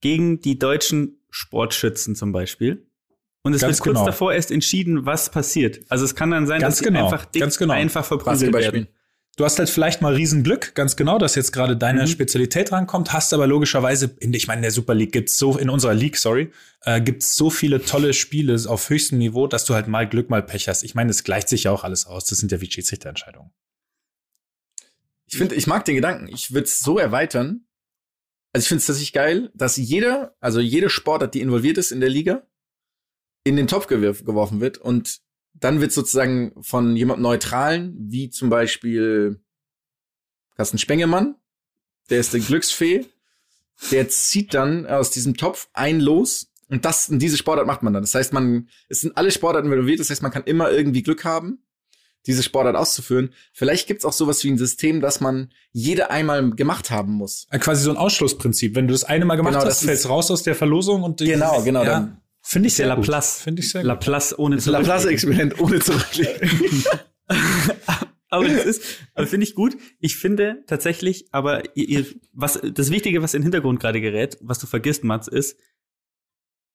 gegen 0.00 0.40
die 0.40 0.58
deutschen 0.58 1.20
Sportschützen 1.28 2.16
zum 2.16 2.32
Beispiel. 2.32 2.88
Und 3.42 3.52
es 3.52 3.60
Ganz 3.60 3.76
wird 3.76 3.82
kurz 3.82 3.94
genau. 3.96 4.06
davor 4.06 4.32
erst 4.32 4.52
entschieden, 4.52 5.04
was 5.04 5.30
passiert. 5.30 5.80
Also 5.90 6.06
es 6.06 6.14
kann 6.14 6.30
dann 6.30 6.46
sein, 6.46 6.62
Ganz 6.62 6.78
dass 6.78 6.86
genau. 6.86 7.04
einfach 7.04 7.26
dick 7.26 7.42
Ganz 7.42 7.58
genau. 7.58 7.74
einfach 7.74 8.06
verprügelt 8.06 8.54
werden. 8.54 8.88
Du 9.36 9.44
hast 9.44 9.58
halt 9.58 9.70
vielleicht 9.70 10.02
mal 10.02 10.14
Riesenglück, 10.14 10.74
ganz 10.74 10.96
genau, 10.96 11.16
dass 11.18 11.34
jetzt 11.34 11.52
gerade 11.52 11.76
deine 11.76 12.02
mhm. 12.02 12.06
Spezialität 12.08 12.72
rankommt, 12.72 13.12
hast 13.12 13.32
aber 13.32 13.46
logischerweise, 13.46 14.14
in, 14.20 14.34
ich 14.34 14.48
meine, 14.48 14.58
in 14.58 14.62
der 14.62 14.70
Super 14.70 14.94
League 14.94 15.12
gibt's 15.12 15.38
so, 15.38 15.56
in 15.56 15.70
unserer 15.70 15.94
League, 15.94 16.16
sorry, 16.16 16.52
äh, 16.82 17.00
gibt's 17.00 17.36
so 17.36 17.48
viele 17.48 17.82
tolle 17.82 18.12
Spiele 18.12 18.58
auf 18.68 18.90
höchstem 18.90 19.18
Niveau, 19.18 19.46
dass 19.46 19.64
du 19.64 19.74
halt 19.74 19.88
mal 19.88 20.08
Glück, 20.08 20.30
mal 20.30 20.42
Pech 20.42 20.68
hast. 20.68 20.82
Ich 20.82 20.94
meine, 20.94 21.10
es 21.10 21.24
gleicht 21.24 21.48
sich 21.48 21.64
ja 21.64 21.70
auch 21.70 21.84
alles 21.84 22.06
aus. 22.06 22.26
Das 22.26 22.38
sind 22.38 22.52
ja 22.52 22.60
wie 22.60 22.70
Schiedsrichterentscheidungen. 22.70 23.50
Ich 25.26 25.38
finde, 25.38 25.54
ich 25.54 25.66
mag 25.66 25.84
den 25.84 25.94
Gedanken. 25.94 26.28
Ich 26.28 26.52
würde 26.52 26.64
es 26.64 26.80
so 26.80 26.98
erweitern. 26.98 27.64
Also 28.52 28.64
ich 28.64 28.68
finde 28.68 28.80
es 28.80 28.86
tatsächlich 28.86 29.12
geil, 29.12 29.50
dass 29.54 29.76
jeder, 29.76 30.34
also 30.40 30.58
jede 30.58 30.90
Sportart, 30.90 31.34
die 31.34 31.40
involviert 31.40 31.78
ist 31.78 31.92
in 31.92 32.00
der 32.00 32.08
Liga, 32.08 32.42
in 33.44 33.56
den 33.56 33.68
Topf 33.68 33.86
geworfen 33.86 34.60
wird 34.60 34.78
und 34.78 35.20
dann 35.60 35.80
wird 35.80 35.92
sozusagen 35.92 36.52
von 36.62 36.96
jemandem 36.96 37.22
Neutralen, 37.22 37.94
wie 37.98 38.30
zum 38.30 38.48
Beispiel 38.50 39.40
Carsten 40.56 40.78
Spengemann, 40.78 41.36
der 42.10 42.20
ist 42.20 42.32
der 42.32 42.40
Glücksfee, 42.40 43.06
der 43.90 44.08
zieht 44.08 44.52
dann 44.54 44.86
aus 44.86 45.10
diesem 45.10 45.36
Topf 45.36 45.68
ein 45.72 46.00
Los 46.00 46.52
und 46.68 46.84
das 46.84 47.08
in 47.08 47.18
diese 47.18 47.36
Sportart 47.36 47.66
macht 47.66 47.82
man 47.82 47.92
dann. 47.92 48.02
Das 48.02 48.14
heißt, 48.14 48.32
man 48.32 48.68
es 48.88 49.00
sind 49.00 49.16
alle 49.16 49.30
Sportarten 49.30 49.70
involviert, 49.70 50.00
das 50.00 50.10
heißt, 50.10 50.22
man 50.22 50.30
kann 50.32 50.44
immer 50.44 50.70
irgendwie 50.70 51.02
Glück 51.02 51.24
haben, 51.24 51.62
diese 52.26 52.42
Sportart 52.42 52.76
auszuführen. 52.76 53.32
Vielleicht 53.52 53.86
gibt's 53.86 54.04
auch 54.04 54.12
sowas 54.12 54.44
wie 54.44 54.50
ein 54.50 54.58
System, 54.58 55.00
dass 55.00 55.20
man 55.20 55.50
jede 55.72 56.10
einmal 56.10 56.50
gemacht 56.50 56.90
haben 56.90 57.12
muss. 57.14 57.46
Äh, 57.50 57.58
quasi 57.58 57.82
so 57.82 57.90
ein 57.90 57.96
Ausschlussprinzip. 57.96 58.74
Wenn 58.74 58.86
du 58.86 58.92
das 58.92 59.04
eine 59.04 59.24
Mal 59.24 59.36
gemacht 59.36 59.54
Genau, 59.54 59.64
hast, 59.64 59.80
das 59.80 59.86
fällst 59.86 60.08
raus 60.08 60.30
aus 60.30 60.42
der 60.42 60.54
Verlosung 60.54 61.02
und 61.02 61.18
Genau, 61.20 61.62
genau, 61.62 61.82
Ja, 61.84 61.90
dann- 61.90 62.20
finde 62.42 62.68
ich 62.68 62.74
sehr 62.74 62.88
gut. 62.88 63.06
Laplace. 63.06 63.42
Finde 63.42 63.62
ich 63.62 63.70
sehr 63.70 63.82
gut. 63.82 63.88
Laplace 63.88 64.38
ohne 64.38 64.56
Das 64.56 64.66
Laplace-Experiment 64.66 65.60
ohne 65.60 65.80
zurücklegen. 65.80 66.84
aber 68.28 68.48
das 68.48 68.64
ist, 68.64 68.82
aber 69.14 69.26
finde 69.26 69.44
ich 69.44 69.54
gut. 69.54 69.76
Ich 69.98 70.16
finde 70.16 70.64
tatsächlich, 70.66 71.26
aber 71.32 71.76
ihr, 71.76 71.88
ihr, 71.88 72.06
was, 72.32 72.60
das 72.62 72.90
Wichtige, 72.90 73.22
was 73.22 73.34
in 73.34 73.40
den 73.40 73.44
Hintergrund 73.44 73.80
gerade 73.80 74.00
gerät, 74.00 74.38
was 74.40 74.58
du 74.58 74.66
vergisst, 74.66 75.04
Mats, 75.04 75.28
ist 75.28 75.58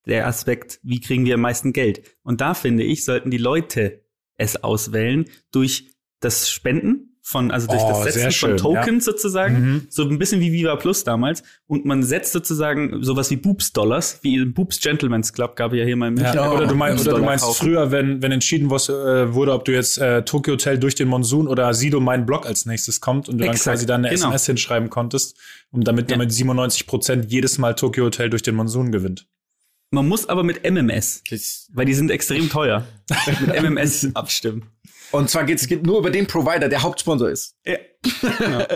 der 0.05 0.27
Aspekt, 0.27 0.79
wie 0.83 0.99
kriegen 0.99 1.25
wir 1.25 1.35
am 1.35 1.41
meisten 1.41 1.73
Geld? 1.73 2.15
Und 2.23 2.41
da 2.41 2.53
finde 2.53 2.83
ich, 2.83 3.05
sollten 3.05 3.31
die 3.31 3.37
Leute 3.37 4.05
es 4.37 4.63
auswählen 4.63 5.25
durch 5.51 5.91
das 6.19 6.49
Spenden 6.49 7.04
von, 7.27 7.49
also 7.49 7.65
durch 7.65 7.81
Oh, 7.81 7.89
das 7.89 8.03
Setzen 8.13 8.21
von 8.21 8.31
schön, 8.31 8.49
ja. 8.51 8.55
Tokens 8.57 9.03
sozusagen, 9.03 9.59
Mhm. 9.59 9.81
so 9.89 10.03
ein 10.03 10.19
bisschen 10.19 10.41
wie 10.41 10.51
Viva 10.51 10.75
Plus 10.75 11.03
damals. 11.03 11.41
Und 11.65 11.83
man 11.83 12.03
setzt 12.03 12.33
sozusagen 12.33 13.03
sowas 13.03 13.31
wie 13.31 13.35
Boobs 13.35 13.73
Dollars, 13.73 14.19
wie 14.21 14.35
im 14.35 14.53
Boobs 14.53 14.79
Gentleman's 14.79 15.33
Club 15.33 15.55
gab 15.55 15.73
ja 15.73 15.83
hier 15.83 15.95
mal 15.95 16.09
in 16.09 16.13
München. 16.13 16.35
Ja, 16.35 16.51
oder 16.51 16.67
du, 16.67 16.75
mein, 16.75 16.95
Boobs 16.95 17.07
oder 17.07 17.17
du 17.17 17.23
meinst 17.25 17.43
kaufen. 17.43 17.65
früher, 17.65 17.89
wenn, 17.91 18.21
wenn 18.21 18.31
entschieden 18.31 18.69
was, 18.69 18.89
äh, 18.89 19.33
wurde, 19.33 19.53
ob 19.53 19.65
du 19.65 19.71
jetzt 19.73 19.97
äh, 19.97 20.23
Tokyo 20.23 20.53
Hotel 20.53 20.77
durch 20.77 20.93
den 20.93 21.07
Monsun 21.07 21.47
oder 21.47 21.73
Sido 21.73 21.99
mein 21.99 22.27
Blog 22.27 22.45
als 22.45 22.67
nächstes 22.67 23.01
kommt 23.01 23.27
und 23.27 23.39
du 23.39 23.43
dann 23.45 23.55
Exakt, 23.55 23.73
quasi 23.77 23.85
dann 23.87 24.05
eine 24.05 24.13
genau. 24.13 24.27
SMS 24.27 24.45
hinschreiben 24.45 24.91
konntest, 24.91 25.35
um 25.71 25.83
damit, 25.83 26.11
Ja. 26.11 26.17
damit 26.17 26.31
97 26.31 26.85
Prozent 26.85 27.31
jedes 27.31 27.57
Mal 27.57 27.73
Tokyo 27.73 28.05
Hotel 28.05 28.29
durch 28.29 28.43
den 28.43 28.53
Monsun 28.53 28.91
gewinnt. 28.91 29.25
Man 29.95 30.09
muss 30.09 30.27
aber 30.27 30.43
mit 30.43 30.69
MMS, 30.69 31.23
weil 31.71 31.85
die 31.85 31.93
sind 31.93 32.11
extrem 32.11 32.49
teuer. 32.49 32.85
mit 33.39 33.61
MMS 33.61 34.09
abstimmen. 34.13 34.65
Und 35.11 35.29
zwar 35.29 35.45
geht 35.45 35.61
es 35.61 35.67
geht 35.67 35.85
nur 35.85 35.99
über 35.99 36.11
den 36.11 36.27
Provider, 36.27 36.67
der 36.67 36.83
Hauptsponsor 36.83 37.29
ist. 37.29 37.55
Ja. 37.65 37.77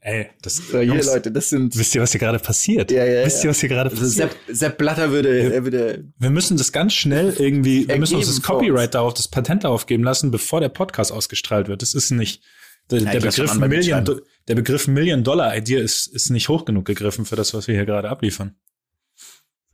Ey, 0.00 0.30
das 0.40 0.56
So, 0.56 0.78
hier, 0.78 0.84
Jungs, 0.84 1.06
Leute, 1.06 1.30
das 1.30 1.50
sind. 1.50 1.76
wisst 1.76 1.94
ihr, 1.94 2.00
was 2.00 2.12
hier 2.12 2.20
gerade 2.20 2.38
passiert? 2.38 2.90
Ja, 2.90 3.04
ja, 3.04 3.26
wisst 3.26 3.38
ja. 3.38 3.44
ihr, 3.44 3.50
was 3.50 3.60
hier 3.60 3.68
gerade 3.68 3.90
Also 3.90 4.02
passiert? 4.02 4.32
Sepp, 4.46 4.56
Sepp 4.56 4.78
Blatter 4.78 5.10
würde, 5.10 5.52
er 5.52 5.64
würde. 5.64 6.10
Wir 6.18 6.30
müssen 6.30 6.56
das 6.56 6.72
ganz 6.72 6.94
schnell 6.94 7.34
irgendwie, 7.38 7.86
wir 7.86 7.98
müssen 7.98 8.16
uns 8.16 8.26
das 8.26 8.40
Copyright 8.40 8.86
uns. 8.86 8.92
darauf, 8.92 9.12
das 9.12 9.28
Patent 9.28 9.64
darauf 9.64 9.84
geben 9.84 10.02
lassen, 10.02 10.30
bevor 10.30 10.60
der 10.60 10.70
Podcast 10.70 11.12
ausgestrahlt 11.12 11.68
wird. 11.68 11.82
Das 11.82 11.92
ist 11.92 12.10
nicht, 12.10 12.42
der, 12.90 13.00
Ja, 13.00 13.12
der 13.12 13.20
Begriff 13.20 13.54
Million, 13.56 14.20
der 14.48 14.54
Begriff 14.54 14.88
Million 14.88 15.24
Dollar 15.24 15.54
Idea 15.54 15.80
ist, 15.80 16.06
ist 16.06 16.30
nicht 16.30 16.48
hoch 16.48 16.64
genug 16.64 16.86
gegriffen 16.86 17.26
für 17.26 17.36
das, 17.36 17.52
was 17.52 17.68
wir 17.68 17.74
hier 17.74 17.86
gerade 17.86 18.08
abliefern. 18.08 18.56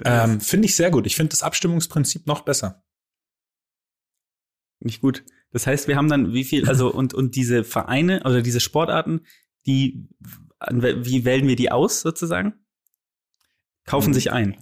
Ähm, 0.05 0.41
finde 0.41 0.67
ich 0.67 0.77
sehr 0.77 0.91
gut. 0.91 1.07
Ich 1.07 1.17
finde 1.17 1.31
das 1.31 1.43
Abstimmungsprinzip 1.43 2.27
noch 2.27 2.43
besser. 2.43 2.83
Nicht 4.81 5.01
gut. 5.01 5.25
Das 5.53 5.67
heißt, 5.67 5.89
wir 5.89 5.97
haben 5.97 6.09
dann 6.09 6.33
wie 6.33 6.45
viel, 6.45 6.69
also 6.69 6.91
und, 6.95 7.15
und 7.15 7.37
diese 7.37 7.65
Vereine 7.65 8.21
oder 8.25 8.43
diese 8.43 8.61
Sportarten, 8.61 9.27
die, 9.67 10.09
wie 10.71 11.25
wählen 11.25 11.47
wir 11.49 11.57
die 11.57 11.71
aus 11.71 12.01
sozusagen? 12.01 12.55
Kaufen 13.85 14.11
Mhm. 14.11 14.15
sich 14.15 14.33
ein. 14.33 14.57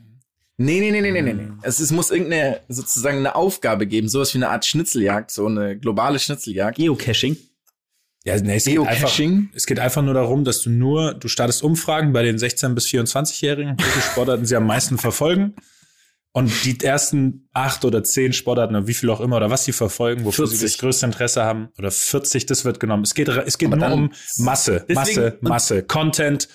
Nee, 0.61 0.81
nee, 0.81 0.91
nee, 0.91 1.01
nee, 1.01 1.13
nee, 1.13 1.23
nee, 1.23 1.35
nee. 1.35 1.53
Es, 1.63 1.79
es 1.79 1.93
muss 1.93 2.11
irgendeine, 2.11 2.61
sozusagen 2.69 3.19
eine 3.19 3.37
Aufgabe 3.37 3.87
geben, 3.87 4.09
sowas 4.09 4.35
wie 4.35 4.39
eine 4.39 4.49
Art 4.49 4.65
Schnitzeljagd, 4.65 5.31
so 5.31 5.47
eine 5.47 5.79
globale 5.79 6.19
Schnitzeljagd. 6.19 6.79
Geocaching. 6.79 7.37
Ja, 8.29 8.39
nee, 8.43 8.57
es, 8.57 8.65
geht 8.67 8.79
einfach, 8.79 9.19
es 9.55 9.67
geht 9.67 9.79
einfach 9.79 10.03
nur 10.03 10.13
darum, 10.13 10.45
dass 10.45 10.61
du 10.61 10.69
nur, 10.69 11.15
du 11.15 11.29
startest 11.29 11.63
Umfragen 11.63 12.13
bei 12.13 12.23
den 12.23 12.37
16- 12.37 12.75
bis 12.75 12.87
24-Jährigen, 12.89 13.77
welche 13.79 14.01
Sportarten 14.03 14.45
sie 14.45 14.55
am 14.55 14.67
meisten 14.67 14.99
verfolgen. 14.99 15.55
Und 16.33 16.53
die 16.67 16.79
ersten 16.85 17.49
acht 17.55 17.87
oder 17.87 18.05
zehn 18.05 18.35
Sportarten, 18.35 18.77
oder 18.77 18.87
wie 18.87 18.93
viel 18.93 19.09
auch 19.09 19.21
immer, 19.21 19.39
oder 19.39 19.49
was 19.49 19.65
sie 19.65 19.73
verfolgen, 19.73 20.27
wofür 20.27 20.47
sie 20.47 20.59
40. 20.59 20.73
das 20.73 20.81
größte 20.81 21.07
Interesse 21.07 21.43
haben, 21.43 21.71
oder 21.79 21.91
40, 21.91 22.45
das 22.45 22.67
wird 22.67 22.81
genommen. 22.81 23.05
Es 23.05 23.15
geht, 23.15 23.29
es 23.29 23.57
geht 23.57 23.73
Aber 23.73 23.77
nur 23.79 23.93
um 23.93 24.13
Masse, 24.37 24.85
Masse, 24.93 25.39
Masse, 25.41 25.83
Content. 25.85 26.49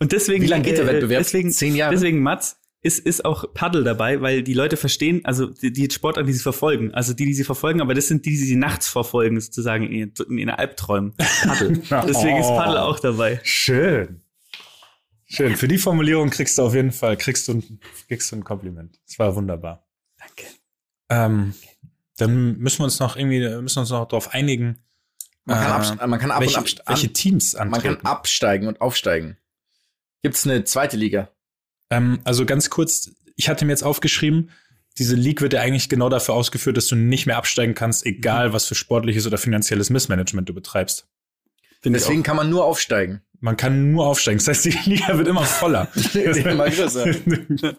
Und 0.00 0.10
deswegen, 0.10 0.42
Wie 0.42 0.48
lang 0.48 0.64
geht 0.64 0.78
der 0.78 0.84
äh, 0.84 0.94
Wettbewerb? 0.94 1.22
Deswegen, 1.22 1.52
Zehn 1.52 1.76
Jahre? 1.76 1.94
Deswegen, 1.94 2.20
Mats, 2.20 2.56
ist, 2.80 3.00
ist 3.00 3.24
auch 3.24 3.52
Paddle 3.54 3.82
dabei, 3.84 4.20
weil 4.20 4.42
die 4.42 4.54
Leute 4.54 4.76
verstehen, 4.76 5.24
also 5.24 5.46
die, 5.46 5.72
die 5.72 5.90
Sportarten, 5.90 6.26
die 6.28 6.32
sie 6.32 6.42
verfolgen, 6.42 6.94
also 6.94 7.12
die, 7.12 7.24
die 7.26 7.34
sie 7.34 7.44
verfolgen, 7.44 7.80
aber 7.80 7.94
das 7.94 8.06
sind 8.06 8.24
die, 8.24 8.30
die 8.30 8.36
sie 8.36 8.56
nachts 8.56 8.88
verfolgen, 8.88 9.40
sozusagen 9.40 9.84
in, 9.84 9.92
ihren- 9.92 10.12
in 10.30 10.38
ihren 10.38 10.50
Albträumen. 10.50 11.14
Paddle. 11.16 11.70
deswegen 12.06 12.36
ist 12.38 12.46
Paddle 12.48 12.82
auch 12.82 13.00
dabei. 13.00 13.40
Schön. 13.42 14.20
Schön. 15.26 15.56
Für 15.56 15.68
die 15.68 15.78
Formulierung 15.78 16.30
kriegst 16.30 16.56
du 16.56 16.62
auf 16.62 16.74
jeden 16.74 16.92
Fall, 16.92 17.16
kriegst 17.16 17.48
du, 17.48 17.54
ein- 17.54 17.80
kriegst 18.06 18.30
du 18.32 18.36
ein 18.36 18.44
Kompliment. 18.44 18.98
Das 19.06 19.18
war 19.18 19.34
wunderbar. 19.34 19.86
Danke. 20.18 20.44
Ähm, 21.10 21.54
dann 22.16 22.58
müssen 22.58 22.78
wir 22.80 22.84
uns 22.84 22.98
noch 23.00 23.16
irgendwie, 23.16 23.40
müssen 23.40 23.76
wir 23.76 23.80
uns 23.80 23.90
noch 23.90 24.06
darauf 24.08 24.32
einigen, 24.34 24.78
Man 25.44 25.58
kann, 25.60 25.98
äh, 25.98 26.06
man 26.06 26.18
kann 26.20 26.30
ab 26.30 26.40
welche, 26.40 26.58
und 26.58 26.64
abst- 26.66 26.82
welche 26.86 27.12
Teams 27.12 27.54
man 27.54 27.74
antreten. 27.74 27.96
kann 28.02 28.06
absteigen 28.06 28.68
und 28.68 28.80
aufsteigen. 28.80 29.36
Gibt's 30.22 30.44
eine 30.46 30.64
zweite 30.64 30.96
Liga? 30.96 31.30
Ähm, 31.90 32.20
also 32.24 32.44
ganz 32.46 32.70
kurz, 32.70 33.10
ich 33.36 33.48
hatte 33.48 33.64
mir 33.64 33.72
jetzt 33.72 33.84
aufgeschrieben, 33.84 34.50
diese 34.98 35.14
League 35.14 35.40
wird 35.42 35.52
ja 35.52 35.60
eigentlich 35.60 35.88
genau 35.88 36.08
dafür 36.08 36.34
ausgeführt, 36.34 36.76
dass 36.76 36.88
du 36.88 36.96
nicht 36.96 37.26
mehr 37.26 37.36
absteigen 37.36 37.74
kannst, 37.74 38.04
egal 38.04 38.52
was 38.52 38.66
für 38.66 38.74
sportliches 38.74 39.26
oder 39.26 39.38
finanzielles 39.38 39.90
Missmanagement 39.90 40.48
du 40.48 40.54
betreibst. 40.54 41.06
Finde 41.80 41.98
ich 41.98 42.04
Deswegen 42.04 42.24
kann 42.24 42.34
man 42.36 42.50
nur 42.50 42.64
aufsteigen. 42.64 43.22
Man 43.40 43.56
kann 43.56 43.92
nur 43.92 44.06
aufsteigen. 44.06 44.38
Das 44.38 44.48
heißt, 44.48 44.64
die 44.64 44.70
Liga 44.90 45.16
wird 45.16 45.28
immer 45.28 45.44
voller. 45.44 45.88
Immer 46.14 46.68
größer. 46.68 47.06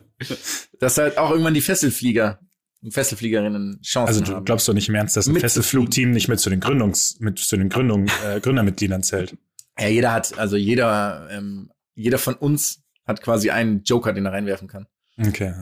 Dass 0.79 0.97
halt 0.97 1.17
auch 1.17 1.31
irgendwann 1.31 1.53
die 1.53 1.59
Fesselflieger 1.61 2.39
und 2.81 2.93
Fesselfliegerinnen 2.93 3.81
Chancen 3.83 4.07
Also 4.07 4.21
du 4.23 4.35
haben. 4.37 4.45
glaubst 4.45 4.67
doch 4.69 4.73
nicht 4.73 4.87
im 4.87 4.95
Ernst, 4.95 5.17
dass 5.17 5.27
ein 5.27 5.33
Mit- 5.33 5.41
Fesselflugteam 5.41 6.11
nicht 6.11 6.29
mit 6.29 6.39
zu 6.39 6.49
den 6.49 6.61
Gründungs, 6.61 7.17
mit 7.19 7.39
zu 7.39 7.57
den 7.57 7.67
Gründung, 7.67 8.07
äh, 8.25 8.39
Gründermitgliedern 8.39 9.03
zählt. 9.03 9.35
Ja, 9.77 9.87
jeder 9.89 10.13
hat, 10.13 10.37
also 10.39 10.55
jeder, 10.55 11.27
ähm, 11.31 11.71
jeder 11.95 12.17
von 12.19 12.35
uns 12.35 12.81
hat 13.09 13.21
quasi 13.21 13.49
einen 13.49 13.83
Joker, 13.83 14.13
den 14.13 14.25
er 14.25 14.31
reinwerfen 14.31 14.67
kann. 14.69 14.87
Okay. 15.19 15.53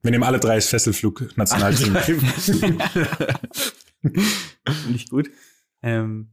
Wir 0.00 0.10
nehmen 0.10 0.24
alle 0.24 0.38
drei 0.38 0.54
das 0.54 0.68
Fesselflug-Nationalteam. 0.68 1.96
Finde 1.96 2.84
ich 4.94 5.10
gut. 5.10 5.30
Ähm, 5.82 6.30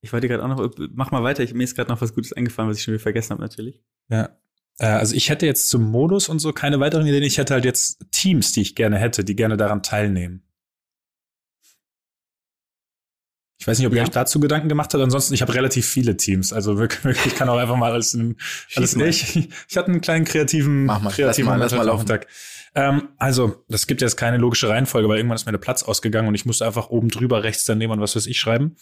ich 0.00 0.12
wollte 0.12 0.28
gerade 0.28 0.44
auch 0.44 0.48
noch, 0.48 0.70
mach 0.92 1.10
mal 1.10 1.24
weiter, 1.24 1.42
ich, 1.42 1.52
mir 1.54 1.64
ist 1.64 1.74
gerade 1.74 1.90
noch 1.90 2.00
was 2.00 2.14
Gutes 2.14 2.32
eingefallen, 2.32 2.70
was 2.70 2.78
ich 2.78 2.84
schon 2.84 2.94
wieder 2.94 3.02
vergessen 3.02 3.30
habe, 3.30 3.42
natürlich. 3.42 3.82
Ja. 4.08 4.38
Äh, 4.78 4.86
also 4.86 5.14
ich 5.16 5.28
hätte 5.28 5.46
jetzt 5.46 5.68
zum 5.68 5.82
Modus 5.82 6.28
und 6.28 6.38
so 6.38 6.52
keine 6.52 6.78
weiteren 6.78 7.06
Ideen. 7.06 7.24
Ich 7.24 7.38
hätte 7.38 7.54
halt 7.54 7.64
jetzt 7.64 8.06
Teams, 8.12 8.52
die 8.52 8.60
ich 8.62 8.76
gerne 8.76 8.98
hätte, 8.98 9.24
die 9.24 9.34
gerne 9.34 9.56
daran 9.56 9.82
teilnehmen. 9.82 10.44
Ich 13.57 13.57
weiß 13.68 13.78
nicht, 13.78 13.86
ob 13.86 13.92
ihr 13.92 13.98
Ja. 13.98 14.04
euch 14.04 14.10
dazu 14.10 14.40
Gedanken 14.40 14.68
gemacht 14.68 14.92
habt. 14.94 15.02
Ansonsten, 15.02 15.34
ich 15.34 15.42
habe 15.42 15.54
relativ 15.54 15.86
viele 15.86 16.16
Teams. 16.16 16.52
Also 16.52 16.78
wirklich, 16.78 17.16
ich 17.26 17.34
kann 17.36 17.48
auch 17.48 17.58
einfach 17.58 17.76
mal 17.76 17.92
alles, 17.92 18.14
in, 18.14 18.36
alles 18.74 18.96
mal. 18.96 19.08
ich, 19.08 19.48
ich 19.68 19.76
hatte 19.76 19.90
einen 19.92 20.00
kleinen 20.00 20.24
kreativen, 20.24 20.86
Mach 20.86 21.00
mal, 21.00 21.10
kreativen 21.10 21.48
lass 21.50 21.58
mal, 21.58 21.64
lass 21.64 21.72
mal 21.74 21.82
laufen. 21.84 22.06
Nachmittag. 22.06 22.26
Ähm, 22.74 23.08
also, 23.18 23.64
das 23.68 23.86
gibt 23.86 24.00
jetzt 24.02 24.16
keine 24.16 24.36
logische 24.36 24.68
Reihenfolge, 24.68 25.08
weil 25.08 25.16
irgendwann 25.18 25.36
ist 25.36 25.46
mir 25.46 25.52
der 25.52 25.58
Platz 25.58 25.82
ausgegangen 25.82 26.28
und 26.28 26.34
ich 26.34 26.44
musste 26.44 26.66
einfach 26.66 26.90
oben 26.90 27.08
drüber 27.08 27.42
rechts 27.42 27.64
daneben 27.64 27.92
und 27.92 28.00
was 28.00 28.14
weiß 28.16 28.26
ich 28.26 28.38
schreiben. 28.38 28.76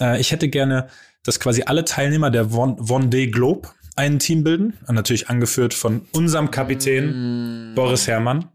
Äh, 0.00 0.20
ich 0.20 0.32
hätte 0.32 0.48
gerne, 0.48 0.88
dass 1.24 1.38
quasi 1.40 1.62
alle 1.66 1.84
Teilnehmer 1.84 2.30
der 2.30 2.46
Day 2.46 3.26
Globe 3.28 3.68
ein 3.94 4.18
Team 4.18 4.42
bilden. 4.42 4.78
Und 4.86 4.94
natürlich 4.94 5.28
angeführt 5.28 5.74
von 5.74 6.06
unserem 6.12 6.50
Kapitän 6.50 7.72
Mm. 7.72 7.74
Boris 7.74 8.06
Herrmann. 8.06 8.48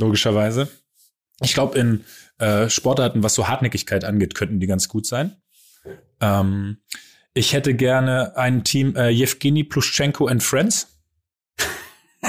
Logischerweise. 0.00 0.68
Ich 1.42 1.54
glaube, 1.54 1.78
in 1.78 2.04
äh, 2.38 2.68
Sportarten, 2.68 3.22
was 3.22 3.34
so 3.34 3.48
Hartnäckigkeit 3.48 4.04
angeht, 4.04 4.34
könnten 4.34 4.60
die 4.60 4.66
ganz 4.66 4.88
gut 4.88 5.06
sein. 5.06 5.36
Ähm, 6.20 6.78
ich 7.34 7.52
hätte 7.52 7.74
gerne 7.74 8.36
ein 8.36 8.64
Team 8.64 8.96
äh, 8.96 9.10
Yevgeny 9.10 9.64
Pluschenko 9.64 10.26
and 10.26 10.42
Friends. 10.42 10.98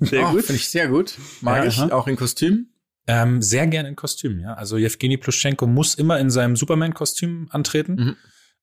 Sehr 0.00 0.28
oh, 0.28 0.32
gut. 0.32 0.44
Finde 0.44 0.60
ich 0.60 0.68
sehr 0.68 0.88
gut. 0.88 1.14
Mag 1.40 1.62
Ja, 1.62 1.68
ich. 1.68 1.78
aha. 1.78 1.92
Auch 1.92 2.06
in 2.06 2.16
Kostüm. 2.16 2.68
Ähm, 3.06 3.42
sehr 3.42 3.66
gerne 3.66 3.88
in 3.88 3.96
Kostüm, 3.96 4.40
ja. 4.40 4.54
Also 4.54 4.76
Yevgeny 4.76 5.16
Pluschenko 5.16 5.66
muss 5.66 5.94
immer 5.94 6.18
in 6.18 6.30
seinem 6.30 6.56
Superman-Kostüm 6.56 7.48
antreten. 7.50 7.94
Mhm. 7.94 8.16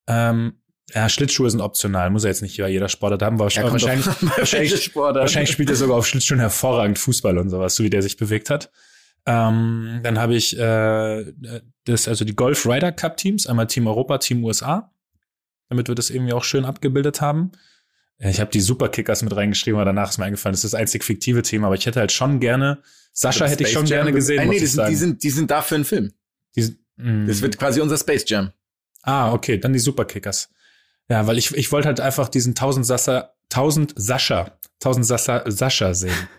Ähm, 0.07 0.53
ja, 0.93 1.09
Schlittschuhe 1.09 1.49
sind 1.49 1.61
optional, 1.61 2.09
muss 2.09 2.23
er 2.23 2.31
jetzt 2.31 2.41
nicht 2.41 2.57
bei 2.57 2.67
jeder 2.69 2.89
Sportart 2.89 3.21
haben. 3.21 3.39
Wahrscheinlich, 3.39 3.71
kommt 3.71 3.81
wahrscheinlich, 3.83 4.05
wahrscheinlich, 4.37 4.95
wahrscheinlich 4.95 5.51
spielt 5.51 5.69
er 5.69 5.75
sogar 5.75 5.97
auf 5.97 6.07
Schlittschuhen 6.07 6.39
hervorragend 6.39 6.99
Fußball 6.99 7.37
und 7.37 7.49
sowas, 7.49 7.75
so 7.75 7.83
wie 7.83 7.89
der 7.89 8.01
sich 8.01 8.17
bewegt 8.17 8.49
hat. 8.49 8.71
Ähm, 9.25 9.99
dann 10.03 10.19
habe 10.19 10.35
ich 10.35 10.57
äh, 10.57 11.33
das, 11.85 12.07
also 12.07 12.25
die 12.25 12.35
Golf 12.35 12.65
Ryder 12.65 12.91
Cup 12.91 13.17
Teams, 13.17 13.47
einmal 13.47 13.67
Team 13.67 13.87
Europa, 13.87 14.17
Team 14.17 14.43
USA, 14.43 14.91
damit 15.69 15.87
wir 15.87 15.95
das 15.95 16.09
irgendwie 16.09 16.33
auch 16.33 16.43
schön 16.43 16.65
abgebildet 16.65 17.21
haben. 17.21 17.51
Ich 18.17 18.39
habe 18.39 18.51
die 18.51 18.61
Superkickers 18.61 19.23
mit 19.23 19.35
reingeschrieben, 19.35 19.79
aber 19.79 19.85
danach 19.85 20.09
ist 20.11 20.19
mir 20.19 20.25
eingefallen, 20.25 20.53
das 20.53 20.63
ist 20.63 20.73
das 20.73 20.79
einzig 20.79 21.03
fiktive 21.03 21.41
Thema, 21.41 21.67
aber 21.67 21.75
ich 21.75 21.87
hätte 21.87 21.99
halt 21.99 22.11
schon 22.11 22.39
gerne, 22.39 22.81
Sascha 23.13 23.47
hätte 23.47 23.63
ich 23.63 23.71
schon 23.71 23.87
Jam 23.87 23.97
gerne 23.97 24.11
gesehen, 24.13 24.41
Äh, 24.41 24.45
muss 24.45 24.55
nee, 24.55 24.59
die, 24.59 24.67
sind, 24.67 24.89
die, 24.89 24.95
sind, 24.95 25.23
die 25.23 25.29
sind 25.31 25.51
da 25.51 25.61
für 25.63 25.75
einen 25.75 25.85
Film. 25.85 26.13
Die, 26.55 26.77
mm. 26.97 27.25
Das 27.25 27.41
wird 27.41 27.57
quasi 27.57 27.81
unser 27.81 27.97
Space 27.97 28.25
Jam. 28.27 28.51
Ah, 29.01 29.33
okay, 29.33 29.57
dann 29.57 29.73
die 29.73 29.79
Superkickers. 29.79 30.49
Ja, 31.09 31.25
weil 31.25 31.37
ich, 31.39 31.55
ich 31.55 31.71
wollte 31.71 31.87
halt 31.87 31.99
einfach 31.99 32.29
diesen 32.29 32.51
1000 32.51 32.85
Sascha, 32.85 33.33
1000 33.51 33.93
Sascha, 33.97 34.57
1000 34.75 35.05
Sascha, 35.05 35.43
Sascha 35.49 35.93
sehen. 35.95 36.29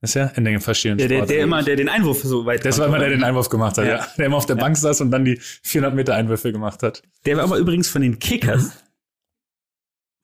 Das 0.00 0.10
ist 0.10 0.14
ja 0.14 0.26
in 0.26 0.44
den 0.44 0.60
verschiedenen 0.60 0.98
Der, 0.98 1.08
der, 1.08 1.26
der 1.26 1.40
immer, 1.40 1.62
der 1.62 1.76
den 1.76 1.88
Einwurf 1.88 2.22
so 2.22 2.44
weit 2.44 2.64
Das 2.64 2.78
war 2.78 2.86
immer 2.86 2.98
der, 2.98 3.08
der 3.08 3.18
den 3.18 3.24
Einwurf 3.24 3.48
gemacht 3.48 3.78
hat, 3.78 3.86
ja. 3.86 3.96
Ja. 3.98 4.06
Der 4.18 4.26
immer 4.26 4.36
auf 4.36 4.46
der 4.46 4.54
Bank 4.56 4.76
saß 4.76 5.00
und 5.00 5.10
dann 5.10 5.24
die 5.24 5.38
400 5.40 5.94
Meter 5.94 6.14
Einwürfe 6.14 6.52
gemacht 6.52 6.82
hat. 6.82 7.02
Der 7.24 7.36
war 7.38 7.44
aber 7.44 7.56
übrigens 7.56 7.88
von 7.88 8.02
den 8.02 8.18
Kickers, 8.18 8.72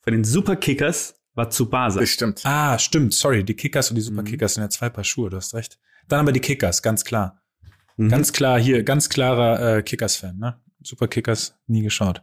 von 0.03 0.13
den 0.13 0.25
Superkickers, 0.25 1.15
war 1.35 1.49
Tsubasa. 1.49 2.01
Das 2.01 2.11
stimmt. 2.11 2.43
Ah, 2.45 2.79
stimmt, 2.79 3.15
sorry, 3.15 3.45
die 3.45 3.55
Kickers 3.55 3.91
und 3.91 3.97
die 3.97 4.03
Mhm. 4.03 4.07
Superkickers 4.17 4.55
sind 4.55 4.63
ja 4.63 4.69
zwei 4.69 4.91
Paar 4.91 5.05
Schuhe, 5.05 5.31
du 5.31 5.39
hast 5.39 5.55
recht. 5.55 5.79
Dann 6.09 6.21
aber 6.21 6.33
die 6.33 6.41
Kickers, 6.41 6.83
ganz 6.83 7.05
klar. 7.05 7.41
Mhm. 7.97 8.09
Ganz 8.11 8.33
klar 8.33 8.61
hier, 8.61 8.83
ganz 8.83 9.09
klarer 9.09 9.79
äh, 9.79 9.83
Kickers-Fan, 9.83 10.37
ne? 10.39 10.61
Superkickers, 10.83 11.57
nie 11.67 11.83
geschaut. 11.83 12.23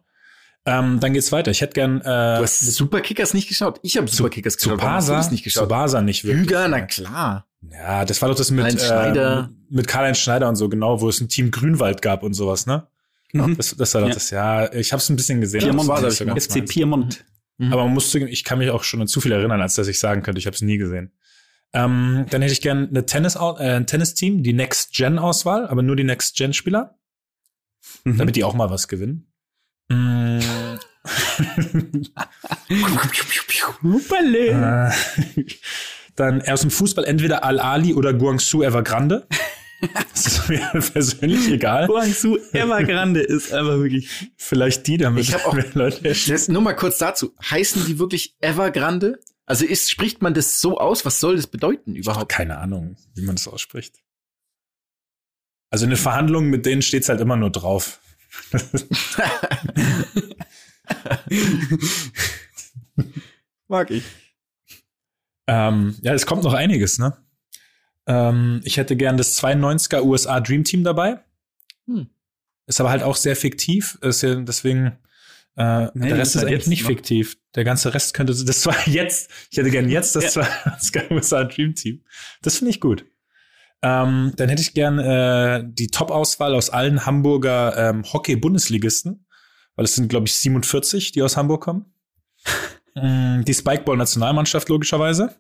Ähm, 0.66 1.00
dann 1.00 1.14
geht's 1.14 1.32
weiter. 1.32 1.52
Ich 1.52 1.62
hätte 1.62 1.74
gern 1.74 2.02
äh, 2.02 2.04
Du 2.04 2.44
hast 2.44 2.60
Superkickers 2.60 3.34
nicht 3.34 3.48
geschaut. 3.48 3.80
Ich 3.82 3.98
habe 3.98 4.08
Superkickers 4.08 4.58
geschaut. 4.58 4.80
Warum 4.80 4.92
hast 4.94 5.08
du 5.08 5.12
Tsubasa, 5.14 5.18
das 5.24 5.32
nicht 5.32 5.44
geschaut? 5.44 5.64
Tsubasa 5.64 6.02
nicht 6.02 6.24
wirklich. 6.26 6.42
Hüger, 6.48 6.68
na 6.68 6.82
klar. 6.82 7.48
Ja, 7.72 8.06
das 8.06 8.22
war 8.22 8.30
doch 8.30 8.36
das 8.36 8.52
mit 8.52 8.60
Karl-Heinz 8.66 8.86
Schneider. 8.86 9.50
Äh, 9.52 9.74
mit 9.76 9.88
Karl-Heinz 9.88 10.18
Schneider 10.20 10.48
und 10.50 10.56
so, 10.56 10.70
genau, 10.70 11.02
wo 11.02 11.10
es 11.10 11.20
ein 11.22 11.30
Team 11.30 11.52
Grünwald 11.52 12.02
gab 12.02 12.24
und 12.24 12.34
sowas, 12.34 12.66
ne? 12.66 12.88
Mhm. 13.34 13.58
Das, 13.58 13.76
das 13.76 13.94
war 13.94 14.02
doch 14.02 14.08
Ja. 14.10 14.14
das, 14.14 14.30
ja. 14.32 14.74
Ich 14.74 14.92
habe 14.92 15.02
es 15.02 15.10
ein 15.10 15.16
bisschen 15.16 15.42
gesehen. 15.42 15.62
Piemont, 15.62 15.82
aber 15.82 15.96
war 15.96 16.02
das 16.02 16.20
ist 16.22 16.56
ich 16.56 16.62
FC 16.64 16.68
Piemont. 16.68 17.26
Mhm. 17.58 17.74
Aber 17.74 17.84
man 17.86 17.94
muss 17.94 18.10
zugeben, 18.12 18.32
ich 18.32 18.44
kann 18.44 18.60
mich 18.60 18.70
auch 18.70 18.84
schon 18.84 19.02
an 19.02 19.08
zu 19.08 19.22
viel 19.22 19.32
erinnern, 19.32 19.62
als 19.62 19.76
dass 19.76 19.88
ich 19.88 20.00
sagen 20.00 20.24
könnte, 20.24 20.40
ich 20.40 20.46
habe 20.46 20.56
es 20.56 20.62
nie 20.62 20.78
gesehen. 20.78 21.12
Ähm, 21.74 22.26
dann 22.32 22.42
hätte 22.42 22.54
ich 22.54 22.62
gern 22.62 22.88
eine 22.90 23.06
Tennis, 23.06 23.36
äh, 23.36 23.40
ein 23.40 23.86
Tennisteam, 23.88 24.42
die 24.44 24.54
Next 24.54 24.94
Gen 24.94 25.20
Auswahl, 25.20 25.68
aber 25.68 25.84
nur 25.84 25.96
die 25.96 26.04
Next 26.04 26.36
Gen 26.36 26.54
Spieler, 26.54 26.96
Mhm. 28.04 28.18
damit 28.18 28.36
die 28.36 28.44
auch 28.44 28.54
mal 28.54 28.70
was 28.70 28.88
gewinnen. 28.88 29.29
Mm, 29.90 30.40
äh, 34.54 34.92
dann 36.16 36.42
aus 36.44 36.62
dem 36.62 36.72
Fußball 36.72 37.06
entweder 37.06 37.44
Al 37.44 37.60
Ali 37.60 37.94
oder 37.94 38.14
Guangzhou 38.14 38.64
Evergrande. 38.64 39.28
Das 40.12 40.26
ist 40.28 40.50
mir 40.50 40.60
persönlich 40.94 41.50
egal. 41.50 41.88
Guangzhou 41.88 42.38
Evergrande 42.52 43.22
ist 43.22 43.54
einfach 43.54 43.78
wirklich. 43.80 44.32
Vielleicht 44.38 44.88
die, 44.88 44.98
damit 44.98 45.24
Ich 45.24 45.36
auch- 45.36 45.54
mehr 45.54 45.66
Leute 45.74 46.14
nur 46.50 46.62
mal 46.62 46.76
kurz 46.76 46.98
dazu. 46.98 47.34
Heißen 47.50 47.86
die 47.86 48.00
wirklich 48.00 48.36
Evergrande? 48.42 49.20
Also 49.46 49.66
ist, 49.66 49.90
spricht 49.90 50.22
man 50.22 50.34
das 50.34 50.60
so 50.62 50.78
aus? 50.78 51.06
Was 51.06 51.20
soll 51.20 51.36
das 51.38 51.48
bedeuten 51.48 51.96
überhaupt? 51.96 52.32
Keine 52.32 52.58
Ahnung, 52.60 52.98
wie 53.16 53.22
man 53.24 53.36
das 53.36 53.48
ausspricht. 53.48 53.96
Also 55.72 55.86
in 55.86 55.92
den 55.92 55.98
Verhandlungen 55.98 56.50
mit 56.50 56.66
denen 56.66 56.82
steht's 56.82 57.10
halt 57.10 57.22
immer 57.22 57.38
nur 57.38 57.52
drauf. 57.52 58.00
Mag 63.68 63.92
ich. 63.92 64.04
Ähm, 65.48 65.96
ja, 66.02 66.14
es 66.14 66.26
kommt 66.26 66.44
noch 66.44 66.54
einiges, 66.54 67.00
ne? 67.00 67.18
Ähm, 68.08 68.62
ich 68.64 68.78
hätte 68.78 68.96
gern 68.96 69.18
das 69.18 69.42
92er 69.42 70.04
USA 70.04 70.40
Dream 70.40 70.64
Team 70.64 70.84
dabei. 70.84 71.20
Hm. 71.88 72.08
Ist 72.66 72.80
aber 72.80 72.90
halt 72.92 73.04
auch 73.04 73.16
sehr 73.16 73.36
fiktiv. 73.36 73.98
Ist 74.02 74.22
ja 74.22 74.36
deswegen, 74.36 74.98
äh, 75.58 75.88
Nee, 75.94 76.10
der 76.10 76.18
Rest 76.18 76.36
ist 76.36 76.42
eigentlich 76.44 76.54
jetzt 76.54 76.68
nicht 76.68 76.84
noch. 76.84 76.90
fiktiv. 76.90 77.38
Der 77.56 77.64
ganze 77.64 77.94
Rest 77.94 78.14
könnte, 78.14 78.34
das 78.46 78.66
war 78.66 78.88
jetzt, 78.88 79.32
ich 79.52 79.58
hätte 79.58 79.72
gern 79.72 79.90
jetzt 79.90 80.16
das 80.16 80.36
Ja. 80.36 80.44
92er 80.44 81.12
USA 81.12 81.44
Dream 81.44 81.76
Team. 81.76 82.04
Das 82.42 82.58
finde 82.58 82.72
ich 82.72 82.80
gut. 82.80 83.06
Ähm, 83.82 84.34
dann 84.36 84.50
hätte 84.50 84.62
ich 84.62 84.74
gern 84.74 85.00
äh, 85.00 85.64
die 85.66 85.88
Top-Auswahl 85.88 86.54
aus 86.54 86.70
allen 86.70 87.06
Hamburger 87.06 87.78
ähm, 87.78 88.04
Hockey-Bundesligisten, 88.12 89.26
weil 89.76 89.86
es 89.86 89.96
sind, 89.96 90.10
glaube 90.10 90.28
ich, 90.28 90.36
47, 90.36 91.12
die 91.14 91.22
aus 91.24 91.38
Hamburg 91.38 91.62
kommen. 91.62 91.86
Mm, 92.96 93.44
die 93.46 93.54
Spikeball-Nationalmannschaft 93.54 94.68
logischerweise, 94.68 95.36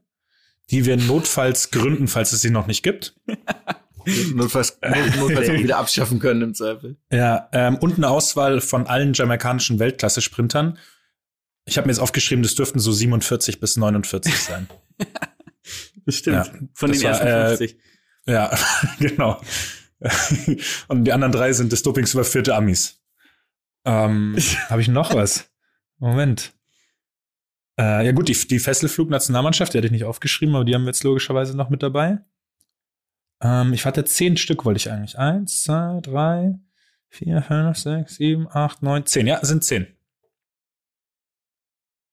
die 0.69 0.85
wir 0.85 0.97
notfalls 0.97 1.71
gründen, 1.71 2.07
falls 2.07 2.31
es 2.31 2.41
sie 2.41 2.51
noch 2.51 2.67
nicht 2.67 2.83
gibt. 2.83 3.15
Notfalls, 4.35 4.77
not- 4.83 5.15
notfalls 5.17 5.49
auch 5.49 5.53
wieder 5.53 5.77
abschaffen 5.79 6.19
können 6.19 6.43
im 6.43 6.53
Zweifel. 6.53 6.97
Ja, 7.11 7.49
ähm, 7.51 7.77
und 7.77 7.97
eine 7.97 8.07
Auswahl 8.09 8.61
von 8.61 8.85
allen 8.85 9.13
jamaikanischen 9.13 9.79
Weltklasse-Sprintern. 9.79 10.77
Ich 11.65 11.77
habe 11.77 11.87
mir 11.87 11.93
jetzt 11.93 11.99
aufgeschrieben, 12.01 12.43
das 12.43 12.53
dürften 12.53 12.79
so 12.79 12.91
47 12.91 13.59
bis 13.59 13.77
49 13.77 14.33
sein. 14.37 14.69
Bestimmt. 16.05 16.45
Ja, 16.47 16.53
Von 16.75 16.91
den 16.91 17.01
ersten 17.01 17.25
war, 17.25 17.45
äh, 17.51 17.57
50. 17.57 17.77
ja, 18.29 18.57
genau. 18.99 19.41
und 20.87 21.03
die 21.03 21.11
anderen 21.11 21.31
drei 21.31 21.51
sind 21.53 21.71
des 21.71 21.83
Dopings 21.83 22.13
überführte 22.13 22.55
Amis. 22.55 23.01
Ähm, 23.85 24.37
habe 24.69 24.81
ich 24.81 24.87
noch 24.87 25.13
was? 25.13 25.49
Moment. 25.97 26.53
Äh, 27.79 28.05
ja 28.05 28.11
gut, 28.11 28.27
die, 28.27 28.33
die 28.33 28.59
Fesselflug-Nationalmannschaft, 28.59 29.73
die 29.73 29.77
hatte 29.77 29.87
ich 29.87 29.91
nicht 29.91 30.05
aufgeschrieben, 30.05 30.55
aber 30.55 30.65
die 30.65 30.75
haben 30.75 30.83
wir 30.83 30.89
jetzt 30.89 31.03
logischerweise 31.03 31.55
noch 31.55 31.69
mit 31.69 31.81
dabei. 31.81 32.19
Ähm, 33.41 33.73
ich 33.73 33.85
hatte 33.85 34.03
zehn 34.05 34.37
Stück, 34.37 34.65
wollte 34.65 34.77
ich 34.77 34.91
eigentlich. 34.91 35.17
Eins, 35.17 35.63
zwei, 35.63 35.99
drei, 36.01 36.59
vier, 37.07 37.41
fünf, 37.41 37.77
sechs, 37.77 38.15
sieben, 38.15 38.47
acht, 38.49 38.83
neun, 38.83 39.05
zehn. 39.05 39.27
Ja, 39.27 39.43
sind 39.43 39.63
zehn. 39.63 39.87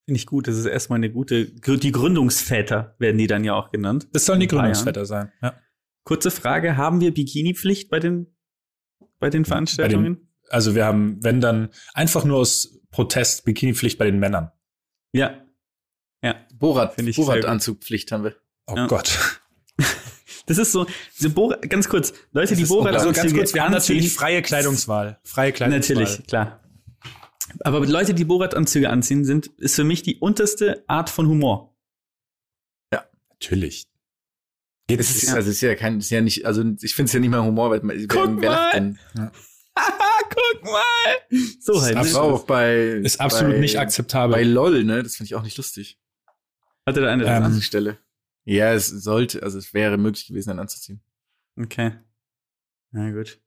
Finde 0.04 0.20
ich 0.20 0.26
gut. 0.26 0.46
Das 0.46 0.56
ist 0.56 0.66
erstmal 0.66 0.98
eine 0.98 1.10
gute, 1.10 1.46
die 1.46 1.92
Gründungsväter 1.92 2.94
werden 2.98 3.18
die 3.18 3.26
dann 3.26 3.42
ja 3.42 3.54
auch 3.54 3.72
genannt. 3.72 4.06
Das 4.12 4.24
sollen 4.24 4.38
die. 4.38 4.46
Gründungsväter 4.46 5.04
sein. 5.04 5.32
Ja. 5.42 5.54
Kurze 6.06 6.30
Frage, 6.30 6.76
haben 6.78 7.00
wir 7.00 7.12
Bikini-Pflicht 7.12 7.90
bei 7.90 7.98
den, 7.98 8.34
bei 9.18 9.28
den 9.28 9.44
Veranstaltungen? 9.44 10.32
Also 10.48 10.74
wir 10.76 10.84
haben, 10.86 11.22
wenn 11.22 11.40
dann, 11.40 11.68
einfach 11.94 12.24
nur 12.24 12.38
aus 12.38 12.80
Protest 12.92 13.44
Bikini-Pflicht 13.44 13.98
bei 13.98 14.06
den 14.06 14.18
Männern. 14.18 14.50
ja. 15.12 15.42
Ja. 16.22 16.34
Borat, 16.54 16.94
Finde 16.94 17.10
ich 17.10 17.16
sehr 17.16 17.24
Borat-Anzugpflicht 17.26 18.10
haben 18.10 18.24
wir. 18.24 18.36
Oh 18.66 18.74
Ja. 18.76 18.86
Gott. 18.86 19.18
Das 20.46 20.58
ist 20.58 20.70
so, 20.70 20.86
diese 21.18 21.30
Bora, 21.30 21.56
ganz 21.56 21.88
kurz, 21.88 22.12
Leute, 22.30 22.54
die 22.54 22.60
Das 22.62 22.70
ist 22.70 22.76
Borat 22.76 22.94
also 22.94 23.12
ganz 23.12 23.34
kurz, 23.34 23.52
wir 23.52 23.64
haben 23.64 23.72
natürlich 23.72 24.04
anziehen- 24.04 24.16
freie 24.16 24.42
Kleidungswahl. 24.42 25.18
Freie 25.24 25.50
Kleidungswahl. 25.52 25.96
Natürlich, 25.96 26.26
klar. 26.28 26.62
Aber 27.64 27.84
Leute, 27.84 28.14
die 28.14 28.24
Borat-Anzüge 28.24 28.88
anziehen, 28.90 29.24
sind, 29.24 29.48
ist 29.58 29.74
für 29.74 29.82
mich 29.82 30.04
die 30.04 30.18
unterste 30.20 30.84
Art 30.86 31.10
von 31.10 31.26
Humor. 31.26 31.76
Natürlich. 33.40 33.84
Es 34.88 35.22
ist, 35.22 35.28
also 35.30 35.50
es 35.50 35.56
ist 35.56 35.60
ja 35.62 35.74
kein, 35.74 35.98
ist 35.98 36.10
ja 36.10 36.20
nicht, 36.20 36.46
also 36.46 36.62
ich 36.80 36.94
finde 36.94 37.08
es 37.08 37.12
ja 37.12 37.18
nicht 37.20 37.30
mal 37.30 37.42
Humor, 37.42 37.70
weil 37.70 37.80
man, 37.82 37.96
Guck 38.06 38.36
wer, 38.36 38.42
wer 38.42 38.50
lacht 38.50 38.74
denn? 38.74 38.98
Guck 39.74 40.64
mal! 40.64 41.40
So 41.60 41.82
halt. 41.82 41.98
Ist 41.98 42.14
auch 42.14 42.44
bei, 42.44 42.76
Ist 43.02 43.20
absolut 43.20 43.54
bei, 43.54 43.60
nicht 43.60 43.78
akzeptabel. 43.78 44.36
Bei 44.36 44.42
LOL, 44.44 44.84
ne? 44.84 45.02
Das 45.02 45.16
finde 45.16 45.26
ich 45.26 45.34
auch 45.34 45.42
nicht 45.42 45.56
lustig. 45.56 45.98
Hatte 46.86 47.00
da 47.00 47.12
eine 47.12 47.24
Ähm, 47.24 47.42
An 47.42 47.60
Stelle. 47.60 47.98
Ja, 48.44 48.72
es 48.72 48.86
sollte, 48.86 49.42
also 49.42 49.58
es 49.58 49.74
wäre 49.74 49.98
möglich 49.98 50.28
gewesen, 50.28 50.50
dann 50.50 50.60
anzuziehen. 50.60 51.02
Okay. 51.60 51.92
Na 52.92 53.10
gut. 53.10 53.40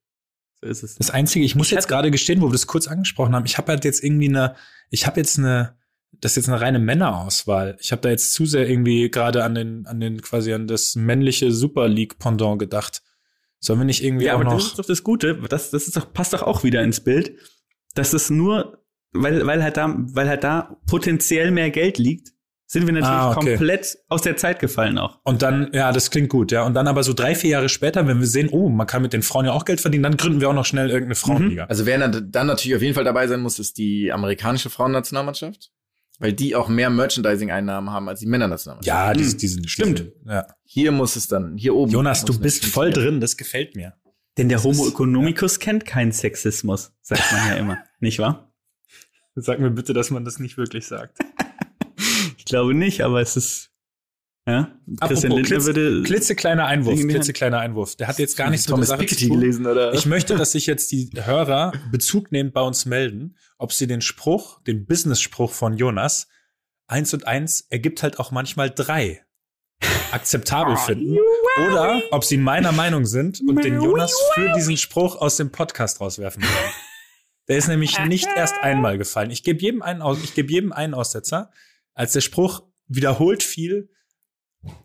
So 0.61 0.67
ist 0.67 0.83
es. 0.83 0.95
Das 0.95 1.09
Einzige, 1.09 1.45
ich 1.45 1.55
muss 1.55 1.67
Ich 1.67 1.71
jetzt 1.71 1.87
gerade 1.87 2.11
gestehen, 2.11 2.41
wo 2.41 2.47
wir 2.47 2.51
das 2.51 2.67
kurz 2.67 2.87
angesprochen 2.87 3.33
haben, 3.33 3.45
ich 3.45 3.57
habe 3.57 3.71
halt 3.71 3.85
jetzt 3.85 4.03
irgendwie 4.03 4.27
eine, 4.27 4.55
ich 4.89 5.07
habe 5.07 5.19
jetzt 5.19 5.39
eine, 5.39 5.78
das 6.11 6.31
ist 6.33 6.37
jetzt 6.37 6.49
eine 6.49 6.59
reine 6.61 6.79
Männerauswahl. 6.79 7.77
Ich 7.79 7.91
habe 7.91 8.01
da 8.01 8.09
jetzt 8.09 8.33
zu 8.33 8.45
sehr 8.45 8.69
irgendwie 8.69 9.09
gerade 9.09 9.43
an 9.43 9.55
den, 9.55 9.85
an 9.87 9.99
den, 9.99 10.21
quasi 10.21 10.53
an 10.53 10.67
das 10.67 10.95
männliche 10.95 11.51
Super 11.51 11.87
League 11.87 12.19
Pendant 12.19 12.59
gedacht. 12.59 13.01
Sollen 13.59 13.79
wir 13.79 13.85
nicht 13.85 14.03
irgendwie 14.03 14.25
Ja, 14.25 14.33
auch 14.35 14.41
aber 14.41 14.45
das 14.45 14.53
noch, 14.63 14.69
ist 14.69 14.79
doch 14.79 14.85
das 14.85 15.03
Gute. 15.03 15.35
Das, 15.49 15.69
das 15.71 15.87
ist 15.87 15.95
doch, 15.97 16.11
passt 16.13 16.33
doch 16.33 16.43
auch 16.43 16.63
wieder 16.63 16.81
ins 16.81 17.01
Bild, 17.01 17.33
dass 17.95 18.13
es 18.13 18.29
nur, 18.29 18.83
weil, 19.11 19.45
weil 19.45 19.61
halt 19.63 19.77
da, 19.77 19.93
weil 19.97 20.27
halt 20.29 20.43
da 20.43 20.77
potenziell 20.87 21.51
mehr 21.51 21.69
Geld 21.69 21.97
liegt, 21.97 22.29
sind 22.65 22.85
wir 22.85 22.93
natürlich 22.93 23.09
Ah, 23.09 23.31
okay. 23.31 23.55
komplett 23.55 23.97
aus 24.09 24.21
der 24.21 24.37
Zeit 24.37 24.59
gefallen 24.59 24.99
auch. 24.99 25.19
und 25.23 25.41
dann, 25.41 25.71
ja, 25.73 25.91
das 25.91 26.11
klingt 26.11 26.29
gut, 26.29 26.51
ja. 26.51 26.63
Und 26.67 26.75
dann 26.75 26.87
aber 26.87 27.01
so 27.01 27.13
drei, 27.13 27.33
vier 27.33 27.49
Jahre 27.49 27.67
später, 27.67 28.05
wenn 28.07 28.19
wir 28.19 28.27
sehen, 28.27 28.47
oh, 28.51 28.69
man 28.69 28.85
kann 28.85 29.01
mit 29.01 29.11
den 29.11 29.23
Frauen 29.23 29.45
ja 29.45 29.53
auch 29.53 29.65
Geld 29.65 29.81
verdienen, 29.81 30.03
dann 30.03 30.17
gründen 30.17 30.39
wir 30.39 30.49
auch 30.49 30.53
noch 30.53 30.65
schnell 30.65 30.87
irgendeine 30.89 31.15
Frauenliga. 31.15 31.63
Also 31.65 31.85
wer 31.87 31.97
dann 31.97 32.31
dann 32.31 32.45
natürlich 32.47 32.75
auf 32.75 32.81
jeden 32.83 32.93
Fall 32.93 33.03
dabei 33.05 33.25
sein 33.27 33.39
muss, 33.39 33.57
ist 33.57 33.77
die 33.79 34.11
amerikanische 34.11 34.69
Frauennationalmannschaft. 34.69 35.71
Weil 36.19 36.33
die 36.33 36.55
auch 36.55 36.67
mehr 36.67 36.89
Merchandising-Einnahmen 36.89 37.89
haben 37.91 38.09
als 38.09 38.19
die 38.19 38.25
Männernationalmannschaft. 38.25 38.87
Ja, 38.87 39.13
die, 39.13 39.23
Hm, 39.23 39.37
die 39.37 39.47
sind 39.47 39.69
stimmt. 39.69 39.99
Die 39.99 40.03
sind, 40.03 40.13
ja. 40.27 40.47
Hier 40.65 40.91
muss 40.91 41.15
es 41.15 41.27
dann, 41.27 41.57
hier 41.57 41.75
oben. 41.75 41.91
Jonas, 41.91 42.25
du 42.25 42.37
bist 42.37 42.65
voll 42.65 42.91
drin, 42.91 43.21
das 43.21 43.37
gefällt 43.37 43.75
mir. 43.75 43.93
Denn 44.37 44.49
der 44.49 44.57
Das 44.57 44.65
Homo 44.65 44.87
economicus 44.87 45.59
kennt 45.59 45.85
keinen 45.85 46.11
Sexismus, 46.11 46.93
sagt 47.01 47.23
man 47.31 47.47
ja 47.47 47.55
immer. 47.55 47.77
Nicht 47.99 48.19
wahr? 48.19 48.53
Sag 49.35 49.59
mir 49.59 49.71
bitte, 49.71 49.93
dass 49.93 50.11
man 50.11 50.25
das 50.25 50.39
nicht 50.39 50.57
wirklich 50.57 50.85
sagt. 50.85 51.17
Ich 52.37 52.43
glaube 52.45 52.73
nicht, 52.73 53.01
aber 53.01 53.21
es 53.21 53.37
ist, 53.37 53.68
ja. 54.49 54.71
Christian 55.07 55.31
Apropos 55.31 55.49
Lindner 55.49 55.65
würde, 55.65 56.03
Klitzekleiner 56.03 56.65
Einwurf, 56.65 56.99
klitzekleiner 56.99 57.59
Einwurf. 57.59 57.95
Der 57.95 58.07
hat 58.07 58.19
jetzt 58.19 58.37
gar 58.37 58.49
nichts 58.49 58.67
mit 58.67 58.77
der 58.77 58.85
Thomas 58.85 58.99
Piketty 58.99 59.29
gelesen, 59.29 59.65
oder? 59.65 59.93
Ich 59.93 60.05
möchte, 60.05 60.35
dass 60.35 60.51
sich 60.51 60.65
jetzt 60.65 60.91
die 60.91 61.09
Hörer 61.15 61.73
Bezug 61.91 62.31
nehmend 62.31 62.53
bei 62.53 62.61
uns 62.61 62.85
melden, 62.85 63.35
ob 63.57 63.73
sie 63.73 63.87
den 63.87 64.01
Spruch, 64.01 64.61
den 64.63 64.85
Business-Spruch 64.85 65.51
von 65.51 65.77
Jonas 65.77 66.27
eins 66.87 67.13
und 67.13 67.27
eins 67.27 67.61
ergibt 67.69 68.03
halt 68.03 68.19
auch 68.19 68.31
manchmal 68.31 68.69
drei 68.69 69.23
akzeptabel 70.11 70.75
finden. 70.77 71.17
Oder 71.67 72.01
ob 72.11 72.23
sie 72.23 72.37
meiner 72.37 72.71
Meinung 72.71 73.05
sind 73.05 73.41
und 73.47 73.63
den 73.63 73.81
Jonas 73.81 74.13
für 74.33 74.51
diesen 74.53 74.77
Spruch 74.77 75.15
aus 75.15 75.37
dem 75.37 75.51
Podcast 75.51 76.01
rauswerfen 76.01 76.43
wollen. 76.43 76.73
Der 77.47 77.57
ist 77.57 77.67
nämlich 77.67 77.99
nicht 78.05 78.27
erst 78.35 78.55
einmal 78.61 78.97
gefallen. 78.97 79.31
Ich 79.31 79.43
gebe 79.43 79.59
jedem 79.59 79.81
einen 79.81 80.01
aus, 80.01 80.19
ich 80.23 80.35
gebe 80.35 80.51
jedem 80.51 80.71
einen 80.71 80.93
Aussetzer. 80.93 81.51
Als 81.93 82.13
der 82.13 82.21
Spruch 82.21 82.63
wiederholt 82.87 83.43
fiel, 83.43 83.89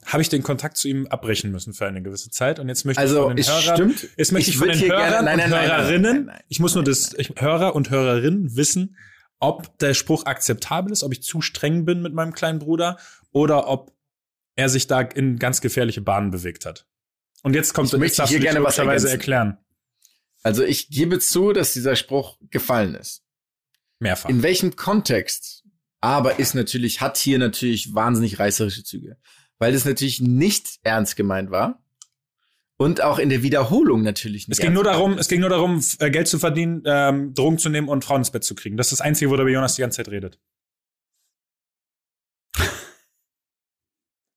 habe 0.04 0.22
ich 0.22 0.28
den 0.28 0.42
Kontakt 0.42 0.76
zu 0.76 0.88
ihm 0.88 1.06
abbrechen 1.08 1.50
müssen 1.50 1.74
für 1.74 1.86
eine 1.86 2.02
gewisse 2.02 2.30
Zeit. 2.30 2.58
Und 2.60 2.68
jetzt 2.68 2.84
möchte 2.84 3.00
Also, 3.00 3.16
ich 3.16 3.24
von 3.24 3.36
den 3.36 3.46
Hörern, 3.46 3.76
stimmt. 3.94 4.08
jetzt 4.16 4.32
möchte 4.32 4.50
ich, 4.50 4.54
Ich 4.54 4.58
von 4.58 4.68
den 4.68 4.78
hier 4.78 4.88
Hörern 4.88 5.10
gerne- 5.10 5.24
nein, 5.24 5.40
und 5.44 5.50
nein, 5.50 5.70
Hörerinnen, 5.70 6.24
nein, 6.26 6.40
ich 6.48 6.60
muss 6.60 6.74
nur 6.74 6.84
das 6.84 7.12
ich, 7.14 7.32
Hörer 7.36 7.74
und 7.74 7.90
Hörerinnen 7.90 8.56
wissen, 8.56 8.96
ob 9.40 9.76
der 9.78 9.94
Spruch 9.94 10.26
akzeptabel 10.26 10.92
ist, 10.92 11.02
ob 11.02 11.12
ich 11.12 11.22
zu 11.22 11.40
streng 11.40 11.84
bin 11.84 12.02
mit 12.02 12.14
meinem 12.14 12.32
kleinen 12.32 12.60
Bruder 12.60 12.98
oder 13.32 13.66
ob 13.68 13.92
er 14.56 14.68
sich 14.68 14.86
da 14.86 15.00
in 15.00 15.38
ganz 15.38 15.60
gefährliche 15.60 16.00
Bahnen 16.00 16.30
bewegt 16.30 16.64
hat. 16.66 16.86
Und 17.42 17.54
jetzt 17.54 17.74
kommt 17.74 17.92
Ich 17.92 17.98
möchte 17.98 18.24
hier 18.26 18.38
gerne 18.40 18.62
was 18.62 18.78
erklären. 18.78 19.58
Also 20.42 20.62
ich 20.62 20.88
gebe 20.88 21.18
zu, 21.18 21.52
dass 21.52 21.72
dieser 21.72 21.96
Spruch 21.96 22.38
gefallen 22.50 22.94
ist. 22.94 23.22
Mehrfach. 23.98 24.28
In 24.30 24.42
welchem 24.42 24.76
Kontext? 24.76 25.64
Aber 26.00 26.38
ist 26.38 26.54
natürlich, 26.54 27.00
hat 27.00 27.16
hier 27.16 27.38
natürlich 27.38 27.94
wahnsinnig 27.94 28.38
reißerische 28.38 28.84
Züge. 28.84 29.16
Weil 29.58 29.72
das 29.72 29.84
natürlich 29.84 30.20
nicht 30.20 30.78
ernst 30.82 31.16
gemeint 31.16 31.50
war. 31.50 31.80
Und 32.76 33.02
auch 33.02 33.20
in 33.20 33.28
der 33.28 33.42
Wiederholung 33.44 34.02
natürlich 34.02 34.48
nicht. 34.48 34.58
es 34.58 34.62
ging 34.62 34.72
nur 34.72 34.82
darum, 34.82 35.16
es 35.16 35.28
ging 35.28 35.40
nur 35.40 35.48
darum, 35.48 35.80
äh, 36.00 36.10
Geld 36.10 36.26
zu 36.26 36.40
verdienen, 36.40 36.82
ähm, 36.86 37.32
Drogen 37.32 37.58
zu 37.58 37.68
nehmen 37.68 37.88
und 37.88 38.04
Frauen 38.04 38.22
ins 38.22 38.32
Bett 38.32 38.42
zu 38.42 38.56
kriegen. 38.56 38.76
Das 38.76 38.88
ist 38.88 38.98
das 38.98 39.00
Einzige, 39.00 39.30
worüber 39.30 39.48
Jonas 39.48 39.76
die 39.76 39.82
ganze 39.82 39.98
Zeit 39.98 40.08
redet. 40.08 40.40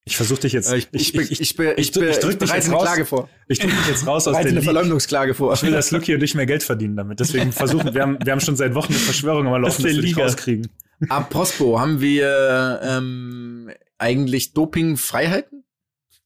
Ich 0.05 0.15
versuche 0.15 0.39
dich 0.41 0.53
jetzt. 0.53 0.71
Äh, 0.71 0.77
Ich, 0.77 0.87
ich, 0.91 1.13
ich, 1.15 1.15
ich, 1.15 1.31
ich- 1.31 1.41
ich, 1.41 1.55
be- 1.57 1.73
ich 1.77 1.91
drück 1.91 2.03
ich 2.33 2.37
dich 2.37 2.49
jetzt 2.53 2.67
eine 2.67 2.75
raus. 2.75 2.83
Klage 2.83 3.05
vor. 3.05 3.29
Ich 3.47 3.59
drücke 3.59 3.75
dich 3.75 3.87
jetzt 3.87 4.07
raus 4.07 4.27
aus 4.27 4.37
der 4.37 4.45
eine. 4.45 4.61
Verleumdungsklage 4.61 5.33
vor. 5.33 5.53
Ich 5.53 5.63
will, 5.63 5.71
dass 5.71 5.91
Lucky 5.91 6.13
und 6.15 6.23
ich 6.23 6.33
mehr 6.33 6.45
Geld 6.45 6.63
verdienen 6.63 6.95
damit. 6.95 7.19
Deswegen 7.19 7.51
versuchen, 7.51 7.93
wir 7.93 8.01
haben, 8.03 8.17
wir 8.23 8.31
haben 8.31 8.39
schon 8.39 8.55
seit 8.55 8.73
Wochen 8.73 8.93
eine 8.93 9.01
Verschwörung 9.01 9.47
am 9.47 9.61
Laufen, 9.61 9.65
Das 9.65 9.91
dass 9.91 9.95
wir 9.95 10.01
dich 10.01 10.17
rauskriegen. 10.17 10.69
Apropos, 11.09 11.79
haben 11.79 11.99
wir 11.99 12.79
ähm, 12.83 13.69
eigentlich 13.97 14.53
Dopingfreiheiten? 14.53 15.63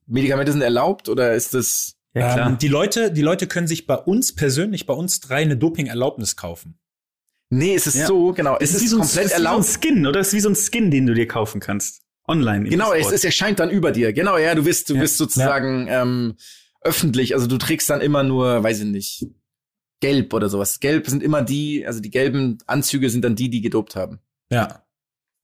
Medikamente 0.07 0.51
sind 0.51 0.61
erlaubt 0.61 1.09
oder 1.09 1.33
ist 1.33 1.53
das 1.53 1.95
Ja, 2.13 2.33
klar. 2.33 2.49
Ähm, 2.51 2.57
die 2.57 2.67
Leute, 2.67 3.11
die 3.11 3.21
Leute 3.21 3.47
können 3.47 3.67
sich 3.67 3.87
bei 3.87 3.95
uns 3.95 4.35
persönlich, 4.35 4.85
bei 4.85 4.93
uns 4.93 5.19
drei 5.21 5.41
eine 5.43 5.55
Doping-Erlaubnis 5.57 6.35
kaufen. 6.35 6.77
Nee, 7.49 7.75
es 7.75 7.87
ist 7.87 7.95
Ja. 7.95 8.07
so, 8.07 8.33
genau. 8.33 8.57
es 8.59 8.69
Es 8.71 8.75
ist, 8.77 8.81
wie 8.83 8.87
so 8.87 8.95
ein, 8.97 9.01
komplett 9.01 9.25
es 9.25 9.31
ist 9.31 9.37
wie 9.37 9.41
so 9.43 9.47
ein 9.49 9.53
erlaubt. 9.53 9.65
Skin, 9.81 10.07
oder? 10.07 10.19
Es 10.19 10.27
ist 10.29 10.33
wie 10.33 10.39
so 10.41 10.49
ein 10.49 10.55
Skin, 10.55 10.91
den 10.91 11.05
du 11.07 11.13
dir 11.13 11.27
kaufen 11.27 11.59
kannst. 11.61 12.01
Online. 12.27 12.69
Genau, 12.69 12.93
es, 12.93 13.11
es 13.11 13.23
erscheint 13.23 13.59
dann 13.59 13.69
über 13.69 13.91
dir. 13.91 14.13
Genau, 14.13 14.37
ja, 14.37 14.55
du 14.55 14.63
bist, 14.63 14.89
du 14.89 14.95
Ja. 14.95 15.01
bist 15.01 15.17
sozusagen 15.17 15.87
ähm, 15.89 16.35
öffentlich. 16.81 17.33
Also 17.33 17.47
du 17.47 17.57
trägst 17.57 17.89
dann 17.89 17.99
immer 18.01 18.23
nur, 18.23 18.63
weiß 18.63 18.79
ich 18.81 18.85
nicht, 18.85 19.25
gelb 20.01 20.33
oder 20.33 20.49
sowas. 20.49 20.79
Gelb 20.79 21.07
sind 21.07 21.23
immer 21.23 21.41
die, 21.41 21.85
also 21.85 21.99
die 21.99 22.09
gelben 22.09 22.57
Anzüge 22.67 23.09
sind 23.09 23.23
dann 23.23 23.35
die, 23.35 23.49
die 23.49 23.61
gedopt 23.61 23.95
haben. 23.95 24.19
Ja, 24.49 24.83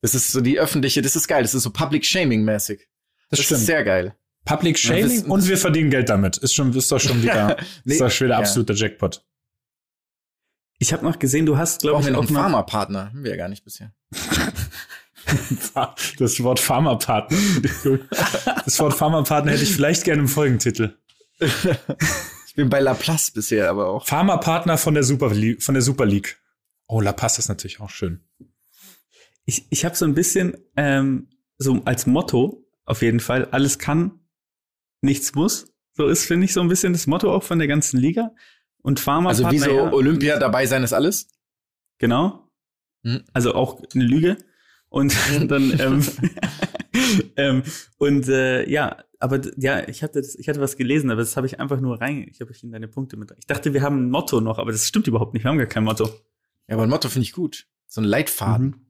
Das 0.08 0.16
ist 0.16 0.32
so 0.32 0.40
die 0.40 0.58
öffentliche, 0.58 1.02
das 1.02 1.18
ist 1.18 1.28
geil. 1.28 1.42
Das 1.42 1.54
ist 1.54 1.64
so 1.64 1.70
Public 1.70 2.06
Shaming 2.06 2.46
mäßig. 2.46 2.88
das, 3.30 3.40
Das 3.40 3.46
stimmt. 3.46 3.60
ist 3.60 3.66
sehr 3.66 3.84
geil. 3.84 4.16
Public 4.46 4.80
Shaming 4.80 5.26
und 5.26 5.46
wir 5.50 5.58
verdienen 5.58 5.90
Geld 5.90 6.08
damit. 6.08 6.38
Ist 6.38 6.54
schon, 6.54 6.74
ist 6.74 6.90
doch 6.90 7.00
schon 7.02 7.22
wieder, 7.22 7.58
Nee, 7.84 7.94
ist 7.96 8.00
doch 8.02 8.10
schon 8.10 8.28
wieder 8.28 8.36
ja. 8.36 8.40
absoluter 8.40 8.74
Jackpot. 8.74 9.22
Ich 10.80 10.94
habe 10.94 11.04
noch 11.04 11.20
gesehen, 11.20 11.46
du 11.46 11.58
hast, 11.58 11.82
glaube 11.82 12.00
ich, 12.00 12.06
wir 12.06 12.14
noch 12.14 12.20
auch 12.20 12.28
einen. 12.28 12.38
Pharma-Partner? 12.38 13.08
Haben 13.08 13.24
wir 13.26 13.32
ja 13.32 13.38
gar 13.38 13.50
nicht 13.50 13.66
bisher. 13.66 13.94
Das 16.20 16.42
Wort 16.42 16.62
Pharmapartner. 16.62 17.38
Das 18.64 18.80
Wort 18.80 18.94
Pharmapartner 18.94 19.52
hätte 19.52 19.64
ich 19.64 19.74
vielleicht 19.74 20.06
gerne 20.06 20.22
im 20.22 20.30
Folgentitel. 20.30 20.98
Ich 22.48 22.54
bin 22.56 22.70
bei 22.70 22.80
Laplace 22.80 23.32
bisher, 23.32 23.70
aber 23.70 23.88
auch. 23.88 24.08
Pharmapartner 24.08 24.78
von 24.78 24.94
der 24.94 25.04
Super 25.04 25.34
League, 25.34 25.62
von 25.62 25.74
der 25.74 25.82
Super 25.82 26.06
League. 26.06 26.40
Oh, 26.88 27.02
La 27.02 27.12
Paz 27.12 27.40
ist 27.40 27.50
natürlich 27.50 27.82
auch 27.82 27.90
schön. 27.90 28.22
Ich, 29.48 29.66
ich 29.72 29.86
habe 29.86 29.96
so 29.96 30.06
ein 30.06 30.14
bisschen 30.14 30.56
ähm, 30.76 31.30
so 31.58 31.82
als 31.86 32.06
Motto 32.06 32.68
auf 32.86 33.02
jeden 33.02 33.20
Fall, 33.20 33.46
alles 33.46 33.80
kann, 33.80 34.20
nichts 35.02 35.34
muss. 35.36 35.74
So 35.94 36.08
ist, 36.08 36.26
finde 36.26 36.46
ich, 36.46 36.54
so 36.54 36.62
ein 36.62 36.68
bisschen 36.68 36.94
das 36.94 37.08
Motto 37.08 37.34
auch 37.34 37.44
von 37.44 37.58
der 37.58 37.68
ganzen 37.68 38.00
Liga. 38.00 38.36
Und 38.82 39.00
Pharma 39.00 39.30
Also 39.30 39.50
wie 39.52 39.58
so 39.58 39.72
ja, 39.72 39.92
Olympia 39.92 40.38
dabei 40.38 40.66
sein 40.66 40.84
ist 40.84 40.94
alles? 40.94 41.28
Genau. 41.98 42.50
Hm. 43.04 43.24
Also 43.34 43.56
auch 43.56 43.82
eine 43.94 44.04
Lüge. 44.04 44.38
Und 44.90 45.16
dann, 45.48 45.80
ähm, 45.80 46.06
ähm, 47.36 47.64
und 47.98 48.28
äh, 48.28 48.70
ja, 48.70 49.04
aber 49.20 49.42
ja, 49.58 49.88
ich 49.88 50.04
hatte 50.04 50.22
das, 50.22 50.36
ich 50.36 50.48
hatte 50.48 50.62
was 50.62 50.78
gelesen, 50.78 51.10
aber 51.10 51.22
das 51.22 51.36
habe 51.36 51.48
ich 51.48 51.60
einfach 51.60 51.80
nur 51.80 52.00
rein, 52.00 52.28
ich 52.30 52.40
habe 52.40 52.54
in 52.62 52.72
deine 52.72 52.88
Punkte 52.88 53.18
mit. 53.18 53.34
Ich 53.40 53.48
dachte, 53.48 53.74
wir 53.74 53.82
haben 53.82 54.06
ein 54.06 54.12
Motto 54.12 54.42
noch, 54.42 54.60
aber 54.60 54.72
das 54.72 54.88
stimmt 54.88 55.08
überhaupt 55.08 55.34
nicht. 55.34 55.44
Wir 55.44 55.50
haben 55.50 55.58
gar 55.58 55.68
kein 55.68 55.84
Motto. 55.84 56.06
Ja, 56.68 56.76
aber 56.76 56.84
ein 56.84 56.90
Motto 56.90 57.10
finde 57.10 57.24
ich 57.24 57.34
gut. 57.34 57.68
So 57.88 58.02
ein 58.02 58.06
Leitfaden. 58.06 58.68
Mhm. 58.68 58.87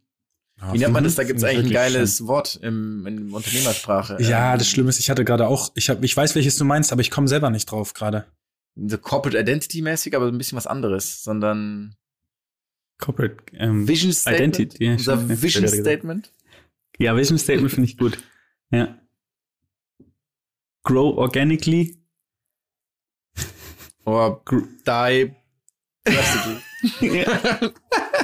Wie 0.72 0.80
nennt 0.80 0.94
man 0.94 1.04
das? 1.04 1.16
Da 1.16 1.24
Finde 1.24 1.38
ich 1.38 1.46
eigentlich 1.46 1.68
ein 1.68 1.72
geiles 1.72 2.26
Wort 2.26 2.60
im, 2.64 3.06
in 3.06 3.32
Unternehmersprache. 3.32 4.18
Ja, 4.22 4.54
Ähm, 4.54 4.60
das 4.60 4.68
Schlimme 4.68 4.90
ist, 4.90 5.00
ich 5.00 5.10
hatte 5.10 5.24
gerade 5.24 5.48
auch, 5.48 5.72
ich 5.76 5.90
hab, 5.90 6.04
ich 6.04 6.18
weiß, 6.18 6.34
welches 6.36 6.56
du 6.58 6.66
meinst, 6.66 6.92
aber 6.92 7.02
ich 7.02 7.12
komme 7.12 7.28
selber 7.28 7.50
nicht 7.52 7.70
drauf 7.70 7.94
gerade. 7.94 8.26
So 8.76 8.98
Corporate 8.98 9.40
Identity 9.40 9.82
mäßig, 9.82 10.16
aber 10.16 10.28
ein 10.28 10.38
bisschen 10.38 10.58
was 10.58 10.68
anderes, 10.68 11.24
sondern 11.24 11.96
Corporate 13.00 13.38
ähm, 13.54 13.88
Vision 13.88 14.12
Statement. 14.12 14.58
Identity, 14.60 14.86
ja, 14.86 14.92
Unser 14.94 15.16
ja, 15.16 15.42
Vision 15.42 15.64
gesagt. 15.64 15.82
Statement. 15.82 16.34
Ja, 16.98 17.16
Vision 17.16 17.38
Statement 17.38 17.72
finde 17.72 17.90
ich 17.90 17.98
gut. 17.98 18.18
Ja. 18.70 19.00
Grow 20.84 21.18
organically. 21.18 22.04
Oder 24.04 24.42
Die 24.46 25.34
Drastically. 26.04 26.62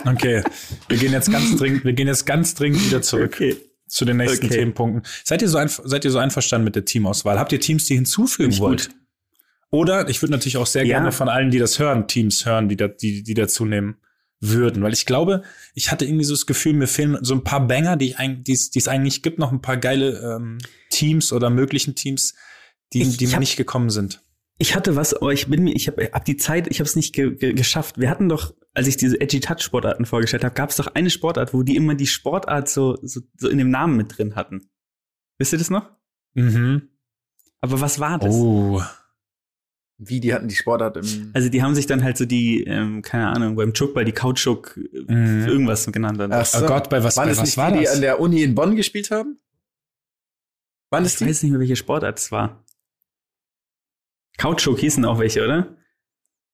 Okay, 0.05 0.43
wir 0.89 0.97
gehen 0.97 1.11
jetzt 1.11 1.31
ganz 1.31 1.55
dringend, 1.57 1.85
wir 1.85 1.93
gehen 1.93 2.07
jetzt 2.07 2.25
ganz 2.25 2.55
dringend 2.55 2.85
wieder 2.85 3.01
zurück 3.01 3.33
Okay. 3.35 3.55
zu 3.87 4.05
den 4.05 4.17
nächsten 4.17 4.45
Okay. 4.47 4.55
Themenpunkten. 4.57 5.03
Seid 5.23 5.41
ihr 5.41 5.49
so 5.49 5.57
einf 5.57 5.81
seid 5.85 6.03
ihr 6.05 6.11
so 6.11 6.17
einverstanden 6.19 6.65
mit 6.65 6.75
der 6.75 6.85
Teamauswahl? 6.85 7.39
Habt 7.39 7.51
ihr 7.51 7.59
Teams, 7.59 7.85
die 7.85 7.95
hinzufügen 7.95 8.57
wollt? 8.59 8.89
gut. 8.89 8.95
Oder 9.69 10.07
ich 10.09 10.21
würde 10.21 10.33
natürlich 10.33 10.57
auch 10.57 10.67
sehr 10.67 10.85
Ja. 10.85 10.97
gerne 10.99 11.11
von 11.11 11.29
allen, 11.29 11.49
die 11.49 11.57
das 11.57 11.79
hören, 11.79 12.07
Teams 12.07 12.45
hören, 12.45 12.69
die 12.69 12.75
da, 12.77 12.87
die, 12.87 13.23
die 13.23 13.33
dazu 13.33 13.65
nehmen 13.65 13.95
würden, 14.39 14.83
weil 14.83 14.93
ich 14.93 15.05
glaube, 15.05 15.41
ich 15.73 15.89
hatte 15.89 16.05
irgendwie 16.05 16.25
so 16.25 16.33
das 16.33 16.45
Gefühl, 16.45 16.73
mir 16.73 16.85
fehlen 16.87 17.17
so 17.21 17.33
ein 17.33 17.43
paar 17.43 17.65
Banger, 17.65 17.95
die 17.95 18.07
ich 18.09 18.17
eigentlich, 18.19 18.43
die 18.43 18.51
es 18.53 18.69
die 18.71 18.79
es 18.79 18.87
eigentlich 18.87 19.23
gibt, 19.23 19.39
noch 19.39 19.51
ein 19.51 19.61
paar 19.61 19.77
geile 19.77 20.35
ähm, 20.35 20.57
Teams 20.89 21.31
oder 21.33 21.49
möglichen 21.49 21.95
Teams, 21.95 22.35
die, 22.91 23.01
Ich- 23.03 23.17
die 23.17 23.27
mir 23.27 23.39
nicht 23.39 23.55
gekommen 23.57 23.89
sind. 23.89 24.21
Ich 24.63 24.75
hatte 24.77 24.95
was, 24.95 25.13
aber 25.13 25.33
ich 25.33 25.47
bin 25.49 25.65
mir, 25.65 25.75
ich 25.75 25.87
habe 25.89 26.09
hab 26.13 26.23
die 26.23 26.37
Zeit, 26.37 26.67
ich 26.69 26.79
habe 26.79 26.87
es 26.87 26.95
nicht 26.95 27.13
ge 27.13 27.35
ge 27.35 27.51
geschafft. 27.51 27.97
Wir 27.99 28.09
hatten 28.09 28.29
doch, 28.29 28.53
als 28.73 28.87
ich 28.87 28.95
diese 28.95 29.19
Edgy 29.19 29.41
Touch 29.41 29.59
Sportarten 29.61 30.05
vorgestellt 30.05 30.45
habe, 30.45 30.55
gab 30.55 30.69
es 30.69 30.77
doch 30.77 30.87
eine 30.87 31.09
Sportart, 31.09 31.53
wo 31.53 31.63
die 31.63 31.75
immer 31.75 31.95
die 31.95 32.07
Sportart 32.07 32.69
so, 32.69 32.97
so, 33.01 33.19
so 33.37 33.49
in 33.49 33.57
dem 33.57 33.69
Namen 33.69 33.97
mit 33.97 34.17
drin 34.17 34.35
hatten. 34.37 34.69
Wisst 35.37 35.51
ihr 35.51 35.59
das 35.59 35.69
noch? 35.69 35.91
Mhm. 36.35 36.83
Aber 37.59 37.81
was 37.81 37.99
war 37.99 38.19
das? 38.19 38.33
Oh. 38.33 38.81
Wie, 39.97 40.21
die 40.21 40.33
hatten 40.33 40.47
die 40.47 40.55
Sportart 40.55 40.95
im. 40.95 41.31
Also 41.33 41.49
die 41.49 41.61
haben 41.61 41.75
sich 41.75 41.85
dann 41.85 42.01
halt 42.01 42.17
so 42.17 42.23
die, 42.25 42.63
ähm, 42.63 43.01
keine 43.01 43.27
Ahnung, 43.27 43.57
beim 43.57 43.73
Chukball 43.73 44.05
die 44.05 44.13
Kautschuk 44.13 44.77
äh, 44.77 45.13
Mhm. 45.13 45.45
irgendwas 45.45 45.85
genannt. 45.91 46.21
Dann. 46.21 46.31
Ach 46.31 46.49
Oh 46.55 46.65
Gott, 46.67 46.89
bei 46.89 47.03
was, 47.03 47.17
Waren 47.17 47.25
bei 47.25 47.29
das 47.31 47.39
was 47.39 47.45
nicht 47.47 47.57
war 47.57 47.71
die, 47.73 47.79
die 47.79 47.83
das? 47.83 47.95
an 47.95 48.01
der 48.01 48.21
Uni 48.21 48.43
in 48.43 48.55
Bonn 48.55 48.77
gespielt 48.77 49.11
haben? 49.11 49.39
Das 50.89 51.05
ich 51.13 51.17
die? 51.17 51.25
weiß 51.27 51.43
nicht 51.43 51.51
mehr, 51.51 51.59
welche 51.59 51.75
Sportart 51.75 52.17
es 52.17 52.31
war. 52.31 52.63
Kautschuk 54.37 54.79
hießen 54.79 55.05
auch 55.05 55.19
welche, 55.19 55.43
oder? 55.43 55.77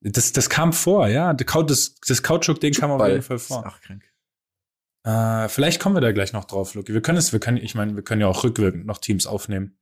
Das, 0.01 0.31
das 0.31 0.49
kam 0.49 0.73
vor, 0.73 1.07
ja. 1.07 1.33
Das, 1.33 1.95
das, 2.07 2.23
Kautschuk-Ding 2.23 2.73
kam 2.73 2.91
auf 2.91 3.05
jeden 3.07 3.21
Fall 3.21 3.39
vor. 3.39 3.63
Ach, 3.65 3.81
krank. 3.81 4.03
Äh, 5.03 5.49
vielleicht 5.49 5.81
kommen 5.81 5.95
wir 5.95 6.01
da 6.01 6.11
gleich 6.11 6.33
noch 6.33 6.45
drauf, 6.45 6.73
Luki. 6.73 6.93
Wir 6.93 7.01
können 7.01 7.17
es, 7.17 7.33
wir 7.33 7.39
können, 7.39 7.57
ich 7.57 7.75
meine, 7.75 7.95
wir 7.95 8.03
können 8.03 8.21
ja 8.21 8.27
auch 8.27 8.43
rückwirkend 8.43 8.85
noch 8.85 8.97
Teams 8.97 9.25
aufnehmen. 9.25 9.77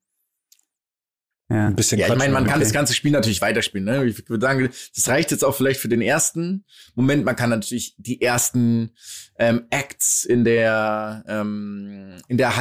Ja. 1.49 1.67
Ein 1.67 1.75
bisschen 1.75 1.97
Ja, 1.99 2.07
ich 2.07 2.15
meine, 2.15 2.33
man 2.33 2.43
kann 2.43 2.55
okay. 2.55 2.63
das 2.63 2.73
ganze 2.73 2.93
Spiel 2.93 3.11
natürlich 3.11 3.41
weiterspielen. 3.41 3.85
Ne? 3.85 4.05
Ich 4.05 4.27
würde 4.29 4.45
sagen, 4.45 4.69
das 4.95 5.07
reicht 5.07 5.31
jetzt 5.31 5.45
auch 5.45 5.55
vielleicht 5.55 5.79
für 5.79 5.87
den 5.87 6.01
ersten 6.01 6.65
Moment. 6.93 7.23
Man 7.23 7.37
kann 7.37 7.49
natürlich 7.49 7.95
die 7.97 8.21
ersten 8.21 8.91
ähm, 9.39 9.65
Acts 9.69 10.25
in 10.25 10.43
der 10.43 11.23
ähm, 11.27 12.17
in 12.27 12.37
der 12.37 12.57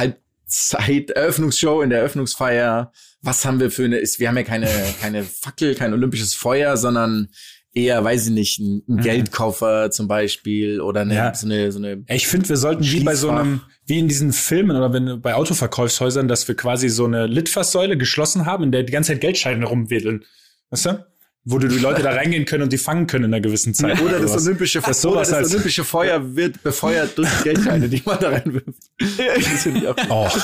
Halbzeit 0.47 1.11
Eröffnungsshow, 1.11 1.81
in 1.81 1.89
der 1.89 1.99
Eröffnungsfeier. 1.99 2.91
Was 3.21 3.43
haben 3.45 3.59
wir 3.59 3.69
für 3.71 3.85
eine? 3.85 3.97
Ist, 3.97 4.19
wir 4.19 4.29
haben 4.29 4.37
ja 4.37 4.43
keine 4.43 4.67
keine 5.01 5.23
Fackel, 5.23 5.75
kein 5.75 5.93
olympisches 5.93 6.33
Feuer, 6.33 6.77
sondern 6.77 7.29
eher, 7.73 8.03
weiß 8.03 8.27
ich 8.27 8.31
nicht, 8.33 8.59
ein, 8.59 8.81
Mhm. 8.87 9.01
Geldkoffer 9.01 9.91
zum 9.91 10.07
Beispiel 10.07 10.79
oder 10.81 11.01
eine, 11.01 11.15
Ja. 11.15 11.33
so 11.35 11.45
eine 11.47 11.71
so 11.71 11.79
eine. 11.79 12.03
Ich 12.07 12.27
finde, 12.27 12.47
wir 12.49 12.57
sollten 12.57 12.83
wie 12.83 13.01
bei 13.01 13.15
so 13.15 13.29
einem, 13.29 13.61
wie 13.85 13.99
in 13.99 14.07
diesen 14.07 14.31
Filmen 14.33 14.75
oder 14.77 14.93
wenn 14.93 15.21
bei 15.21 15.35
Autoverkaufshäusern, 15.35 16.27
dass 16.27 16.47
wir 16.47 16.55
quasi 16.55 16.89
so 16.89 17.05
eine 17.05 17.27
Litfaßsäule 17.27 17.97
geschlossen 17.97 18.45
haben, 18.45 18.63
in 18.63 18.71
der 18.71 18.83
die 18.83 18.93
ganze 18.93 19.11
Zeit 19.13 19.21
Geldscheine 19.21 19.65
rumwedeln. 19.65 20.23
Weißt 20.69 20.85
du? 20.85 21.05
Wo 21.49 21.59
du 21.59 21.69
die 21.69 21.79
Leute 21.79 22.01
da 22.01 22.11
reingehen 22.11 22.43
können 22.43 22.63
und 22.63 22.73
die 22.73 22.77
fangen 22.77 23.07
können 23.07 23.23
in 23.25 23.33
einer 23.33 23.39
gewissen 23.39 23.73
Zeit. 23.73 24.01
Oder 24.01 24.19
das 24.19 24.45
olympische, 24.45 24.81
das 24.81 25.05
oder 25.05 25.23
sowas 25.23 25.29
das 25.29 25.53
olympische 25.53 25.85
Feuer 25.85 26.35
wird 26.35 26.61
befeuert 26.61 27.17
durch 27.17 27.29
die 27.37 27.43
Geldscheine, 27.43 27.87
die 27.87 28.01
man 28.05 28.19
da 28.19 28.29
reinwirft. 28.29 28.67
Das 28.99 29.63
finde 29.63 29.79
ich 29.79 29.87
auch. 29.87 29.95
Oh. 30.09 30.29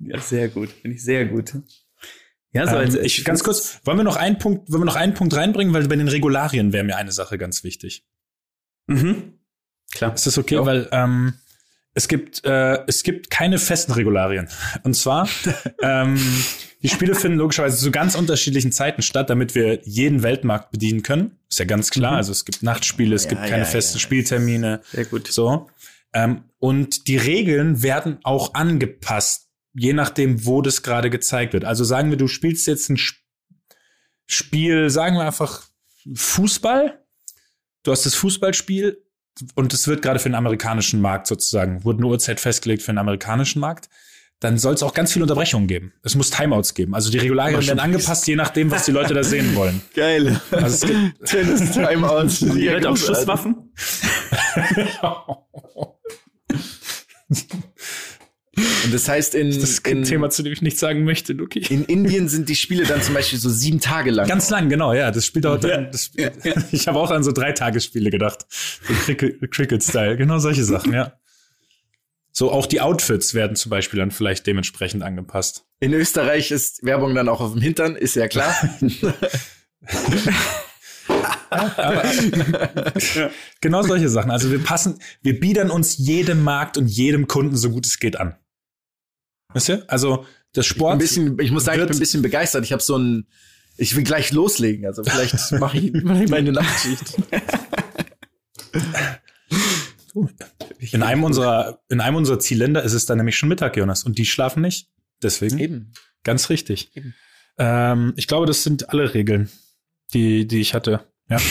Ja, 0.00 0.20
sehr 0.20 0.48
gut. 0.48 0.70
Finde 0.82 0.96
ich 0.96 1.04
sehr 1.04 1.24
gut. 1.24 1.54
Ja, 2.52 2.66
so 2.66 2.76
Ähm, 2.76 2.98
ich, 3.02 3.24
ganz 3.24 3.42
kurz, 3.42 3.80
wollen 3.84 3.96
wir 3.96 4.04
noch 4.04 4.16
einen 4.16 4.38
Punkt, 4.38 4.70
wollen 4.70 4.82
wir 4.82 4.86
noch 4.86 4.96
einen 4.96 5.14
Punkt 5.14 5.34
reinbringen, 5.34 5.72
weil 5.72 5.88
bei 5.88 5.96
den 5.96 6.08
Regularien 6.08 6.72
wäre 6.72 6.84
mir 6.84 6.96
eine 6.96 7.12
Sache 7.12 7.38
ganz 7.38 7.64
wichtig. 7.64 8.04
Mhm. 8.86 9.38
Klar. 9.92 10.14
Ist 10.14 10.26
das 10.26 10.36
okay? 10.36 10.56
Ja. 10.56 10.66
Weil 10.66 10.88
ähm, 10.92 11.34
es 11.94 12.08
gibt 12.08 12.44
äh, 12.44 12.84
es 12.86 13.02
gibt 13.02 13.30
keine 13.30 13.58
festen 13.58 13.92
Regularien. 13.92 14.48
Und 14.82 14.94
zwar 14.94 15.28
ähm, 15.82 16.20
die 16.84 16.88
Spiele 16.88 17.14
finden 17.16 17.38
logischerweise 17.38 17.76
zu 17.78 17.90
ganz 17.90 18.14
unterschiedlichen 18.14 18.70
Zeiten 18.70 19.02
statt, 19.02 19.28
damit 19.30 19.56
wir 19.56 19.80
jeden 19.84 20.22
Weltmarkt 20.22 20.70
bedienen 20.70 21.02
können. 21.02 21.36
Ist 21.50 21.58
ja 21.58 21.64
ganz 21.64 21.90
klar. 21.90 22.12
Mhm. 22.12 22.16
Also 22.18 22.30
es 22.30 22.44
gibt 22.44 22.62
Nachtspiele, 22.62 23.16
es 23.16 23.24
Ja, 23.24 23.30
gibt 23.30 23.42
keine 23.42 23.64
ja, 23.64 23.68
festen 23.68 23.96
ja. 23.96 24.00
Spieltermine. 24.00 24.80
Sehr 24.92 25.06
gut. 25.06 25.26
So. 25.32 25.68
Ähm, 26.12 26.44
und 26.60 27.08
die 27.08 27.16
Regeln 27.16 27.82
werden 27.82 28.18
auch 28.22 28.54
angepasst, 28.54 29.48
je 29.72 29.92
nachdem, 29.92 30.46
wo 30.46 30.62
das 30.62 30.82
gerade 30.82 31.10
gezeigt 31.10 31.52
wird. 31.52 31.64
Also 31.64 31.82
sagen 31.82 32.10
wir, 32.10 32.16
du 32.16 32.28
spielst 32.28 32.68
jetzt 32.68 32.88
ein 32.88 32.94
Sp- 32.94 33.18
Spiel, 34.26 34.88
sagen 34.88 35.16
wir 35.16 35.26
einfach 35.26 35.64
Fußball. 36.14 37.04
Du 37.82 37.90
hast 37.92 38.06
das 38.06 38.14
Fußballspiel 38.14 39.02
und 39.54 39.74
es 39.74 39.86
wird 39.88 40.00
gerade 40.00 40.18
für 40.18 40.28
den 40.28 40.34
amerikanischen 40.36 41.00
Markt 41.00 41.26
sozusagen, 41.26 41.84
wurde 41.84 41.98
eine 41.98 42.06
Uhrzeit 42.06 42.40
festgelegt 42.40 42.82
für 42.82 42.92
den 42.92 42.98
amerikanischen 42.98 43.60
Markt. 43.60 43.88
Dann 44.44 44.58
soll 44.58 44.74
es 44.74 44.82
auch 44.82 44.92
ganz 44.92 45.10
viele 45.10 45.22
Unterbrechungen 45.24 45.66
geben. 45.66 45.94
Es 46.02 46.14
muss 46.16 46.28
Timeouts 46.28 46.74
geben. 46.74 46.94
Also 46.94 47.10
die 47.10 47.16
Regularien 47.16 47.66
werden 47.66 47.78
angepasst, 47.78 48.26
je 48.26 48.36
nachdem, 48.36 48.70
was 48.70 48.84
die 48.84 48.90
Leute 48.92 49.14
da 49.14 49.24
sehen 49.24 49.54
wollen. 49.54 49.80
Geil. 49.94 50.38
Also 50.50 50.66
es 50.66 50.80
gibt 50.82 51.24
Tennis 51.24 51.70
Timeout. 51.72 52.28
Die 52.54 52.68
Leute 52.68 52.90
auch 52.90 52.96
Schusswaffen? 52.98 53.72
Und 58.84 58.92
das 58.94 59.08
heißt, 59.08 59.34
in, 59.34 59.48
Das 59.48 59.68
ist 59.70 59.86
ein 59.86 59.96
in, 59.98 60.04
Thema, 60.04 60.30
zu 60.30 60.42
dem 60.44 60.52
ich 60.52 60.62
nichts 60.62 60.78
sagen 60.78 61.04
möchte, 61.04 61.32
Luki. 61.32 61.60
in 61.70 61.84
Indien 61.86 62.28
sind 62.28 62.48
die 62.48 62.54
Spiele 62.54 62.84
dann 62.84 63.02
zum 63.02 63.14
Beispiel 63.14 63.38
so 63.38 63.48
sieben 63.48 63.80
Tage 63.80 64.10
lang. 64.12 64.28
Ganz 64.28 64.48
lang, 64.50 64.68
genau, 64.68 64.92
ja. 64.92 65.10
Das 65.10 65.26
Spiel 65.26 65.42
dauert 65.42 65.64
Ja. 65.64 65.70
dann. 65.78 65.90
Das, 65.90 66.12
Ich 66.70 66.86
habe 66.86 66.98
auch 67.00 67.10
an 67.10 67.24
so 67.24 67.32
drei 67.32 67.50
Tagesspiele 67.52 68.10
gedacht. 68.10 68.46
So 68.86 68.92
Cricket- 69.06 69.50
Cricket-Style. 69.50 70.16
Genau 70.18 70.38
solche 70.38 70.64
Sachen, 70.64 70.92
ja. 70.92 71.14
So 72.36 72.50
auch 72.50 72.66
die 72.66 72.80
Outfits 72.80 73.32
werden 73.32 73.54
zum 73.54 73.70
Beispiel 73.70 74.00
dann 74.00 74.10
vielleicht 74.10 74.44
dementsprechend 74.48 75.04
angepasst. 75.04 75.66
In 75.78 75.92
Österreich 75.92 76.50
ist 76.50 76.84
Werbung 76.84 77.14
dann 77.14 77.28
auch 77.28 77.40
auf 77.40 77.52
dem 77.52 77.62
Hintern, 77.62 77.94
ist 77.94 78.16
ja 78.16 78.26
klar. 78.28 78.52
Genau 83.60 83.82
solche 83.82 84.08
Sachen. 84.08 84.32
Also 84.32 84.50
wir 84.50 84.58
passen, 84.58 84.98
wir 85.22 85.38
biedern 85.38 85.70
uns 85.70 85.96
jedem 85.98 86.42
Markt 86.42 86.76
und 86.76 86.88
jedem 86.88 87.28
Kunden 87.28 87.56
so 87.56 87.70
gut 87.70 87.86
es 87.86 88.00
geht 88.00 88.18
an. 88.18 88.34
Wisst 89.52 89.68
ihr? 89.68 89.84
Also 89.86 90.26
das 90.52 90.66
Sport. 90.66 90.94
ein 90.94 90.98
bisschen, 90.98 91.38
ich 91.38 91.52
muss 91.52 91.64
sagen, 91.64 91.80
ich 91.80 91.86
bin 91.86 91.96
ein 91.96 92.00
bisschen 92.00 92.22
begeistert. 92.22 92.64
Ich 92.64 92.72
habe 92.72 92.82
so 92.82 92.98
ein, 92.98 93.28
ich 93.76 93.94
will 93.94 94.02
gleich 94.02 94.32
loslegen. 94.32 94.84
Also 94.84 95.04
vielleicht 95.04 95.52
mache 95.52 95.78
ich, 95.78 95.92
mach 96.02 96.20
ich 96.20 96.28
meine 96.28 96.50
Nachtschicht. 96.50 97.16
in 100.92 101.02
einem 101.02 101.24
unserer, 101.24 101.80
in 101.88 102.00
einem 102.00 102.16
unserer 102.16 102.38
Zielländer 102.38 102.82
ist 102.82 102.92
es 102.92 103.06
dann 103.06 103.18
nämlich 103.18 103.36
schon 103.36 103.48
Mittag, 103.48 103.76
Jonas. 103.76 104.04
Und 104.04 104.18
die 104.18 104.26
schlafen 104.26 104.62
nicht. 104.62 104.88
Deswegen. 105.22 105.58
Eben. 105.58 105.92
Ganz 106.22 106.50
richtig. 106.50 106.96
Eben. 106.96 107.14
Ähm, 107.58 108.12
ich 108.16 108.26
glaube, 108.26 108.46
das 108.46 108.62
sind 108.62 108.90
alle 108.90 109.14
Regeln, 109.14 109.50
die, 110.12 110.46
die 110.46 110.60
ich 110.60 110.74
hatte. 110.74 111.06
Ja. 111.28 111.38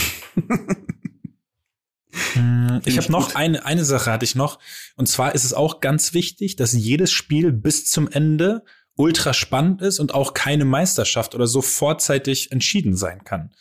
Hm, 2.34 2.82
ich 2.86 2.98
habe 2.98 3.12
noch 3.12 3.34
eine, 3.34 3.66
eine 3.66 3.84
Sache 3.84 4.12
hatte 4.12 4.24
ich 4.24 4.36
noch. 4.36 4.60
Und 4.96 5.08
zwar 5.08 5.34
ist 5.34 5.44
es 5.44 5.54
auch 5.54 5.80
ganz 5.80 6.14
wichtig, 6.14 6.56
dass 6.56 6.74
jedes 6.74 7.12
Spiel 7.12 7.52
bis 7.52 7.90
zum 7.90 8.08
Ende 8.08 8.64
ultra 8.96 9.34
spannend 9.34 9.82
ist 9.82 10.00
und 10.00 10.14
auch 10.14 10.34
keine 10.34 10.66
Meisterschaft 10.66 11.34
oder 11.34 11.48
so 11.48 11.62
vorzeitig 11.62 12.52
entschieden 12.52 12.96
sein 12.96 13.24
kann. 13.24 13.54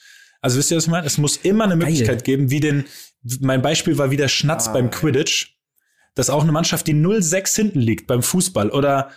Also 0.43 0.59
wisst 0.59 0.71
ihr, 0.71 0.77
was 0.77 0.85
ich 0.85 0.91
meine? 0.91 1.07
Es 1.07 1.19
muss 1.19 1.39
immer 1.39 1.65
eine 1.65 1.77
Möglichkeit 1.77 2.25
geben, 2.25 2.51
wie 2.51 2.61
den, 2.61 2.85
mein 3.41 3.63
Beispiel 3.63 3.99
war 3.99 4.11
wieder 4.11 4.29
Schnatz 4.29 4.69
Ah, 4.69 4.73
beim. 4.73 4.91
Quidditch, 4.91 5.57
dass 6.15 6.29
auch 6.31 6.43
eine 6.43 6.53
Mannschaft, 6.53 6.87
die 6.87 6.95
0-6 6.95 7.55
hinten 7.57 7.81
liegt 7.81 8.07
beim 8.07 8.23
Fußball 8.23 8.71
oder 8.71 9.11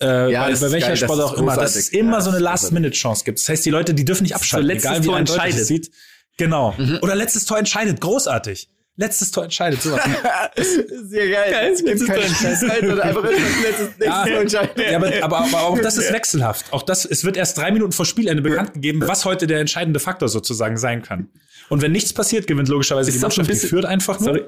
äh, 0.00 0.32
Ja, 0.32 0.44
bei, 0.44 0.50
das 0.50 0.60
bei 0.60 0.66
ist 0.66 0.72
welcher 0.72 0.86
geil, 0.88 0.96
das 0.96 1.00
Sport 1.04 1.18
ist 1.18 1.24
auch 1.24 1.34
immer, 1.34 1.56
dass 1.56 1.76
es 1.76 1.88
immer 1.90 2.14
Ja, 2.14 2.20
so 2.22 2.30
eine 2.30 2.40
das 2.40 2.62
ist 2.62 2.62
Last-Minute-Chance 2.70 3.24
gibt. 3.24 3.38
Das 3.38 3.48
heißt, 3.48 3.64
die 3.66 3.70
Leute, 3.70 3.94
die 3.94 4.04
dürfen 4.04 4.22
nicht 4.24 4.34
abschalten, 4.34 4.66
letztes 4.68 4.90
egal 4.90 5.02
wie 5.02 5.06
Tor 5.06 5.14
es 5.16 5.20
entscheidet. 5.20 5.66
sieht. 5.66 5.90
Genau. 6.38 6.74
Mhm. 6.78 6.98
Oder 7.02 7.14
letztes 7.14 7.44
Tor 7.44 7.58
entscheidet. 7.58 8.00
Großartig. 8.00 8.70
Letztes 8.96 9.30
Tor 9.30 9.44
entscheidet. 9.44 9.80
Sowas. 9.82 10.00
Sehr 10.56 11.28
geil. 11.30 11.50
Geil, 11.52 11.70
es 11.72 11.78
gibt 11.84 11.90
letztes 11.90 12.08
keine 12.08 12.20
Tor. 12.22 12.34
Scheißzeit 12.34 12.82
oder 12.84 13.02
einfach 13.04 13.22
das 13.22 13.32
letztes, 13.62 13.88
Ja. 14.06 14.24
Tor 14.26 14.40
entscheiden. 14.40 14.82
ja, 14.90 14.96
aber, 14.96 15.12
aber, 15.22 15.38
aber 15.38 15.60
auch 15.62 15.78
das 15.78 15.96
ist 15.98 16.12
wechselhaft. 16.12 16.72
Auch 16.72 16.82
das, 16.82 17.04
es 17.04 17.24
wird 17.24 17.36
erst 17.36 17.56
drei 17.58 17.70
Minuten 17.70 17.92
vor 17.92 18.04
Spielende 18.06 18.42
bekannt 18.42 18.74
gegeben, 18.74 19.02
was 19.06 19.24
heute 19.24 19.46
der 19.46 19.60
entscheidende 19.60 20.00
Faktor 20.00 20.28
sozusagen 20.28 20.76
sein 20.76 21.02
kann. 21.02 21.28
Und 21.70 21.80
wenn 21.82 21.92
nichts 21.92 22.12
passiert, 22.12 22.46
gewinnt 22.46 22.68
logischerweise 22.68 23.08
Ist 23.10 23.20
die 23.20 23.26
auch 23.26 23.30
schon 23.32 23.42
Mannschaft, 23.42 23.48
ein 23.48 23.52
die 23.52 23.52
bisschen- 23.54 23.68
führt 23.70 23.84
einfach 23.86 24.20
nur. 24.20 24.34
Sorry. 24.34 24.44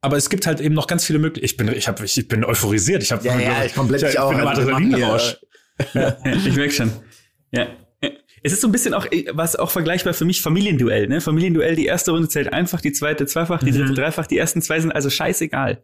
Aber 0.00 0.16
es 0.16 0.30
gibt 0.30 0.46
halt 0.46 0.60
eben 0.60 0.74
noch 0.74 0.86
ganz 0.86 1.04
viele 1.04 1.18
Möglichkeiten. 1.18 1.44
Ich 1.44 1.56
bin, 1.56 1.68
ich 1.76 1.88
hab, 1.88 2.00
ich, 2.02 2.28
bin 2.28 2.44
euphorisiert. 2.44 3.02
Ich 3.02 3.12
habe 3.12 3.26
Ja, 3.26 3.38
ja, 3.38 3.64
ich 3.64 3.74
komplett 3.74 4.02
ich, 4.02 4.10
ich 4.10 4.18
auch. 4.18 4.30
bin 4.30 4.38
im 4.40 4.46
Also 4.46 4.62
Adrenalinrausch. 4.62 5.36
Ja, 5.94 6.16
ich 6.24 6.54
merke 6.54 6.72
schon. 6.72 6.92
Ja. 7.50 7.66
Es 8.42 8.52
ist 8.52 8.60
so 8.60 8.68
ein 8.68 8.72
bisschen 8.72 8.94
auch, 8.94 9.06
was 9.32 9.56
auch 9.56 9.70
vergleichbar 9.70 10.14
für 10.14 10.24
mich 10.24 10.40
Familienduell, 10.40 11.08
ne? 11.08 11.20
Familienduell, 11.20 11.74
die 11.74 11.86
erste 11.86 12.12
Runde 12.12 12.28
zählt 12.28 12.52
einfach, 12.52 12.80
die 12.80 12.92
zweite 12.92 13.26
zweifach, 13.26 13.60
die 13.60 13.72
dritte 13.72 13.94
dreifach, 13.94 14.26
die 14.28 14.38
ersten 14.38 14.62
zwei 14.62 14.78
sind 14.78 14.92
also 14.92 15.10
scheißegal. 15.10 15.82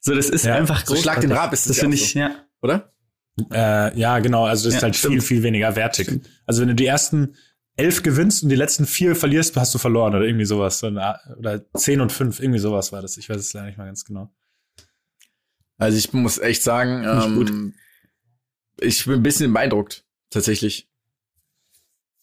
So, 0.00 0.14
das 0.14 0.30
ist 0.30 0.46
Ja. 0.46 0.54
einfach 0.54 0.86
So 0.86 0.96
Schlag 0.96 1.20
den. 1.20 1.32
Rab 1.32 1.52
ist 1.52 1.66
Das 1.68 1.76
das 1.76 1.80
finde 1.80 1.96
ich, 1.96 2.12
so. 2.12 2.18
ja. 2.20 2.30
Oder? 2.62 2.92
Äh, 3.52 3.98
ja, 3.98 4.20
genau. 4.20 4.46
Also 4.46 4.64
das 4.68 4.74
ist 4.76 4.80
Ja, 4.80 4.84
halt 4.84 4.96
stimmt. 4.96 5.14
viel, 5.14 5.20
viel 5.22 5.42
weniger 5.42 5.76
wertig. 5.76 6.08
Also 6.46 6.62
wenn 6.62 6.68
du 6.68 6.74
die 6.74 6.86
ersten 6.86 7.34
elf 7.78 8.02
gewinnst 8.02 8.42
und 8.42 8.48
die 8.50 8.56
letzten 8.56 8.86
vier 8.86 9.14
verlierst, 9.16 9.56
hast 9.56 9.74
du 9.74 9.78
verloren 9.78 10.14
oder 10.14 10.24
irgendwie 10.26 10.44
sowas. 10.44 10.78
So 10.80 10.88
eine- 10.88 11.18
Oder 11.38 11.64
zehn 11.74 12.00
und 12.00 12.12
fünf, 12.12 12.40
irgendwie 12.40 12.58
sowas 12.58 12.92
war 12.92 13.00
das. 13.02 13.16
Ich 13.16 13.28
weiß 13.28 13.36
es 13.38 13.52
leider 13.52 13.66
nicht 13.66 13.78
mal 13.78 13.86
ganz 13.86 14.04
genau. 14.04 14.34
Also 15.78 15.96
ich 15.96 16.12
muss 16.12 16.38
echt 16.38 16.62
sagen, 16.62 17.02
ich 17.04 17.24
ähm, 17.48 17.74
ich 18.80 19.04
bin 19.04 19.14
ein 19.14 19.22
bisschen 19.22 19.52
beeindruckt, 19.52 20.04
tatsächlich. 20.30 20.88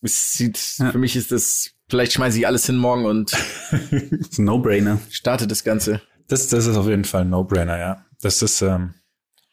Es 0.02 0.34
sieht, 0.34 0.60
Ja. 0.78 0.92
für 0.92 0.98
mich 1.00 1.16
ist 1.16 1.32
das, 1.32 1.72
vielleicht 1.90 2.14
schmeiße 2.14 2.38
ich 2.38 2.46
alles 2.48 2.66
hin 2.66 2.76
morgen 2.78 3.06
und 3.06 3.32
No-Brainer. 4.38 5.00
starte 5.10 5.48
das 5.48 5.64
Ganze. 5.64 6.02
Das, 6.28 6.48
das 6.50 6.66
ist 6.66 6.76
auf 6.76 6.88
jeden 6.88 7.06
Fall 7.06 7.22
ein 7.22 7.30
No-Brainer, 7.30 7.78
ja. 7.78 8.06
Das 8.22 8.42
ist, 8.42 8.62
ähm, 8.62 8.94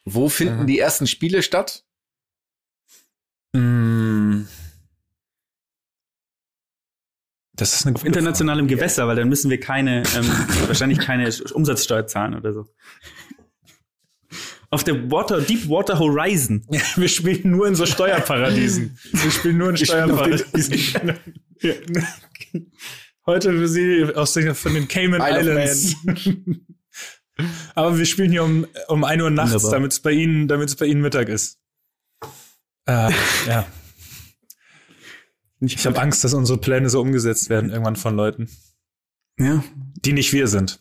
Wo 0.05 0.27
finden 0.29 0.61
Mhm. 0.63 0.67
die 0.67 0.79
ersten 0.79 1.07
Spiele 1.07 1.41
statt? 1.43 1.85
mh, 3.53 4.45
das 7.63 7.79
ist 7.79 7.85
eine 7.85 7.93
gute 7.93 8.07
internationalem 8.07 8.67
Gewässer, 8.67 9.07
weil 9.07 9.15
dann 9.15 9.29
müssen 9.29 9.49
wir 9.49 9.59
keine, 9.59 10.03
ähm, 10.15 10.27
wahrscheinlich 10.67 10.99
keine 10.99 11.29
Umsatzsteuer 11.53 12.05
zahlen 12.07 12.35
oder 12.35 12.53
so. 12.53 12.67
Auf 14.69 14.83
der 14.83 15.09
Water, 15.11 15.39
Deep 15.39 15.69
Water 15.69 15.99
Horizon. 15.99 16.63
Frage. 16.63 16.83
Wir 16.95 17.07
spielen 17.07 17.51
nur 17.51 17.67
in 17.67 17.75
so 17.75 17.85
Steuerparadiesen. 17.85 18.97
Wir 19.11 19.31
spielen 19.31 19.57
nur 19.59 19.69
in 19.69 19.77
Steuerparadiesen. 19.85 21.13
Ja. 21.61 21.73
Heute 23.27 23.51
für 23.51 23.67
Sie 23.67 24.03
aus 24.15 24.33
den, 24.33 24.55
von 24.55 24.73
den 24.73 24.87
Cayman 24.87 25.21
Isle 25.21 25.63
Islands. 25.63 25.95
Aber 27.75 27.97
wir 27.97 28.05
spielen 28.05 28.31
hier 28.31 28.43
um, 28.43 28.65
um 28.87 29.03
1 29.03 29.21
Uhr 29.21 29.29
nachts, 29.29 29.69
damit 29.69 29.91
es 29.91 29.99
bei 29.99 30.11
Ihnen, 30.11 30.47
damit 30.47 30.69
es 30.69 30.75
bei 30.75 30.87
Ihnen 30.87 31.01
Mittag 31.01 31.29
ist. 31.29 31.59
Äh, 32.87 33.11
ja. 33.47 33.65
Ich 35.65 35.85
habe 35.85 35.99
Angst, 36.01 36.23
dass 36.23 36.33
unsere 36.33 36.59
Pläne 36.59 36.89
so 36.89 36.99
umgesetzt 37.01 37.49
werden 37.49 37.69
irgendwann 37.69 37.95
von 37.95 38.15
Leuten, 38.15 38.49
Ja. 39.39 39.63
die 39.95 40.13
nicht 40.13 40.33
wir 40.33 40.47
sind. 40.47 40.79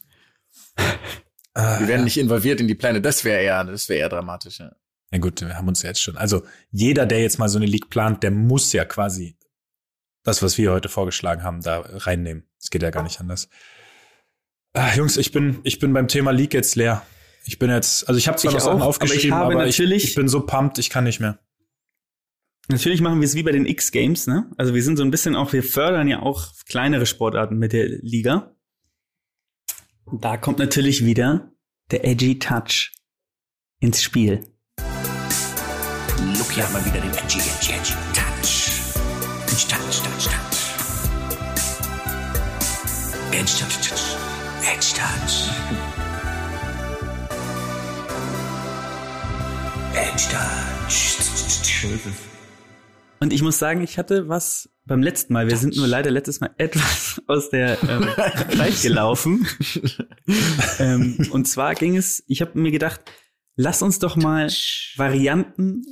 Äh, 0.76 0.82
Wir 1.80 1.88
werden 1.88 2.04
nicht 2.04 2.16
involviert 2.18 2.60
in 2.60 2.68
die 2.68 2.74
Pläne. 2.74 3.00
Das 3.00 3.24
wäre 3.24 3.42
eher, 3.42 3.64
das 3.64 3.88
wäre 3.88 4.00
eher 4.00 4.08
dramatisch. 4.08 4.58
Ja. 4.58 4.72
Ja 5.12 5.18
gut, 5.18 5.42
wir 5.42 5.54
haben 5.56 5.68
uns 5.68 5.82
ja 5.82 5.90
jetzt 5.90 6.00
schon. 6.00 6.16
Also 6.16 6.42
jeder, 6.70 7.04
der 7.04 7.20
jetzt 7.20 7.38
mal 7.38 7.48
so 7.50 7.58
eine 7.58 7.66
League 7.66 7.90
plant, 7.90 8.22
der 8.22 8.30
muss 8.30 8.72
ja 8.72 8.86
quasi 8.86 9.36
das, 10.24 10.42
was 10.42 10.56
wir 10.56 10.72
heute 10.72 10.88
vorgeschlagen 10.88 11.42
haben, 11.42 11.60
da 11.60 11.80
reinnehmen. 11.80 12.48
Es 12.58 12.70
geht 12.70 12.82
ja 12.82 12.88
gar 12.90 13.02
nicht 13.02 13.20
anders. 13.20 13.48
Ah, 14.72 14.94
Jungs, 14.94 15.18
ich 15.18 15.30
bin, 15.30 15.58
ich 15.64 15.78
bin 15.78 15.92
beim 15.92 16.08
Thema 16.08 16.30
League 16.30 16.54
jetzt 16.54 16.76
leer. 16.76 17.02
Ich 17.44 17.58
bin 17.58 17.68
jetzt, 17.70 18.08
also 18.08 18.16
ich 18.16 18.26
habe 18.26 18.38
zwar 18.38 18.52
Ich 18.52 18.54
noch 18.54 18.64
Sachen 18.64 18.80
auch, 18.80 18.84
aber 18.84 18.84
ich 18.84 18.88
aufgeschrieben, 18.88 19.34
habe 19.36 19.52
aber 19.54 19.66
ich, 19.66 19.78
ich 19.78 20.14
bin 20.14 20.28
so 20.28 20.46
pumped, 20.46 20.78
ich 20.78 20.88
kann 20.88 21.04
nicht 21.04 21.20
mehr. 21.20 21.38
Natürlich 22.72 23.00
machen 23.02 23.20
wir 23.20 23.26
es 23.26 23.34
wie 23.34 23.42
bei 23.42 23.52
den 23.52 23.66
X-Games, 23.66 24.26
ne? 24.26 24.50
Also 24.56 24.72
wir 24.72 24.82
sind 24.82 24.96
so 24.96 25.04
ein 25.04 25.10
bisschen 25.10 25.36
auch, 25.36 25.52
wir 25.52 25.62
fördern 25.62 26.08
ja 26.08 26.22
auch 26.22 26.48
kleinere 26.64 27.04
Sportarten 27.04 27.58
mit 27.58 27.74
der 27.74 27.86
Liga. 27.86 28.56
Und 30.06 30.24
da 30.24 30.38
kommt 30.38 30.58
natürlich 30.58 31.04
wieder 31.04 31.52
der 31.90 32.06
Edgy 32.06 32.38
Touch 32.38 32.94
ins 33.80 34.02
Spiel. 34.02 34.40
Lucky 36.38 36.62
hat 36.62 36.72
mal 36.72 36.82
wieder 36.86 37.02
den 37.02 37.10
Edgy, 37.10 37.40
Edgy, 37.40 37.72
Edgy 37.72 37.92
Touch. 38.14 38.72
Endstand, 39.50 39.92
Stand, 39.92 40.22
Stand. 40.22 40.56
Endstand, 43.32 43.92
Endstand. 44.64 45.50
Endstand. 49.94 50.92
Und 53.22 53.32
ich 53.32 53.40
muss 53.40 53.60
sagen, 53.60 53.82
ich 53.82 53.98
hatte 53.98 54.28
was 54.28 54.68
beim 54.84 55.00
letzten 55.00 55.32
Mal. 55.32 55.46
Wir 55.46 55.56
sind 55.56 55.76
nur 55.76 55.86
leider 55.86 56.10
letztes 56.10 56.40
Mal 56.40 56.50
etwas 56.58 57.22
aus 57.28 57.50
der 57.50 57.80
ähm, 57.84 58.08
Zeit 58.56 58.82
gelaufen. 58.82 59.46
ähm, 60.80 61.28
und 61.30 61.46
zwar 61.46 61.76
ging 61.76 61.96
es, 61.96 62.24
ich 62.26 62.40
habe 62.40 62.58
mir 62.58 62.72
gedacht, 62.72 63.00
lass 63.54 63.80
uns 63.80 64.00
doch 64.00 64.16
mal 64.16 64.50
Varianten, 64.96 65.84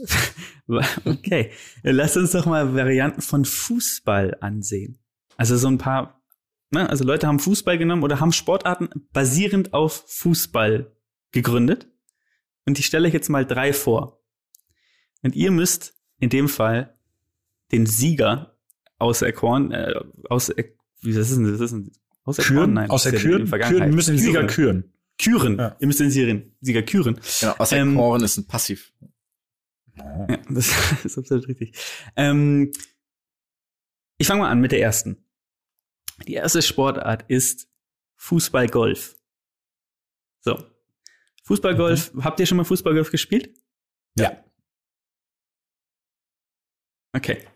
okay, 1.04 1.52
lass 1.84 2.16
uns 2.16 2.32
doch 2.32 2.46
mal 2.46 2.74
Varianten 2.74 3.22
von 3.22 3.44
Fußball 3.44 4.38
ansehen. 4.40 4.98
Also 5.36 5.56
so 5.56 5.68
ein 5.68 5.78
paar, 5.78 6.20
ne, 6.72 6.90
also 6.90 7.04
Leute 7.04 7.28
haben 7.28 7.38
Fußball 7.38 7.78
genommen 7.78 8.02
oder 8.02 8.18
haben 8.18 8.32
Sportarten 8.32 8.88
basierend 9.12 9.72
auf 9.72 10.02
Fußball 10.08 10.96
gegründet. 11.30 11.86
Und 12.66 12.80
ich 12.80 12.86
stelle 12.86 13.06
euch 13.06 13.14
jetzt 13.14 13.28
mal 13.28 13.46
drei 13.46 13.72
vor. 13.72 14.20
Und 15.22 15.36
ihr 15.36 15.52
müsst 15.52 15.94
in 16.18 16.28
dem 16.28 16.48
Fall 16.48 16.96
den 17.72 17.86
Sieger 17.86 18.56
auserkoren, 18.98 19.72
äh, 19.72 19.94
aus, 20.28 20.50
wie 21.00 21.12
das 21.12 21.30
ist 21.30 21.36
denn, 21.36 21.50
das 21.50 21.60
ist 21.60 21.70
denn, 21.72 21.92
auserkoren? 22.24 22.56
Küren? 22.56 22.72
Nein, 22.74 22.90
Aus 22.90 23.04
der 23.04 23.14
ist 23.14 23.22
ja 23.22 23.30
Küren? 23.30 23.50
Küren, 23.50 23.94
müssen 23.94 24.16
den 24.16 24.18
Sieger 24.18 24.46
küren. 24.46 24.92
Küren. 25.18 25.58
Ja. 25.58 25.76
Ihr 25.78 25.86
müsst 25.86 26.00
den 26.00 26.10
Sieger, 26.10 26.42
Sieger 26.60 26.82
küren. 26.82 27.20
Genau, 27.40 27.54
aus 27.58 27.72
Ähm, 27.72 27.94
Korn 27.96 28.22
ist 28.22 28.36
ein 28.38 28.46
Passiv. 28.46 28.92
Ja, 29.96 30.36
das 30.48 30.72
ist 31.04 31.18
absolut 31.18 31.48
richtig. 31.48 31.74
Ähm, 32.16 32.72
ich 34.18 34.26
fange 34.26 34.42
mal 34.42 34.50
an 34.50 34.60
mit 34.60 34.72
der 34.72 34.80
ersten. 34.80 35.24
Die 36.26 36.34
erste 36.34 36.62
Sportart 36.62 37.24
ist 37.28 37.68
Fußball-Golf. 38.16 39.16
So. 40.40 40.62
Fußball-Golf, 41.44 42.12
habt 42.20 42.40
ihr 42.40 42.46
schon 42.46 42.56
mal 42.58 42.64
Fußball-Golf 42.64 43.10
gespielt? 43.10 43.54
Ja. 44.16 44.44
Okay. 47.12 47.46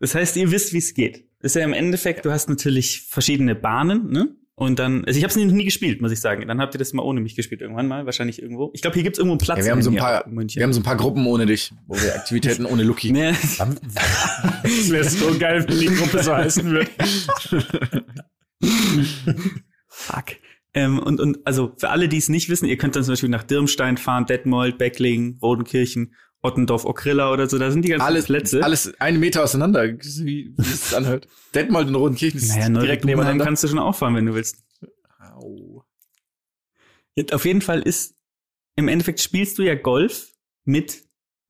Das 0.00 0.14
heißt, 0.14 0.36
ihr 0.36 0.50
wisst, 0.50 0.72
wie 0.72 0.78
es 0.78 0.94
geht. 0.94 1.24
Ist 1.40 1.56
ja 1.56 1.64
im 1.64 1.72
Endeffekt, 1.72 2.24
du 2.24 2.30
hast 2.30 2.48
natürlich 2.48 3.02
verschiedene 3.08 3.54
Bahnen, 3.54 4.10
ne? 4.10 4.34
Und 4.58 4.80
dann, 4.80 5.04
also 5.04 5.16
ich 5.16 5.22
habe 5.22 5.30
es 5.30 5.36
nie 5.36 5.64
gespielt, 5.64 6.00
muss 6.00 6.10
ich 6.10 6.18
sagen. 6.20 6.48
Dann 6.48 6.60
habt 6.60 6.74
ihr 6.74 6.78
das 6.78 6.92
mal 6.92 7.04
ohne 7.04 7.20
mich 7.20 7.36
gespielt 7.36 7.60
irgendwann 7.60 7.86
mal, 7.86 8.06
wahrscheinlich 8.06 8.42
irgendwo. 8.42 8.72
Ich 8.74 8.82
glaube, 8.82 8.94
hier 8.94 9.04
gibt's 9.04 9.20
irgendwo 9.20 9.34
einen 9.34 9.38
Platz. 9.38 9.58
Ja, 9.60 9.66
wir 9.66 9.70
haben 9.70 9.82
so 9.82 9.90
ein 9.90 9.96
paar, 9.96 10.24
wir 10.26 10.62
haben 10.64 10.72
so 10.72 10.80
ein 10.80 10.82
paar 10.82 10.96
Gruppen 10.96 11.24
ohne 11.26 11.46
dich, 11.46 11.72
wo 11.86 11.94
wir 11.94 12.16
Aktivitäten 12.16 12.66
ohne 12.66 12.82
Lucky. 12.82 13.12
Nee, 13.12 13.30
Das 13.58 14.90
wäre 14.90 15.04
so 15.04 15.38
geil, 15.38 15.64
wenn 15.68 15.78
die 15.78 15.86
Gruppe 15.86 16.24
so 16.24 16.34
heißen 16.34 16.64
würde. 16.64 16.90
Fuck. 19.86 20.24
Ähm, 20.74 20.98
und, 20.98 21.20
und 21.20 21.38
also 21.46 21.72
für 21.76 21.90
alle, 21.90 22.08
die 22.08 22.18
es 22.18 22.28
nicht 22.28 22.48
wissen, 22.48 22.66
ihr 22.66 22.76
könnt 22.76 22.96
dann 22.96 23.04
zum 23.04 23.12
Beispiel 23.12 23.28
nach 23.28 23.44
Dirmstein 23.44 23.96
fahren, 23.96 24.26
Detmold, 24.26 24.76
Beckling, 24.76 25.38
Rodenkirchen, 25.40 26.14
Ottendorf, 26.42 26.84
Okrilla 26.84 27.32
oder 27.32 27.48
so. 27.48 27.58
Da 27.58 27.70
sind 27.70 27.84
die 27.84 27.88
ganzen 27.88 28.04
Alles, 28.06 28.26
Plätze. 28.26 28.62
alles 28.62 29.00
einen 29.00 29.18
Meter 29.18 29.42
auseinander, 29.42 29.84
wie, 29.88 30.54
wie 30.56 30.72
es 30.72 30.94
anhört. 30.94 31.26
Detmold 31.54 31.88
und 31.88 31.94
Rodenkirchen 31.96 32.38
ist 32.40 32.48
naja, 32.56 32.68
direkt 32.68 33.04
nebeneinander. 33.04 33.44
kannst 33.44 33.64
du 33.64 33.68
schon 33.68 33.78
auch 33.78 33.94
fahren, 33.94 34.14
wenn 34.14 34.26
du 34.26 34.34
willst. 34.34 34.62
Au. 35.18 35.84
Jetzt 37.16 37.32
auf 37.32 37.44
jeden 37.44 37.60
Fall 37.62 37.82
ist, 37.82 38.14
im 38.76 38.86
Endeffekt 38.86 39.20
spielst 39.20 39.58
du 39.58 39.62
ja 39.62 39.74
Golf 39.74 40.32
mit 40.64 41.02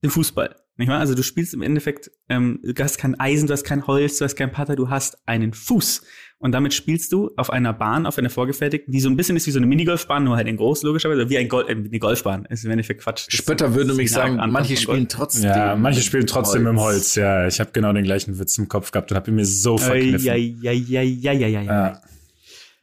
dem 0.03 0.11
Fußball. 0.11 0.57
Nicht 0.77 0.89
wahr? 0.89 1.01
Also 1.01 1.15
du 1.15 1.23
spielst 1.23 1.53
im 1.55 1.63
Endeffekt, 1.63 2.11
ähm, 2.29 2.61
du 2.63 2.83
hast 2.83 2.99
kein 2.99 3.19
Eisen, 3.19 3.49
du 3.49 3.53
hast 3.53 3.65
kein 3.65 3.87
Holz, 3.87 4.19
du 4.19 4.25
hast 4.25 4.37
kein 4.37 4.53
Putter, 4.53 4.77
du 4.77 4.89
hast 4.89 5.19
einen 5.29 5.53
Fuß. 5.53 6.03
Und 6.41 6.53
damit 6.53 6.73
spielst 6.73 7.13
du 7.13 7.33
auf 7.37 7.51
einer 7.51 7.73
Bahn, 7.73 8.07
auf 8.07 8.17
einer 8.17 8.31
vorgefertigten, 8.31 8.93
die 8.93 9.01
so 9.01 9.09
ein 9.09 9.17
bisschen 9.17 9.37
ist 9.37 9.47
wie 9.49 9.51
so 9.51 9.59
eine 9.59 9.67
Minigolfbahn, 9.67 10.23
nur 10.23 10.37
halt 10.37 10.47
in 10.47 10.57
groß, 10.57 10.85
logischerweise, 10.85 11.29
wie 11.29 11.37
ein 11.37 11.49
Gol 11.49 11.65
äh, 11.69 11.73
eine 11.73 11.99
Golfbahn. 11.99 12.45
Ist 12.45 12.65
im 12.65 12.71
Endeffekt 12.71 13.03
Quatsch. 13.03 13.27
Spötter 13.29 13.71
nämlich 13.71 14.07
ist 14.07 14.15
genau 14.15 14.37
sagen, 14.37 14.53
manche 14.53 14.77
spielen 14.77 15.09
trotzdem. 15.09 15.45
Ja, 15.45 15.75
manche 15.75 16.01
spielen 16.01 16.23
mit 16.23 16.31
trotzdem 16.31 16.67
im 16.67 16.79
Holz. 16.81 17.17
Ja, 17.17 17.47
ich 17.49 17.59
habe 17.59 17.71
genau 17.73 17.93
den 17.93 18.05
gleichen 18.05 18.39
Witz 18.39 18.57
im 18.57 18.69
Kopf 18.69 18.93
gehabt 18.93 19.11
und 19.11 19.17
habe 19.17 19.31
ihn 19.31 19.35
mir 19.35 19.45
so 19.47 19.79
verkniffen. 19.79 20.29
ei, 20.31 20.55
ei, 20.65 20.69
ei, 20.69 21.19
ei, 21.25 21.29
ei, 21.29 21.59
ei. 21.59 21.65
Ja. 21.65 22.01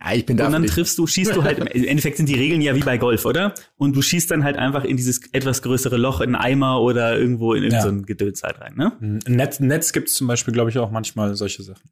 Ja, 0.04 0.14
ich 0.14 0.26
bin 0.26 0.36
da 0.38 0.48
Und 0.48 0.52
dann 0.52 0.66
triffst 0.68 0.98
du, 0.98 1.08
schießt 1.08 1.36
du 1.36 1.44
halt, 1.44 1.58
im 1.74 1.84
Endeffekt 1.86 2.18
sind 2.18 2.28
die 2.28 2.36
Regeln 2.36 2.62
ja 2.62 2.76
wie 2.76 2.82
bei 2.82 2.98
Golf, 2.98 3.26
oder? 3.26 3.56
Und 3.78 3.96
du 3.96 4.02
schießt 4.02 4.30
dann 4.30 4.44
halt 4.44 4.58
einfach 4.58 4.84
in 4.84 4.98
dieses 4.98 5.22
etwas 5.32 5.62
größere 5.62 5.96
Loch, 5.98 6.20
in 6.22 6.36
einen 6.36 6.44
Eimer 6.44 6.82
oder 6.82 7.18
irgendwo 7.18 7.54
in 7.54 7.64
Ja. 7.64 7.70
irgendein 7.80 8.00
so 8.00 8.06
Gedöns 8.06 8.44
halt 8.44 8.60
rein, 8.60 8.76
ne? 8.76 8.92
Netz, 9.28 9.62
Netz 9.62 9.94
gibt 9.94 10.10
es 10.10 10.16
zum 10.16 10.28
Beispiel, 10.28 10.54
glaube 10.54 10.70
ich, 10.70 10.78
auch 10.78 10.92
manchmal 10.92 11.36
solche 11.36 11.64
Sachen. 11.64 11.90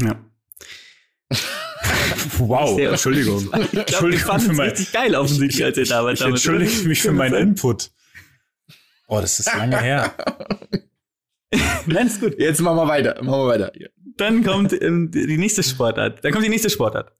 Ja. 0.00 0.24
Wow, 2.38 2.78
Entschuldigung. 2.80 3.42
Ich 3.42 3.50
glaube, 3.50 3.68
ich 3.72 3.78
Entschuldigung 3.78 4.26
fand 4.26 4.42
für 4.42 4.50
es 4.52 4.56
mein- 4.56 4.68
richtig 4.70 4.92
geil 4.92 5.14
offensichtlich, 5.14 5.64
als 5.64 5.76
ihr 5.78 5.86
damals 5.86 6.20
Ich 6.20 6.26
entschuldige 6.26 6.88
mich 6.88 7.02
für 7.02 7.12
meinen 7.12 7.34
Input. 7.34 7.90
Oh, 9.08 9.20
das 9.20 9.40
ist 9.40 9.46
lange 9.54 9.80
her. 9.80 10.14
Nein, 11.86 12.06
ist 12.06 12.20
gut. 12.20 12.38
Jetzt 12.38 12.60
machen 12.60 12.76
wir 12.76 12.88
weiter. 12.88 13.14
Machen 13.22 13.40
wir 13.40 13.48
weiter. 13.48 13.72
Dann 14.18 14.44
kommt 14.44 14.72
ähm, 14.82 15.10
die 15.10 15.38
nächste 15.38 15.62
Sportart. 15.62 16.22
Dann 16.22 16.32
kommt 16.32 16.44
die 16.44 16.50
nächste 16.50 16.68
Sportart. 16.68 17.12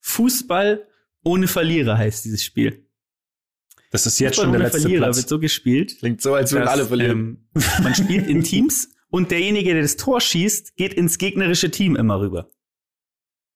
Fußball 0.00 0.86
ohne 1.24 1.46
Verlierer 1.46 1.96
heißt 1.96 2.24
dieses 2.24 2.42
Spiel. 2.44 2.86
Das 3.92 4.06
ist 4.06 4.18
jetzt 4.18 4.36
Fußball 4.36 4.44
schon 4.46 4.52
der 4.52 4.58
ohne 4.60 4.64
letzte 4.64 4.80
Verlierer 4.80 5.04
Platz. 5.04 5.16
wird 5.18 5.28
so 5.28 5.38
gespielt, 5.38 5.98
Klingt 6.00 6.20
so, 6.20 6.34
als 6.34 6.50
würden 6.52 6.66
alle 6.66 6.86
verlieren. 6.86 7.46
Ähm, 7.54 7.62
man 7.84 7.94
spielt 7.94 8.26
in 8.26 8.42
Teams 8.44 8.88
und 9.12 9.30
derjenige, 9.30 9.74
der 9.74 9.82
das 9.82 9.96
Tor 9.96 10.22
schießt, 10.22 10.74
geht 10.76 10.94
ins 10.94 11.18
gegnerische 11.18 11.70
Team 11.70 11.96
immer 11.96 12.18
rüber. 12.18 12.50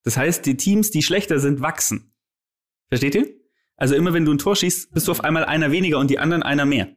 Das 0.04 0.18
heißt, 0.18 0.44
die 0.44 0.58
Teams, 0.58 0.90
die 0.90 1.02
schlechter 1.02 1.40
sind, 1.40 1.62
wachsen. 1.62 2.12
Versteht 2.90 3.14
ihr? 3.14 3.34
Also 3.76 3.94
immer 3.94 4.12
wenn 4.12 4.26
du 4.26 4.32
ein 4.32 4.38
Tor 4.38 4.54
schießt, 4.54 4.92
bist 4.92 5.08
du 5.08 5.12
auf 5.12 5.24
einmal 5.24 5.46
einer 5.46 5.72
weniger 5.72 5.98
und 5.98 6.10
die 6.10 6.18
anderen 6.18 6.42
einer 6.42 6.66
mehr. 6.66 6.94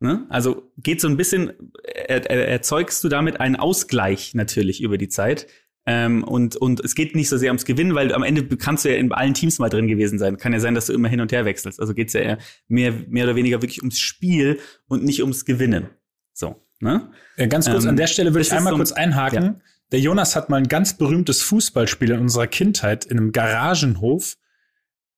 Ne? 0.00 0.26
Also 0.28 0.70
geht 0.76 1.00
so 1.00 1.08
ein 1.08 1.16
bisschen, 1.16 1.72
er, 1.84 2.30
er, 2.30 2.48
erzeugst 2.48 3.02
du 3.02 3.08
damit 3.08 3.40
einen 3.40 3.56
Ausgleich 3.56 4.34
natürlich 4.34 4.82
über 4.82 4.98
die 4.98 5.08
Zeit. 5.08 5.46
Ähm, 5.86 6.24
und, 6.24 6.56
und 6.56 6.80
es 6.80 6.94
geht 6.94 7.16
nicht 7.16 7.30
so 7.30 7.38
sehr 7.38 7.50
ums 7.50 7.64
Gewinnen, 7.64 7.94
weil 7.94 8.12
am 8.12 8.22
Ende 8.22 8.46
kannst 8.58 8.84
du 8.84 8.90
ja 8.90 8.96
in 8.96 9.10
allen 9.10 9.32
Teams 9.32 9.58
mal 9.58 9.70
drin 9.70 9.88
gewesen 9.88 10.18
sein. 10.18 10.36
Kann 10.36 10.52
ja 10.52 10.60
sein, 10.60 10.74
dass 10.74 10.86
du 10.86 10.92
immer 10.92 11.08
hin 11.08 11.22
und 11.22 11.32
her 11.32 11.46
wechselst. 11.46 11.80
Also 11.80 11.94
geht's 11.94 12.12
ja 12.12 12.20
eher 12.20 12.38
mehr, 12.68 12.92
mehr 13.08 13.24
oder 13.24 13.36
weniger 13.36 13.62
wirklich 13.62 13.80
ums 13.80 13.98
Spiel 13.98 14.60
und 14.86 15.02
nicht 15.02 15.22
ums 15.22 15.46
Gewinnen. 15.46 15.88
So, 16.34 16.62
ne? 16.82 17.10
Ja, 17.36 17.46
ganz 17.46 17.68
kurz, 17.70 17.84
Ähm, 17.84 17.90
an 17.90 17.96
der 17.96 18.06
Stelle 18.06 18.32
würde 18.34 18.42
ich 18.42 18.52
einmal 18.52 18.72
so 18.72 18.76
ein- 18.76 18.78
kurz 18.80 18.92
einhaken. 18.92 19.62
Der 19.92 20.00
Jonas 20.00 20.36
hat 20.36 20.48
mal 20.48 20.56
ein 20.56 20.68
ganz 20.68 20.94
berühmtes 20.96 21.42
Fußballspiel 21.42 22.10
in 22.10 22.20
unserer 22.20 22.46
Kindheit 22.46 23.04
in 23.04 23.18
einem 23.18 23.32
Garagenhof 23.32 24.36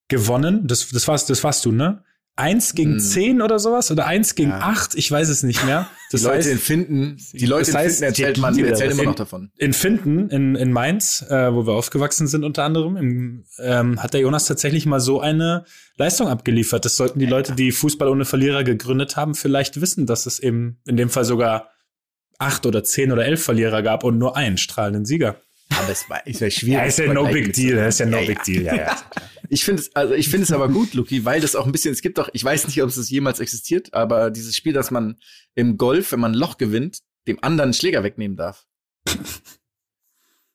gewonnen. 0.09 0.67
Das, 0.67 0.89
das, 0.91 1.09
warst, 1.09 1.31
das 1.31 1.43
warst 1.45 1.65
du, 1.65 1.73
ne? 1.73 2.05
Eins 2.37 2.75
gegen 2.75 2.95
Hm. 2.95 2.99
zehn 3.01 3.43
oder 3.43 3.61
sowas? 3.61 3.93
Oder 3.93 4.07
eins 4.07 4.35
gegen 4.35 4.51
Ja. 4.51 4.59
acht? 4.59 4.97
Ich 4.97 5.09
weiß 5.09 5.29
es 5.29 5.45
nicht 5.45 5.65
mehr. 5.65 5.87
Die 6.11 6.17
Das 6.17 6.23
Leute 6.25 6.37
heißt, 6.39 6.49
in 6.49 6.59
Finden, 6.59 7.17
die 7.33 7.47
Leute 7.47 7.67
das 7.67 7.75
heißt, 7.77 8.03
in 8.03 8.07
Finden 8.09 8.23
erzählt 8.25 8.39
man, 8.39 8.55
die- 8.57 8.63
erzählen 8.63 8.91
immer 8.91 9.03
in- 9.03 9.09
noch 9.09 9.15
davon. 9.15 9.51
in 9.57 9.73
Finden, 9.73 10.29
in, 10.31 10.57
in 10.57 10.73
Mainz, 10.73 11.25
äh, 11.29 11.55
wo 11.55 11.65
wir 11.67 11.75
aufgewachsen 11.75 12.27
sind 12.27 12.43
unter 12.43 12.65
anderem, 12.65 12.97
im, 12.97 13.45
ähm, 13.61 14.03
hat 14.03 14.15
der 14.15 14.21
Jonas 14.21 14.47
tatsächlich 14.47 14.85
mal 14.85 14.99
so 15.01 15.21
eine 15.21 15.65
Leistung 15.97 16.27
abgeliefert. 16.27 16.85
Das 16.85 16.97
sollten 16.97 17.21
die 17.21 17.27
Leute, 17.27 17.53
die 17.55 17.71
Fußball 17.71 18.09
ohne 18.09 18.25
Verlierer 18.25 18.65
gegründet 18.65 19.17
haben, 19.17 19.37
vielleicht 19.37 19.81
wissen, 19.81 20.07
dass 20.07 20.27
es 20.27 20.41
eben 20.41 20.81
in 20.87 20.97
dem 20.97 21.11
Fall 21.11 21.25
sogar 21.25 21.69
acht 22.39 22.67
oder 22.67 22.83
zehn 22.83 23.13
oder 23.13 23.25
elf 23.27 23.45
Verlierer 23.45 23.83
gab 23.83 24.03
und 24.03 24.19
nur 24.19 24.37
einen 24.37 24.57
strahlenden 24.59 25.05
Sieger. 25.05 25.37
Aber 25.71 25.89
es 25.91 26.11
war, 26.11 26.21
es 26.27 26.41
war 26.41 26.51
schwierig. 26.51 26.75
Ja, 26.75 26.83
ist 26.85 26.99
ja 26.99 27.13
no 27.13 27.25
big 27.27 27.53
deal, 27.53 27.79
ist 27.87 28.01
ja 28.01 28.07
no 28.07 28.19
big 28.27 28.43
deal, 28.43 28.65
ja, 28.65 28.75
ja. 28.75 28.97
Ich 29.49 29.65
finde 29.65 29.83
es, 29.83 29.95
also 29.95 30.15
ich 30.15 30.29
finde 30.29 30.45
es 30.45 30.53
aber 30.53 30.69
gut, 30.69 30.95
Luki, 30.95 31.25
weil 31.25 31.41
das 31.41 31.55
auch 31.57 31.67
ein 31.67 31.73
bisschen, 31.73 31.93
es 31.93 32.03
gibt 32.03 32.19
doch, 32.19 32.29
ich 32.33 32.43
weiß 32.45 32.67
nicht, 32.67 32.83
ob 32.83 32.89
es 32.89 32.97
das 32.97 33.11
jemals 33.11 33.41
existiert, 33.41 33.93
aber 33.93 34.31
dieses 34.31 34.57
Spiel, 34.57 34.73
dass 34.73 34.91
man 34.91 35.19
im 35.55 35.77
Golf, 35.77 36.13
wenn 36.13 36.21
man 36.21 36.33
ein 36.33 36.39
Loch 36.39 36.57
gewinnt, 36.57 37.01
dem 37.27 37.39
anderen 37.43 37.69
einen 37.69 37.75
Schläger 37.75 38.03
wegnehmen 38.03 38.37
darf. 38.37 38.67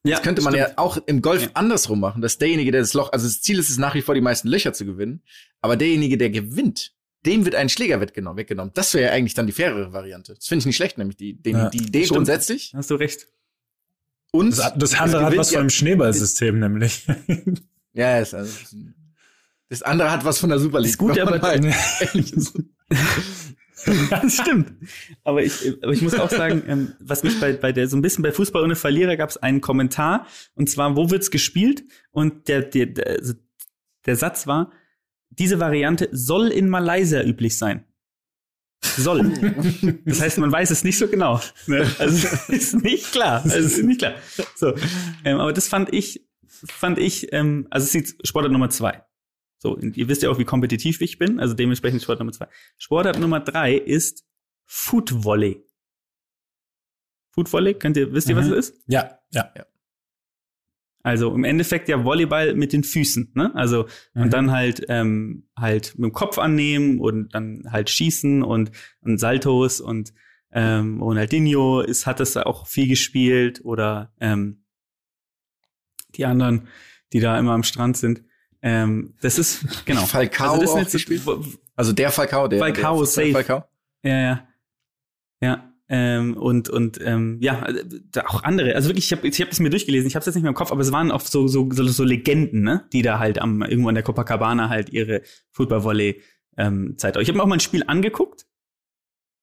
Ja, 0.04 0.16
Das 0.16 0.22
könnte 0.24 0.42
man 0.42 0.54
stimmt. 0.54 0.70
ja 0.70 0.78
auch 0.78 0.98
im 1.08 1.22
Golf 1.22 1.44
Ja. 1.44 1.50
andersrum 1.56 2.00
machen, 2.00 2.22
dass 2.22 2.38
derjenige, 2.38 2.72
der 2.72 2.82
das 2.82 2.94
Loch, 2.94 3.12
also 3.12 3.28
das 3.28 3.42
Ziel 3.42 3.60
ist 3.60 3.70
es 3.70 3.78
nach 3.78 3.96
wie 3.96 4.02
vor, 4.02 4.16
die 4.16 4.22
meisten 4.22 4.48
Löcher 4.48 4.72
zu 4.74 4.86
gewinnen, 4.86 5.22
aber 5.62 5.76
derjenige, 5.76 6.18
der 6.18 6.30
gewinnt, 6.30 6.94
dem 7.26 7.44
wird 7.44 7.56
ein 7.56 7.68
Schläger 7.68 8.00
weggenommen. 8.00 8.38
weggenommen. 8.38 8.72
Das 8.74 8.94
wäre 8.94 9.08
ja 9.08 9.12
eigentlich 9.12 9.34
dann 9.34 9.46
die 9.46 9.52
fairere 9.52 9.92
Variante. 9.92 10.36
Das 10.36 10.48
finde 10.48 10.62
ich 10.62 10.66
nicht 10.68 10.78
schlecht, 10.78 10.98
nämlich 10.98 11.18
die, 11.18 11.34
den, 11.42 11.56
Ja. 11.58 11.70
die 11.70 11.80
Idee 11.80 12.06
Stimmt. 12.06 12.16
grundsätzlich. 12.18 12.72
Hast 12.74 12.90
du 12.90 12.96
recht. 12.96 13.28
Und 14.32 14.58
Das, 14.58 14.74
das 14.78 14.94
andere 14.96 15.26
hat 15.26 15.36
was 15.36 15.52
ja- 15.52 15.58
von 15.60 15.68
dem 15.68 15.70
Schneeballsystem, 15.72 16.60
nämlich. 16.60 17.06
Ja, 17.94 18.20
ist, 18.20 18.34
also, 18.34 18.58
das 19.70 19.82
andere 19.82 20.12
hat 20.12 20.26
was 20.26 20.40
von 20.40 20.50
der 20.50 20.60
Super 20.60 20.80
League. 20.80 20.92
Ist 20.92 20.98
gut, 20.98 21.18
aber- 21.20 21.54
ist. 22.14 22.54
das 24.10 24.36
stimmt. 24.36 24.74
Aber 25.24 25.44
ich, 25.44 25.54
aber 25.82 25.94
ich 25.94 26.02
muss 26.02 26.16
auch 26.16 26.30
sagen, 26.30 26.64
ähm, 26.68 26.94
was 27.00 27.24
mich 27.24 27.40
bei, 27.40 27.54
bei 27.54 27.72
der, 27.72 27.88
so 27.88 27.96
ein 27.98 28.02
bisschen 28.02 28.24
bei 28.24 28.32
Fußball 28.32 28.64
ohne 28.64 28.76
Verlierer 28.76 29.16
gab 29.16 29.30
es 29.30 29.38
einen 29.38 29.62
Kommentar, 29.62 30.28
und 30.56 30.70
zwar, 30.70 30.96
wo 30.96 31.10
wird's 31.12 31.32
gespielt? 31.32 31.84
Und 32.12 32.48
der, 32.48 32.62
der, 32.62 32.88
der, 32.88 33.08
also 33.08 33.34
der 34.06 34.16
Satz 34.16 34.48
war, 34.48 34.72
diese 35.30 35.60
Variante 35.60 36.10
soll 36.12 36.48
in 36.50 36.68
Malaysia 36.70 37.24
üblich 37.24 37.58
sein. 37.58 37.86
soll. 38.82 39.32
Das 40.06 40.22
heißt, 40.22 40.38
man 40.40 40.52
weiß 40.52 40.72
es 40.72 40.84
nicht 40.84 40.98
so 40.98 41.08
genau. 41.08 41.42
Ne? 41.68 41.86
Also 42.00 42.28
ist 42.54 42.82
nicht 42.82 43.12
klar. 43.12 43.44
Also, 43.44 43.58
ist 43.60 43.84
nicht 43.84 44.00
klar. 44.00 44.16
So, 44.56 44.74
ähm, 45.24 45.40
aber 45.40 45.54
das 45.54 45.68
fand 45.68 45.94
ich, 45.94 46.26
fand 46.68 46.98
ich, 47.00 47.32
ähm, 47.34 47.68
also 47.70 47.86
es 47.86 47.96
ist 47.96 48.28
Sportart 48.28 48.52
Nummer 48.52 48.70
zwei. 48.70 49.04
So, 49.62 49.78
ihr 49.78 50.08
wisst 50.08 50.24
ja 50.24 50.30
auch, 50.30 50.40
wie 50.40 50.46
kompetitiv 50.46 51.02
ich 51.02 51.18
bin, 51.18 51.40
also 51.40 51.54
dementsprechend 51.54 52.02
Sportart 52.02 52.20
Nummer 52.22 52.32
zwei. 52.32 52.48
Sportart 52.78 53.20
Nummer 53.20 53.40
drei 53.42 53.74
ist 53.76 54.26
Footvolley. 54.66 55.64
Footvolley, 57.32 57.74
könnt 57.76 57.98
ihr, 57.98 58.12
wisst 58.14 58.30
ihr, 58.30 58.36
was 58.36 58.48
Mhm. 58.48 58.54
es 58.54 58.70
ist? 58.70 58.84
Ja, 58.88 59.20
ja. 59.32 59.52
Also 61.02 61.34
im 61.34 61.46
Endeffekt 61.46 61.88
ja 61.88 62.04
Volleyball 62.04 62.56
mit 62.56 62.74
den 62.74 62.84
Füßen, 62.84 63.32
ne? 63.34 63.56
Also 63.56 63.86
Mhm. 64.14 64.22
und 64.24 64.34
dann 64.34 64.52
halt 64.52 64.86
ähm, 64.90 65.48
halt 65.58 65.94
mit 65.98 66.10
dem 66.10 66.14
Kopf 66.14 66.38
annehmen 66.38 67.00
und 67.00 67.34
dann 67.34 67.64
halt 67.72 67.90
schießen 67.90 68.44
und, 68.44 68.72
und 69.02 69.18
Saltos 69.18 69.80
und 69.80 70.14
ähm, 70.52 71.02
Ronaldinho 71.02 71.82
ist 71.82 72.06
hat 72.06 72.20
das 72.20 72.36
auch 72.36 72.68
viel 72.68 72.88
gespielt 72.88 73.62
oder 73.64 74.14
ähm, 74.20 74.59
die 76.16 76.26
anderen, 76.26 76.68
die 77.14 77.20
da 77.20 77.38
immer 77.38 77.54
am 77.54 77.64
Strand 77.64 77.98
sind. 77.98 78.24
Ähm, 78.62 79.14
das 79.22 79.40
ist 79.40 79.66
genau. 79.86 80.06
Falcao 80.06 80.54
also 80.54 80.76
das 80.76 80.88
auch 80.88 80.92
gespielt? 80.92 81.22
Also 81.76 81.94
der 81.94 82.12
Falcao, 82.12 82.48
der. 82.48 82.60
Falcao, 82.60 82.98
der 82.98 83.06
safe. 83.06 83.32
Falcao. 83.32 83.64
ja, 84.04 84.20
ja. 84.20 84.48
Ja. 85.42 85.66
Ähm, 85.92 86.38
und 86.38 86.70
und 86.70 87.00
ähm, 87.02 87.40
ja, 87.42 87.66
auch 88.28 88.44
andere. 88.44 88.76
Also 88.76 88.90
wirklich, 88.90 89.06
ich 89.06 89.12
habe 89.12 89.28
ich 89.28 89.42
hab 89.42 89.50
das 89.50 89.60
mir 89.60 89.72
durchgelesen. 89.72 90.08
Ich 90.08 90.16
habe 90.16 90.22
es 90.22 90.28
jetzt 90.28 90.36
nicht 90.36 90.44
mehr 90.44 90.50
im 90.50 90.56
Kopf, 90.56 90.72
aber 90.72 90.82
es 90.82 90.92
waren 90.92 91.12
auch 91.12 91.22
so 91.22 91.48
so 91.48 91.68
so, 91.72 91.88
so 91.88 92.04
Legenden, 92.04 92.62
ne, 92.62 92.86
die 92.94 93.02
da 93.02 93.18
halt 93.18 93.42
am 93.42 93.64
irgendwo 93.64 93.90
an 93.90 93.96
der 93.96 94.04
Copacabana 94.04 94.70
halt 94.70 94.90
ihre 94.90 95.22
Football-Volley 95.52 96.22
ähm, 96.58 96.96
Zeit. 96.98 97.18
Ich 97.18 97.28
habe 97.28 97.38
mir 97.38 97.44
auch 97.44 97.48
mal 97.48 97.56
ein 97.56 97.62
Spiel 97.62 97.84
angeguckt. 97.88 98.46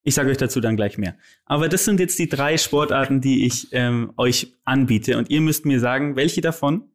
Ich 0.06 0.14
sage 0.14 0.30
euch 0.30 0.36
dazu 0.36 0.60
dann 0.60 0.76
gleich 0.76 0.98
mehr. 0.98 1.16
Aber 1.44 1.68
das 1.68 1.84
sind 1.84 1.98
jetzt 1.98 2.18
die 2.18 2.28
drei 2.28 2.56
Sportarten, 2.58 3.20
die 3.20 3.44
ich 3.44 3.68
ähm, 3.72 4.12
euch 4.16 4.54
anbiete 4.64 5.18
und 5.18 5.30
ihr 5.30 5.40
müsst 5.40 5.64
mir 5.66 5.80
sagen, 5.80 6.14
welche 6.16 6.40
davon 6.40 6.90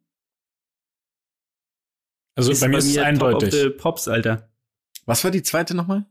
Also 2.34 2.58
bei 2.58 2.68
mir 2.68 2.78
ist 2.78 2.86
es 2.86 2.94
Top 2.94 3.02
of 3.02 3.06
eindeutig. 3.08 3.52
the 3.52 3.68
Pops, 3.70 4.08
Alter. 4.08 4.50
Was 5.04 5.22
war 5.24 5.30
die 5.30 5.42
zweite 5.42 5.74
nochmal? 5.74 6.06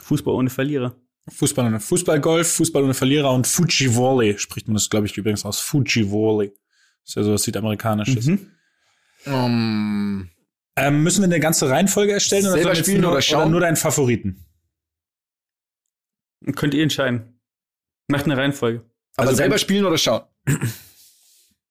Fußball 0.00 0.34
ohne 0.34 0.50
Verlierer. 0.50 0.96
Fußball 1.28 1.66
ohne 1.66 1.80
Fußball-Golf, 1.80 2.52
Fußball 2.56 2.82
ohne 2.82 2.94
Verlierer 2.94 3.32
und 3.32 3.46
Fuji 3.46 3.94
Volley 3.94 4.38
spricht 4.38 4.66
man 4.68 4.74
das, 4.74 4.88
glaube 4.90 5.06
ich, 5.06 5.16
übrigens 5.16 5.44
aus. 5.44 5.60
Fuji 5.60 6.10
Volley. 6.10 6.52
Ist 7.04 7.16
ja 7.16 7.22
sowas 7.22 7.42
Südamerikanisches. 7.42 8.26
Mhm. 8.26 8.50
Um, 9.26 10.30
Ähm, 10.76 11.02
müssen 11.02 11.20
wir 11.20 11.26
eine 11.26 11.40
ganze 11.40 11.68
Reihenfolge 11.68 12.12
erstellen 12.12 12.46
oder, 12.46 12.74
spielen 12.74 13.00
nur, 13.02 13.12
oder 13.12 13.22
schauen? 13.22 13.50
nur 13.50 13.60
deinen 13.60 13.76
Favoriten? 13.76 14.44
Könnt 16.56 16.74
ihr 16.74 16.82
entscheiden. 16.82 17.40
Macht 18.08 18.24
eine 18.24 18.36
Reihenfolge. 18.36 18.84
aber 19.16 19.28
Also 19.28 19.36
selber 19.36 19.58
spielen 19.58 19.84
oder 19.84 19.98
schauen? 19.98 20.22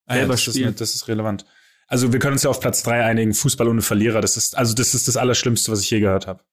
Ah, 0.06 0.16
ja, 0.16 0.20
Selber 0.24 0.34
das, 0.34 0.48
ist, 0.48 0.54
spielen. 0.56 0.76
das 0.76 0.96
ist 0.96 1.08
relevant. 1.08 1.46
Also 1.88 2.12
wir 2.12 2.20
können 2.20 2.34
uns 2.34 2.44
ja 2.44 2.50
auf 2.50 2.60
Platz 2.60 2.84
drei 2.84 3.06
einigen. 3.06 3.34
Fußball 3.34 3.70
ohne 3.70 3.82
Verlierer. 3.82 4.20
Das 4.20 4.36
ist 4.36 4.58
also 4.58 4.74
das 4.74 4.94
ist 4.94 5.08
das 5.08 5.16
Allerschlimmste, 5.16 5.72
was 5.72 5.80
ich 5.80 5.90
je 5.90 6.02
gehört 6.02 6.28
habe. 6.28 6.44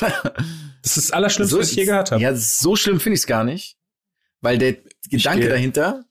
Das 0.82 0.98
ist 0.98 1.08
das 1.08 1.12
Allerschlimmste, 1.12 1.58
was 1.58 1.70
ich 1.70 1.76
je 1.76 1.86
gehört 1.86 2.10
habe. 2.10 2.20
Ja, 2.20 2.36
so 2.36 2.76
schlimm 2.76 3.00
finde 3.00 3.14
ich 3.14 3.20
es 3.22 3.26
gar 3.26 3.42
nicht. 3.42 3.78
Weil 4.42 4.58
der 4.58 4.76
Gedanke 5.08 5.48
dahinter. 5.48 6.04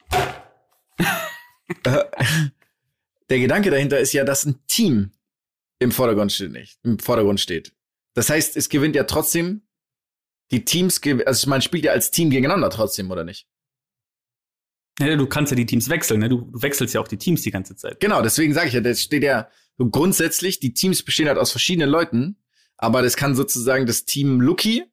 der 3.29 3.39
Gedanke 3.39 3.69
dahinter 3.69 3.99
ist 3.99 4.13
ja, 4.13 4.23
dass 4.23 4.45
ein 4.45 4.65
Team 4.65 5.11
im 5.77 5.91
Vordergrund 5.91 6.31
steht 6.31 6.51
nicht. 6.51 6.79
Im 6.83 6.97
Vordergrund 6.97 7.39
steht. 7.39 7.73
Das 8.15 8.31
heißt, 8.31 8.57
es 8.57 8.69
gewinnt 8.69 8.95
ja 8.95 9.03
trotzdem 9.03 9.61
die 10.53 10.63
Teams, 10.63 11.01
also 11.25 11.49
man 11.49 11.61
spielt 11.61 11.83
ja 11.83 11.91
als 11.91 12.11
Team 12.11 12.29
gegeneinander 12.29 12.69
trotzdem, 12.69 13.11
oder 13.11 13.23
nicht? 13.23 13.47
Ja, 14.99 15.15
du 15.15 15.25
kannst 15.25 15.51
ja 15.51 15.55
die 15.55 15.65
Teams 15.65 15.89
wechseln, 15.89 16.19
ne? 16.19 16.29
Du, 16.29 16.41
du 16.41 16.61
wechselst 16.61 16.93
ja 16.93 17.01
auch 17.01 17.07
die 17.07 17.17
Teams 17.17 17.41
die 17.41 17.51
ganze 17.51 17.75
Zeit. 17.75 17.99
Genau, 17.99 18.21
deswegen 18.21 18.53
sage 18.53 18.67
ich 18.67 18.73
ja, 18.73 18.81
das 18.81 19.01
steht 19.01 19.23
ja 19.23 19.49
so 19.77 19.89
grundsätzlich, 19.89 20.59
die 20.59 20.73
Teams 20.73 21.01
bestehen 21.01 21.27
halt 21.27 21.39
aus 21.39 21.51
verschiedenen 21.51 21.89
Leuten, 21.89 22.37
aber 22.77 23.01
das 23.01 23.17
kann 23.17 23.35
sozusagen 23.35 23.87
das 23.87 24.05
Team 24.05 24.39
Lucky 24.39 24.83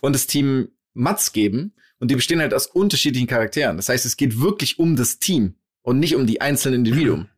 und 0.00 0.14
das 0.14 0.26
Team 0.26 0.68
Mats 0.94 1.32
geben 1.32 1.74
und 1.98 2.10
die 2.10 2.14
bestehen 2.14 2.40
halt 2.40 2.54
aus 2.54 2.66
unterschiedlichen 2.66 3.26
Charakteren. 3.26 3.76
Das 3.76 3.90
heißt, 3.90 4.06
es 4.06 4.16
geht 4.16 4.40
wirklich 4.40 4.78
um 4.78 4.96
das 4.96 5.18
Team 5.18 5.56
und 5.82 5.98
nicht 5.98 6.16
um 6.16 6.26
die 6.26 6.40
einzelnen 6.40 6.86
Individuen. 6.86 7.28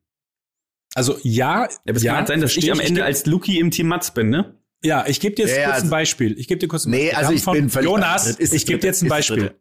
Also 0.95 1.19
ja, 1.23 1.65
Ja, 1.65 1.69
aber 1.89 1.97
es 1.97 2.05
kann 2.05 2.17
halt 2.17 2.29
sein, 2.29 2.41
dass 2.41 2.51
ich 2.57 2.67
verstehe 2.67 2.73
am 2.73 2.81
Ende 2.81 3.05
als 3.05 3.27
Luki 3.27 3.59
im 3.59 3.73
Team 3.73 3.89
Mats 3.89 4.15
bin, 4.15 4.31
ne? 4.31 4.55
Ja, 4.83 5.05
ich 5.07 5.21
gebe 5.21 5.35
dir 5.35 5.47
jetzt 5.47 5.57
Ja, 5.57 5.65
kurz 5.65 5.77
ein 5.77 5.81
also- 5.83 5.91
Beispiel. 5.91 6.39
Ich 6.39 6.49
gebe 6.49 6.59
dir 6.59 6.69
kurz 6.69 6.85
ein 6.87 6.91
Nee, 6.91 6.97
Beispiel. 7.11 7.13
Wir 7.13 7.19
also 7.19 7.33
ich 7.33 7.45
bin 7.61 7.71
völlig 7.71 7.87
Jonas, 7.87 8.39
ich 8.39 8.67
gebe 8.67 8.79
dir 8.79 8.87
jetzt 8.89 9.03
ein 9.03 9.09
Beispiel. 9.09 9.55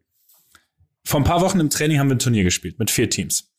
Vor 1.04 1.20
ein 1.20 1.24
paar 1.24 1.40
Wochen 1.40 1.60
im 1.60 1.70
Training 1.70 1.98
haben 1.98 2.08
wir 2.08 2.16
ein 2.16 2.20
Turnier 2.20 2.44
gespielt 2.44 2.78
mit 2.78 2.90
vier 2.90 3.08
Teams. 3.08 3.50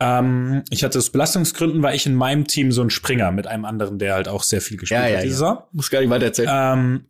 Ähm, 0.00 0.62
ich 0.70 0.84
hatte 0.84 0.98
aus 0.98 1.10
Belastungsgründen, 1.10 1.82
war 1.82 1.92
ich 1.94 2.06
in 2.06 2.14
meinem 2.14 2.46
Team 2.46 2.70
so 2.72 2.82
ein 2.82 2.90
Springer 2.90 3.32
mit 3.32 3.46
einem 3.46 3.64
anderen, 3.64 3.98
der 3.98 4.14
halt 4.14 4.28
auch 4.28 4.42
sehr 4.42 4.60
viel 4.60 4.76
gespielt 4.76 5.00
Ja, 5.00 5.06
ja, 5.08 5.16
hat 5.18 5.24
diese 5.24 5.42
ja. 5.42 5.48
Saison. 5.50 5.62
Muss 5.72 5.90
gar 5.90 6.00
nicht 6.00 6.10
weiter 6.10 6.26
erzählen. 6.26 6.48
Ähm, 6.50 7.06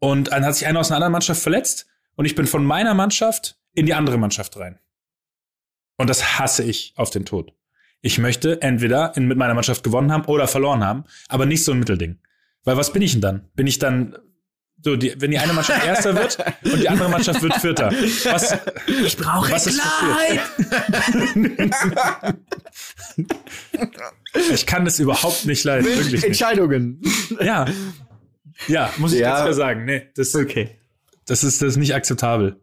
und 0.00 0.32
dann 0.32 0.44
hat 0.44 0.54
sich 0.56 0.66
einer 0.66 0.80
aus 0.80 0.90
einer 0.90 0.96
anderen 0.96 1.12
Mannschaft 1.12 1.40
verletzt 1.40 1.86
und 2.16 2.24
ich 2.24 2.34
bin 2.34 2.46
von 2.46 2.64
meiner 2.64 2.94
Mannschaft 2.94 3.56
in 3.74 3.86
die 3.86 3.94
andere 3.94 4.18
Mannschaft 4.18 4.56
rein. 4.58 4.78
Und 5.96 6.10
das 6.10 6.38
hasse 6.38 6.64
ich 6.64 6.92
auf 6.96 7.10
den 7.10 7.24
Tod. 7.24 7.52
Ich 8.00 8.18
möchte 8.18 8.60
entweder 8.60 9.16
in, 9.16 9.28
mit 9.28 9.38
meiner 9.38 9.54
Mannschaft 9.54 9.84
gewonnen 9.84 10.10
haben 10.12 10.24
oder 10.24 10.48
verloren 10.48 10.84
haben, 10.84 11.04
aber 11.28 11.46
nicht 11.46 11.62
so 11.64 11.70
ein 11.72 11.78
Mittelding. 11.78 12.18
Weil 12.64 12.76
was 12.76 12.92
bin 12.92 13.02
ich 13.02 13.12
denn 13.12 13.20
dann? 13.20 13.48
Bin 13.54 13.66
ich 13.66 13.78
dann 13.78 14.16
so, 14.84 14.96
die, 14.96 15.14
wenn 15.20 15.30
die 15.30 15.38
eine 15.38 15.52
Mannschaft 15.52 15.84
Erster 15.86 16.14
wird 16.16 16.38
und 16.64 16.80
die 16.80 16.88
andere 16.88 17.08
Mannschaft 17.08 17.40
wird 17.42 17.54
Vierter? 17.54 17.90
Was, 17.92 18.56
Ich 18.86 19.16
brauche 19.16 19.50
was 19.52 19.64
passiert? 19.64 20.40
Ich 24.52 24.66
kann 24.66 24.84
das 24.84 24.98
überhaupt 24.98 25.44
nicht 25.44 25.64
leiden. 25.64 25.84
Wirklich 25.86 26.12
nicht. 26.12 26.24
Entscheidungen. 26.24 27.00
Ja. 27.40 27.66
Ja, 28.68 28.92
muss 28.96 29.12
ich 29.12 29.20
Ja. 29.20 29.30
ganz 29.30 29.42
klar 29.42 29.54
sagen. 29.54 29.84
Nee, 29.84 30.08
das, 30.14 30.34
Okay. 30.34 30.78
das, 31.26 31.44
ist, 31.44 31.60
das 31.62 31.70
ist 31.70 31.76
nicht 31.76 31.94
akzeptabel. 31.94 32.60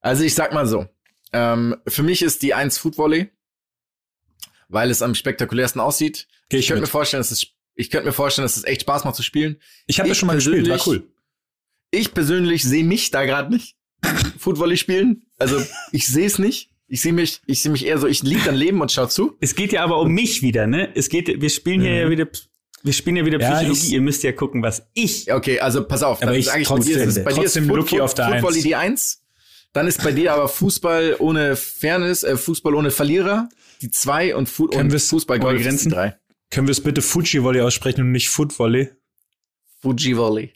Also 0.00 0.22
ich 0.24 0.34
sag 0.34 0.52
mal 0.52 0.66
so, 0.66 0.86
ähm, 1.32 1.76
für 1.86 2.02
mich 2.02 2.22
ist 2.22 2.42
die 2.42 2.54
1 2.54 2.78
Footvolley, 2.78 3.30
weil 4.68 4.90
es 4.90 5.02
am 5.02 5.14
spektakulärsten 5.14 5.80
aussieht. 5.80 6.28
Geh 6.48 6.58
Ich 6.58 6.64
ich 6.64 6.68
könnte 6.68 6.82
mir 6.82 6.86
vorstellen, 6.86 7.20
dass 7.20 7.30
es, 7.30 7.46
ich 7.80 7.90
könnte 7.90 8.06
mir 8.06 8.12
vorstellen, 8.12 8.44
dass 8.44 8.56
es 8.56 8.64
echt 8.64 8.82
Spaß 8.82 9.04
macht 9.04 9.16
zu 9.16 9.22
spielen. 9.22 9.56
Ich 9.86 9.98
habe 9.98 10.08
das 10.08 10.18
schon 10.18 10.26
mal 10.26 10.34
gespielt, 10.34 10.68
war 10.68 10.80
cool. 10.86 11.08
Ich 11.90 12.14
persönlich 12.14 12.62
sehe 12.62 12.84
mich 12.84 13.10
da 13.10 13.24
gerade 13.24 13.52
nicht 13.52 13.76
Footvolley 14.38 14.76
spielen. 14.76 15.22
Also 15.38 15.60
ich 15.92 16.06
sehe 16.06 16.26
es 16.26 16.38
nicht. 16.38 16.70
Ich 16.92 17.00
sehe 17.02 17.12
mich, 17.12 17.40
ich 17.46 17.62
sehe 17.62 17.70
mich 17.70 17.86
eher 17.86 17.98
so, 17.98 18.06
ich 18.08 18.22
lieg 18.24 18.42
dann 18.44 18.54
Leben 18.56 18.80
und 18.80 18.90
schau 18.90 19.06
zu. 19.06 19.36
Es 19.40 19.54
geht 19.54 19.72
ja 19.72 19.84
aber 19.84 19.98
um 20.00 20.10
mich 20.10 20.42
wieder, 20.42 20.66
ne? 20.66 20.88
Es 20.96 21.08
geht, 21.08 21.40
wir 21.40 21.48
spielen 21.50 21.82
hier 21.82 21.94
ja 21.94 22.10
wieder, 22.10 22.26
wir 22.82 22.92
spielen 22.92 23.14
ja 23.16 23.24
wieder 23.24 23.38
Mhm. 23.38 23.42
Ja, 23.42 23.54
Psychologie. 23.58 23.86
ich- 23.86 23.92
Ihr 23.92 24.00
müsst 24.00 24.22
ja 24.24 24.32
gucken, 24.32 24.62
was 24.62 24.82
ich. 24.94 25.32
Okay, 25.32 25.60
also 25.60 25.84
pass 25.84 26.02
auf, 26.02 26.18
Aber 26.20 26.32
dann 26.32 26.40
ich 26.40 26.46
sag 26.46 26.60
ich 26.60 26.66
trotzdem- 26.66 26.94
bei 26.94 26.98
dir 27.00 27.04
ist 27.08 27.16
es, 27.16 27.24
bei 27.24 27.30
dir 27.32 27.36
ist 27.44 27.52
trotzdem 27.54 27.66
Foot- 27.68 27.76
Lucky 27.76 28.00
auf 28.00 28.14
der 28.14 28.26
Footvolley 28.30 28.56
Eins. 28.56 28.62
die 28.64 28.74
1. 28.74 29.22
Dann 29.72 29.86
ist 29.86 30.02
bei 30.02 30.10
dir 30.10 30.32
aber 30.34 30.48
Fußball 30.48 31.14
ohne 31.20 31.54
Fairness, 31.54 32.24
äh, 32.24 32.36
Fußball 32.36 32.74
ohne 32.74 32.90
Verlierer, 32.90 33.48
die 33.82 33.90
2 33.92 34.34
und, 34.34 34.48
Fu 34.48 34.64
und 34.64 34.90
Fußball 34.98 35.36
ohne 35.36 35.44
Golf 35.44 35.58
die 35.58 35.62
Grenzen? 35.64 35.94
3. 36.50 36.54
Können 36.56 36.66
wir 36.68 36.72
es 36.72 36.82
bitte 36.82 37.02
Fuji 37.02 37.42
Volley 37.42 37.60
aussprechen 37.60 38.02
und 38.02 38.12
nicht 38.12 38.28
Foot 38.28 38.58
Volley? 38.58 38.90
Fuji 39.80 40.16
Volley. 40.16 40.52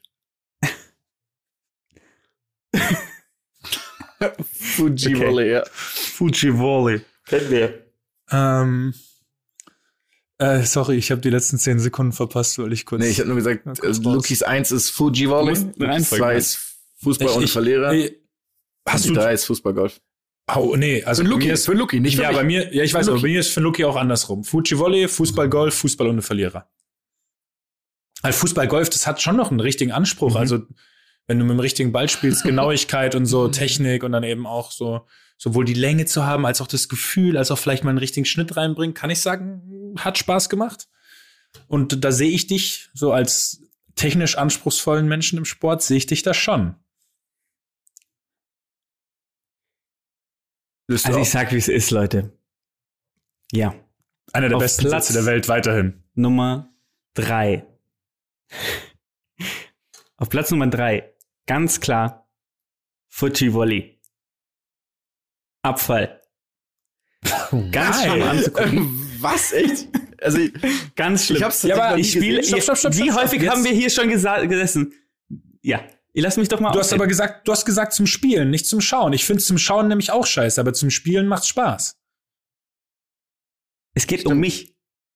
Fuji 4.52 5.14
Okay. 5.16 5.26
Volley, 5.26 5.50
ja. 5.52 5.64
Fuji 5.70 6.56
Volley. 6.58 7.00
Kennen 7.26 7.50
wir. 7.50 7.86
Ähm, 8.30 8.94
äh, 10.38 10.62
sorry, 10.64 10.96
ich 10.96 11.10
habe 11.10 11.20
die 11.20 11.30
letzten 11.30 11.58
zehn 11.58 11.78
Sekunden 11.78 12.12
verpasst, 12.12 12.58
weil 12.58 12.72
ich 12.72 12.86
kurz. 12.86 13.02
Nee, 13.02 13.10
ich 13.10 13.18
habe 13.18 13.28
nur 13.28 13.36
gesagt, 13.36 13.66
äh. 13.82 13.88
Lukis 14.02 14.42
1 14.42 14.72
ist 14.72 14.90
Fuji 14.90 15.28
Volley, 15.28 15.54
Du 15.54 15.60
musst 15.66 15.80
eine 15.80 15.88
Reihenfolge 15.92 16.22
2 16.22 16.26
machen. 16.26 16.36
ist 16.38 16.58
Fußball 17.02 17.28
Ich- 17.28 17.34
ohne 17.36 17.44
ich- 17.44 17.52
Verlierer, 17.52 17.92
Ey, 17.92 18.22
hast 18.88 19.08
du? 19.08 19.12
3 19.14 19.32
ist 19.34 19.44
Fußball 19.44 19.74
Golf. 19.74 20.00
Oh, 20.54 20.76
nee, 20.76 21.02
also 21.04 21.24
Für 21.24 21.36
mir 21.36 21.54
ist 21.54 21.64
für 21.64 21.72
Luki, 21.72 22.00
nicht 22.00 22.16
für 22.16 22.22
ja, 22.22 22.28
mich. 22.28 22.36
bei 22.36 22.44
mir, 22.44 22.74
ja, 22.74 22.84
ich 22.84 22.92
weiß, 22.92 23.08
aber 23.08 23.20
bei 23.20 23.28
mir 23.28 23.40
ist 23.40 23.50
für 23.50 23.60
Luki 23.60 23.84
auch 23.84 23.96
andersrum. 23.96 24.44
Fuji 24.44 24.78
Volley, 24.78 25.08
Fußball 25.08 25.48
Golf, 25.48 25.74
Fußball 25.74 26.06
ohne 26.06 26.20
Verlierer. 26.20 26.68
Weil 28.20 28.32
Fußball 28.32 28.68
Golf, 28.68 28.90
das 28.90 29.06
hat 29.06 29.22
schon 29.22 29.36
noch 29.36 29.50
einen 29.50 29.60
richtigen 29.60 29.92
Anspruch. 29.92 30.32
Mhm. 30.32 30.36
Also 30.36 30.58
wenn 31.26 31.38
du 31.38 31.44
mit 31.44 31.52
dem 31.52 31.60
richtigen 31.60 31.92
Ball 31.92 32.10
spielst, 32.10 32.44
Genauigkeit 32.44 33.14
und 33.14 33.24
so, 33.24 33.48
Technik 33.48 34.02
und 34.02 34.12
dann 34.12 34.24
eben 34.24 34.46
auch 34.46 34.70
so 34.70 35.06
sowohl 35.38 35.64
die 35.64 35.74
Länge 35.74 36.04
zu 36.04 36.24
haben, 36.24 36.46
als 36.46 36.60
auch 36.60 36.66
das 36.66 36.88
Gefühl, 36.88 37.36
als 37.36 37.50
auch 37.50 37.58
vielleicht 37.58 37.84
mal 37.84 37.90
einen 37.90 37.98
richtigen 37.98 38.26
Schnitt 38.26 38.56
reinbringen, 38.56 38.94
kann 38.94 39.10
ich 39.10 39.20
sagen, 39.20 39.94
hat 39.98 40.18
Spaß 40.18 40.48
gemacht. 40.48 40.88
Und 41.68 42.04
da 42.04 42.12
sehe 42.12 42.30
ich 42.30 42.46
dich 42.46 42.90
so 42.94 43.12
als 43.12 43.62
technisch 43.94 44.36
anspruchsvollen 44.36 45.08
Menschen 45.08 45.38
im 45.38 45.44
Sport, 45.44 45.82
sehe 45.82 45.96
ich 45.96 46.06
dich 46.06 46.22
da 46.22 46.34
schon. 46.34 46.76
Löst 50.88 51.06
Also 51.06 51.18
ich 51.20 51.30
sag, 51.30 51.50
wie 51.52 51.56
es 51.56 51.68
ist, 51.68 51.90
Leute. 51.90 52.36
Ja. 53.52 53.74
Einer 54.32 54.48
der 54.48 54.56
Auf 54.56 54.62
besten 54.62 54.86
Platz- 54.86 55.08
Sätze 55.08 55.18
der 55.18 55.26
Welt 55.26 55.48
weiterhin. 55.48 56.02
Nummer 56.14 56.74
drei. 57.14 57.66
Auf 60.16 60.28
Platz 60.28 60.50
Nummer 60.50 60.66
drei 60.68 61.10
Ganz 61.46 61.80
klar. 61.80 62.28
Fuji 63.08 63.52
Volley. 63.52 64.00
Abfall. 65.62 66.20
Ganz 67.70 68.02
schlimm 68.02 68.22
anzugucken. 68.22 69.16
Was 69.20 69.52
echt? 69.52 69.88
Also 70.20 70.38
Ganz 70.96 71.26
schlimm. 71.26 71.36
Ich 71.38 71.42
hab's 71.42 71.62
Ja, 71.62 71.76
aber 71.76 71.98
ich 71.98 72.12
spiele. 72.12 72.40
Wie 72.42 72.60
stopp, 72.60 72.76
häufig 72.76 73.40
stopp. 73.42 73.50
haben 73.52 73.62
Jetzt- 73.62 73.64
wir 73.64 73.72
hier 73.72 73.90
schon 73.90 74.08
gesessen? 74.08 74.92
Ja. 75.62 75.86
Ihr 76.16 76.22
lasst 76.22 76.38
mich 76.38 76.48
doch 76.48 76.60
mal 76.60 76.70
Du 76.70 76.78
hast 76.78 76.92
aber 76.92 77.08
gesagt, 77.08 77.46
du 77.46 77.52
hast 77.52 77.64
gesagt 77.66 77.92
zum 77.92 78.06
Spielen, 78.06 78.48
nicht 78.50 78.66
zum 78.66 78.80
Schauen. 78.80 79.12
Ich 79.12 79.24
finde 79.24 79.42
zum 79.42 79.58
Schauen 79.58 79.88
nämlich 79.88 80.12
auch 80.12 80.26
scheiße, 80.26 80.60
aber 80.60 80.72
zum 80.72 80.90
Spielen 80.90 81.26
macht's 81.26 81.48
Spaß. 81.48 81.98
Es 83.94 84.06
geht 84.06 84.24
um 84.24 84.38
mich. 84.38 84.74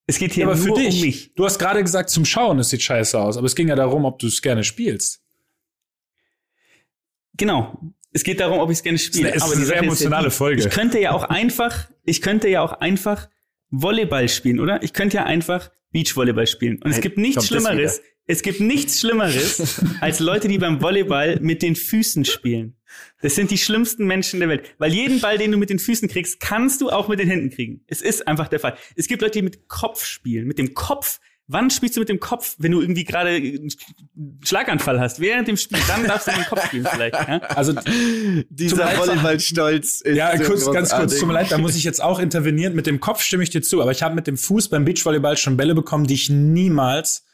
Es 0.08 0.18
geht 0.18 0.32
hier 0.32 0.44
Ja, 0.44 0.50
aber 0.50 0.56
für 0.56 0.68
nur 0.68 0.78
dich. 0.78 0.94
um 0.96 1.00
mich. 1.00 1.34
Du 1.34 1.44
hast 1.44 1.58
gerade 1.58 1.82
gesagt, 1.82 2.10
zum 2.10 2.24
Schauen, 2.24 2.58
es 2.58 2.70
sieht 2.70 2.82
scheiße 2.82 3.18
aus, 3.18 3.36
aber 3.36 3.46
es 3.46 3.54
ging 3.54 3.68
ja 3.68 3.76
darum, 3.76 4.04
ob 4.04 4.18
du 4.18 4.26
es 4.26 4.42
gerne 4.42 4.64
spielst. 4.64 5.22
Genau. 7.34 7.80
Es 8.10 8.24
geht 8.24 8.40
darum, 8.40 8.58
ob 8.58 8.70
ich 8.70 8.78
es 8.78 8.82
gerne 8.82 8.98
spiele. 8.98 9.30
Es 9.32 9.44
ist 9.44 9.54
eine 9.54 9.64
sehr 9.66 9.76
emotionale 9.78 10.30
Folge. 10.32 10.62
Ich 10.66 10.70
könnte 10.70 10.98
ja 10.98 11.12
auch 11.12 11.24
einfach, 11.24 11.88
ich 12.04 12.22
könnte 12.22 12.48
ja 12.48 12.62
auch 12.62 12.72
einfach 12.72 13.28
Volleyball 13.70 14.28
spielen, 14.28 14.58
oder? 14.58 14.82
Ich 14.82 14.92
könnte 14.94 15.18
ja 15.18 15.24
einfach 15.24 15.70
Beachvolleyball 15.92 16.46
spielen. 16.46 16.82
Und 16.82 16.90
es 16.90 17.00
gibt 17.00 17.18
nichts 17.18 17.46
Schlimmeres. 17.46 18.00
Es 18.30 18.42
gibt 18.42 18.60
nichts 18.60 19.00
Schlimmeres 19.00 19.80
als 20.02 20.20
Leute, 20.20 20.48
die 20.48 20.58
beim 20.58 20.82
Volleyball 20.82 21.40
mit 21.40 21.62
den 21.62 21.74
Füßen 21.74 22.26
spielen. 22.26 22.76
Das 23.22 23.34
sind 23.34 23.50
die 23.50 23.56
schlimmsten 23.56 24.06
Menschen 24.06 24.38
der 24.38 24.50
Welt. 24.50 24.74
Weil 24.76 24.92
jeden 24.92 25.20
Ball, 25.20 25.38
den 25.38 25.50
du 25.50 25.56
mit 25.56 25.70
den 25.70 25.78
Füßen 25.78 26.08
kriegst, 26.08 26.38
kannst 26.38 26.82
du 26.82 26.90
auch 26.90 27.08
mit 27.08 27.18
den 27.18 27.28
Händen 27.28 27.48
kriegen. 27.48 27.80
Es 27.86 28.02
ist 28.02 28.28
einfach 28.28 28.48
der 28.48 28.60
Fall. 28.60 28.76
Es 28.96 29.08
gibt 29.08 29.22
Leute, 29.22 29.38
die 29.38 29.42
mit 29.42 29.66
Kopf 29.68 30.04
spielen. 30.04 30.46
Mit 30.46 30.58
dem 30.58 30.74
Kopf. 30.74 31.20
Wann 31.46 31.70
spielst 31.70 31.96
du 31.96 32.00
mit 32.00 32.10
dem 32.10 32.20
Kopf, 32.20 32.56
wenn 32.58 32.72
du 32.72 32.82
irgendwie 32.82 33.04
gerade 33.04 33.30
einen 33.30 33.70
Schlaganfall 34.44 35.00
hast? 35.00 35.20
Während 35.20 35.48
dem 35.48 35.56
Spiel, 35.56 35.78
dann 35.88 36.04
darfst 36.04 36.26
du 36.26 36.32
mit 36.32 36.40
dem 36.40 36.46
Kopf 36.50 36.66
spielen 36.66 36.86
vielleicht. 36.92 37.14
Ja? 37.14 37.38
Also, 37.38 37.72
dieser 38.50 38.98
Volleyballstolz 38.98 40.02
ist 40.02 40.16
ja, 40.16 40.36
so 40.36 40.44
kurz, 40.44 40.70
ganz 40.70 40.90
kurz, 40.90 41.18
tut 41.18 41.26
mir 41.26 41.32
leid, 41.32 41.50
da 41.50 41.56
muss 41.56 41.74
ich 41.74 41.84
jetzt 41.84 42.02
auch 42.02 42.18
intervenieren. 42.18 42.74
Mit 42.74 42.86
dem 42.86 43.00
Kopf 43.00 43.22
stimme 43.22 43.42
ich 43.42 43.48
dir 43.48 43.62
zu, 43.62 43.80
aber 43.80 43.92
ich 43.92 44.02
habe 44.02 44.14
mit 44.14 44.26
dem 44.26 44.36
Fuß 44.36 44.68
beim 44.68 44.84
Beachvolleyball 44.84 45.38
schon 45.38 45.56
Bälle 45.56 45.74
bekommen, 45.74 46.06
die 46.06 46.12
ich 46.12 46.28
niemals 46.28 47.24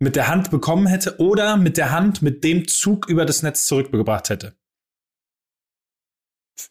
mit 0.00 0.16
der 0.16 0.28
Hand 0.28 0.50
bekommen 0.50 0.86
hätte 0.86 1.18
oder 1.18 1.56
mit 1.56 1.76
der 1.76 1.92
Hand 1.92 2.22
mit 2.22 2.42
dem 2.42 2.66
Zug 2.66 3.08
über 3.08 3.26
das 3.26 3.42
Netz 3.42 3.66
zurückgebracht 3.66 4.30
hätte. 4.30 4.54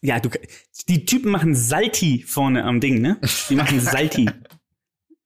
Ja, 0.02 0.20
du, 0.20 0.28
die 0.88 1.04
Typen 1.04 1.30
machen 1.30 1.54
Salti 1.54 2.24
vorne 2.26 2.64
am 2.64 2.80
Ding, 2.80 3.00
ne? 3.00 3.20
Die 3.48 3.54
machen 3.54 3.80
Salti. 3.80 4.28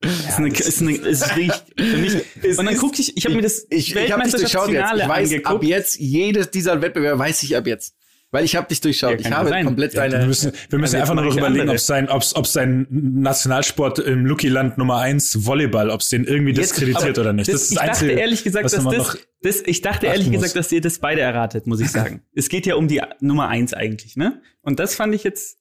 ist 0.03 0.39
eine, 0.39 0.49
ist 0.49 0.83
eine, 0.83 0.93
ist 0.93 1.37
wirklich 1.37 1.53
für 1.79 1.97
mich. 1.97 2.25
Es 2.43 2.59
und 2.59 2.67
dann 2.67 2.77
gucke 2.77 3.01
ich, 3.01 3.17
ich 3.17 3.25
habe 3.25 3.37
mir 3.37 3.43
das 3.43 3.67
ich, 3.71 3.95
ich 3.95 3.95
dich 3.95 4.33
durchschaut 4.33 4.69
jetzt. 4.69 4.93
Ich 4.95 5.09
weiß 5.09 5.33
ab 5.33 5.41
angeguckt. 5.43 5.65
jetzt, 5.65 5.99
jedes 5.99 6.51
dieser 6.51 6.83
Wettbewerbe 6.83 7.19
weiß 7.19 7.43
ich 7.43 7.57
ab 7.57 7.67
jetzt. 7.67 7.95
Weil 8.35 8.45
ich 8.45 8.57
habe 8.57 8.66
dich 8.66 8.80
durchschaut. 8.80 9.12
Ja, 9.12 9.18
ich 9.20 9.30
habe 9.30 9.49
sein. 9.49 9.64
komplett 9.64 9.93
Wir 9.93 10.01
deine. 10.09 10.26
müssen, 10.26 10.51
wir 10.68 10.78
müssen 10.80 10.97
Also 10.97 10.97
jetzt 10.97 11.11
einfach 11.11 11.22
nur 11.22 11.32
überlegen, 11.39 11.68
ob 11.70 11.78
sein, 11.78 12.09
ob's, 12.09 12.35
ob 12.35 12.49
sein 12.49 12.87
Nationalsport 12.91 14.01
im 14.01 14.26
Lucky-Land 14.26 14.76
Nummer 14.76 14.99
eins 14.99 15.47
Volleyball, 15.47 15.89
ob 15.89 16.01
es 16.01 16.09
den 16.09 16.24
irgendwie 16.24 16.51
Jetzt- 16.53 16.72
diskreditiert 16.76 17.16
oder 17.18 17.32
nicht. 17.32 17.47
Das, 17.47 17.55
Das 17.55 17.62
ist 17.62 17.70
ich 17.70 17.76
das 17.78 17.87
dachte 17.87 18.01
Einzige, 18.07 18.20
ehrlich 18.20 18.43
gesagt, 18.43 18.64
dass 18.64 18.72
das, 18.85 19.18
das, 19.41 19.62
ich 19.64 19.82
dachte 19.82 20.07
ehrlich 20.07 20.26
muss. 20.26 20.43
gesagt, 20.43 20.57
dass 20.57 20.72
ihr 20.72 20.80
das 20.80 20.99
beide 20.99 21.20
erratet, 21.20 21.68
muss 21.68 21.78
ich 21.80 21.91
sagen. 21.93 22.22
es 22.35 22.49
geht 22.49 22.66
ja 22.66 22.74
um 22.74 22.89
die 22.89 23.01
Nummer 23.20 23.47
eins 23.49 23.72
eigentlich, 23.72 24.16
ne? 24.16 24.43
Und 24.62 24.80
das 24.80 24.97
fand 24.97 25.14
ich 25.14 25.22
jetzt, 25.22 25.59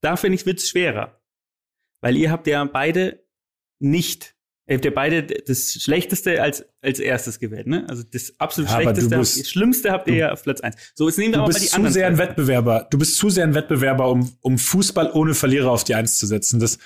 da 0.00 0.14
finde 0.14 0.36
ich, 0.36 0.46
wird's 0.46 0.68
schwerer. 0.68 1.20
Weil 2.00 2.16
ihr 2.16 2.30
habt 2.30 2.46
ja 2.46 2.64
beide 2.66 3.24
nicht, 3.80 4.33
ihr 4.66 4.76
habt 4.76 4.84
ja 4.84 4.90
beide 4.90 5.22
das 5.24 5.72
Schlechteste 5.74 6.40
als, 6.42 6.64
als 6.82 6.98
erstes 6.98 7.38
gewählt, 7.38 7.66
ne? 7.66 7.84
Also 7.88 8.02
das 8.10 8.32
absolut 8.38 8.70
Ja, 8.70 8.80
Schlechteste, 8.80 9.18
bist- 9.18 9.40
das 9.40 9.48
Schlimmste 9.48 9.90
habt 9.92 10.08
ihr 10.08 10.14
ja 10.16 10.32
auf 10.32 10.42
Platz 10.42 10.60
eins. 10.60 10.76
So, 10.94 11.06
jetzt 11.08 11.18
nehmen 11.18 11.32
wir 11.32 11.38
Du 11.38 11.42
aber 11.44 11.52
mal 11.52 11.54
die 11.58 11.60
bist 11.60 11.70
zu 11.72 11.76
anderen. 11.76 11.92
sehr 11.94 12.06
ein. 12.06 12.18
Wettbewerber. 12.18 12.86
Du 12.90 12.98
bist 12.98 13.16
zu 13.18 13.30
sehr 13.30 13.44
ein 13.44 13.54
Wettbewerber, 13.54 14.08
um, 14.10 14.32
um 14.40 14.58
Fußball 14.58 15.10
ohne 15.12 15.34
Verlierer 15.34 15.70
auf 15.70 15.84
die 15.84 15.94
Eins 15.94 16.18
zu 16.18 16.26
setzen. 16.26 16.60
Das, 16.60 16.78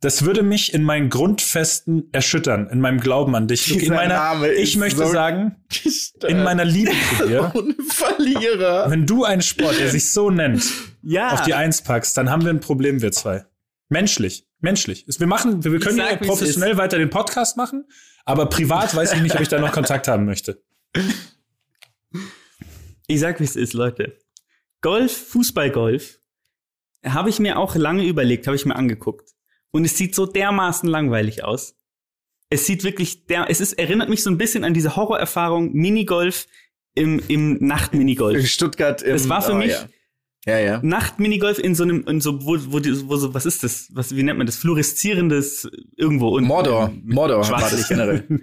das 0.00 0.24
würde 0.24 0.42
mich 0.42 0.72
in 0.72 0.84
meinen 0.84 1.10
Grundfesten 1.10 2.08
erschüttern, 2.12 2.68
in 2.70 2.80
meinem 2.80 3.00
Glauben 3.00 3.34
an 3.34 3.46
dich. 3.48 3.64
Dieser 3.64 3.80
in 3.86 3.92
meiner, 3.94 4.14
Name 4.14 4.52
ich 4.52 4.74
ist 4.74 4.76
möchte 4.78 4.98
so 5.04 5.12
sagen, 5.12 5.56
in 6.26 6.42
meiner 6.44 6.64
Liebe 6.64 6.92
zu 7.18 7.26
dir, 7.26 7.50
Ohne 7.54 7.74
Verlierer. 7.88 8.90
wenn 8.90 9.06
du 9.06 9.24
einen 9.24 9.42
Sport, 9.42 9.78
der 9.78 9.90
sich 9.90 10.10
so 10.10 10.30
nennt, 10.30 10.64
Ja. 11.02 11.32
auf 11.32 11.42
die 11.42 11.52
Eins 11.54 11.82
packst, 11.82 12.16
dann 12.16 12.30
haben 12.30 12.42
wir 12.44 12.50
ein 12.50 12.60
Problem, 12.60 13.02
wir 13.02 13.12
zwei. 13.12 13.44
Menschlich. 13.90 14.44
Menschlich. 14.60 15.04
Wir 15.06 15.26
machen, 15.26 15.62
wir 15.64 15.72
wir 15.72 15.80
können 15.80 15.96
sag, 15.96 16.20
ja 16.20 16.26
professionell 16.26 16.76
weiter 16.76 16.98
den 16.98 17.10
Podcast 17.10 17.56
machen, 17.56 17.86
aber 18.24 18.46
privat 18.46 18.94
weiß 18.94 19.12
ich 19.14 19.22
nicht, 19.22 19.34
ob 19.34 19.40
ich 19.40 19.48
da 19.48 19.60
noch 19.60 19.72
Kontakt 19.72 20.08
haben 20.08 20.24
möchte. 20.24 20.62
Ich 23.10 23.20
sag, 23.20 23.40
wie 23.40 23.44
es 23.44 23.56
ist, 23.56 23.72
Leute. 23.72 24.18
Golf, 24.82 25.10
Fußballgolf, 25.28 26.18
habe 27.04 27.30
ich 27.30 27.38
mir 27.38 27.58
auch 27.58 27.74
lange 27.74 28.04
überlegt, 28.06 28.46
habe 28.46 28.54
ich 28.54 28.66
mir 28.66 28.76
angeguckt. 28.76 29.30
Und 29.70 29.86
es 29.86 29.96
sieht 29.96 30.14
so 30.14 30.26
dermaßen 30.26 30.86
langweilig 30.88 31.42
aus. 31.42 31.74
Es 32.50 32.66
sieht 32.66 32.84
wirklich, 32.84 33.26
der, 33.26 33.48
es 33.48 33.62
ist, 33.62 33.74
erinnert 33.74 34.10
mich 34.10 34.22
so 34.22 34.30
ein 34.30 34.36
bisschen 34.36 34.62
an 34.62 34.74
diese 34.74 34.94
Horrorerfahrung 34.94 35.72
Minigolf 35.72 36.48
im, 36.94 37.22
im 37.28 37.56
Nachtminigolf. 37.64 38.36
In 38.38 38.46
Stuttgart. 38.46 39.00
Im, 39.00 39.12
Das 39.12 39.28
war 39.28 39.40
für 39.40 39.52
oh, 39.52 39.56
mich- 39.56 39.72
Ja, 39.72 39.88
ja. 40.48 40.58
ja. 40.58 40.80
Nachtminigolf 40.82 41.58
in 41.58 41.74
so 41.74 41.84
einem, 41.84 42.04
in 42.06 42.20
so, 42.20 42.44
wo, 42.44 42.56
wo, 42.68 42.80
wo 42.80 43.16
so, 43.16 43.34
was 43.34 43.46
ist 43.46 43.64
das? 43.64 43.88
Was, 43.92 44.14
wie 44.14 44.22
nennt 44.22 44.38
man 44.38 44.46
das? 44.46 44.56
Fluoreszierendes 44.56 45.68
irgendwo. 45.96 46.28
Und, 46.28 46.44
Mordor. 46.44 46.92
Mordor 47.04 47.38
war 47.38 47.44
Schwarzlicht. 47.44 47.82
das 47.82 47.88
generell. 47.88 48.24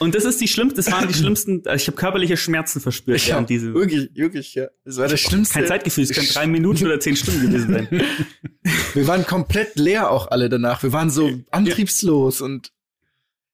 Und 0.00 0.14
das 0.14 0.24
ist 0.24 0.40
die 0.40 0.48
schlimmste, 0.48 0.76
das 0.76 0.90
waren 0.90 1.06
die 1.08 1.12
schlimmsten, 1.12 1.60
also 1.66 1.82
ich 1.82 1.86
habe 1.86 1.96
körperliche 1.96 2.38
Schmerzen 2.38 2.80
verspürt 2.80 3.18
Ich 3.18 3.24
hab, 3.24 3.34
während 3.34 3.50
diesem. 3.50 3.74
wirklich, 3.74 4.08
wirklich, 4.14 4.54
ja. 4.54 4.68
Das 4.82 4.96
war 4.96 5.08
das 5.08 5.20
Schlimmste. 5.20 5.58
Kein 5.58 5.66
Zeitgefühl, 5.66 6.04
es 6.04 6.10
können 6.10 6.26
drei 6.26 6.46
Minuten 6.46 6.86
oder 6.86 6.98
zehn 7.00 7.16
Stunden 7.16 7.42
gewesen 7.42 7.70
sein. 7.70 7.88
Wir 8.94 9.06
waren 9.06 9.26
komplett 9.26 9.78
leer 9.78 10.10
auch 10.10 10.30
alle 10.30 10.48
danach. 10.48 10.82
Wir 10.82 10.94
waren 10.94 11.10
so 11.10 11.30
antriebslos 11.50 12.40
und 12.40 12.72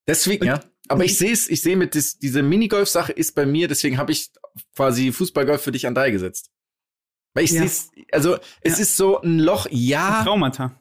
deswegen, 0.07 0.45
ja. 0.45 0.61
Aber 0.87 1.05
ich 1.05 1.18
sehe 1.18 1.32
es, 1.32 1.49
ich 1.49 1.62
sehe 1.62 1.76
mit 1.76 1.95
dis, 1.95 2.16
diese 2.18 2.45
Minigolf-Sache 2.45 3.11
ist 3.11 3.34
bei 3.34 3.45
mir, 3.45 3.66
deswegen 3.66 3.99
habe 3.99 4.12
ich 4.12 4.30
quasi 4.76 5.11
Fußballgolf 5.11 5.61
für 5.61 5.72
dich 5.72 5.84
an 5.89 5.97
drei 5.97 6.12
gesetzt. 6.12 6.51
Weil 7.37 7.45
ich 7.45 7.51
Ja. 7.53 7.61
sehe 7.61 7.66
es, 7.66 7.91
also 8.12 8.39
es 8.62 8.76
Ja. 8.78 8.82
ist 8.82 8.97
so 8.97 9.20
ein 9.20 9.39
Loch, 9.39 9.66
ja, 9.70 10.24
Traumata. 10.24 10.72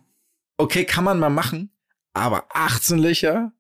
okay, 0.57 0.85
kann 0.85 1.03
man 1.03 1.19
mal 1.19 1.29
machen, 1.29 1.69
aber 2.13 2.45
18 2.53 2.97
Löcher? 2.97 3.51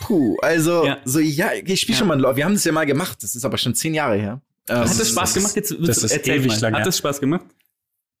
Puh, 0.00 0.36
also 0.42 0.84
Ja. 0.84 0.98
so, 1.04 1.18
ja, 1.18 1.52
ich 1.54 1.80
spiele 1.80 1.94
Ja. 1.94 1.98
schon 1.98 2.08
mal 2.08 2.14
ein 2.14 2.20
Loch. 2.20 2.36
Wir 2.36 2.44
haben 2.44 2.52
das 2.54 2.64
ja 2.64 2.72
mal 2.72 2.84
gemacht, 2.86 3.22
das 3.22 3.34
ist 3.34 3.44
aber 3.44 3.56
schon 3.58 3.74
zehn 3.74 3.94
Jahre 3.94 4.16
her. 4.16 4.40
Ähm, 4.68 4.76
Hat 4.76 4.84
das 4.84 5.00
ist- 5.00 5.10
Spaß 5.12 5.32
das 5.32 5.34
gemacht? 5.34 5.56
Jetzt 5.56 5.74
das 5.80 5.98
ist 6.04 6.12
erzähl 6.12 6.36
ewig 6.36 6.48
mal. 6.48 6.60
lang, 6.60 6.74
Hat 6.74 6.86
das 6.86 6.98
Spaß 6.98 7.20
gemacht? 7.20 7.46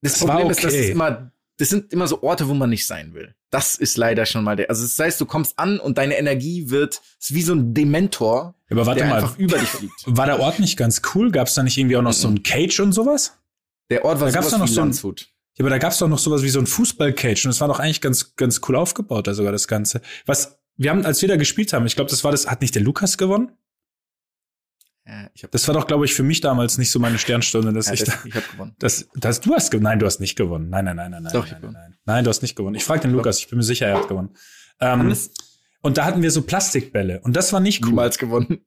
Das 0.02 0.20
war 0.22 0.28
Problem 0.36 0.50
ist, 0.50 0.64
dass 0.64 0.72
okay. 0.72 0.84
es 0.84 0.90
immer, 0.90 1.30
das 1.58 1.68
sind 1.70 1.92
immer 1.92 2.06
so 2.06 2.22
Orte, 2.22 2.48
wo 2.48 2.54
man 2.54 2.70
nicht 2.70 2.86
sein 2.86 3.14
will. 3.14 3.34
Das 3.50 3.76
ist 3.76 3.96
leider 3.96 4.26
schon 4.26 4.44
mal 4.44 4.56
der. 4.56 4.68
Also 4.70 4.82
das 4.82 4.98
heißt, 4.98 5.20
du 5.20 5.26
kommst 5.26 5.58
an 5.58 5.78
und 5.80 5.98
deine 5.98 6.18
Energie 6.18 6.68
wird, 6.70 7.00
ist 7.20 7.32
wie 7.34 7.42
so 7.42 7.54
ein 7.54 7.72
Dementor, 7.74 8.54
Aber 8.70 8.84
warte 8.86 9.00
der 9.00 9.08
mal, 9.08 9.16
einfach 9.22 9.38
über 9.38 9.58
dich 9.58 9.68
fliegt. 9.68 9.94
war 10.06 10.26
der 10.26 10.40
Ort 10.40 10.58
nicht 10.58 10.76
ganz 10.76 11.00
cool? 11.14 11.30
Gab 11.30 11.46
es 11.48 11.54
da 11.54 11.62
nicht 11.62 11.78
irgendwie 11.78 11.96
auch 11.96 12.02
noch 12.02 12.12
so 12.12 12.28
ein 12.28 12.42
Cage 12.42 12.80
und 12.80 12.92
sowas? 12.92 13.38
Der 13.90 14.04
Ort 14.04 14.20
war 14.20 14.28
Da 14.28 14.34
gab's 14.34 14.50
doch 14.50 14.58
noch 14.58 14.68
so 14.68 14.80
ein- 14.80 14.88
Landshut. 14.88 15.28
Ja, 15.58 15.62
aber 15.62 15.70
da 15.70 15.78
gab's 15.78 15.96
doch 15.98 16.08
noch 16.08 16.18
sowas 16.18 16.42
wie 16.42 16.50
so 16.50 16.58
ein 16.58 16.66
Fußball-Cage 16.66 17.46
und 17.46 17.50
es 17.50 17.60
war 17.62 17.68
doch 17.68 17.80
eigentlich 17.80 18.02
ganz, 18.02 18.36
ganz 18.36 18.60
cool 18.68 18.76
aufgebaut, 18.76 19.26
da 19.26 19.32
sogar 19.32 19.52
das 19.52 19.66
Ganze. 19.68 20.02
Was, 20.26 20.58
wir 20.76 20.90
haben, 20.90 21.06
als 21.06 21.22
wir 21.22 21.28
da 21.30 21.36
gespielt 21.36 21.72
haben, 21.72 21.86
ich 21.86 21.94
glaube, 21.96 22.10
das 22.10 22.24
war 22.24 22.30
das, 22.30 22.50
hat 22.50 22.60
nicht 22.60 22.74
der 22.74 22.82
Lukas 22.82 23.16
gewonnen? 23.16 23.52
Ja, 25.06 25.30
ich 25.34 25.44
hab, 25.44 25.50
Das 25.52 25.66
war 25.68 25.74
doch, 25.74 25.86
glaube 25.86 26.04
ich, 26.04 26.14
für 26.14 26.22
mich 26.22 26.40
damals 26.40 26.78
nicht 26.78 26.90
so 26.90 26.98
meine 26.98 27.18
Sternstunde, 27.18 27.72
dass 27.72 27.86
ja, 27.86 27.92
ich 27.94 28.00
das, 28.04 28.08
da, 28.08 28.28
ich 28.28 28.34
hab 28.34 28.50
gewonnen. 28.50 28.74
das, 28.78 29.08
das, 29.14 29.40
du 29.40 29.54
hast 29.54 29.70
gewonnen. 29.70 29.84
Nein, 29.84 29.98
du 30.00 30.06
hast 30.06 30.18
nicht 30.20 30.36
gewonnen. 30.36 30.68
Nein, 30.68 30.84
nein, 30.84 30.96
nein, 30.96 31.10
nein, 31.12 31.22
nein. 31.22 31.32
Doch, 31.32 31.46
ich 31.46 31.52
nein, 31.52 31.62
hab 31.62 31.72
nein, 31.72 31.82
nein. 31.90 31.98
Nein, 32.04 32.24
du 32.24 32.30
hast 32.30 32.42
nicht 32.42 32.56
gewonnen. 32.56 32.74
Ich 32.74 32.84
frage 32.84 33.02
den 33.02 33.12
Lukas, 33.12 33.38
ich 33.38 33.48
bin 33.48 33.58
mir 33.58 33.62
sicher, 33.62 33.86
er 33.86 33.98
hat 33.98 34.08
gewonnen. 34.08 34.30
Ähm, 34.80 35.16
und 35.82 35.98
da 35.98 36.04
hatten 36.04 36.20
wir 36.22 36.32
so 36.32 36.42
Plastikbälle 36.42 37.20
und 37.20 37.36
das 37.36 37.52
war 37.52 37.60
nicht 37.60 37.84
cool. 37.84 37.90
Niemals 37.90 38.18
gewonnen. 38.18 38.58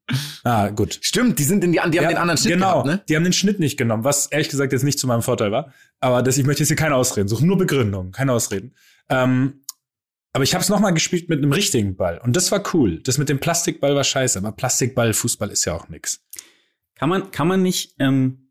Ah, 0.45 0.69
gut. 0.69 0.99
Stimmt, 1.01 1.37
die 1.37 1.43
sind 1.43 1.63
in 1.65 1.73
die, 1.73 1.77
die 1.77 1.81
haben 1.81 1.93
Ja, 1.93 2.07
den 2.07 2.17
anderen 2.17 2.37
Schnitt 2.37 2.53
genau, 2.53 2.83
gehabt, 2.83 2.85
ne? 2.87 3.03
die 3.09 3.15
haben 3.17 3.25
den 3.25 3.33
Schnitt 3.33 3.59
nicht 3.59 3.77
genommen, 3.77 4.05
was 4.05 4.27
ehrlich 4.27 4.47
gesagt 4.47 4.71
jetzt 4.71 4.83
nicht 4.83 4.97
zu 4.97 5.05
meinem 5.07 5.21
Vorteil 5.21 5.51
war. 5.51 5.73
Aber 5.99 6.23
das, 6.23 6.37
ich 6.37 6.45
möchte 6.45 6.61
jetzt 6.63 6.69
hier 6.69 6.77
keine 6.77 6.95
Ausreden 6.95 7.27
suchen, 7.27 7.45
nur 7.45 7.57
Begründungen, 7.57 8.13
keine 8.13 8.31
Ausreden. 8.31 8.73
Ähm, 9.09 9.61
aber 10.33 10.43
ich 10.43 10.53
habe 10.53 10.61
es 10.61 10.69
nochmal 10.69 10.93
gespielt 10.93 11.29
mit 11.29 11.39
einem 11.39 11.51
richtigen 11.51 11.95
Ball 11.95 12.19
und 12.23 12.35
das 12.35 12.51
war 12.51 12.63
cool. 12.73 13.01
Das 13.01 13.17
mit 13.17 13.29
dem 13.29 13.39
Plastikball 13.39 13.95
war 13.95 14.03
scheiße, 14.03 14.37
aber 14.39 14.51
Plastikball, 14.51 15.13
Fußball 15.13 15.49
ist 15.49 15.65
ja 15.65 15.73
auch 15.73 15.89
nix. 15.89 16.21
Kann 16.95 17.09
man, 17.09 17.31
kann 17.31 17.47
man 17.47 17.61
nicht, 17.61 17.95
ähm, 17.99 18.49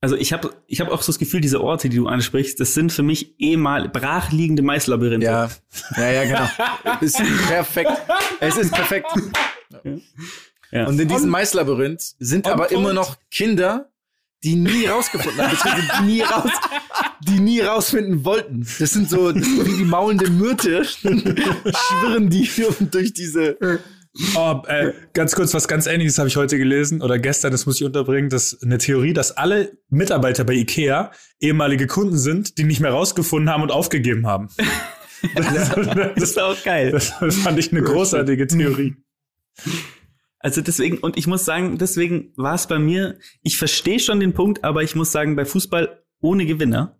also 0.00 0.14
ich 0.14 0.32
habe 0.32 0.54
ich 0.66 0.80
hab 0.80 0.88
auch 0.88 1.02
so 1.02 1.10
das 1.10 1.18
Gefühl, 1.18 1.40
diese 1.40 1.60
Orte, 1.60 1.88
die 1.88 1.96
du 1.96 2.06
ansprichst, 2.06 2.60
das 2.60 2.74
sind 2.74 2.92
für 2.92 3.02
mich 3.02 3.34
eh 3.40 3.56
mal 3.56 3.88
brachliegende 3.88 4.62
Maislabyrinthe. 4.62 5.26
Ja, 5.26 5.50
ja, 5.96 6.10
ja, 6.10 6.24
genau. 6.24 7.00
ist 7.00 7.20
perfekt. 7.48 7.90
Es 8.38 8.56
ist 8.56 8.72
perfekt. 8.72 9.06
Ja. 10.70 10.86
Und 10.86 11.00
in 11.00 11.08
diesem 11.08 11.30
Maislabyrinth 11.30 12.14
sind 12.18 12.46
aber 12.46 12.66
point. 12.66 12.72
immer 12.72 12.92
noch 12.92 13.16
Kinder, 13.30 13.90
die 14.44 14.54
nie 14.54 14.86
rausgefunden 14.86 15.40
haben, 15.40 16.06
nie 16.06 16.20
raus, 16.20 16.50
die 17.22 17.40
nie 17.40 17.60
rausfinden 17.60 18.24
wollten. 18.24 18.66
Das 18.78 18.92
sind 18.92 19.10
so 19.10 19.32
das 19.32 19.44
sind 19.44 19.66
wie 19.66 19.76
die 19.78 19.84
maulende 19.84 20.30
Myrte. 20.30 20.84
Schwirren 20.84 22.30
die 22.30 22.48
durch 22.90 23.12
diese, 23.12 23.56
Oh, 24.34 24.62
äh, 24.66 24.92
ganz 25.12 25.34
kurz, 25.36 25.54
was 25.54 25.68
ganz 25.68 25.86
ähnliches 25.86 26.18
habe 26.18 26.28
ich 26.28 26.36
heute 26.36 26.58
gelesen 26.58 27.02
oder 27.02 27.18
gestern, 27.18 27.52
das 27.52 27.66
muss 27.66 27.76
ich 27.76 27.84
unterbringen, 27.84 28.30
das 28.30 28.54
ist 28.54 28.64
eine 28.64 28.78
Theorie, 28.78 29.12
dass 29.12 29.36
alle 29.36 29.78
Mitarbeiter 29.90 30.44
bei 30.44 30.54
Ikea 30.54 31.12
ehemalige 31.40 31.86
Kunden 31.86 32.18
sind, 32.18 32.58
die 32.58 32.64
nicht 32.64 32.80
mehr 32.80 32.90
rausgefunden 32.90 33.48
haben 33.48 33.62
und 33.62 33.70
aufgegeben 33.70 34.26
haben. 34.26 34.48
Das, 35.34 35.70
das 35.74 36.22
ist 36.22 36.38
auch 36.38 36.62
geil. 36.62 36.92
Das 36.92 37.08
fand 37.10 37.58
ich 37.58 37.72
eine 37.72 37.82
großartige 37.82 38.46
Theorie. 38.46 38.94
Also 40.38 40.60
deswegen, 40.60 40.98
und 40.98 41.16
ich 41.16 41.26
muss 41.26 41.44
sagen, 41.44 41.76
deswegen 41.76 42.32
war 42.36 42.54
es 42.54 42.68
bei 42.68 42.78
mir, 42.78 43.18
ich 43.42 43.56
verstehe 43.56 43.98
schon 43.98 44.20
den 44.20 44.32
Punkt, 44.32 44.62
aber 44.62 44.84
ich 44.84 44.94
muss 44.94 45.10
sagen, 45.10 45.34
bei 45.34 45.44
Fußball 45.44 46.04
ohne 46.20 46.46
Gewinner, 46.46 46.97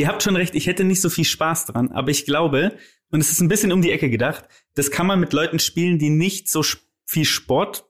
ihr 0.00 0.08
habt 0.08 0.22
schon 0.22 0.36
recht, 0.36 0.54
ich 0.54 0.66
hätte 0.66 0.84
nicht 0.84 1.02
so 1.02 1.10
viel 1.10 1.24
Spaß 1.24 1.66
dran, 1.66 1.92
aber 1.92 2.10
ich 2.10 2.24
glaube, 2.24 2.76
und 3.10 3.20
es 3.20 3.30
ist 3.30 3.40
ein 3.40 3.48
bisschen 3.48 3.70
um 3.70 3.82
die 3.82 3.92
Ecke 3.92 4.08
gedacht, 4.08 4.44
das 4.74 4.90
kann 4.90 5.06
man 5.06 5.20
mit 5.20 5.32
Leuten 5.32 5.58
spielen, 5.58 5.98
die 5.98 6.08
nicht 6.08 6.48
so 6.48 6.64
viel 7.04 7.26
Sport 7.26 7.84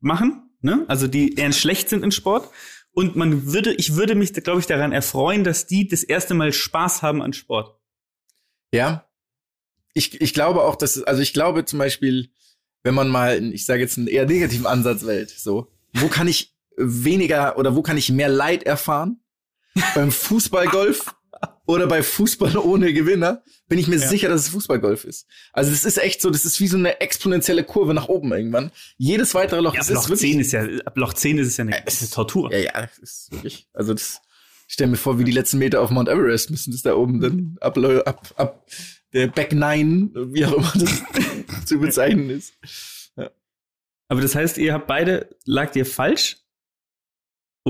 machen, 0.00 0.50
ne? 0.60 0.84
Also 0.88 1.06
die 1.06 1.34
eher 1.34 1.52
schlecht 1.52 1.88
sind 1.88 2.04
in 2.04 2.12
Sport. 2.12 2.50
Und 2.92 3.16
man 3.16 3.52
würde, 3.52 3.72
ich 3.72 3.94
würde 3.94 4.14
mich, 4.14 4.32
glaube 4.34 4.60
ich, 4.60 4.66
daran 4.66 4.92
erfreuen, 4.92 5.44
dass 5.44 5.66
die 5.66 5.88
das 5.88 6.02
erste 6.02 6.34
Mal 6.34 6.52
Spaß 6.52 7.02
haben 7.02 7.22
an 7.22 7.32
Sport. 7.32 7.78
Ja. 8.72 9.08
Ich, 9.94 10.20
ich 10.20 10.34
glaube 10.34 10.62
auch, 10.62 10.76
dass, 10.76 11.02
also 11.02 11.22
ich 11.22 11.32
glaube 11.32 11.64
zum 11.64 11.78
Beispiel, 11.78 12.30
wenn 12.82 12.94
man 12.94 13.08
mal, 13.08 13.42
ich 13.52 13.64
sage 13.64 13.80
jetzt 13.80 13.96
einen 13.96 14.08
eher 14.08 14.26
negativen 14.26 14.66
Ansatz 14.66 15.06
wählt, 15.06 15.30
so, 15.30 15.72
wo 15.94 16.08
kann 16.08 16.28
ich 16.28 16.54
weniger 16.76 17.56
oder 17.56 17.76
wo 17.76 17.82
kann 17.82 17.96
ich 17.96 18.10
mehr 18.10 18.28
Leid 18.28 18.64
erfahren? 18.64 19.20
Beim 19.94 20.10
Fußballgolf 20.10 21.14
oder 21.70 21.86
bei 21.86 22.02
Fußball 22.02 22.56
ohne 22.58 22.92
Gewinner 22.92 23.42
bin 23.68 23.78
ich 23.78 23.86
mir 23.86 23.96
ja. 23.96 24.08
sicher, 24.08 24.28
dass 24.28 24.42
es 24.42 24.48
Fußballgolf 24.50 25.04
ist. 25.04 25.26
Also 25.52 25.70
das 25.70 25.84
ist 25.84 25.98
echt 25.98 26.20
so, 26.20 26.30
das 26.30 26.44
ist 26.44 26.60
wie 26.60 26.66
so 26.66 26.76
eine 26.76 27.00
exponentielle 27.00 27.64
Kurve 27.64 27.94
nach 27.94 28.08
oben 28.08 28.32
irgendwann. 28.32 28.72
Jedes 28.98 29.34
weitere 29.34 29.60
Loch 29.60 29.74
ja, 29.74 29.80
ist 29.80 29.90
Loch 29.90 30.08
wirklich, 30.08 30.32
10 30.32 30.40
ist 30.40 30.52
ja 30.52 30.66
ab 30.84 30.96
Loch 30.96 31.14
10 31.14 31.38
ist 31.38 31.48
es 31.48 31.56
ja 31.56 31.62
eine, 31.62 31.76
äh, 31.76 31.82
eine 31.82 32.10
Tortur. 32.10 32.52
Ja, 32.52 32.58
ja, 32.58 32.86
das 32.86 32.98
ist 32.98 33.32
wirklich, 33.32 33.68
also 33.72 33.94
das 33.94 34.20
ich 34.66 34.74
stell 34.74 34.86
mir 34.86 34.96
vor, 34.96 35.18
wie 35.18 35.24
die 35.24 35.32
letzten 35.32 35.58
Meter 35.58 35.80
auf 35.80 35.90
Mount 35.90 36.08
Everest 36.08 36.52
müssen 36.52 36.70
das 36.70 36.82
da 36.82 36.94
oben 36.94 37.20
dann 37.20 37.56
ab, 37.60 37.76
ab, 38.06 38.34
ab 38.36 38.66
der 39.12 39.26
Back 39.26 39.52
Nine, 39.52 40.10
wie 40.14 40.46
auch 40.46 40.52
immer 40.52 40.72
das 40.76 41.02
zu 41.66 41.80
bezeichnen 41.80 42.30
ist. 42.30 42.54
Ja. 43.16 43.30
Aber 44.06 44.20
das 44.20 44.36
heißt, 44.36 44.58
ihr 44.58 44.72
habt 44.72 44.86
beide, 44.86 45.28
lagt 45.44 45.74
ihr 45.74 45.84
falsch? 45.84 46.36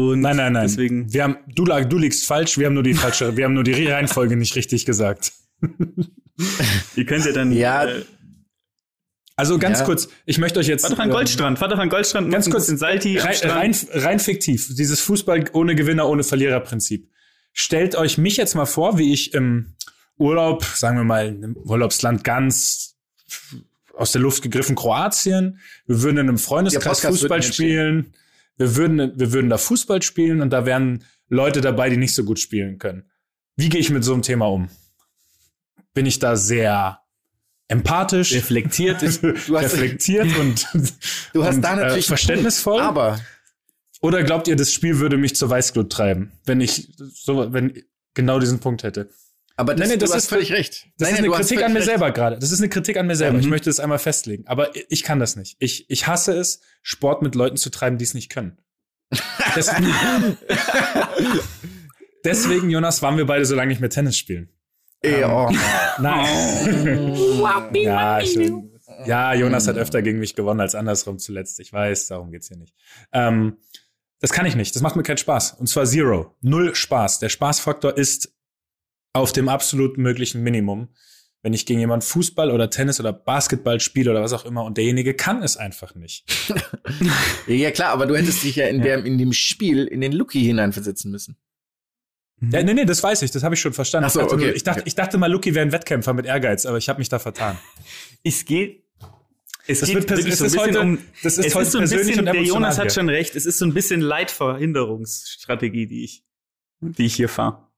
Und 0.08 0.20
nein, 0.20 0.36
nein, 0.36 0.52
nein. 0.52 0.66
Deswegen 0.66 1.12
wir 1.12 1.22
haben, 1.22 1.36
du, 1.54 1.64
lag, 1.64 1.84
du 1.88 1.98
liegst 1.98 2.26
falsch, 2.26 2.58
wir 2.58 2.66
haben 2.66 2.74
nur 2.74 2.82
die 2.82 2.94
falsche, 2.94 3.36
wir 3.36 3.44
haben 3.44 3.54
nur 3.54 3.64
die 3.64 3.86
Reihenfolge 3.86 4.36
nicht 4.36 4.56
richtig 4.56 4.86
gesagt. 4.86 5.32
ihr 6.96 7.04
könnt 7.06 7.24
ja 7.26 7.32
dann. 7.32 7.52
Ja. 7.52 7.84
Äh, 7.84 8.04
also 9.36 9.58
ganz 9.58 9.78
Ja. 9.80 9.84
kurz, 9.86 10.08
ich 10.26 10.38
möchte 10.38 10.60
euch 10.60 10.66
jetzt. 10.66 10.82
fahr 10.82 10.90
doch 10.90 10.98
an 10.98 11.10
Goldstrand, 11.10 11.58
fahr 11.58 11.68
doch 11.68 11.78
an 11.78 11.88
Goldstrand, 11.88 12.30
Ganz 12.30 12.46
ein 12.46 12.52
kurz, 12.52 12.64
bisschen 12.64 12.78
Salti 12.78 13.18
rein, 13.18 13.36
rein, 13.44 13.76
rein 13.92 14.18
fiktiv, 14.18 14.74
dieses 14.74 15.00
Fußball 15.00 15.44
ohne 15.54 15.74
Gewinner, 15.74 16.08
ohne 16.08 16.24
Verlierer 16.24 16.60
Prinzip. 16.60 17.08
Stellt 17.52 17.96
euch 17.96 18.18
mich 18.18 18.36
jetzt 18.36 18.54
mal 18.54 18.66
vor, 18.66 18.98
wie 18.98 19.12
ich 19.12 19.32
im 19.34 19.74
Urlaub, 20.18 20.64
sagen 20.64 20.98
wir 20.98 21.04
mal, 21.04 21.28
im 21.28 21.56
Urlaubsland 21.56 22.22
ganz 22.22 22.96
aus 23.94 24.12
der 24.12 24.20
Luft 24.20 24.42
gegriffen 24.42 24.76
Kroatien. 24.76 25.58
Wir 25.86 26.02
würden 26.02 26.18
in 26.18 26.28
einem 26.28 26.38
Freundeskreis 26.38 27.00
Fußball 27.00 27.42
spielen. 27.42 28.12
Wir 28.60 28.76
würden, 28.76 29.18
wir 29.18 29.32
würden 29.32 29.48
da 29.48 29.56
Fußball 29.56 30.02
spielen 30.02 30.42
und 30.42 30.50
da 30.50 30.66
wären 30.66 31.02
Leute 31.28 31.62
dabei, 31.62 31.88
die 31.88 31.96
nicht 31.96 32.14
so 32.14 32.24
gut 32.24 32.38
spielen 32.38 32.76
können. 32.78 33.10
Wie 33.56 33.70
gehe 33.70 33.80
ich 33.80 33.88
mit 33.88 34.04
so 34.04 34.12
einem 34.12 34.20
Thema 34.20 34.50
um? 34.50 34.68
Bin 35.94 36.04
ich 36.04 36.18
da 36.18 36.36
sehr 36.36 37.00
empathisch, 37.68 38.34
reflektiert. 38.34 39.00
Hast- 39.02 39.22
reflektiert 39.24 40.36
und, 40.38 40.68
Du 41.32 41.42
hast 41.42 41.54
und, 41.56 41.62
da 41.62 41.74
natürlich 41.74 42.04
äh, 42.04 42.08
verständnisvoll? 42.08 42.82
Aber 42.82 43.18
Oder 44.02 44.22
glaubt 44.24 44.46
ihr, 44.46 44.56
das 44.56 44.74
Spiel 44.74 44.98
würde 44.98 45.16
mich 45.16 45.36
zur 45.36 45.48
Weißglut 45.48 45.90
treiben, 45.90 46.32
wenn 46.44 46.60
ich 46.60 46.92
so, 47.14 47.50
wenn 47.54 47.82
genau 48.12 48.40
diesen 48.40 48.60
Punkt 48.60 48.82
hätte? 48.82 49.08
Aber 49.60 49.74
das, 49.74 49.80
Nein, 49.80 49.88
nein, 49.90 49.98
das 50.00 50.10
du 50.10 50.16
hast 50.16 50.22
ist- 50.24 50.28
völlig 50.30 50.52
recht. 50.52 50.72
Das 50.98 51.06
nein, 51.08 51.14
ist 51.14 51.20
nein, 51.20 51.24
eine 51.30 51.38
hast 51.38 51.48
Kritik 51.48 51.64
an 51.64 51.72
mir 51.72 51.78
recht. 51.78 51.86
selber 51.88 52.10
gerade. 52.10 52.38
Das 52.38 52.50
ist 52.50 52.60
eine 52.60 52.68
Kritik 52.68 52.96
an 52.96 53.06
mir 53.06 53.16
selber. 53.16 53.34
Mhm. 53.34 53.40
Ich 53.40 53.48
möchte 53.48 53.70
es 53.70 53.78
einmal 53.80 53.98
festlegen. 53.98 54.46
Aber 54.46 54.70
ich 54.88 55.02
kann 55.04 55.18
das 55.20 55.36
nicht. 55.36 55.56
Ich, 55.60 55.88
ich 55.88 56.06
hasse 56.06 56.32
es, 56.32 56.60
Sport 56.82 57.22
mit 57.22 57.34
Leuten 57.34 57.56
zu 57.56 57.70
treiben, 57.70 57.98
die 57.98 58.04
es 58.04 58.14
nicht 58.14 58.30
können. 58.30 58.58
Deswegen, 59.56 59.92
deswegen, 62.24 62.70
Jonas, 62.70 63.02
waren 63.02 63.16
wir 63.16 63.26
beide 63.26 63.44
so 63.44 63.54
lange 63.54 63.68
nicht 63.68 63.80
mehr 63.80 63.90
Tennis 63.90 64.16
spielen. 64.16 64.48
Ey, 65.02 65.24
oh. 65.24 65.50
Nein. 65.98 66.26
ja, 67.82 68.20
ja, 69.06 69.34
Jonas 69.34 69.66
hat 69.66 69.76
öfter 69.76 70.02
gegen 70.02 70.18
mich 70.18 70.34
gewonnen 70.34 70.60
als 70.60 70.74
andersrum 70.74 71.18
zuletzt. 71.18 71.58
Ich 71.60 71.72
weiß, 71.72 72.08
darum 72.08 72.30
geht's 72.30 72.48
hier 72.48 72.58
nicht. 72.58 72.74
Ähm, 73.12 73.56
das 74.20 74.30
kann 74.32 74.44
ich 74.44 74.54
nicht. 74.56 74.74
Das 74.74 74.82
macht 74.82 74.96
mir 74.96 75.02
keinen 75.02 75.16
Spaß. 75.16 75.52
Und 75.54 75.68
zwar 75.68 75.86
zero. 75.86 76.36
Null 76.42 76.74
Spaß. 76.74 77.18
Der 77.20 77.30
Spaßfaktor 77.30 77.96
ist 77.96 78.34
auf 79.12 79.32
dem 79.32 79.48
absolut 79.48 79.98
möglichen 79.98 80.42
Minimum. 80.42 80.88
Wenn 81.42 81.54
ich 81.54 81.64
gegen 81.64 81.80
jemanden 81.80 82.04
Fußball 82.04 82.50
oder 82.50 82.68
Tennis 82.68 83.00
oder 83.00 83.14
Basketball 83.14 83.80
spiele 83.80 84.10
oder 84.10 84.20
was 84.22 84.34
auch 84.34 84.44
immer 84.44 84.62
und 84.64 84.76
derjenige 84.76 85.14
kann 85.14 85.42
es 85.42 85.56
einfach 85.56 85.94
nicht. 85.94 86.26
Ja, 87.46 87.70
klar, 87.70 87.92
aber 87.92 88.04
du 88.04 88.14
hättest 88.14 88.44
dich 88.44 88.56
ja 88.56 88.66
in, 88.66 88.82
der, 88.82 89.02
in 89.06 89.16
dem 89.16 89.32
Spiel 89.32 89.86
in 89.86 90.02
den 90.02 90.12
Lucky 90.12 90.42
hineinversetzen 90.44 91.10
müssen. 91.10 91.38
Ja, 92.42 92.62
nee, 92.62 92.74
nee, 92.74 92.84
das 92.84 93.02
weiß 93.02 93.22
ich. 93.22 93.30
Das 93.30 93.42
habe 93.42 93.54
ich 93.54 93.60
schon 93.60 93.72
verstanden. 93.72 94.06
Ach 94.06 94.10
so, 94.10 94.20
ich, 94.20 94.24
dachte 94.26 94.34
okay. 94.34 94.44
nur, 94.46 94.54
ich, 94.54 94.64
dachte, 94.64 94.82
ich 94.84 94.94
dachte 94.94 95.16
mal, 95.18 95.30
Lucky 95.32 95.54
wäre 95.54 95.64
ein 95.64 95.72
Wettkämpfer 95.72 96.12
mit 96.12 96.26
Ehrgeiz, 96.26 96.66
aber 96.66 96.76
ich 96.76 96.88
habe 96.90 96.98
mich 96.98 97.08
da 97.08 97.18
vertan. 97.18 97.58
Es 98.22 98.44
geht. 98.44 98.84
Es 99.66 99.80
Das 99.80 99.88
geht 99.88 100.08
wirklich 100.10 100.26
es 100.34 100.38
so 100.38 100.44
ein 100.44 100.50
bisschen 100.50 100.60
heute- 100.66 100.80
um. 100.80 100.98
das 101.22 101.38
ist 101.38 101.46
es 101.46 101.54
heute 101.54 101.66
ist 101.66 101.72
so 101.72 101.78
ein 101.78 101.82
persönlich 101.82 102.06
bisschen, 102.08 102.28
und 102.28 102.34
der 102.34 102.42
Jonas 102.42 102.76
hat 102.78 102.84
hier. 102.84 102.90
schon 102.90 103.08
recht. 103.08 103.34
Es 103.36 103.46
ist 103.46 103.58
so 103.58 103.64
ein 103.64 103.72
bisschen 103.72 104.00
Leitverhinderungsstrategie, 104.02 105.86
die 105.86 106.04
ich, 106.04 106.24
die 106.80 107.06
ich 107.06 107.14
hier 107.14 107.28
fahre. 107.28 107.69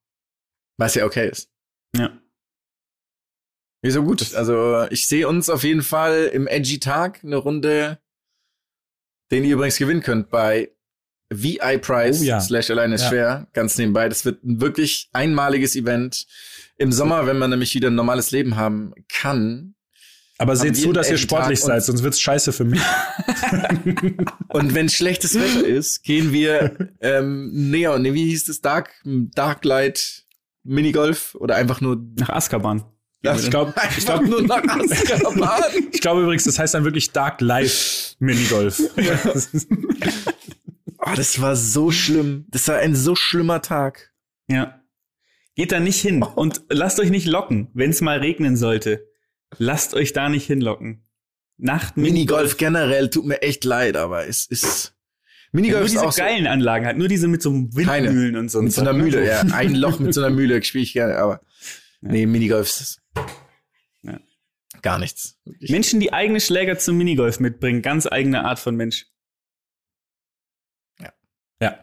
Was 0.83 0.95
ja 0.95 1.05
okay 1.05 1.29
ist. 1.31 1.49
Ja. 1.97 2.11
Wieso 3.83 4.03
gut? 4.05 4.35
Also 4.35 4.87
ich 4.91 5.07
sehe 5.09 5.27
uns 5.29 5.49
auf 5.51 5.65
jeden 5.65 5.83
Fall 5.83 6.31
im 6.33 6.47
Edgy 6.47 6.79
Tag 6.79 7.21
eine 7.25 7.37
Runde, 7.37 7.99
den 9.31 9.45
ihr 9.45 9.55
übrigens 9.55 9.77
gewinnen 9.77 10.03
könnt 10.03 10.31
bei 10.31 10.71
VI 11.35 11.79
Price 11.79 12.21
Oh 12.21 12.25
ja. 12.25 12.41
slash 12.41 12.71
alleine 12.71 12.95
ist 12.95 13.03
Ja. 13.03 13.09
schwer, 13.09 13.47
ganz 13.55 13.79
nebenbei. 13.79 14.09
Das 14.09 14.25
wird 14.25 14.45
ein 14.45 14.61
wirklich 14.61 15.09
einmaliges 15.13 15.75
Event 15.75 16.27
im 16.77 16.93
Sommer, 16.93 17.27
wenn 17.27 17.39
man 17.39 17.51
nämlich 17.51 17.75
wieder 17.75 17.89
ein 17.89 17.95
normales 17.95 18.31
Leben 18.31 18.57
haben 18.57 18.93
kann. 19.09 19.75
Aber 20.39 20.57
seht 20.57 20.77
zu, 20.77 20.93
dass 20.93 21.07
ihr 21.09 21.17
Tag 21.17 21.21
sportlich 21.23 21.61
und- 21.61 21.67
seid, 21.67 21.83
sonst 21.85 22.03
wird's 22.03 22.21
scheiße 22.21 22.53
für 22.53 22.65
mich. 22.65 22.81
Und 24.49 24.75
wenn 24.75 24.89
schlechtes 24.89 25.35
Wetter 25.35 25.65
ist, 25.67 26.03
gehen 26.03 26.33
wir 26.33 26.77
ähm, 27.01 27.71
näher. 27.71 27.99
Nee, 27.99 28.13
wie 28.15 28.27
hieß 28.27 28.47
das? 28.47 28.61
Dark, 28.61 28.91
Darklight 29.05 30.22
Minigolf 30.65 31.35
oder 31.35 31.57
einfach 31.57 31.81
nur 31.81 31.97
Nach 32.19 32.31
Azkaban. 32.31 32.85
ich 33.23 33.51
glaube, 33.51 33.75
ich 33.99 34.05
glaube, 34.05 34.29
nur 34.29 34.43
nach 34.43 34.63
Azkaban. 34.65 35.49
ich 35.93 36.01
glaube 36.01 36.23
übrigens, 36.23 36.45
das 36.45 36.59
heißt 36.59 36.75
dann 36.75 36.85
wirklich 36.85 37.13
Dark 37.13 37.41
Life 37.41 38.15
Minigolf. 38.19 38.81
Oh, 41.05 41.15
das 41.17 41.41
war 41.41 41.57
so 41.57 41.91
schlimm. 41.91 42.47
Das 42.51 42.69
war 42.69 42.77
ein 42.77 42.95
so 42.95 43.17
schlimmer 43.17 43.61
Tag. 43.61 44.13
Ja. 44.49 44.81
Geht 45.57 45.73
da 45.73 45.81
nicht 45.81 46.01
hin 46.01 46.23
und 46.23 46.63
lasst 46.69 47.01
euch 47.01 47.11
nicht 47.11 47.27
locken, 47.27 47.69
wenn 47.75 47.91
es 47.91 48.01
mal 48.01 48.19
regnen 48.19 48.57
sollte. 48.57 49.09
Lasst 49.59 49.95
euch 49.95 50.13
da 50.13 50.29
nicht 50.29 50.47
hinlocken. 50.47 51.05
Nacht 51.59 51.97
Minigolf 51.97 52.57
generell 52.57 53.11
tut 53.11 53.27
mir 53.27 53.43
echt 53.43 53.65
leid, 53.65 53.97
aber 53.97 54.29
es 54.29 54.47
ist 54.47 54.95
Ja, 55.55 55.57
Minigolf 55.61 55.81
nur 55.81 55.87
ist 55.87 55.93
diese 55.93 56.07
auch 56.07 56.13
so, 56.13 56.23
geilen 56.23 56.47
Anlagen 56.47 56.87
hat, 56.87 56.97
nur 56.97 57.09
diese 57.09 57.29
mit 57.29 57.43
so 57.43 57.51
Keine. 57.53 58.07
Windmühlen 58.09 58.37
und 58.37 58.51
so. 58.51 58.59
ein 58.61 58.65
mit 58.65 58.73
so 58.73 58.81
einer 58.81 58.93
ne? 58.95 59.03
Mühle, 59.03 59.27
ja. 59.27 59.41
Ein 59.53 59.75
Loch 59.75 59.99
mit 59.99 60.15
so 60.15 60.23
einer 60.23 60.35
Mühle 60.35 60.63
spiele 60.63 60.85
ich 60.85 60.93
gerne, 60.95 61.17
aber 61.19 61.41
nee, 62.01 62.25
Minigolf 62.27 62.69
ist 62.69 63.03
Ja. 64.03 64.19
gar 64.81 64.99
nichts. 64.99 65.39
Wirklich. 65.45 65.71
Menschen, 65.71 66.01
die 66.01 66.13
eigene 66.13 66.41
Schläger 66.41 66.79
zum 66.79 66.97
Minigolf 66.97 67.39
mitbringen, 67.41 67.83
ganz 67.83 68.07
eigene 68.07 68.45
Art 68.45 68.59
von 68.59 68.75
Mensch. 68.77 69.07
ja. 71.61 71.79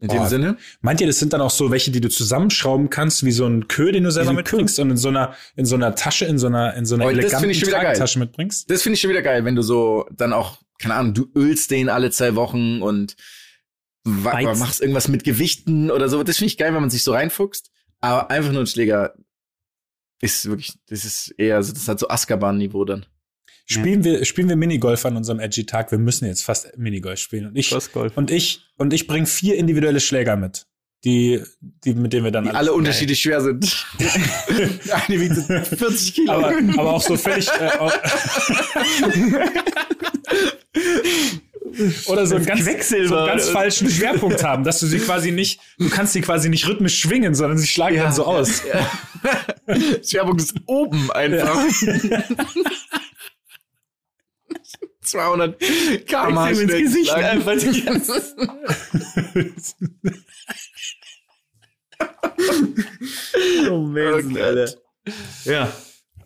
In 0.00 0.06
dem 0.08 0.18
Boah. 0.18 0.28
Sinne, 0.28 0.56
Meint 0.80 1.00
ihr, 1.00 1.08
das 1.08 1.18
sind 1.18 1.32
dann 1.32 1.40
auch 1.40 1.50
so 1.50 1.72
welche, 1.72 1.90
die 1.90 2.00
du 2.00 2.08
zusammenschrauben 2.08 2.88
kannst, 2.88 3.24
wie 3.24 3.32
so 3.32 3.46
ein 3.46 3.66
Kö, 3.66 3.90
den 3.90 4.04
du 4.04 4.12
selber 4.12 4.32
mitbringst 4.32 4.78
und 4.78 4.90
in 4.90 4.96
so 4.96 5.08
einer, 5.08 5.34
in 5.56 5.64
so 5.66 5.74
einer 5.74 5.96
Tasche, 5.96 6.24
in 6.26 6.38
so 6.38 6.46
einer, 6.46 6.74
in 6.74 6.86
so 6.86 6.94
einer 6.94 7.06
Oh, 7.06 7.10
eleganten 7.10 7.50
ich. 7.50 7.60
Tragtasche 7.62 8.20
mitbringst? 8.20 8.70
das 8.70 8.82
finde 8.82 8.94
ich 8.94 9.00
schon 9.00 9.10
wieder 9.10 9.22
geil, 9.22 9.44
wenn 9.44 9.56
du 9.56 9.62
so 9.62 10.06
dann 10.12 10.32
auch, 10.32 10.58
keine 10.78 10.94
Ahnung, 10.94 11.14
du 11.14 11.28
ölst 11.34 11.70
den 11.70 11.88
alle 11.88 12.10
zwei 12.10 12.34
Wochen 12.34 12.82
und 12.82 13.16
wa- 14.04 14.32
Beizt. 14.32 14.60
machst 14.60 14.80
irgendwas 14.80 15.08
mit 15.08 15.24
Gewichten 15.24 15.90
oder 15.90 16.08
so. 16.08 16.22
Das 16.22 16.38
finde 16.38 16.52
ich 16.52 16.58
geil, 16.58 16.72
wenn 16.74 16.80
man 16.80 16.90
sich 16.90 17.02
so 17.04 17.12
reinfuchst. 17.12 17.70
Aber 18.00 18.30
einfach 18.30 18.52
nur 18.52 18.62
ein 18.62 18.66
Schläger 18.66 19.14
ist 20.20 20.48
wirklich, 20.48 20.74
das 20.88 21.04
ist 21.04 21.34
eher 21.38 21.62
so, 21.62 21.72
das 21.72 21.88
hat 21.88 21.98
so 22.00 22.08
Azkaban-Niveau 22.08 22.84
dann. 22.84 23.06
Spielen 23.66 24.02
wir, 24.02 24.24
spielen 24.24 24.48
wir 24.48 24.56
Minigolf 24.56 25.04
an 25.04 25.16
unserem 25.16 25.40
Edgy 25.40 25.66
Tag? 25.66 25.90
Wir 25.90 25.98
müssen 25.98 26.24
jetzt 26.26 26.42
fast 26.42 26.76
Minigolf 26.78 27.18
spielen. 27.18 27.46
Und 27.48 27.56
ich, 27.56 27.70
und 28.16 28.30
ich, 28.30 28.62
und 28.76 28.92
ich 28.94 29.06
bring 29.06 29.26
vier 29.26 29.56
individuelle 29.56 30.00
Schläger 30.00 30.36
mit. 30.36 30.66
die, 31.04 31.42
die, 31.84 31.92
mit 31.94 32.12
denen 32.14 32.24
wir 32.24 32.30
dann 32.32 32.44
Die 32.44 32.50
alle 32.50 32.72
unterschiedlich 32.72 33.20
schwer 33.20 33.42
sind. 33.42 33.86
Eine 35.06 35.20
wiegt 35.20 35.36
40 35.78 36.14
Kilo. 36.14 36.32
aber, 36.32 36.48
aber 36.78 36.92
auch 36.94 37.02
so 37.02 37.16
völlig. 37.16 37.46
Äh, 37.48 37.68
auch, 37.78 37.92
oder 42.06 42.26
so 42.26 42.36
einen 42.36 42.46
ganz, 42.46 42.88
so 42.88 42.96
einen 42.96 43.26
ganz 43.26 43.48
falschen 43.48 43.90
Schwerpunkt 43.90 44.42
haben, 44.42 44.64
dass 44.64 44.80
du 44.80 44.86
sie 44.86 44.98
quasi 44.98 45.30
nicht, 45.30 45.60
du 45.78 45.88
kannst 45.88 46.12
sie 46.12 46.20
quasi 46.20 46.48
nicht 46.48 46.66
rhythmisch 46.66 46.98
schwingen, 46.98 47.34
sondern 47.34 47.58
sie 47.58 47.66
schlagen 47.66 47.96
dann 47.96 48.12
so 48.12 48.24
aus. 48.24 48.62
Schwerpunkt 50.02 50.42
ist 50.42 50.54
oben 50.66 51.10
einfach. 51.12 51.64
200 55.02 55.58
km 56.06 56.38
ins 56.48 56.72
Gesicht 56.72 57.12
einfach 57.12 57.56
die 57.58 57.68
Oh, 63.70 63.78
Mann, 63.78 64.14
Okay. 64.14 64.42
Alter. 64.42 64.74
Ja, 65.44 65.72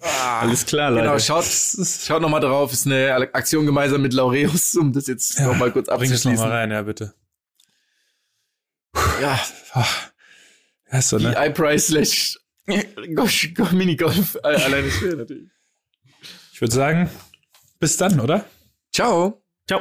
alles 0.02 0.66
klar, 0.66 0.90
Leute. 0.90 1.02
Genau, 1.04 1.18
schaut, 1.18 1.44
schaut 1.44 2.20
noch 2.22 2.28
mal 2.28 2.40
drauf. 2.40 2.72
Ist 2.72 2.86
eine 2.86 3.12
Aktion 3.34 3.66
gemeinsam 3.66 4.02
mit 4.02 4.12
Laureus, 4.12 4.74
um 4.74 4.92
das 4.92 5.06
jetzt 5.06 5.38
noch 5.40 5.56
mal 5.56 5.70
kurz 5.70 5.86
Bring 5.88 6.10
das 6.10 6.24
noch 6.24 6.32
abzuschließen. 6.32 6.48
mal 6.48 6.50
rein, 6.50 6.70
ja, 6.70 6.82
bitte. 6.82 7.14
Ja, 9.20 9.40
Ja, 10.92 10.98
ist 10.98 11.08
so, 11.08 11.18
die 11.18 11.24
ne? 11.26 11.46
iPrice 11.46 11.86
slash 11.86 12.38
Minigolf 13.72 14.36
alleine 14.42 14.90
schwer 14.90 15.16
natürlich. 15.16 15.50
Ich 16.52 16.60
würde 16.60 16.74
sagen, 16.74 17.10
bis 17.80 17.96
dann, 17.96 18.20
oder? 18.20 18.44
Ciao. 18.92 19.42
Ciao. 19.66 19.80